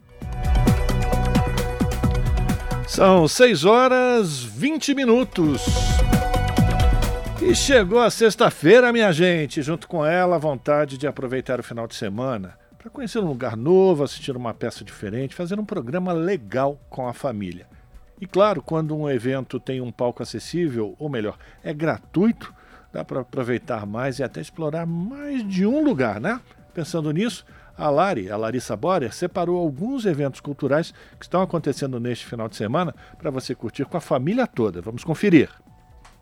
São 2.88 3.28
6 3.28 3.64
horas 3.64 4.44
20 4.44 4.96
minutos. 4.96 5.64
E 7.40 7.54
chegou 7.54 8.00
a 8.00 8.10
sexta-feira, 8.10 8.92
minha 8.92 9.12
gente. 9.12 9.62
Junto 9.62 9.88
com 9.88 10.04
ela, 10.04 10.38
a 10.38 10.40
vontade 10.40 10.98
de 10.98 11.06
aproveitar 11.06 11.60
o 11.60 11.64
final 11.64 11.86
de 11.86 11.94
semana 11.94 12.58
para 12.76 12.90
conhecer 12.90 13.20
um 13.20 13.28
lugar 13.28 13.56
novo, 13.56 14.04
assistir 14.04 14.36
uma 14.36 14.56
peça 14.56 14.84
diferente, 14.84 15.36
fazer 15.36 15.60
um 15.60 15.66
programa 15.66 16.12
legal 16.14 16.82
com 16.90 17.08
a 17.08 17.14
família. 17.14 17.68
E 18.20 18.26
claro, 18.26 18.64
quando 18.64 18.98
um 18.98 19.08
evento 19.08 19.60
tem 19.60 19.80
um 19.80 19.92
palco 19.92 20.24
acessível, 20.24 20.96
ou 20.98 21.08
melhor, 21.08 21.38
é 21.64 21.72
gratuito, 21.72 22.52
dá 22.92 23.06
para 23.06 23.22
aproveitar 23.22 23.86
mais 23.86 24.18
e 24.18 24.24
até 24.24 24.42
explorar 24.42 24.88
mais 24.88 25.48
de 25.48 25.68
um 25.68 25.84
lugar, 25.84 26.20
né? 26.20 26.42
Pensando 26.74 27.12
nisso, 27.12 27.46
a 27.78 27.90
Lari, 27.90 28.32
a 28.32 28.38
Larissa 28.38 28.76
Borer, 28.76 29.14
separou 29.14 29.58
alguns 29.58 30.06
eventos 30.06 30.40
culturais 30.40 30.94
que 31.18 31.26
estão 31.26 31.42
acontecendo 31.42 32.00
neste 32.00 32.26
final 32.26 32.48
de 32.48 32.56
semana 32.56 32.96
para 33.18 33.32
você 33.32 33.56
curtir 33.56 33.86
com 33.86 33.98
a 33.98 34.02
família 34.02 34.48
toda. 34.48 34.82
Vamos 34.82 35.04
conferir. 35.04 35.50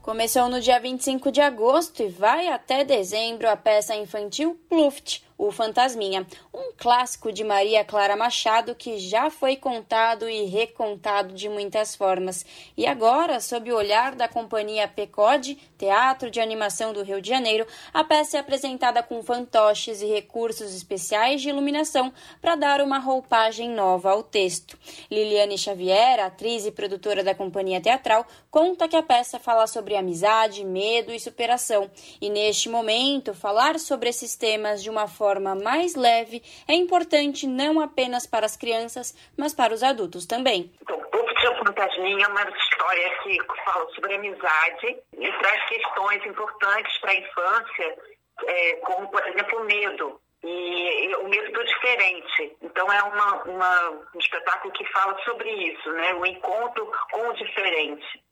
Começou 0.01 0.49
no 0.49 0.59
dia 0.61 0.79
25 0.79 1.31
de 1.31 1.41
agosto 1.41 2.01
e 2.01 2.07
vai 2.07 2.47
até 2.47 2.83
dezembro 2.83 3.49
a 3.49 3.55
peça 3.55 3.95
infantil 3.95 4.59
Pluft, 4.69 5.23
o 5.39 5.51
Fantasminha, 5.51 6.27
um 6.53 6.73
clássico 6.77 7.31
de 7.31 7.45
Maria 7.45 7.85
Clara 7.85 8.17
Machado 8.17 8.75
que 8.75 8.97
já 8.97 9.29
foi 9.29 9.55
contado 9.55 10.29
e 10.29 10.43
recontado 10.43 11.33
de 11.33 11.47
muitas 11.47 11.95
formas. 11.95 12.45
E 12.75 12.85
agora, 12.85 13.39
sob 13.39 13.71
o 13.71 13.77
olhar 13.77 14.15
da 14.15 14.27
companhia 14.27 14.85
Pecode, 14.85 15.55
Teatro 15.77 16.29
de 16.29 16.41
Animação 16.41 16.91
do 16.91 17.03
Rio 17.03 17.21
de 17.21 17.29
Janeiro, 17.29 17.65
a 17.93 18.03
peça 18.03 18.35
é 18.35 18.39
apresentada 18.41 19.01
com 19.01 19.23
fantoches 19.23 20.01
e 20.01 20.07
recursos 20.07 20.75
especiais 20.75 21.41
de 21.41 21.47
iluminação 21.47 22.11
para 22.41 22.55
dar 22.55 22.81
uma 22.81 22.99
roupagem 22.99 23.69
nova 23.69 24.11
ao 24.11 24.21
texto. 24.21 24.77
Liliane 25.09 25.57
Xavier, 25.57 26.19
atriz 26.19 26.65
e 26.65 26.71
produtora 26.71 27.23
da 27.23 27.33
companhia 27.33 27.79
teatral, 27.79 28.27
conta 28.51 28.89
que 28.89 28.95
a 28.97 29.03
peça 29.03 29.39
fala 29.39 29.67
sobre 29.67 29.95
amizade, 29.95 30.65
medo 30.65 31.13
e 31.13 31.19
superação. 31.19 31.89
E 32.19 32.29
neste 32.29 32.67
momento, 32.67 33.33
falar 33.33 33.79
sobre 33.79 34.09
esses 34.09 34.35
temas 34.35 34.83
de 34.83 34.89
uma 34.89 35.07
forma 35.07 35.28
forma 35.29 35.53
mais 35.53 35.95
leve 35.95 36.41
é 36.67 36.73
importante 36.73 37.45
não 37.45 37.79
apenas 37.79 38.25
para 38.25 38.47
as 38.47 38.57
crianças, 38.57 39.13
mas 39.37 39.53
para 39.53 39.73
os 39.73 39.83
adultos 39.83 40.25
também. 40.25 40.71
Então, 40.81 40.97
o 40.97 41.33
Tia 41.35 41.55
Fantasminha 41.63 42.25
é 42.25 42.27
uma 42.27 42.49
história 42.49 43.09
que 43.21 43.37
fala 43.63 43.87
sobre 43.93 44.15
amizade 44.15 44.97
e 45.13 45.31
traz 45.31 45.69
questões 45.69 46.25
importantes 46.25 46.97
para 46.97 47.11
a 47.11 47.15
infância, 47.15 47.97
é, 48.43 48.75
como, 48.77 49.07
por 49.09 49.27
exemplo, 49.27 49.59
o 49.59 49.65
medo. 49.65 50.19
E, 50.41 51.09
e, 51.09 51.15
o 51.17 51.27
medo 51.27 51.51
do 51.51 51.65
diferente. 51.65 52.57
Então 52.61 52.91
é 52.91 53.03
uma, 53.03 53.43
uma, 53.43 53.89
um 54.15 54.19
espetáculo 54.19 54.73
que 54.73 54.85
fala 54.85 55.15
sobre 55.25 55.51
isso, 55.51 55.91
né? 55.91 56.13
O 56.15 56.25
encontro 56.25 56.89
com 57.11 57.27
o 57.27 57.33
diferente. 57.33 58.23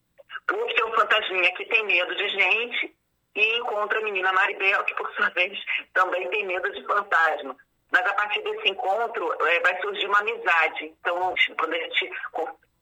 O 0.52 0.78
seu 0.78 0.92
fantasminha 0.96 1.54
que 1.54 1.66
tem 1.66 1.86
medo 1.86 2.16
de 2.16 2.30
gente 2.30 2.97
e 3.38 3.58
encontra 3.60 4.00
a 4.00 4.04
menina 4.04 4.34
Maribel, 4.34 4.84
que 4.84 4.96
por 4.96 5.10
sua 5.14 5.30
vez 5.30 5.58
também 5.94 6.28
tem 6.30 6.46
medo 6.46 6.72
de 6.72 6.84
fantasma. 6.86 7.56
Mas 7.92 8.06
a 8.06 8.14
partir 8.16 8.42
desse 8.42 8.68
encontro 8.70 9.32
é, 9.46 9.60
vai 9.60 9.80
surgir 9.80 10.08
uma 10.08 10.20
amizade. 10.20 10.86
Então, 11.00 11.36
quando 11.58 11.74
a 11.74 11.78
gente 11.78 12.12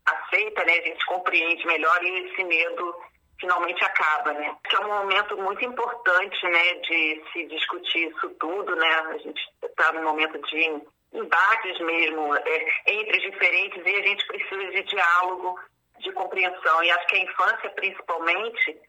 aceita, 0.06 0.64
né, 0.64 0.80
a 0.80 0.82
gente 0.82 1.06
compreende 1.06 1.68
melhor 1.68 2.04
e 2.04 2.28
esse 2.28 2.44
medo 2.46 2.96
finalmente 3.40 3.84
acaba, 3.84 4.32
né? 4.34 4.56
Que 4.70 4.78
é 4.78 4.80
um 4.80 4.88
momento 4.88 5.38
muito 5.38 5.64
importante, 5.66 6.48
né, 6.48 6.74
de 6.76 7.24
se 7.34 7.46
discutir 7.48 8.08
isso 8.08 8.30
tudo, 8.40 8.76
né? 8.78 8.88
A 8.88 9.18
gente 9.18 9.42
está 9.62 9.92
num 9.92 10.04
momento 10.04 10.40
de 10.48 10.82
embates 11.14 11.80
mesmo 11.82 12.34
é, 12.34 12.66
entre 12.88 13.18
os 13.18 13.24
diferentes 13.24 13.86
e 13.86 13.96
a 13.96 14.02
gente 14.04 14.26
precisa 14.26 14.72
de 14.72 14.84
diálogo, 14.84 15.60
de 16.00 16.12
compreensão. 16.14 16.84
E 16.84 16.92
acho 16.92 17.08
que 17.08 17.16
a 17.18 17.24
infância, 17.24 17.70
principalmente, 17.72 18.80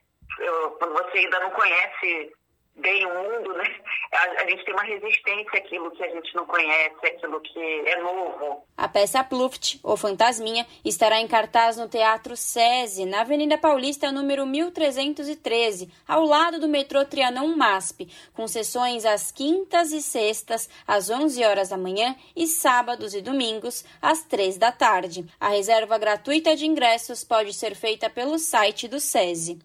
quando 0.78 0.92
você 0.92 1.18
ainda 1.18 1.40
não 1.40 1.50
conhece 1.50 2.32
bem 2.76 3.06
o 3.06 3.08
mundo, 3.08 3.52
né? 3.54 3.64
A, 4.12 4.42
a, 4.42 4.50
gente 4.50 4.64
tem 4.64 4.74
uma 4.74 4.82
resistência 4.82 5.58
àquilo 5.58 5.90
que 5.92 6.04
a 6.04 6.10
gente 6.10 6.34
não 6.34 6.44
conhece, 6.44 7.06
àquilo 7.06 7.40
que 7.40 7.58
é 7.58 8.00
novo. 8.00 8.64
A 8.76 8.86
peça 8.86 9.24
Pluft, 9.24 9.80
ou 9.82 9.96
Fantasminha, 9.96 10.66
estará 10.84 11.18
em 11.18 11.26
cartaz 11.26 11.76
no 11.76 11.88
Teatro 11.88 12.36
SESI, 12.36 13.06
na 13.06 13.22
Avenida 13.22 13.56
Paulista, 13.56 14.12
número 14.12 14.46
1313, 14.46 15.90
ao 16.06 16.24
lado 16.24 16.60
do 16.60 16.68
metrô 16.68 17.04
Trianon 17.04 17.56
MASP, 17.56 18.08
com 18.34 18.46
sessões 18.46 19.06
às 19.06 19.32
quintas 19.32 19.92
e 19.92 20.02
sextas, 20.02 20.68
às 20.86 21.08
11 21.08 21.42
horas 21.44 21.70
da 21.70 21.78
manhã, 21.78 22.14
e 22.34 22.46
sábados 22.46 23.14
e 23.14 23.22
domingos, 23.22 23.84
às 24.02 24.22
3 24.22 24.58
da 24.58 24.70
tarde. 24.70 25.24
A 25.40 25.48
reserva 25.48 25.96
gratuita 25.96 26.54
de 26.54 26.66
ingressos 26.66 27.24
pode 27.24 27.54
ser 27.54 27.74
feita 27.74 28.10
pelo 28.10 28.38
site 28.38 28.86
do 28.86 29.00
SESI. 29.00 29.58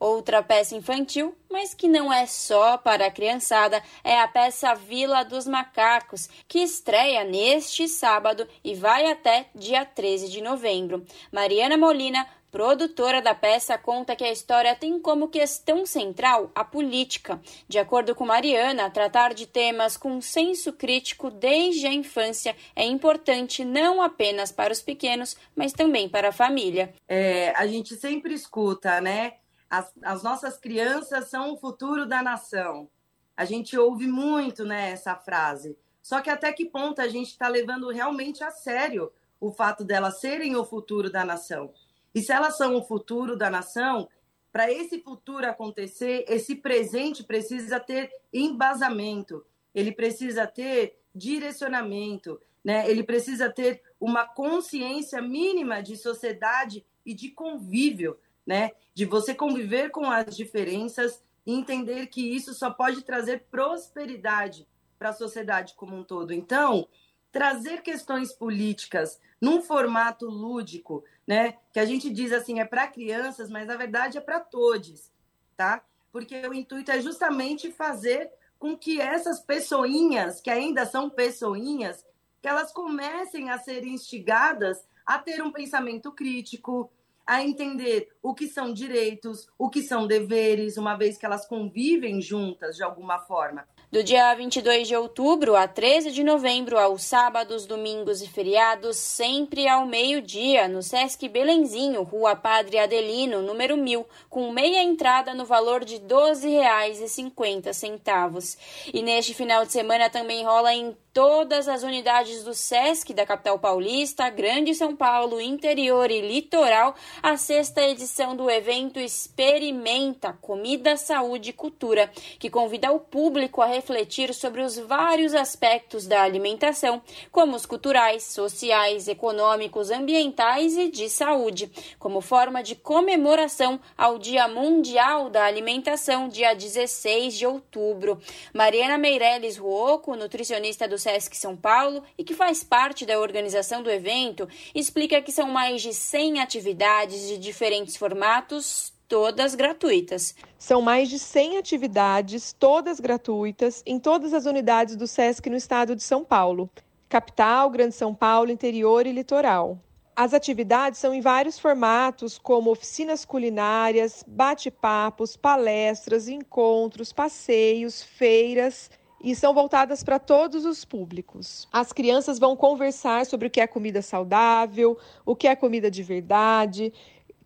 Outra 0.00 0.42
peça 0.42 0.74
infantil, 0.74 1.36
mas 1.50 1.74
que 1.74 1.86
não 1.86 2.10
é 2.10 2.24
só 2.24 2.78
para 2.78 3.04
a 3.04 3.10
criançada, 3.10 3.82
é 4.02 4.18
a 4.18 4.26
peça 4.26 4.74
Vila 4.74 5.22
dos 5.22 5.46
Macacos, 5.46 6.26
que 6.48 6.60
estreia 6.60 7.22
neste 7.22 7.86
sábado 7.86 8.48
e 8.64 8.74
vai 8.74 9.10
até 9.10 9.50
dia 9.54 9.84
13 9.84 10.30
de 10.30 10.40
novembro. 10.40 11.04
Mariana 11.30 11.76
Molina, 11.76 12.26
produtora 12.50 13.20
da 13.20 13.34
peça, 13.34 13.76
conta 13.76 14.16
que 14.16 14.24
a 14.24 14.32
história 14.32 14.74
tem 14.74 14.98
como 14.98 15.28
questão 15.28 15.84
central 15.84 16.50
a 16.54 16.64
política. 16.64 17.38
De 17.68 17.78
acordo 17.78 18.14
com 18.14 18.24
Mariana, 18.24 18.88
tratar 18.88 19.34
de 19.34 19.46
temas 19.46 19.98
com 19.98 20.18
senso 20.22 20.72
crítico 20.72 21.30
desde 21.30 21.86
a 21.86 21.92
infância 21.92 22.56
é 22.74 22.84
importante 22.84 23.66
não 23.66 24.00
apenas 24.00 24.50
para 24.50 24.72
os 24.72 24.80
pequenos, 24.80 25.36
mas 25.54 25.74
também 25.74 26.08
para 26.08 26.30
a 26.30 26.32
família. 26.32 26.94
É, 27.06 27.52
a 27.54 27.66
gente 27.66 27.94
sempre 27.96 28.32
escuta, 28.32 28.98
né? 28.98 29.34
As, 29.70 29.92
as 30.02 30.22
nossas 30.24 30.58
crianças 30.58 31.28
são 31.28 31.54
o 31.54 31.56
futuro 31.56 32.04
da 32.04 32.20
nação. 32.20 32.90
A 33.36 33.44
gente 33.44 33.78
ouve 33.78 34.06
muito 34.06 34.64
né, 34.64 34.90
essa 34.90 35.14
frase. 35.14 35.78
Só 36.02 36.20
que 36.20 36.28
até 36.28 36.52
que 36.52 36.64
ponto 36.66 37.00
a 37.00 37.06
gente 37.06 37.28
está 37.28 37.46
levando 37.46 37.88
realmente 37.88 38.42
a 38.42 38.50
sério 38.50 39.12
o 39.38 39.52
fato 39.52 39.84
delas 39.84 40.20
serem 40.20 40.56
o 40.56 40.64
futuro 40.64 41.10
da 41.10 41.24
nação? 41.24 41.72
E 42.14 42.20
se 42.20 42.32
elas 42.32 42.56
são 42.56 42.74
o 42.74 42.82
futuro 42.82 43.36
da 43.36 43.48
nação, 43.48 44.08
para 44.52 44.70
esse 44.70 45.00
futuro 45.00 45.46
acontecer, 45.46 46.24
esse 46.28 46.56
presente 46.56 47.22
precisa 47.22 47.78
ter 47.78 48.10
embasamento, 48.32 49.46
ele 49.72 49.92
precisa 49.92 50.46
ter 50.46 50.98
direcionamento, 51.14 52.40
né? 52.64 52.90
Ele 52.90 53.04
precisa 53.04 53.48
ter 53.48 53.82
uma 54.00 54.26
consciência 54.26 55.22
mínima 55.22 55.80
de 55.80 55.96
sociedade 55.96 56.84
e 57.06 57.14
de 57.14 57.30
convívio, 57.30 58.18
né? 58.46 58.72
De 58.94 59.04
você 59.04 59.34
conviver 59.34 59.90
com 59.90 60.10
as 60.10 60.36
diferenças 60.36 61.22
e 61.46 61.54
entender 61.54 62.06
que 62.06 62.34
isso 62.34 62.54
só 62.54 62.70
pode 62.70 63.02
trazer 63.02 63.46
prosperidade 63.50 64.66
para 64.98 65.10
a 65.10 65.14
sociedade 65.14 65.74
como 65.74 65.96
um 65.96 66.04
todo. 66.04 66.32
Então, 66.32 66.86
trazer 67.32 67.82
questões 67.82 68.32
políticas 68.32 69.20
num 69.40 69.62
formato 69.62 70.26
lúdico, 70.26 71.04
né? 71.26 71.56
Que 71.72 71.80
a 71.80 71.84
gente 71.84 72.10
diz 72.10 72.32
assim 72.32 72.60
é 72.60 72.64
para 72.64 72.86
crianças, 72.86 73.48
mas 73.48 73.66
na 73.66 73.76
verdade 73.76 74.18
é 74.18 74.20
para 74.20 74.40
todos, 74.40 75.10
tá? 75.56 75.82
Porque 76.12 76.46
o 76.46 76.52
intuito 76.52 76.90
é 76.90 77.00
justamente 77.00 77.70
fazer 77.70 78.30
com 78.58 78.76
que 78.76 79.00
essas 79.00 79.40
pessoinhas, 79.40 80.40
que 80.40 80.50
ainda 80.50 80.84
são 80.84 81.08
pessoinhas, 81.08 82.04
que 82.42 82.48
elas 82.48 82.72
comecem 82.72 83.48
a 83.50 83.58
ser 83.58 83.86
instigadas 83.86 84.84
a 85.06 85.18
ter 85.18 85.42
um 85.42 85.50
pensamento 85.50 86.12
crítico, 86.12 86.90
a 87.30 87.42
entender 87.44 88.08
o 88.20 88.34
que 88.34 88.48
são 88.48 88.72
direitos, 88.72 89.46
o 89.56 89.70
que 89.70 89.82
são 89.82 90.04
deveres, 90.04 90.76
uma 90.76 90.96
vez 90.96 91.16
que 91.16 91.24
elas 91.24 91.46
convivem 91.46 92.20
juntas 92.20 92.74
de 92.74 92.82
alguma 92.82 93.20
forma. 93.20 93.64
Do 93.88 94.02
dia 94.02 94.34
22 94.34 94.88
de 94.88 94.96
outubro 94.96 95.54
a 95.54 95.68
13 95.68 96.10
de 96.10 96.24
novembro, 96.24 96.76
aos 96.76 97.04
sábados, 97.04 97.66
domingos 97.66 98.20
e 98.20 98.28
feriados, 98.28 98.96
sempre 98.96 99.68
ao 99.68 99.86
meio-dia, 99.86 100.66
no 100.66 100.82
Sesc 100.82 101.28
Belenzinho, 101.28 102.02
Rua 102.02 102.34
Padre 102.34 102.80
Adelino, 102.80 103.42
número 103.42 103.76
1000, 103.76 104.04
com 104.28 104.50
meia 104.50 104.82
entrada 104.82 105.32
no 105.32 105.44
valor 105.44 105.84
de 105.84 105.98
R$ 105.98 106.06
12,50. 106.08 108.58
E 108.92 109.02
neste 109.02 109.34
final 109.34 109.64
de 109.64 109.70
semana 109.70 110.10
também 110.10 110.44
rola 110.44 110.74
em 110.74 110.96
todas 111.12 111.66
as 111.66 111.82
unidades 111.82 112.44
do 112.44 112.54
SESC 112.54 113.12
da 113.12 113.26
capital 113.26 113.58
paulista, 113.58 114.30
Grande 114.30 114.74
São 114.74 114.94
Paulo, 114.94 115.40
interior 115.40 116.10
e 116.10 116.20
litoral, 116.20 116.94
a 117.22 117.36
sexta 117.36 117.82
edição 117.82 118.36
do 118.36 118.48
evento 118.48 119.00
Experimenta 119.00 120.32
Comida, 120.40 120.96
Saúde 120.96 121.50
e 121.50 121.52
Cultura, 121.52 122.10
que 122.38 122.48
convida 122.48 122.92
o 122.92 123.00
público 123.00 123.60
a 123.60 123.66
refletir 123.66 124.32
sobre 124.32 124.62
os 124.62 124.78
vários 124.78 125.34
aspectos 125.34 126.06
da 126.06 126.22
alimentação, 126.22 127.02
como 127.32 127.56
os 127.56 127.66
culturais, 127.66 128.22
sociais, 128.24 129.08
econômicos, 129.08 129.90
ambientais 129.90 130.76
e 130.76 130.88
de 130.88 131.08
saúde, 131.08 131.70
como 131.98 132.20
forma 132.20 132.62
de 132.62 132.76
comemoração 132.76 133.80
ao 133.98 134.18
Dia 134.18 134.46
Mundial 134.46 135.28
da 135.28 135.44
Alimentação, 135.44 136.28
dia 136.28 136.54
16 136.54 137.36
de 137.36 137.46
outubro. 137.46 138.20
Mariana 138.54 138.96
Meirelles 138.96 139.56
Ruoco, 139.56 140.14
nutricionista 140.14 140.86
do 140.86 140.99
SESC 141.00 141.36
São 141.36 141.56
Paulo 141.56 142.02
e 142.16 142.22
que 142.22 142.34
faz 142.34 142.62
parte 142.62 143.04
da 143.04 143.18
organização 143.18 143.82
do 143.82 143.90
evento, 143.90 144.48
explica 144.74 145.20
que 145.20 145.32
são 145.32 145.48
mais 145.48 145.82
de 145.82 145.92
100 145.92 146.40
atividades 146.40 147.26
de 147.26 147.38
diferentes 147.38 147.96
formatos, 147.96 148.92
todas 149.08 149.56
gratuitas. 149.56 150.36
São 150.56 150.80
mais 150.80 151.08
de 151.08 151.18
100 151.18 151.58
atividades, 151.58 152.52
todas 152.52 153.00
gratuitas, 153.00 153.82
em 153.84 153.98
todas 153.98 154.32
as 154.32 154.46
unidades 154.46 154.94
do 154.94 155.06
SESC 155.06 155.50
no 155.50 155.56
estado 155.56 155.96
de 155.96 156.02
São 156.02 156.24
Paulo. 156.24 156.70
Capital, 157.08 157.68
Grande 157.70 157.96
São 157.96 158.14
Paulo, 158.14 158.52
interior 158.52 159.04
e 159.06 159.12
litoral. 159.12 159.78
As 160.14 160.34
atividades 160.34 161.00
são 161.00 161.14
em 161.14 161.20
vários 161.20 161.58
formatos, 161.58 162.38
como 162.38 162.70
oficinas 162.70 163.24
culinárias, 163.24 164.22
bate-papos, 164.26 165.36
palestras, 165.36 166.28
encontros, 166.28 167.12
passeios, 167.12 168.02
feiras 168.02 168.90
e 169.22 169.34
são 169.34 169.52
voltadas 169.52 170.02
para 170.02 170.18
todos 170.18 170.64
os 170.64 170.84
públicos. 170.84 171.68
As 171.72 171.92
crianças 171.92 172.38
vão 172.38 172.56
conversar 172.56 173.26
sobre 173.26 173.48
o 173.48 173.50
que 173.50 173.60
é 173.60 173.66
comida 173.66 174.02
saudável, 174.02 174.98
o 175.24 175.36
que 175.36 175.46
é 175.46 175.54
comida 175.54 175.90
de 175.90 176.02
verdade, 176.02 176.92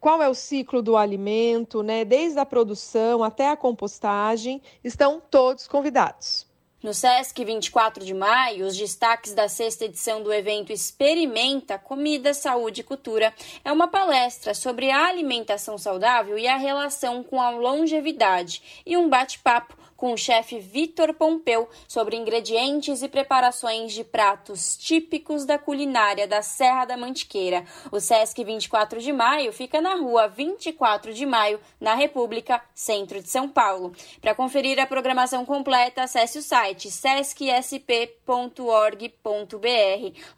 qual 0.01 0.23
é 0.23 0.29
o 0.29 0.35
ciclo 0.35 0.83
do 0.83 0.97
alimento, 0.97 1.83
né? 1.83 2.05
Desde 2.05 2.39
a 2.39 2.45
produção 2.45 3.25
até 3.25 3.49
a 3.49 3.57
compostagem, 3.57 4.61
estão 4.85 5.21
todos 5.31 5.67
convidados. 5.67 6.47
No 6.85 6.93
SESC 6.93 7.43
24 7.43 8.05
de 8.05 8.13
maio, 8.13 8.67
os 8.67 8.77
destaques 8.77 9.33
da 9.33 9.49
sexta 9.49 9.87
edição 9.87 10.23
do 10.23 10.31
evento 10.31 10.71
Experimenta 10.71 11.79
Comida, 11.79 12.35
Saúde 12.35 12.83
e 12.83 12.85
Cultura 12.85 13.33
é 13.65 13.73
uma 13.73 13.89
palestra 13.89 14.53
sobre 14.53 14.91
a 14.91 15.07
alimentação 15.07 15.79
saudável 15.79 16.37
e 16.37 16.47
a 16.47 16.59
relação 16.59 17.23
com 17.23 17.41
a 17.41 17.49
longevidade 17.49 18.83
e 18.85 18.99
um 18.99 19.09
bate-papo 19.09 19.75
com 19.97 20.13
o 20.13 20.17
chefe 20.17 20.59
Vitor 20.59 21.15
Pompeu 21.15 21.69
sobre 21.89 22.17
ingredientes 22.17 23.03
e 23.03 23.09
preparações 23.09 23.93
de 23.93 24.05
pratos 24.05 24.77
típicos 24.77 25.45
da 25.45 25.59
culinária 25.59 26.27
da 26.27 26.43
Serra 26.43 26.85
da 26.85 26.97
Mantiqueira. 26.97 27.65
O 27.91 28.01
Sesc 28.01 28.43
24 28.43 29.01
de 29.01 29.13
Maio 29.13 29.53
fica 29.53 29.81
na 29.81 29.95
rua 29.95 30.29
24 30.29 31.13
de 31.13 31.27
Maio, 31.27 31.61
na 31.81 31.95
República, 31.95 32.63
centro 32.75 33.21
de 33.21 33.29
São 33.29 33.49
Paulo. 33.49 33.93
Para 34.21 34.35
conferir 34.35 34.79
a 34.79 34.87
programação 34.87 35.45
completa, 35.45 36.03
acesse 36.03 36.39
o 36.39 36.43
site 36.43 36.91
sescsp.org.br. 36.91 38.25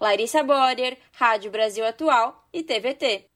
Larissa 0.01 0.43
Borer, 0.43 0.99
Rádio 1.13 1.51
Brasil 1.51 1.87
Atual 1.87 2.45
e 2.53 2.63
TVT. 2.63 3.36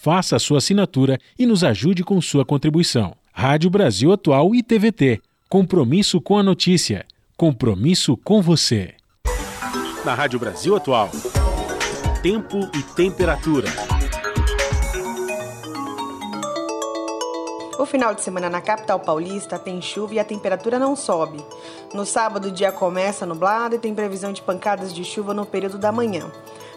faça 0.00 0.36
a 0.36 0.38
sua 0.38 0.58
assinatura 0.58 1.18
e 1.38 1.44
nos 1.44 1.62
ajude 1.62 2.02
com 2.02 2.18
sua 2.22 2.42
contribuição. 2.42 3.14
Rádio 3.32 3.68
Brasil 3.68 4.10
Atual 4.10 4.54
e 4.54 4.62
TVT. 4.62 5.20
Compromisso 5.46 6.20
com 6.22 6.38
a 6.38 6.42
notícia. 6.42 7.04
Compromisso 7.36 8.16
com 8.16 8.40
você. 8.40 8.94
Na 10.02 10.14
Rádio 10.14 10.38
Brasil 10.38 10.74
Atual. 10.74 11.10
Tempo 12.22 12.58
e 12.74 12.82
temperatura. 12.94 13.68
O 17.78 17.84
final 17.86 18.14
de 18.14 18.22
semana 18.22 18.48
na 18.48 18.60
capital 18.60 19.00
paulista 19.00 19.58
tem 19.58 19.82
chuva 19.82 20.14
e 20.14 20.18
a 20.18 20.24
temperatura 20.24 20.78
não 20.78 20.96
sobe. 20.96 21.44
No 21.94 22.06
sábado, 22.06 22.48
o 22.48 22.52
dia 22.52 22.72
começa 22.72 23.26
nublado 23.26 23.74
e 23.74 23.78
tem 23.78 23.94
previsão 23.94 24.32
de 24.32 24.40
pancadas 24.40 24.94
de 24.94 25.04
chuva 25.04 25.34
no 25.34 25.44
período 25.44 25.76
da 25.78 25.90
manhã. 25.92 26.30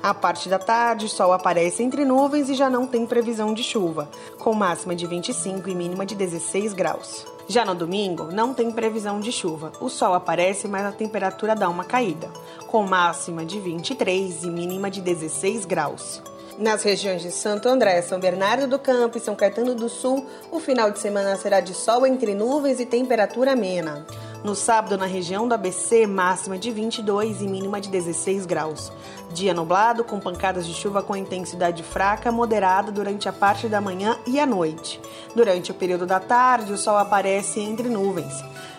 A 0.03 0.13
parte 0.13 0.49
da 0.49 0.59
tarde, 0.59 1.05
o 1.05 1.09
sol 1.09 1.31
aparece 1.31 1.81
entre 1.81 2.03
nuvens 2.03 2.49
e 2.49 2.55
já 2.55 2.69
não 2.69 2.85
tem 2.85 3.05
previsão 3.05 3.53
de 3.53 3.63
chuva, 3.63 4.09
com 4.38 4.53
máxima 4.53 4.93
de 4.93 5.07
25 5.07 5.69
e 5.69 5.73
mínima 5.73 6.05
de 6.05 6.13
16 6.13 6.73
graus. 6.73 7.25
Já 7.47 7.63
no 7.63 7.73
domingo, 7.73 8.25
não 8.25 8.53
tem 8.53 8.69
previsão 8.69 9.21
de 9.21 9.31
chuva. 9.31 9.71
O 9.80 9.88
sol 9.88 10.13
aparece, 10.13 10.67
mas 10.67 10.85
a 10.85 10.91
temperatura 10.91 11.55
dá 11.55 11.69
uma 11.69 11.85
caída, 11.85 12.30
com 12.67 12.85
máxima 12.85 13.45
de 13.45 13.61
23 13.61 14.43
e 14.43 14.49
mínima 14.49 14.91
de 14.91 14.99
16 14.99 15.63
graus. 15.63 16.21
Nas 16.57 16.84
regiões 16.84 17.23
de 17.23 17.31
Santo 17.31 17.67
André, 17.67 18.01
São 18.03 18.19
Bernardo 18.19 18.67
do 18.67 18.77
Campo 18.77 19.17
e 19.17 19.21
São 19.21 19.35
Caetano 19.35 19.73
do 19.73 19.89
Sul, 19.89 20.25
o 20.51 20.59
final 20.59 20.91
de 20.91 20.99
semana 20.99 21.35
será 21.35 21.59
de 21.59 21.73
sol 21.73 22.05
entre 22.05 22.35
nuvens 22.35 22.80
e 22.80 22.85
temperatura 22.85 23.53
amena. 23.53 24.05
No 24.43 24.53
sábado, 24.53 24.97
na 24.97 25.05
região 25.05 25.47
do 25.47 25.55
ABC, 25.55 26.05
máxima 26.05 26.57
de 26.57 26.69
22 26.69 27.41
e 27.41 27.47
mínima 27.47 27.81
de 27.81 27.89
16 27.89 28.45
graus. 28.45 28.91
Dia 29.31 29.53
nublado, 29.53 30.03
com 30.03 30.19
pancadas 30.19 30.67
de 30.67 30.73
chuva 30.73 31.01
com 31.01 31.15
intensidade 31.15 31.81
fraca 31.81 32.31
moderada 32.31 32.91
durante 32.91 33.27
a 33.27 33.34
parte 33.34 33.67
da 33.67 33.81
manhã 33.81 34.19
e 34.27 34.39
à 34.39 34.45
noite. 34.45 35.01
Durante 35.34 35.71
o 35.71 35.73
período 35.73 36.05
da 36.05 36.19
tarde, 36.19 36.71
o 36.71 36.77
sol 36.77 36.97
aparece 36.97 37.61
entre 37.61 37.89
nuvens. 37.89 38.34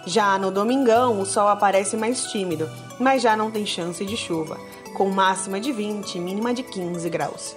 Já 0.06 0.38
no 0.38 0.50
domingão, 0.50 1.18
o 1.18 1.26
sol 1.26 1.48
aparece 1.48 1.96
mais 1.96 2.26
tímido, 2.26 2.70
mas 3.00 3.22
já 3.22 3.34
não 3.34 3.50
tem 3.50 3.64
chance 3.64 4.04
de 4.04 4.16
chuva, 4.16 4.60
com 4.94 5.10
máxima 5.10 5.60
de 5.60 5.72
20 5.72 6.14
e 6.14 6.20
mínima 6.20 6.54
de 6.54 6.62
15 6.62 7.10
graus. 7.10 7.56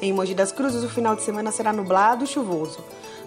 Em 0.00 0.12
Mogi 0.12 0.34
das 0.34 0.52
Cruzes, 0.52 0.84
o 0.84 0.88
final 0.88 1.16
de 1.16 1.22
semana 1.22 1.50
será 1.50 1.72
nublado 1.72 2.24
e 2.24 2.26
chuvoso. 2.26 2.78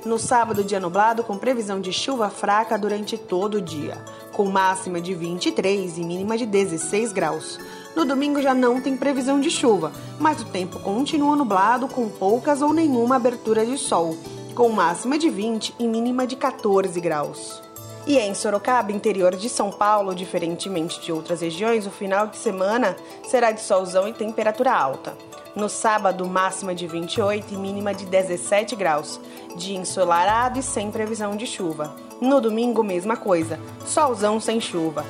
No 0.05 0.17
sábado, 0.17 0.63
dia 0.63 0.79
nublado, 0.79 1.23
com 1.23 1.37
previsão 1.37 1.81
de 1.81 1.91
chuva 1.91 2.29
fraca 2.29 2.77
durante 2.77 3.17
todo 3.17 3.55
o 3.55 3.61
dia, 3.61 3.97
com 4.31 4.45
máxima 4.45 5.01
de 5.01 5.13
23 5.13 5.97
e 5.97 6.01
mínima 6.01 6.37
de 6.37 6.45
16 6.45 7.11
graus. 7.11 7.59
No 7.95 8.05
domingo 8.05 8.41
já 8.41 8.53
não 8.53 8.79
tem 8.79 8.95
previsão 8.95 9.41
de 9.41 9.49
chuva, 9.49 9.91
mas 10.17 10.41
o 10.41 10.45
tempo 10.45 10.79
continua 10.79 11.35
nublado 11.35 11.87
com 11.89 12.07
poucas 12.07 12.61
ou 12.61 12.71
nenhuma 12.71 13.17
abertura 13.17 13.65
de 13.65 13.77
sol, 13.77 14.15
com 14.55 14.69
máxima 14.69 15.17
de 15.17 15.29
20 15.29 15.75
e 15.77 15.87
mínima 15.87 16.25
de 16.25 16.37
14 16.37 16.97
graus. 17.01 17.68
E 18.09 18.17
em 18.17 18.33
Sorocaba, 18.33 18.91
interior 18.91 19.35
de 19.35 19.47
São 19.47 19.69
Paulo, 19.69 20.15
diferentemente 20.15 20.99
de 20.99 21.11
outras 21.11 21.41
regiões, 21.41 21.85
o 21.85 21.91
final 21.91 22.25
de 22.25 22.37
semana 22.37 22.95
será 23.23 23.51
de 23.51 23.61
solzão 23.61 24.07
e 24.07 24.13
temperatura 24.13 24.73
alta. 24.73 25.15
No 25.55 25.69
sábado, 25.69 26.27
máxima 26.27 26.73
de 26.73 26.87
28 26.87 27.53
e 27.53 27.55
mínima 27.55 27.93
de 27.93 28.07
17 28.07 28.75
graus. 28.75 29.21
Dia 29.55 29.77
ensolarado 29.77 30.57
e 30.57 30.63
sem 30.63 30.89
previsão 30.89 31.35
de 31.35 31.45
chuva. 31.45 31.95
No 32.19 32.41
domingo, 32.41 32.81
mesma 32.81 33.15
coisa, 33.15 33.59
solzão 33.85 34.39
sem 34.39 34.59
chuva, 34.59 35.05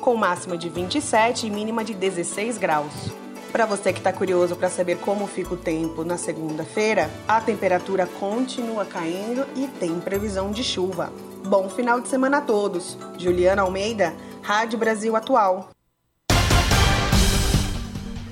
com 0.00 0.14
máxima 0.14 0.56
de 0.56 0.68
27 0.68 1.48
e 1.48 1.50
mínima 1.50 1.82
de 1.82 1.94
16 1.94 2.58
graus. 2.58 3.10
Para 3.50 3.66
você 3.66 3.92
que 3.92 3.98
está 3.98 4.12
curioso 4.12 4.54
para 4.54 4.70
saber 4.70 4.98
como 4.98 5.26
fica 5.26 5.54
o 5.54 5.56
tempo 5.56 6.04
na 6.04 6.16
segunda-feira, 6.16 7.10
a 7.26 7.40
temperatura 7.40 8.06
continua 8.06 8.84
caindo 8.84 9.44
e 9.56 9.66
tem 9.66 9.98
previsão 9.98 10.52
de 10.52 10.62
chuva. 10.62 11.12
Bom 11.44 11.68
final 11.68 12.00
de 12.00 12.08
semana 12.08 12.38
a 12.38 12.40
todos. 12.40 12.96
Juliana 13.18 13.62
Almeida, 13.62 14.14
Rádio 14.42 14.78
Brasil 14.78 15.16
Atual. 15.16 15.70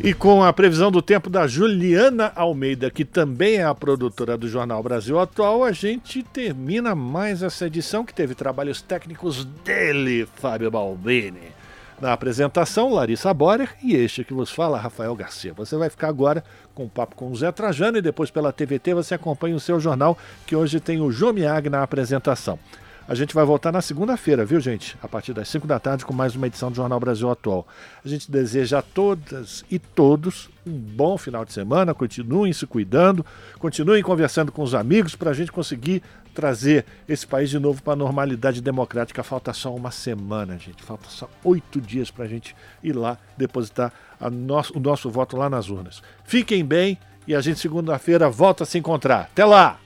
E 0.01 0.14
com 0.14 0.44
a 0.44 0.52
previsão 0.52 0.93
do 0.93 1.02
tempo 1.02 1.28
da 1.28 1.48
Juliana 1.48 2.32
Almeida, 2.36 2.89
que 2.89 3.05
também 3.05 3.56
é 3.56 3.64
a 3.64 3.74
produtora 3.74 4.39
do 4.39 4.48
Jornal 4.48 4.80
Brasil 4.80 5.18
Atual, 5.18 5.64
a 5.64 5.72
gente 5.72 6.22
termina 6.22 6.94
mais 6.94 7.43
essa 7.43 7.66
edição 7.66 8.05
que 8.05 8.14
teve 8.14 8.35
trabalhos 8.35 8.80
técnicos 8.80 9.44
dele, 9.44 10.28
Fábio 10.36 10.70
Balbini. 10.70 11.52
Na 12.01 12.12
apresentação, 12.12 12.94
Larissa 12.94 13.35
Borer 13.35 13.70
e 13.82 13.97
este 13.97 14.22
que 14.22 14.32
vos 14.32 14.52
fala, 14.52 14.78
Rafael 14.78 15.16
Garcia. 15.16 15.52
Você 15.55 15.76
vai 15.76 15.90
ficar 15.90 16.06
agora 16.06 16.44
com 16.72 16.85
o 16.85 16.89
papo 16.89 17.16
com 17.16 17.28
o 17.28 17.36
Zé 17.36 17.51
Trajano 17.51 17.98
e 17.98 18.02
depois 18.02 18.30
pela 18.30 18.52
TVT 18.52 18.94
você 18.94 19.14
acompanha 19.16 19.56
o 19.56 19.60
seu 19.60 19.80
jornal, 19.80 20.16
que 20.47 20.55
hoje 20.55 20.78
tem 20.78 21.01
o 21.01 21.10
Jô 21.10 21.32
Miag 21.32 21.68
na 21.68 21.82
apresentação. 21.82 22.56
A 23.09 23.14
gente 23.14 23.35
vai 23.35 23.43
voltar 23.43 23.72
na 23.72 23.80
segunda-feira, 23.80 24.44
viu, 24.44 24.60
gente? 24.60 24.94
A 25.02 25.09
partir 25.09 25.32
das 25.32 25.48
5 25.48 25.66
da 25.66 25.80
tarde 25.80 26.05
com 26.05 26.12
mais 26.12 26.36
uma 26.36 26.47
edição 26.47 26.70
do 26.70 26.76
Jornal 26.76 27.01
Brasil 27.01 27.30
Atual. 27.30 27.66
A 28.05 28.06
gente 28.06 28.30
deseja 28.30 28.80
a 28.80 28.82
todas 28.82 29.64
e 29.70 29.78
todos 29.78 30.51
um 30.66 30.72
bom 30.72 31.16
final 31.16 31.43
de 31.43 31.55
semana. 31.55 31.94
Continuem 31.94 32.52
se 32.52 32.66
cuidando, 32.66 33.24
continuem 33.59 34.02
conversando 34.02 34.52
com 34.52 34.62
os 34.62 34.74
amigos 34.74 35.16
para 35.16 35.30
a 35.30 35.32
gente 35.32 35.51
conseguir 35.51 36.02
trazer 36.35 36.85
esse 37.09 37.26
país 37.26 37.48
de 37.48 37.59
novo 37.59 37.82
para 37.82 37.94
a 37.94 37.97
normalidade 37.97 38.60
democrática. 38.60 39.22
Falta 39.22 39.55
só 39.55 39.74
uma 39.74 39.90
semana, 39.90 40.59
gente. 40.59 40.82
Falta 40.82 41.09
só 41.09 41.30
oito 41.44 41.80
dias 41.80 42.10
para 42.10 42.26
a 42.26 42.28
gente 42.28 42.55
ir 42.82 42.94
lá 42.94 43.16
depositar 43.39 43.90
nosso, 44.30 44.76
o 44.76 44.80
nosso 44.80 45.09
voto 45.09 45.35
lá 45.35 45.48
nas 45.48 45.70
urnas. 45.70 46.02
Fiquem 46.24 46.62
bem 46.62 46.98
e 47.26 47.35
a 47.35 47.40
gente 47.40 47.59
segunda-feira 47.59 48.28
volta 48.28 48.64
a 48.64 48.66
se 48.66 48.76
encontrar. 48.76 49.30
Até 49.32 49.47
lá! 49.47 49.80